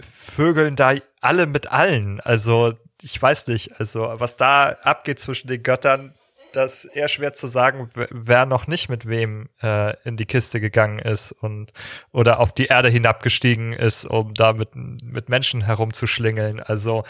vögeln 0.00 0.76
da 0.76 0.94
alle 1.20 1.46
mit 1.46 1.70
allen. 1.70 2.20
Also 2.20 2.74
ich 3.02 3.20
weiß 3.20 3.48
nicht, 3.48 3.80
also 3.80 4.14
was 4.16 4.36
da 4.36 4.76
abgeht 4.82 5.20
zwischen 5.20 5.48
den 5.48 5.62
Göttern, 5.62 6.14
das 6.52 6.84
ist 6.84 6.96
eher 6.96 7.08
schwer 7.08 7.32
zu 7.32 7.46
sagen, 7.46 7.90
wer 7.94 8.46
noch 8.46 8.66
nicht 8.66 8.88
mit 8.88 9.08
wem 9.08 9.48
äh, 9.62 9.96
in 10.04 10.16
die 10.16 10.26
Kiste 10.26 10.60
gegangen 10.60 10.98
ist 10.98 11.32
und 11.32 11.72
oder 12.12 12.40
auf 12.40 12.52
die 12.52 12.66
Erde 12.66 12.88
hinabgestiegen 12.88 13.72
ist, 13.72 14.04
um 14.04 14.34
da 14.34 14.52
mit, 14.52 14.70
mit 14.74 15.28
Menschen 15.28 15.62
herumzuschlingeln. 15.62 16.60
Also 16.60 17.04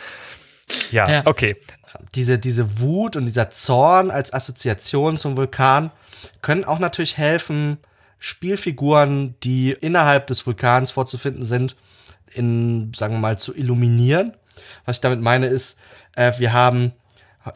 ja, 0.90 1.10
ja, 1.10 1.22
okay. 1.24 1.56
Diese, 2.14 2.38
diese 2.38 2.80
Wut 2.80 3.16
und 3.16 3.26
dieser 3.26 3.50
Zorn 3.50 4.10
als 4.10 4.32
Assoziation 4.32 5.18
zum 5.18 5.36
Vulkan 5.36 5.90
können 6.40 6.64
auch 6.64 6.78
natürlich 6.78 7.18
helfen, 7.18 7.78
Spielfiguren, 8.18 9.34
die 9.42 9.72
innerhalb 9.72 10.28
des 10.28 10.46
Vulkans 10.46 10.90
vorzufinden 10.92 11.44
sind, 11.44 11.76
in, 12.34 12.92
sagen 12.94 13.14
wir 13.14 13.20
mal, 13.20 13.38
zu 13.38 13.54
illuminieren. 13.54 14.34
Was 14.84 14.96
ich 14.96 15.00
damit 15.00 15.20
meine 15.20 15.46
ist, 15.46 15.78
äh, 16.14 16.32
wir 16.38 16.52
haben 16.52 16.92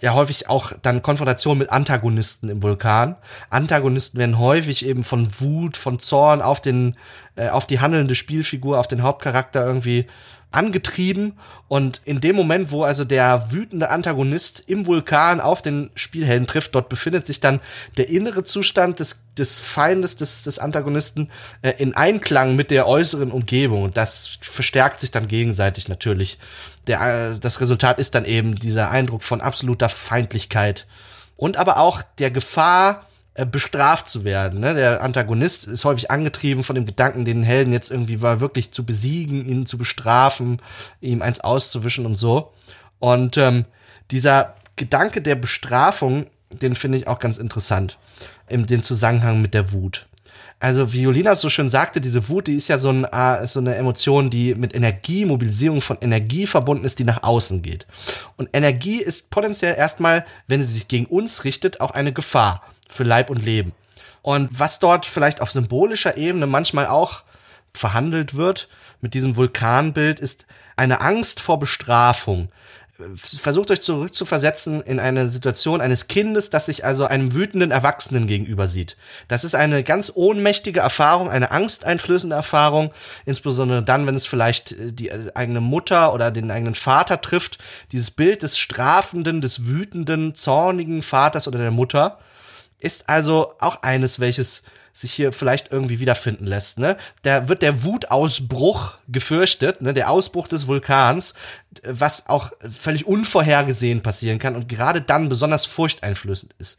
ja 0.01 0.15
häufig 0.15 0.49
auch 0.49 0.73
dann 0.83 1.03
Konfrontation 1.03 1.59
mit 1.59 1.71
Antagonisten 1.71 2.49
im 2.49 2.63
Vulkan. 2.63 3.17
Antagonisten 3.51 4.19
werden 4.19 4.39
häufig 4.39 4.85
eben 4.85 5.05
von 5.05 5.41
Wut, 5.41 5.77
von 5.77 5.99
Zorn 5.99 6.43
auf 6.43 6.61
den, 6.61 6.97
äh, 7.37 7.49
auf 7.49 7.67
die 7.67 7.81
handelnde 7.81 8.15
Spielfigur, 8.15 8.81
auf 8.81 8.89
den 8.89 9.03
Hauptcharakter 9.03 9.65
irgendwie 9.65 10.07
angetrieben. 10.51 11.35
Und 11.69 12.01
in 12.05 12.21
dem 12.21 12.37
Moment, 12.37 12.71
wo 12.71 12.85
also 12.85 13.05
der 13.05 13.51
wütende 13.51 13.91
Antagonist 13.91 14.63
im 14.67 14.87
Vulkan 14.87 15.41
auf 15.41 15.63
den 15.63 15.91
Spielhelden 15.95 16.47
trifft, 16.47 16.75
dort 16.75 16.89
befindet 16.89 17.27
sich 17.27 17.41
dann 17.41 17.61
der 17.97 18.09
innere 18.09 18.45
Zustand 18.45 19.01
des, 19.01 19.25
des 19.37 19.61
Feindes, 19.61 20.17
des, 20.17 20.43
des 20.43 20.59
Antagonisten 20.59 21.31
äh, 21.63 21.73
in 21.79 21.95
Einklang 21.95 22.57
mit 22.57 22.71
der 22.71 22.87
äußeren 22.87 23.31
Umgebung. 23.31 23.83
Und 23.83 23.97
das 23.97 24.39
verstärkt 24.41 25.01
sich 25.01 25.11
dann 25.11 25.29
gegenseitig 25.29 25.89
natürlich. 25.89 26.39
Der, 26.87 27.01
äh, 27.33 27.39
das 27.39 27.61
Resultat 27.61 27.99
ist 27.99 28.15
dann 28.15 28.25
eben 28.25 28.57
dieser 28.57 28.91
Eindruck 28.91 29.23
von 29.23 29.41
absoluter 29.41 29.89
Feindlichkeit. 29.89 30.87
Und 31.37 31.57
aber 31.57 31.79
auch 31.79 32.03
der 32.19 32.31
Gefahr, 32.31 33.07
bestraft 33.45 34.09
zu 34.09 34.25
werden. 34.25 34.61
Ne? 34.61 34.75
Der 34.75 35.03
Antagonist 35.03 35.67
ist 35.67 35.85
häufig 35.85 36.11
angetrieben 36.11 36.65
von 36.65 36.75
dem 36.75 36.87
Gedanken, 36.87 37.25
den 37.25 37.43
Helden 37.43 37.73
jetzt 37.73 37.91
irgendwie 37.91 38.23
war 38.23 38.41
wirklich 38.41 38.73
zu 38.73 38.87
besiegen, 38.87 39.45
ihn 39.45 39.67
zu 39.67 39.77
bestrafen, 39.77 40.63
ihm 41.01 41.21
eins 41.21 41.41
auszuwischen 41.41 42.07
und 42.07 42.15
so. 42.15 42.53
Und 42.99 43.37
ähm, 43.37 43.67
dieser 44.11 44.55
Gedanke 44.77 45.21
der 45.21 45.35
Bestrafung, 45.35 46.27
den 46.51 46.75
finde 46.75 46.97
ich 46.97 47.09
auch 47.09 47.19
ganz 47.19 47.37
interessant 47.39 47.99
im 48.49 48.67
den 48.67 48.83
Zusammenhang 48.83 49.43
mit 49.43 49.53
der 49.53 49.73
Wut. 49.73 50.07
Also 50.59 50.95
wie 50.95 51.03
Jolina 51.03 51.35
so 51.35 51.51
schön 51.51 51.69
sagte, 51.69 52.01
diese 52.01 52.31
Wut, 52.31 52.47
die 52.47 52.55
ist 52.55 52.69
ja 52.69 52.79
so, 52.79 52.89
ein, 52.89 53.05
äh, 53.05 53.47
so 53.47 53.61
eine 53.61 53.75
Emotion, 53.75 54.31
die 54.31 54.55
mit 54.55 54.75
Energie, 54.75 55.27
Mobilisierung 55.27 55.83
von 55.83 55.99
Energie 56.01 56.47
verbunden 56.47 56.87
ist, 56.87 56.99
die 56.99 57.05
nach 57.05 57.23
außen 57.23 57.61
geht. 57.61 57.87
Und 58.39 58.49
Energie 58.55 59.03
ist 59.03 59.31
potenziell 59.31 59.75
erstmal, 59.77 60.25
wenn 60.49 60.63
sie 60.63 60.73
sich 60.73 60.89
gegen 60.89 61.05
uns 61.05 61.45
richtet, 61.45 61.83
auch 61.83 61.91
eine 61.91 62.15
Gefahr 62.15 62.63
für 62.89 63.05
Leib 63.05 63.31
und 63.31 63.45
Leben. 63.45 63.73
Und 64.23 64.59
was 64.59 64.81
dort 64.81 65.07
vielleicht 65.07 65.41
auf 65.41 65.53
symbolischer 65.53 66.17
Ebene 66.17 66.47
manchmal 66.47 66.89
auch 66.89 67.23
verhandelt 67.73 68.35
wird 68.35 68.69
mit 69.01 69.15
diesem 69.15 69.37
Vulkanbild, 69.37 70.19
ist 70.19 70.47
eine 70.75 71.01
Angst 71.01 71.41
vor 71.41 71.61
Bestrafung. 71.61 72.49
Versucht 73.15 73.71
euch 73.71 73.83
zurückzuversetzen 73.83 74.81
in 74.81 74.99
eine 74.99 75.29
Situation 75.29 75.81
eines 75.81 76.09
Kindes, 76.09 76.51
das 76.51 76.67
sich 76.67 76.85
also 76.85 77.05
einem 77.05 77.35
wütenden 77.35 77.71
Erwachsenen 77.71 78.27
gegenüber 78.27 78.67
sieht. 78.69 78.97
Das 79.29 79.45
ist 79.45 79.55
eine 79.55 79.85
ganz 79.85 80.11
ohnmächtige 80.15 80.81
Erfahrung, 80.81 81.29
eine 81.29 81.51
angsteinflößende 81.51 82.35
Erfahrung, 82.35 82.93
insbesondere 83.27 83.83
dann, 83.83 84.07
wenn 84.07 84.15
es 84.15 84.27
vielleicht 84.27 84.73
äh, 84.73 84.93
die 84.93 85.11
äh, 85.11 85.31
eigene 85.35 85.61
Mutter 85.61 86.15
oder 86.15 86.31
den 86.31 86.51
eigenen 86.51 86.75
Vater 86.75 87.21
trifft. 87.21 87.59
Dieses 87.93 88.11
Bild 88.11 88.43
des 88.43 88.59
strafenden, 88.59 89.43
des 89.43 89.67
wütenden, 89.67 90.35
zornigen 90.35 91.03
Vaters 91.03 91.47
oder 91.47 91.59
der 91.59 91.71
Mutter 91.71 92.19
ist 92.79 93.09
also 93.09 93.53
auch 93.59 93.83
eines, 93.83 94.21
welches 94.21 94.63
sich 94.97 95.13
hier 95.13 95.33
vielleicht 95.33 95.73
irgendwie 95.73 96.01
wiederfinden 96.01 96.47
lässt. 96.47 96.79
Ne? 96.79 96.97
Da 97.23 97.49
wird 97.49 97.61
der 97.61 97.85
Wutausbruch 97.85 98.95
gefürchtet, 99.09 99.83
ne? 99.83 99.93
der 99.93 100.11
Ausbruch 100.11 100.49
des 100.49 100.67
Vulkans, 100.67 101.35
was 101.83 102.29
auch 102.29 102.53
völlig 102.71 103.07
unvorhergesehen 103.07 104.03
passieren 104.03 104.39
kann 104.39 104.57
und 104.57 104.69
gerade 104.69 105.03
dann 105.03 105.29
besonders 105.29 105.67
furchteinflößend 105.67 106.55
ist. 106.59 106.79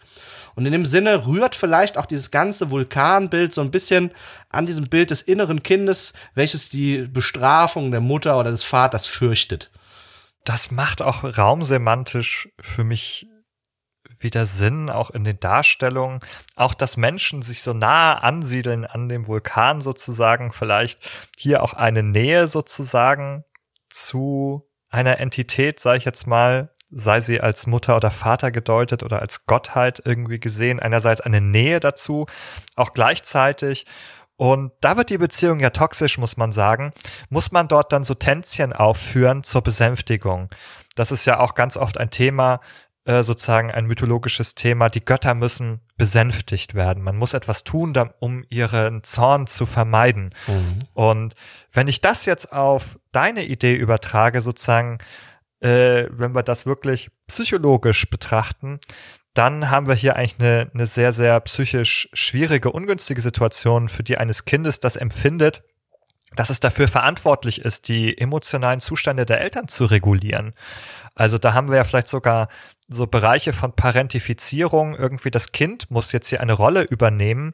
Und 0.55 0.65
in 0.65 0.71
dem 0.71 0.87
Sinne 0.87 1.27
rührt 1.27 1.55
vielleicht 1.55 1.99
auch 1.99 2.07
dieses 2.07 2.31
ganze 2.31 2.71
Vulkanbild 2.71 3.53
so 3.53 3.61
ein 3.61 3.69
bisschen 3.69 4.09
an 4.49 4.65
diesem 4.65 4.89
Bild 4.89 5.11
des 5.11 5.21
inneren 5.21 5.61
Kindes, 5.61 6.13
welches 6.33 6.69
die 6.69 7.03
Bestrafung 7.03 7.91
der 7.91 8.01
Mutter 8.01 8.39
oder 8.39 8.49
des 8.49 8.63
Vaters 8.63 9.05
fürchtet. 9.05 9.69
Das 10.43 10.71
macht 10.71 11.03
auch 11.03 11.23
raumsemantisch 11.23 12.49
für 12.59 12.83
mich 12.83 13.27
wieder 14.19 14.45
Sinn, 14.45 14.89
auch 14.89 15.10
in 15.11 15.23
den 15.23 15.39
Darstellungen. 15.39 16.19
Auch, 16.56 16.73
dass 16.73 16.98
Menschen 16.98 17.41
sich 17.41 17.61
so 17.61 17.73
nah 17.73 18.18
ansiedeln 18.18 18.85
an 18.85 19.10
dem 19.10 19.27
Vulkan 19.27 19.81
sozusagen, 19.81 20.52
vielleicht 20.52 20.99
hier 21.38 21.64
auch 21.64 21.73
eine 21.73 22.03
Nähe 22.03 22.48
sozusagen 22.48 23.44
zu 23.89 24.68
einer 24.89 25.19
Entität, 25.19 25.80
sage 25.80 25.99
ich 25.99 26.06
jetzt 26.06 26.27
mal, 26.27 26.69
sei 26.89 27.19
sie 27.22 27.41
als 27.41 27.68
Mutter 27.68 27.98
oder 27.98 28.11
Vater 28.11 28.52
gedeutet 28.52 29.03
oder 29.03 29.22
als 29.22 29.45
Gottheit 29.45 30.02
irgendwie 30.06 30.39
gesehen. 30.39 30.80
Einerseits 30.80 31.22
eine 31.22 31.41
Nähe 31.41 31.80
dazu, 31.80 32.26
auch 32.76 32.94
gleichzeitig. 32.94 33.85
Und 34.38 34.72
da 34.81 34.98
wird 34.98 35.10
die 35.10 35.18
Beziehung 35.18 35.60
ja 35.60 35.72
toxisch, 35.72 36.18
muss 36.18 36.38
man 36.38 36.52
sagen. 36.52 36.94
Muss 37.30 37.52
man 37.52 37.68
dort 37.68 37.91
dann 37.91 38.03
so 38.03 38.14
Tänzchen 38.14 38.72
aufführen 38.72 39.44
zur 39.44 39.64
Besänftigung. 39.64 40.48
Das 40.95 41.11
ist 41.11 41.26
ja 41.26 41.39
auch 41.39 41.56
ganz 41.56 41.76
oft 41.76 41.98
ein 41.98 42.11
Thema, 42.11 42.61
äh, 43.07 43.23
sozusagen 43.23 43.71
ein 43.71 43.85
mythologisches 43.85 44.53
Thema. 44.53 44.89
Die 44.89 44.99
Götter 44.99 45.34
müssen 45.34 45.79
besänftigt 45.97 46.75
werden. 46.75 47.01
Man 47.01 47.15
muss 47.15 47.34
etwas 47.34 47.63
tun, 47.63 47.93
um 48.19 48.43
ihren 48.49 49.01
Zorn 49.01 49.47
zu 49.47 49.65
vermeiden. 49.65 50.34
Mhm. 50.45 50.79
Und 50.93 51.35
wenn 51.71 51.88
ich 51.88 52.01
das 52.01 52.25
jetzt 52.25 52.51
auf 52.51 52.99
deine 53.13 53.45
Idee 53.45 53.75
übertrage, 53.75 54.41
sozusagen, 54.41 54.97
äh, 55.61 56.03
wenn 56.09 56.35
wir 56.35 56.43
das 56.43 56.65
wirklich 56.65 57.09
psychologisch 57.27 58.09
betrachten, 58.09 58.81
dann 59.34 59.69
haben 59.69 59.88
wir 59.88 59.95
hier 59.95 60.17
eigentlich 60.17 60.39
eine, 60.41 60.69
eine 60.73 60.85
sehr, 60.85 61.13
sehr 61.13 61.39
psychisch 61.39 62.09
schwierige, 62.11 62.71
ungünstige 62.71 63.21
Situation, 63.21 63.88
für 63.88 64.03
die 64.03 64.17
eines 64.17 64.43
Kindes 64.43 64.81
das 64.81 64.97
empfindet, 64.97 65.63
dass 66.35 66.49
es 66.49 66.59
dafür 66.59 66.87
verantwortlich 66.87 67.61
ist, 67.61 67.87
die 67.87 68.17
emotionalen 68.17 68.79
Zustände 68.79 69.25
der 69.25 69.41
Eltern 69.41 69.67
zu 69.67 69.85
regulieren. 69.85 70.53
Also 71.15 71.37
da 71.37 71.53
haben 71.53 71.69
wir 71.69 71.77
ja 71.77 71.83
vielleicht 71.83 72.09
sogar 72.09 72.47
so 72.87 73.07
Bereiche 73.07 73.53
von 73.53 73.73
Parentifizierung. 73.73 74.95
Irgendwie 74.95 75.31
das 75.31 75.51
Kind 75.51 75.89
muss 75.89 76.11
jetzt 76.11 76.27
hier 76.27 76.41
eine 76.41 76.53
Rolle 76.53 76.83
übernehmen, 76.83 77.53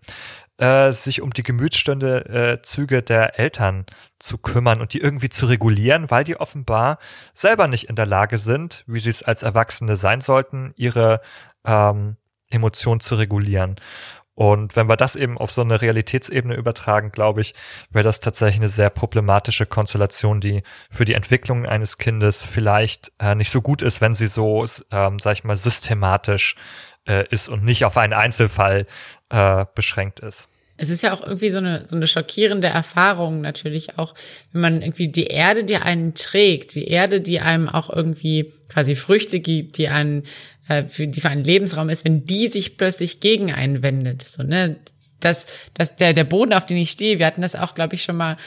äh, 0.58 0.92
sich 0.92 1.22
um 1.22 1.32
die 1.32 1.44
Gemütsstände, 1.44 2.26
äh, 2.60 2.62
Züge 2.62 3.02
der 3.02 3.40
Eltern 3.40 3.86
zu 4.20 4.38
kümmern 4.38 4.82
und 4.82 4.94
die 4.94 5.00
irgendwie 5.00 5.30
zu 5.30 5.46
regulieren, 5.46 6.12
weil 6.12 6.24
die 6.24 6.38
offenbar 6.38 6.98
selber 7.34 7.68
nicht 7.68 7.90
in 7.90 7.96
der 7.96 8.06
Lage 8.06 8.38
sind, 8.38 8.84
wie 8.88 9.00
sie 9.00 9.10
es 9.10 9.24
als 9.24 9.44
Erwachsene 9.44 9.98
sein 9.98 10.22
sollten, 10.22 10.74
ihre 10.76 11.22
ähm, 11.66 12.18
Emotionen 12.50 13.00
zu 13.00 13.16
regulieren. 13.16 13.78
Und 14.36 14.76
wenn 14.76 14.90
wir 14.90 14.98
das 14.98 15.16
eben 15.16 15.38
auf 15.38 15.52
so 15.52 15.62
eine 15.62 15.82
Realitätsebene 15.82 16.56
übertragen, 16.56 17.12
glaube 17.12 17.42
ich, 17.42 17.54
wäre 17.92 18.04
das 18.04 18.20
tatsächlich 18.20 18.62
eine 18.62 18.70
sehr 18.70 18.90
problematische 18.90 19.68
Konstellation, 19.68 20.42
die 20.42 20.64
für 20.90 21.06
die 21.06 21.14
Entwicklung 21.14 21.66
eines 21.66 22.00
Kindes 22.00 22.44
vielleicht 22.44 23.12
äh, 23.20 23.36
nicht 23.36 23.52
so 23.52 23.62
gut 23.62 23.84
ist, 23.84 24.02
wenn 24.02 24.16
sie 24.16 24.28
so, 24.28 24.66
ähm, 24.92 25.20
sag 25.20 25.34
ich 25.34 25.44
mal, 25.44 25.58
systematisch 25.58 26.56
äh, 27.08 27.28
ist 27.30 27.48
und 27.48 27.64
nicht 27.64 27.86
auf 27.86 27.96
einen 27.96 28.14
Einzelfall 28.14 28.88
äh, 29.30 29.66
beschränkt 29.76 30.20
ist. 30.20 30.48
Es 30.76 30.90
ist 30.90 31.04
ja 31.04 31.14
auch 31.14 31.22
irgendwie 31.22 31.52
so 31.52 31.60
eine, 31.60 31.86
so 31.86 31.96
eine 31.96 32.08
schockierende 32.08 32.68
Erfahrung 32.68 33.42
natürlich 33.42 34.00
auch, 34.00 34.16
wenn 34.52 34.62
man 34.62 34.82
irgendwie 34.82 35.08
die 35.08 35.28
Erde, 35.28 35.64
die 35.64 35.78
einen 35.78 36.16
trägt, 36.16 36.74
die 36.74 36.88
Erde, 36.88 37.22
die 37.22 37.40
einem 37.40 37.70
auch 37.70 37.92
irgendwie 37.92 38.52
quasi 38.70 38.96
Früchte 38.96 39.40
gibt, 39.40 39.78
die 39.78 39.90
einen, 39.90 40.24
äh, 40.68 40.86
für, 40.88 41.08
die 41.08 41.22
für 41.22 41.30
einen 41.30 41.44
Lebensraum 41.44 41.90
ist, 41.90 42.06
wenn 42.06 42.26
die 42.26 42.48
sich 42.48 42.78
plötzlich 42.78 43.20
gegen 43.20 43.54
einen 43.54 43.84
wendet. 43.84 44.22
So, 44.28 44.44
ne? 44.44 44.78
Das, 45.20 45.48
das, 45.74 45.96
der, 45.96 46.14
der 46.14 46.26
Boden, 46.26 46.54
auf 46.54 46.66
den 46.66 46.78
ich 46.78 46.92
stehe, 46.92 47.20
wir 47.20 47.26
hatten 47.26 47.42
das 47.42 47.56
auch, 47.56 47.74
glaube 47.74 47.96
ich, 47.96 48.04
schon 48.04 48.18
mal 48.18 48.38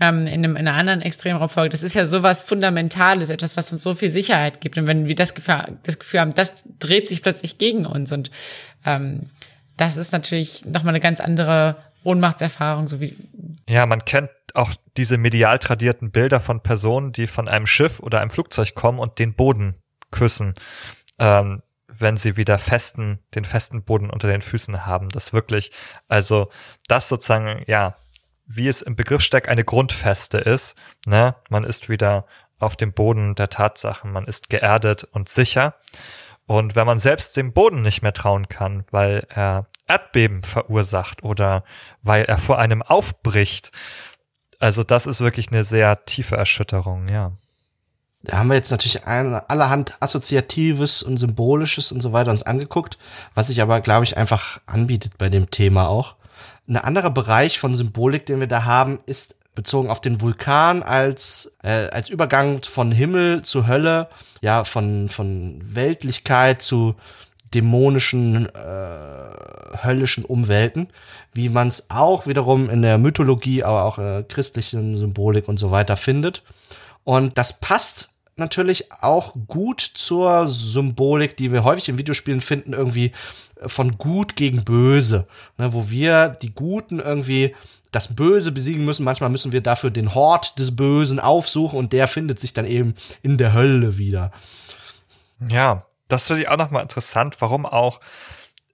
ähm, 0.00 0.26
in, 0.26 0.44
einem, 0.44 0.56
in 0.56 0.68
einer 0.68 0.76
anderen 0.76 1.02
Extremraumfolge. 1.02 1.70
Das 1.70 1.82
ist 1.82 1.94
ja 1.94 2.06
sowas 2.06 2.42
Fundamentales, 2.42 3.30
etwas, 3.30 3.56
was 3.56 3.72
uns 3.72 3.82
so 3.82 3.94
viel 3.94 4.10
Sicherheit 4.10 4.60
gibt. 4.60 4.78
Und 4.78 4.86
wenn 4.86 5.06
wir 5.06 5.14
das 5.14 5.34
Gefühl, 5.34 5.78
das 5.82 5.98
Gefühl 5.98 6.20
haben, 6.20 6.34
das 6.34 6.52
dreht 6.78 7.08
sich 7.08 7.22
plötzlich 7.22 7.58
gegen 7.58 7.86
uns 7.86 8.12
und 8.12 8.30
ähm, 8.86 9.20
das 9.76 9.96
ist 9.96 10.12
natürlich 10.12 10.64
nochmal 10.64 10.90
eine 10.90 11.00
ganz 11.00 11.20
andere 11.20 11.76
Ohnmachtserfahrung, 12.04 12.88
so 12.88 13.00
wie. 13.00 13.16
Ja, 13.68 13.86
man 13.86 14.04
kennt 14.04 14.30
auch 14.54 14.72
diese 14.96 15.18
medial 15.18 15.58
tradierten 15.58 16.10
Bilder 16.10 16.40
von 16.40 16.62
Personen, 16.62 17.12
die 17.12 17.26
von 17.26 17.48
einem 17.48 17.66
Schiff 17.66 18.00
oder 18.00 18.20
einem 18.20 18.30
Flugzeug 18.30 18.74
kommen 18.74 18.98
und 18.98 19.18
den 19.18 19.34
Boden 19.34 19.76
küssen, 20.10 20.54
ähm, 21.18 21.62
wenn 21.88 22.16
sie 22.16 22.36
wieder 22.36 22.58
festen, 22.58 23.18
den 23.34 23.44
festen 23.44 23.84
Boden 23.84 24.10
unter 24.10 24.28
den 24.28 24.42
Füßen 24.42 24.86
haben. 24.86 25.08
Das 25.10 25.32
wirklich, 25.32 25.72
also 26.08 26.48
das 26.88 27.08
sozusagen, 27.08 27.62
ja, 27.66 27.96
wie 28.46 28.68
es 28.68 28.82
im 28.82 28.96
Begriff 28.96 29.22
steckt, 29.22 29.48
eine 29.48 29.64
Grundfeste 29.64 30.38
ist. 30.38 30.74
Ne? 31.06 31.34
Man 31.48 31.64
ist 31.64 31.88
wieder 31.88 32.26
auf 32.58 32.76
dem 32.76 32.92
Boden 32.92 33.34
der 33.34 33.48
Tatsachen, 33.48 34.12
man 34.12 34.26
ist 34.26 34.48
geerdet 34.48 35.04
und 35.04 35.28
sicher. 35.28 35.74
Und 36.46 36.76
wenn 36.76 36.86
man 36.86 36.98
selbst 36.98 37.36
dem 37.36 37.52
Boden 37.52 37.82
nicht 37.82 38.02
mehr 38.02 38.12
trauen 38.12 38.48
kann, 38.48 38.84
weil 38.90 39.26
er 39.28 39.66
Erdbeben 39.86 40.42
verursacht 40.42 41.22
oder 41.22 41.64
weil 42.02 42.24
er 42.24 42.38
vor 42.38 42.58
einem 42.58 42.82
aufbricht, 42.82 43.70
also 44.58 44.84
das 44.84 45.06
ist 45.06 45.20
wirklich 45.20 45.50
eine 45.50 45.64
sehr 45.64 46.04
tiefe 46.04 46.36
Erschütterung, 46.36 47.08
ja. 47.08 47.32
Da 48.24 48.38
haben 48.38 48.48
wir 48.48 48.54
jetzt 48.54 48.70
natürlich 48.70 49.04
allerhand 49.04 49.94
Assoziatives 50.00 51.02
und 51.02 51.16
Symbolisches 51.18 51.90
und 51.90 52.00
so 52.00 52.12
weiter 52.12 52.30
uns 52.30 52.44
angeguckt, 52.44 52.96
was 53.34 53.48
sich 53.48 53.60
aber, 53.60 53.80
glaube 53.80 54.04
ich, 54.04 54.16
einfach 54.16 54.60
anbietet 54.66 55.18
bei 55.18 55.28
dem 55.28 55.50
Thema 55.50 55.88
auch. 55.88 56.14
Ein 56.68 56.76
anderer 56.76 57.10
Bereich 57.10 57.58
von 57.58 57.74
Symbolik, 57.74 58.26
den 58.26 58.38
wir 58.38 58.46
da 58.46 58.64
haben, 58.64 59.00
ist 59.06 59.34
bezogen 59.54 59.90
auf 59.90 60.00
den 60.00 60.20
Vulkan 60.20 60.82
als, 60.82 61.56
äh, 61.62 61.88
als 61.88 62.08
Übergang 62.08 62.62
von 62.62 62.92
Himmel 62.92 63.42
zu 63.42 63.66
Hölle, 63.66 64.08
ja, 64.40 64.64
von, 64.64 65.08
von 65.08 65.60
Weltlichkeit 65.62 66.62
zu 66.62 66.94
dämonischen, 67.52 68.46
äh, 68.46 69.82
höllischen 69.82 70.24
Umwelten, 70.24 70.88
wie 71.34 71.48
man 71.48 71.68
es 71.68 71.90
auch 71.90 72.26
wiederum 72.26 72.70
in 72.70 72.80
der 72.82 72.96
Mythologie, 72.98 73.62
aber 73.62 73.84
auch 73.84 73.98
äh, 73.98 74.24
christlichen 74.26 74.96
Symbolik 74.96 75.48
und 75.48 75.58
so 75.58 75.70
weiter 75.70 75.96
findet. 75.96 76.42
Und 77.04 77.36
das 77.36 77.58
passt 77.58 78.11
natürlich 78.36 78.92
auch 78.92 79.34
gut 79.46 79.80
zur 79.80 80.46
Symbolik, 80.46 81.36
die 81.36 81.52
wir 81.52 81.64
häufig 81.64 81.88
in 81.88 81.98
Videospielen 81.98 82.40
finden, 82.40 82.72
irgendwie 82.72 83.12
von 83.66 83.98
gut 83.98 84.36
gegen 84.36 84.64
böse, 84.64 85.26
ne, 85.58 85.72
wo 85.72 85.90
wir 85.90 86.28
die 86.28 86.54
Guten 86.54 86.98
irgendwie 86.98 87.54
das 87.92 88.14
Böse 88.14 88.52
besiegen 88.52 88.84
müssen. 88.84 89.04
Manchmal 89.04 89.30
müssen 89.30 89.52
wir 89.52 89.60
dafür 89.60 89.90
den 89.90 90.14
Hort 90.14 90.58
des 90.58 90.74
Bösen 90.74 91.20
aufsuchen 91.20 91.78
und 91.78 91.92
der 91.92 92.08
findet 92.08 92.40
sich 92.40 92.52
dann 92.52 92.66
eben 92.66 92.94
in 93.22 93.38
der 93.38 93.52
Hölle 93.52 93.98
wieder. 93.98 94.32
Ja, 95.48 95.86
das 96.08 96.26
finde 96.26 96.42
ich 96.42 96.48
auch 96.48 96.56
nochmal 96.56 96.82
interessant, 96.82 97.36
warum 97.40 97.66
auch 97.66 98.00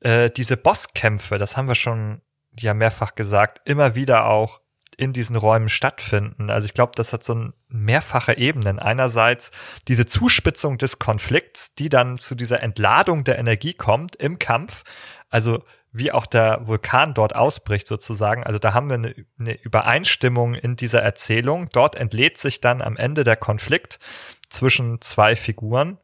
äh, 0.01 0.30
diese 0.30 0.56
Bosskämpfe, 0.56 1.39
das 1.39 1.56
haben 1.56 1.68
wir 1.68 1.74
schon 1.74 2.20
ja 2.59 2.74
mehrfach 2.74 3.14
gesagt, 3.14 3.60
immer 3.68 3.94
wieder 3.94 4.26
auch 4.26 4.60
in 4.99 5.12
diesen 5.12 5.37
Räumen 5.37 5.69
stattfinden. 5.69 6.51
Also 6.51 6.66
ich 6.66 6.75
glaube, 6.75 6.93
das 6.97 7.12
hat 7.12 7.25
so 7.25 7.51
mehrfache 7.69 8.37
Ebenen. 8.37 8.79
Einerseits 8.79 9.53
diese 9.87 10.05
Zuspitzung 10.07 10.77
des 10.77 10.99
Konflikts, 10.99 11.75
die 11.75 11.89
dann 11.89 12.19
zu 12.19 12.35
dieser 12.35 12.62
Entladung 12.62 13.23
der 13.25 13.39
Energie 13.39 13.75
kommt 13.75 14.16
im 14.16 14.39
Kampf. 14.39 14.83
Also 15.31 15.62
wie 15.93 16.11
auch 16.11 16.27
der 16.27 16.66
Vulkan 16.66 17.15
dort 17.15 17.35
ausbricht 17.35 17.87
sozusagen. 17.87 18.43
Also 18.43 18.59
da 18.59 18.75
haben 18.75 18.89
wir 18.89 18.95
eine, 18.95 19.15
eine 19.39 19.62
Übereinstimmung 19.62 20.55
in 20.55 20.75
dieser 20.75 21.01
Erzählung. 21.01 21.69
Dort 21.73 21.95
entlädt 21.95 22.37
sich 22.37 22.61
dann 22.61 22.83
am 22.83 22.97
Ende 22.97 23.23
der 23.23 23.37
Konflikt 23.37 24.01
zwischen 24.49 25.01
zwei 25.01 25.37
Figuren 25.37 25.99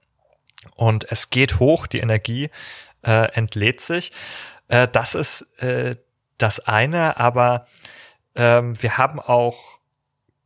und 0.77 1.11
es 1.11 1.31
geht 1.31 1.59
hoch, 1.59 1.89
die 1.89 1.99
Energie 1.99 2.51
äh, 3.03 3.33
entlädt 3.33 3.81
sich. 3.81 4.13
Äh, 4.69 4.87
das 4.87 5.17
ist 5.17 5.43
äh, 5.61 5.97
das 6.39 6.61
eine, 6.61 7.19
aber 7.19 7.67
ähm, 8.35 8.81
wir 8.83 8.99
haben 8.99 9.21
auch 9.21 9.79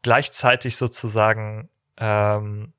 gleichzeitig 0.03 0.77
sozusagen 0.77 1.69
ähm, 1.97 2.73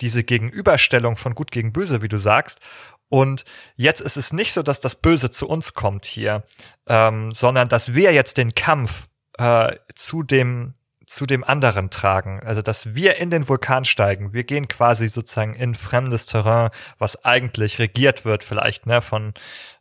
diese 0.00 0.24
Gegenüberstellung 0.24 1.16
von 1.16 1.34
gut 1.34 1.50
gegen 1.50 1.72
böse, 1.72 2.02
wie 2.02 2.08
du 2.08 2.18
sagst. 2.18 2.60
Und 3.08 3.44
jetzt 3.76 4.00
ist 4.00 4.16
es 4.16 4.32
nicht 4.32 4.52
so, 4.52 4.62
dass 4.62 4.80
das 4.80 4.96
Böse 4.96 5.30
zu 5.30 5.48
uns 5.48 5.74
kommt 5.74 6.04
hier, 6.04 6.44
ähm, 6.86 7.32
sondern 7.32 7.68
dass 7.68 7.94
wir 7.94 8.12
jetzt 8.12 8.36
den 8.36 8.54
Kampf 8.54 9.08
äh, 9.38 9.76
zu 9.94 10.22
dem 10.22 10.74
zu 11.06 11.24
dem 11.24 11.44
anderen 11.44 11.90
tragen. 11.90 12.40
Also, 12.44 12.62
dass 12.62 12.96
wir 12.96 13.18
in 13.18 13.30
den 13.30 13.48
Vulkan 13.48 13.84
steigen. 13.84 14.32
Wir 14.32 14.42
gehen 14.42 14.66
quasi 14.66 15.08
sozusagen 15.08 15.54
in 15.54 15.76
fremdes 15.76 16.26
Terrain, 16.26 16.70
was 16.98 17.24
eigentlich 17.24 17.78
regiert 17.78 18.24
wird, 18.24 18.42
vielleicht, 18.42 18.86
ne, 18.86 19.00
von 19.00 19.32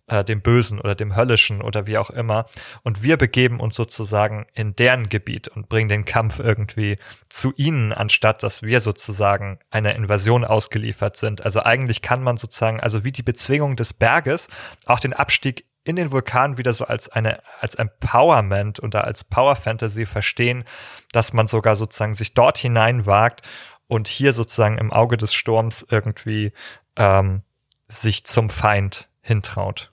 äh, 0.08 0.24
dem 0.24 0.42
Bösen 0.42 0.80
oder 0.80 0.96
dem 0.96 1.16
Höllischen 1.16 1.62
oder 1.62 1.88
wie 1.88 1.98
auch 1.98 2.10
immer. 2.10 2.46
Und 2.84 3.04
wir 3.04 3.18
begeben 3.18 3.60
uns 3.60 3.76
sozusagen 3.76 4.46
in 4.54 4.76
deren 4.76 5.10
Gebiet 5.10 5.48
und 5.48 5.70
bringen 5.70 5.90
den 5.90 6.06
Kampf 6.06 6.40
irgendwie 6.40 6.98
zu 7.30 7.54
ihnen, 7.56 7.94
anstatt 7.94 8.44
dass 8.44 8.62
wir 8.62 8.82
sozusagen 8.82 9.60
einer 9.72 9.96
Invasion 9.96 10.46
ausgeliefert 10.46 11.18
sind. 11.18 11.44
Also 11.44 11.62
eigentlich 11.64 12.02
kann 12.02 12.24
man 12.24 12.38
sozusagen, 12.38 12.80
also 12.80 13.04
wie 13.04 13.12
die 13.12 13.24
Bezwingung 13.24 13.76
des 13.76 13.94
Berges, 13.94 14.48
auch 14.86 15.00
den 15.00 15.14
Abstieg 15.14 15.66
in 15.84 15.96
den 15.96 16.12
Vulkan 16.12 16.58
wieder 16.58 16.74
so 16.74 16.86
als 16.86 17.10
eine, 17.10 17.42
als 17.60 17.76
Empowerment 17.76 18.82
oder 18.82 19.06
als 19.06 19.24
Power 19.24 19.56
Fantasy 19.56 20.06
verstehen, 20.06 20.66
dass 21.12 21.32
man 21.32 21.48
sogar 21.48 21.76
sozusagen 21.76 22.16
sich 22.16 22.34
dort 22.34 22.58
hineinwagt 22.58 23.48
und 23.88 24.08
hier 24.08 24.34
sozusagen 24.34 24.80
im 24.80 24.92
Auge 24.92 25.16
des 25.16 25.34
Sturms 25.34 25.86
irgendwie 25.90 26.54
ähm, 26.96 27.44
sich 27.88 28.26
zum 28.26 28.50
Feind 28.50 29.10
hintraut. 29.22 29.92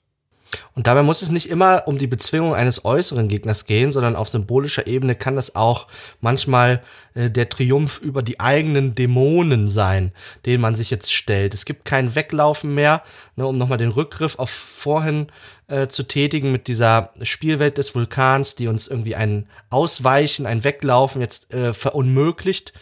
Und 0.74 0.86
dabei 0.86 1.02
muss 1.02 1.22
es 1.22 1.30
nicht 1.30 1.50
immer 1.50 1.84
um 1.86 1.98
die 1.98 2.06
Bezwingung 2.06 2.54
eines 2.54 2.84
äußeren 2.84 3.28
Gegners 3.28 3.66
gehen, 3.66 3.92
sondern 3.92 4.16
auf 4.16 4.28
symbolischer 4.28 4.86
Ebene 4.86 5.14
kann 5.14 5.36
das 5.36 5.54
auch 5.54 5.86
manchmal 6.20 6.82
äh, 7.14 7.30
der 7.30 7.48
Triumph 7.48 7.98
über 7.98 8.22
die 8.22 8.40
eigenen 8.40 8.94
Dämonen 8.94 9.68
sein, 9.68 10.12
den 10.46 10.60
man 10.60 10.74
sich 10.74 10.90
jetzt 10.90 11.12
stellt. 11.12 11.54
Es 11.54 11.64
gibt 11.64 11.84
kein 11.84 12.14
Weglaufen 12.14 12.74
mehr, 12.74 13.02
ne, 13.36 13.46
um 13.46 13.58
nochmal 13.58 13.78
den 13.78 13.90
Rückgriff 13.90 14.38
auf 14.38 14.50
vorhin 14.50 15.26
äh, 15.68 15.88
zu 15.88 16.04
tätigen 16.04 16.52
mit 16.52 16.68
dieser 16.68 17.12
Spielwelt 17.22 17.78
des 17.78 17.94
Vulkans, 17.94 18.54
die 18.54 18.68
uns 18.68 18.88
irgendwie 18.88 19.14
ein 19.14 19.46
Ausweichen, 19.70 20.46
ein 20.46 20.64
Weglaufen 20.64 21.20
jetzt 21.20 21.52
äh, 21.52 21.74
verunmöglicht, 21.74 22.72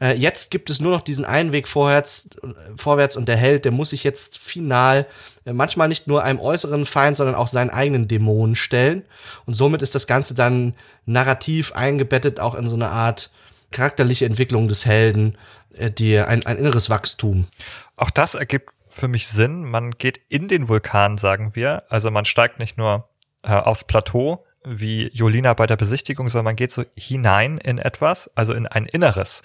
äh, 0.00 0.16
jetzt 0.16 0.50
gibt 0.50 0.68
es 0.68 0.80
nur 0.80 0.92
noch 0.92 1.00
diesen 1.00 1.24
einen 1.24 1.52
Weg 1.52 1.68
vorwärts, 1.68 2.28
vorwärts 2.76 3.16
und 3.16 3.28
der 3.28 3.36
Held, 3.36 3.64
der 3.64 3.72
muss 3.72 3.90
sich 3.90 4.04
jetzt 4.04 4.38
final 4.38 5.06
äh, 5.44 5.52
manchmal 5.52 5.88
nicht 5.88 6.06
nur 6.06 6.22
einem 6.22 6.38
äußeren 6.38 6.84
Feind, 6.84 7.16
sondern 7.16 7.34
auch 7.34 7.48
seinen 7.48 7.70
eigenen 7.70 8.08
Dämonen 8.08 8.56
stellen. 8.56 9.04
Und 9.46 9.54
somit 9.54 9.82
ist 9.82 9.94
das 9.94 10.06
Ganze 10.06 10.34
dann 10.34 10.74
narrativ 11.06 11.72
eingebettet, 11.72 12.40
auch 12.40 12.54
in 12.54 12.68
so 12.68 12.76
eine 12.76 12.90
Art 12.90 13.30
charakterliche 13.70 14.26
Entwicklung 14.26 14.68
des 14.68 14.84
Helden, 14.84 15.38
äh, 15.74 15.90
die 15.90 16.18
ein, 16.18 16.44
ein 16.44 16.58
inneres 16.58 16.90
Wachstum. 16.90 17.46
Auch 17.96 18.10
das 18.10 18.34
ergibt 18.34 18.70
für 18.88 19.08
mich 19.08 19.28
Sinn. 19.28 19.64
Man 19.64 19.92
geht 19.92 20.20
in 20.28 20.48
den 20.48 20.68
Vulkan, 20.68 21.16
sagen 21.16 21.54
wir. 21.54 21.84
Also 21.88 22.10
man 22.10 22.26
steigt 22.26 22.58
nicht 22.58 22.76
nur 22.76 23.08
äh, 23.42 23.52
aufs 23.52 23.84
Plateau, 23.84 24.44
wie 24.68 25.08
Jolina 25.12 25.54
bei 25.54 25.66
der 25.66 25.76
Besichtigung, 25.76 26.28
sondern 26.28 26.46
man 26.46 26.56
geht 26.56 26.72
so 26.72 26.84
hinein 26.96 27.58
in 27.58 27.78
etwas, 27.78 28.30
also 28.34 28.52
in 28.52 28.66
ein 28.66 28.86
Inneres 28.86 29.42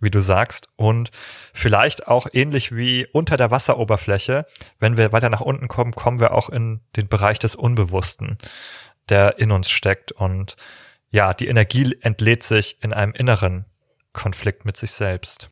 wie 0.00 0.10
du 0.10 0.20
sagst, 0.20 0.68
und 0.76 1.10
vielleicht 1.52 2.08
auch 2.08 2.26
ähnlich 2.32 2.74
wie 2.74 3.06
unter 3.12 3.36
der 3.36 3.50
Wasseroberfläche, 3.50 4.46
wenn 4.78 4.96
wir 4.96 5.12
weiter 5.12 5.30
nach 5.30 5.40
unten 5.40 5.68
kommen, 5.68 5.92
kommen 5.92 6.20
wir 6.20 6.32
auch 6.32 6.48
in 6.48 6.80
den 6.96 7.08
Bereich 7.08 7.38
des 7.38 7.54
Unbewussten, 7.54 8.38
der 9.08 9.38
in 9.38 9.50
uns 9.50 9.70
steckt 9.70 10.12
und 10.12 10.56
ja, 11.10 11.32
die 11.32 11.48
Energie 11.48 11.96
entlädt 12.02 12.42
sich 12.42 12.78
in 12.82 12.92
einem 12.92 13.12
inneren 13.12 13.64
Konflikt 14.12 14.64
mit 14.64 14.76
sich 14.76 14.92
selbst. 14.92 15.48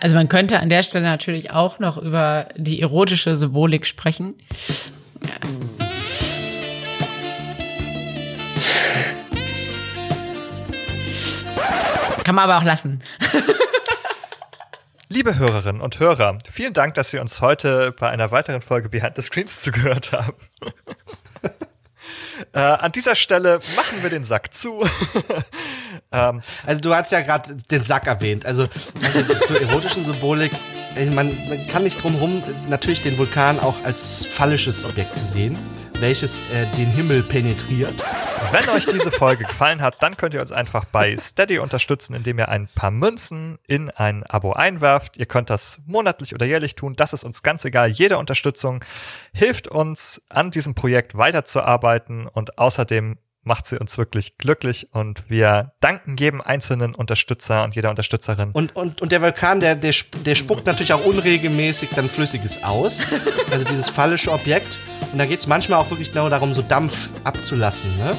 Also 0.00 0.14
man 0.14 0.28
könnte 0.28 0.60
an 0.60 0.68
der 0.68 0.82
Stelle 0.82 1.04
natürlich 1.04 1.50
auch 1.50 1.78
noch 1.78 1.96
über 1.96 2.48
die 2.56 2.80
erotische 2.80 3.36
Symbolik 3.36 3.86
sprechen. 3.86 4.34
Kann 12.28 12.34
man 12.34 12.44
aber 12.44 12.58
auch 12.58 12.64
lassen. 12.64 13.02
Liebe 15.08 15.38
Hörerinnen 15.38 15.80
und 15.80 15.98
Hörer, 15.98 16.36
vielen 16.52 16.74
Dank, 16.74 16.92
dass 16.92 17.10
Sie 17.10 17.18
uns 17.18 17.40
heute 17.40 17.90
bei 17.92 18.10
einer 18.10 18.30
weiteren 18.30 18.60
Folge 18.60 18.90
Behind 18.90 19.16
the 19.16 19.22
Screens 19.22 19.62
zugehört 19.62 20.12
haben. 20.12 20.34
äh, 22.52 22.58
an 22.60 22.92
dieser 22.92 23.14
Stelle 23.16 23.60
machen 23.74 24.02
wir 24.02 24.10
den 24.10 24.24
Sack 24.24 24.52
zu. 24.52 24.86
ähm, 26.12 26.42
also 26.66 26.82
du 26.82 26.94
hast 26.94 27.12
ja 27.12 27.22
gerade 27.22 27.56
den 27.70 27.82
Sack 27.82 28.06
erwähnt. 28.06 28.44
Also, 28.44 28.68
also 29.02 29.34
zur 29.46 29.62
erotischen 29.62 30.04
Symbolik, 30.04 30.52
man, 31.14 31.34
man 31.48 31.66
kann 31.68 31.82
nicht 31.82 32.02
drum 32.02 32.12
herum, 32.12 32.42
natürlich 32.68 33.00
den 33.00 33.16
Vulkan 33.16 33.58
auch 33.58 33.82
als 33.84 34.26
phallisches 34.26 34.84
Objekt 34.84 35.16
zu 35.16 35.24
sehen 35.24 35.56
welches 36.00 36.40
äh, 36.52 36.66
den 36.76 36.88
Himmel 36.88 37.22
penetriert. 37.22 37.94
Wenn 38.52 38.68
euch 38.70 38.86
diese 38.86 39.10
Folge 39.10 39.44
gefallen 39.44 39.82
hat, 39.82 40.02
dann 40.02 40.16
könnt 40.16 40.32
ihr 40.32 40.40
uns 40.40 40.52
einfach 40.52 40.84
bei 40.86 41.16
Steady 41.16 41.58
unterstützen, 41.58 42.14
indem 42.14 42.38
ihr 42.38 42.48
ein 42.48 42.68
paar 42.74 42.90
Münzen 42.90 43.58
in 43.66 43.90
ein 43.90 44.24
Abo 44.24 44.52
einwerft. 44.52 45.18
Ihr 45.18 45.26
könnt 45.26 45.50
das 45.50 45.80
monatlich 45.86 46.34
oder 46.34 46.46
jährlich 46.46 46.74
tun. 46.74 46.94
Das 46.96 47.12
ist 47.12 47.24
uns 47.24 47.42
ganz 47.42 47.64
egal. 47.64 47.90
Jede 47.90 48.16
Unterstützung 48.16 48.84
hilft 49.32 49.68
uns, 49.68 50.22
an 50.28 50.50
diesem 50.50 50.74
Projekt 50.74 51.16
weiterzuarbeiten 51.18 52.26
und 52.26 52.58
außerdem 52.58 53.18
macht 53.48 53.66
sie 53.66 53.78
uns 53.78 53.98
wirklich 53.98 54.38
glücklich 54.38 54.88
und 54.92 55.24
wir 55.28 55.72
danken 55.80 56.16
jedem 56.16 56.40
einzelnen 56.40 56.94
Unterstützer 56.94 57.64
und 57.64 57.74
jeder 57.74 57.90
Unterstützerin. 57.90 58.50
Und, 58.52 58.76
und, 58.76 59.02
und 59.02 59.10
der 59.10 59.20
Vulkan, 59.20 59.58
der, 59.58 59.74
der, 59.74 59.94
der 60.24 60.34
spuckt 60.36 60.66
natürlich 60.66 60.92
auch 60.92 61.04
unregelmäßig 61.04 61.88
dann 61.96 62.08
Flüssiges 62.08 62.62
aus. 62.62 63.08
Also 63.50 63.64
dieses 63.64 63.88
phallische 63.88 64.30
Objekt. 64.30 64.76
Und 65.10 65.18
da 65.18 65.24
geht 65.24 65.38
es 65.38 65.46
manchmal 65.46 65.78
auch 65.78 65.88
wirklich 65.90 66.12
genau 66.12 66.28
darum, 66.28 66.52
so 66.52 66.60
Dampf 66.60 67.08
abzulassen. 67.24 67.96
Ne? 67.96 68.14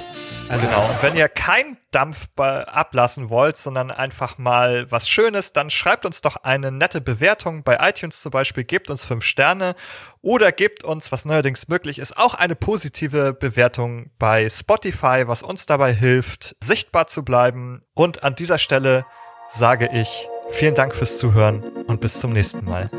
Also 0.50 0.66
genau. 0.66 0.82
Und 0.82 1.04
wenn 1.04 1.16
ihr 1.16 1.30
keinen 1.30 1.78
Dampf 1.92 2.28
ablassen 2.38 3.30
wollt, 3.30 3.56
sondern 3.56 3.92
einfach 3.92 4.40
mal 4.40 4.92
was 4.92 5.08
Schönes, 5.08 5.54
dann 5.54 5.70
schreibt 5.70 6.06
uns 6.06 6.22
doch 6.22 6.38
eine 6.38 6.72
nette 6.72 7.02
Bewertung 7.02 7.64
bei 7.64 7.78
iTunes 7.88 8.22
zum 8.22 8.32
Beispiel, 8.32 8.64
gebt 8.64 8.90
uns 8.90 9.06
fünf 9.06 9.24
Sterne 9.24 9.76
oder 10.22 10.52
gebt 10.52 10.84
uns, 10.84 11.12
was 11.12 11.26
neuerdings 11.26 11.68
möglich 11.68 12.00
ist, 12.00 12.18
auch 12.18 12.34
eine 12.34 12.56
positive 12.56 13.34
Bewertung 13.34 14.10
bei 14.18 14.50
Spotify, 14.50 15.24
was 15.28 15.44
uns 15.44 15.68
dabei 15.68 15.94
hilft, 15.94 16.56
sichtbar 16.64 17.08
zu 17.08 17.24
bleiben. 17.24 17.84
Und 17.94 18.24
an 18.24 18.34
dieser 18.34 18.58
Stelle 18.58 19.06
sage 19.50 19.90
ich 19.94 20.28
vielen 20.50 20.74
Dank 20.74 20.96
fürs 20.96 21.20
Zuhören 21.20 21.64
und 21.86 22.02
bis 22.02 22.20
zum 22.20 22.34
nächsten 22.34 22.66
Mal. 22.66 22.90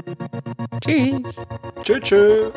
Tschüss. 0.81 1.37
Tschüss. 1.83 2.01
tschüss. 2.01 2.53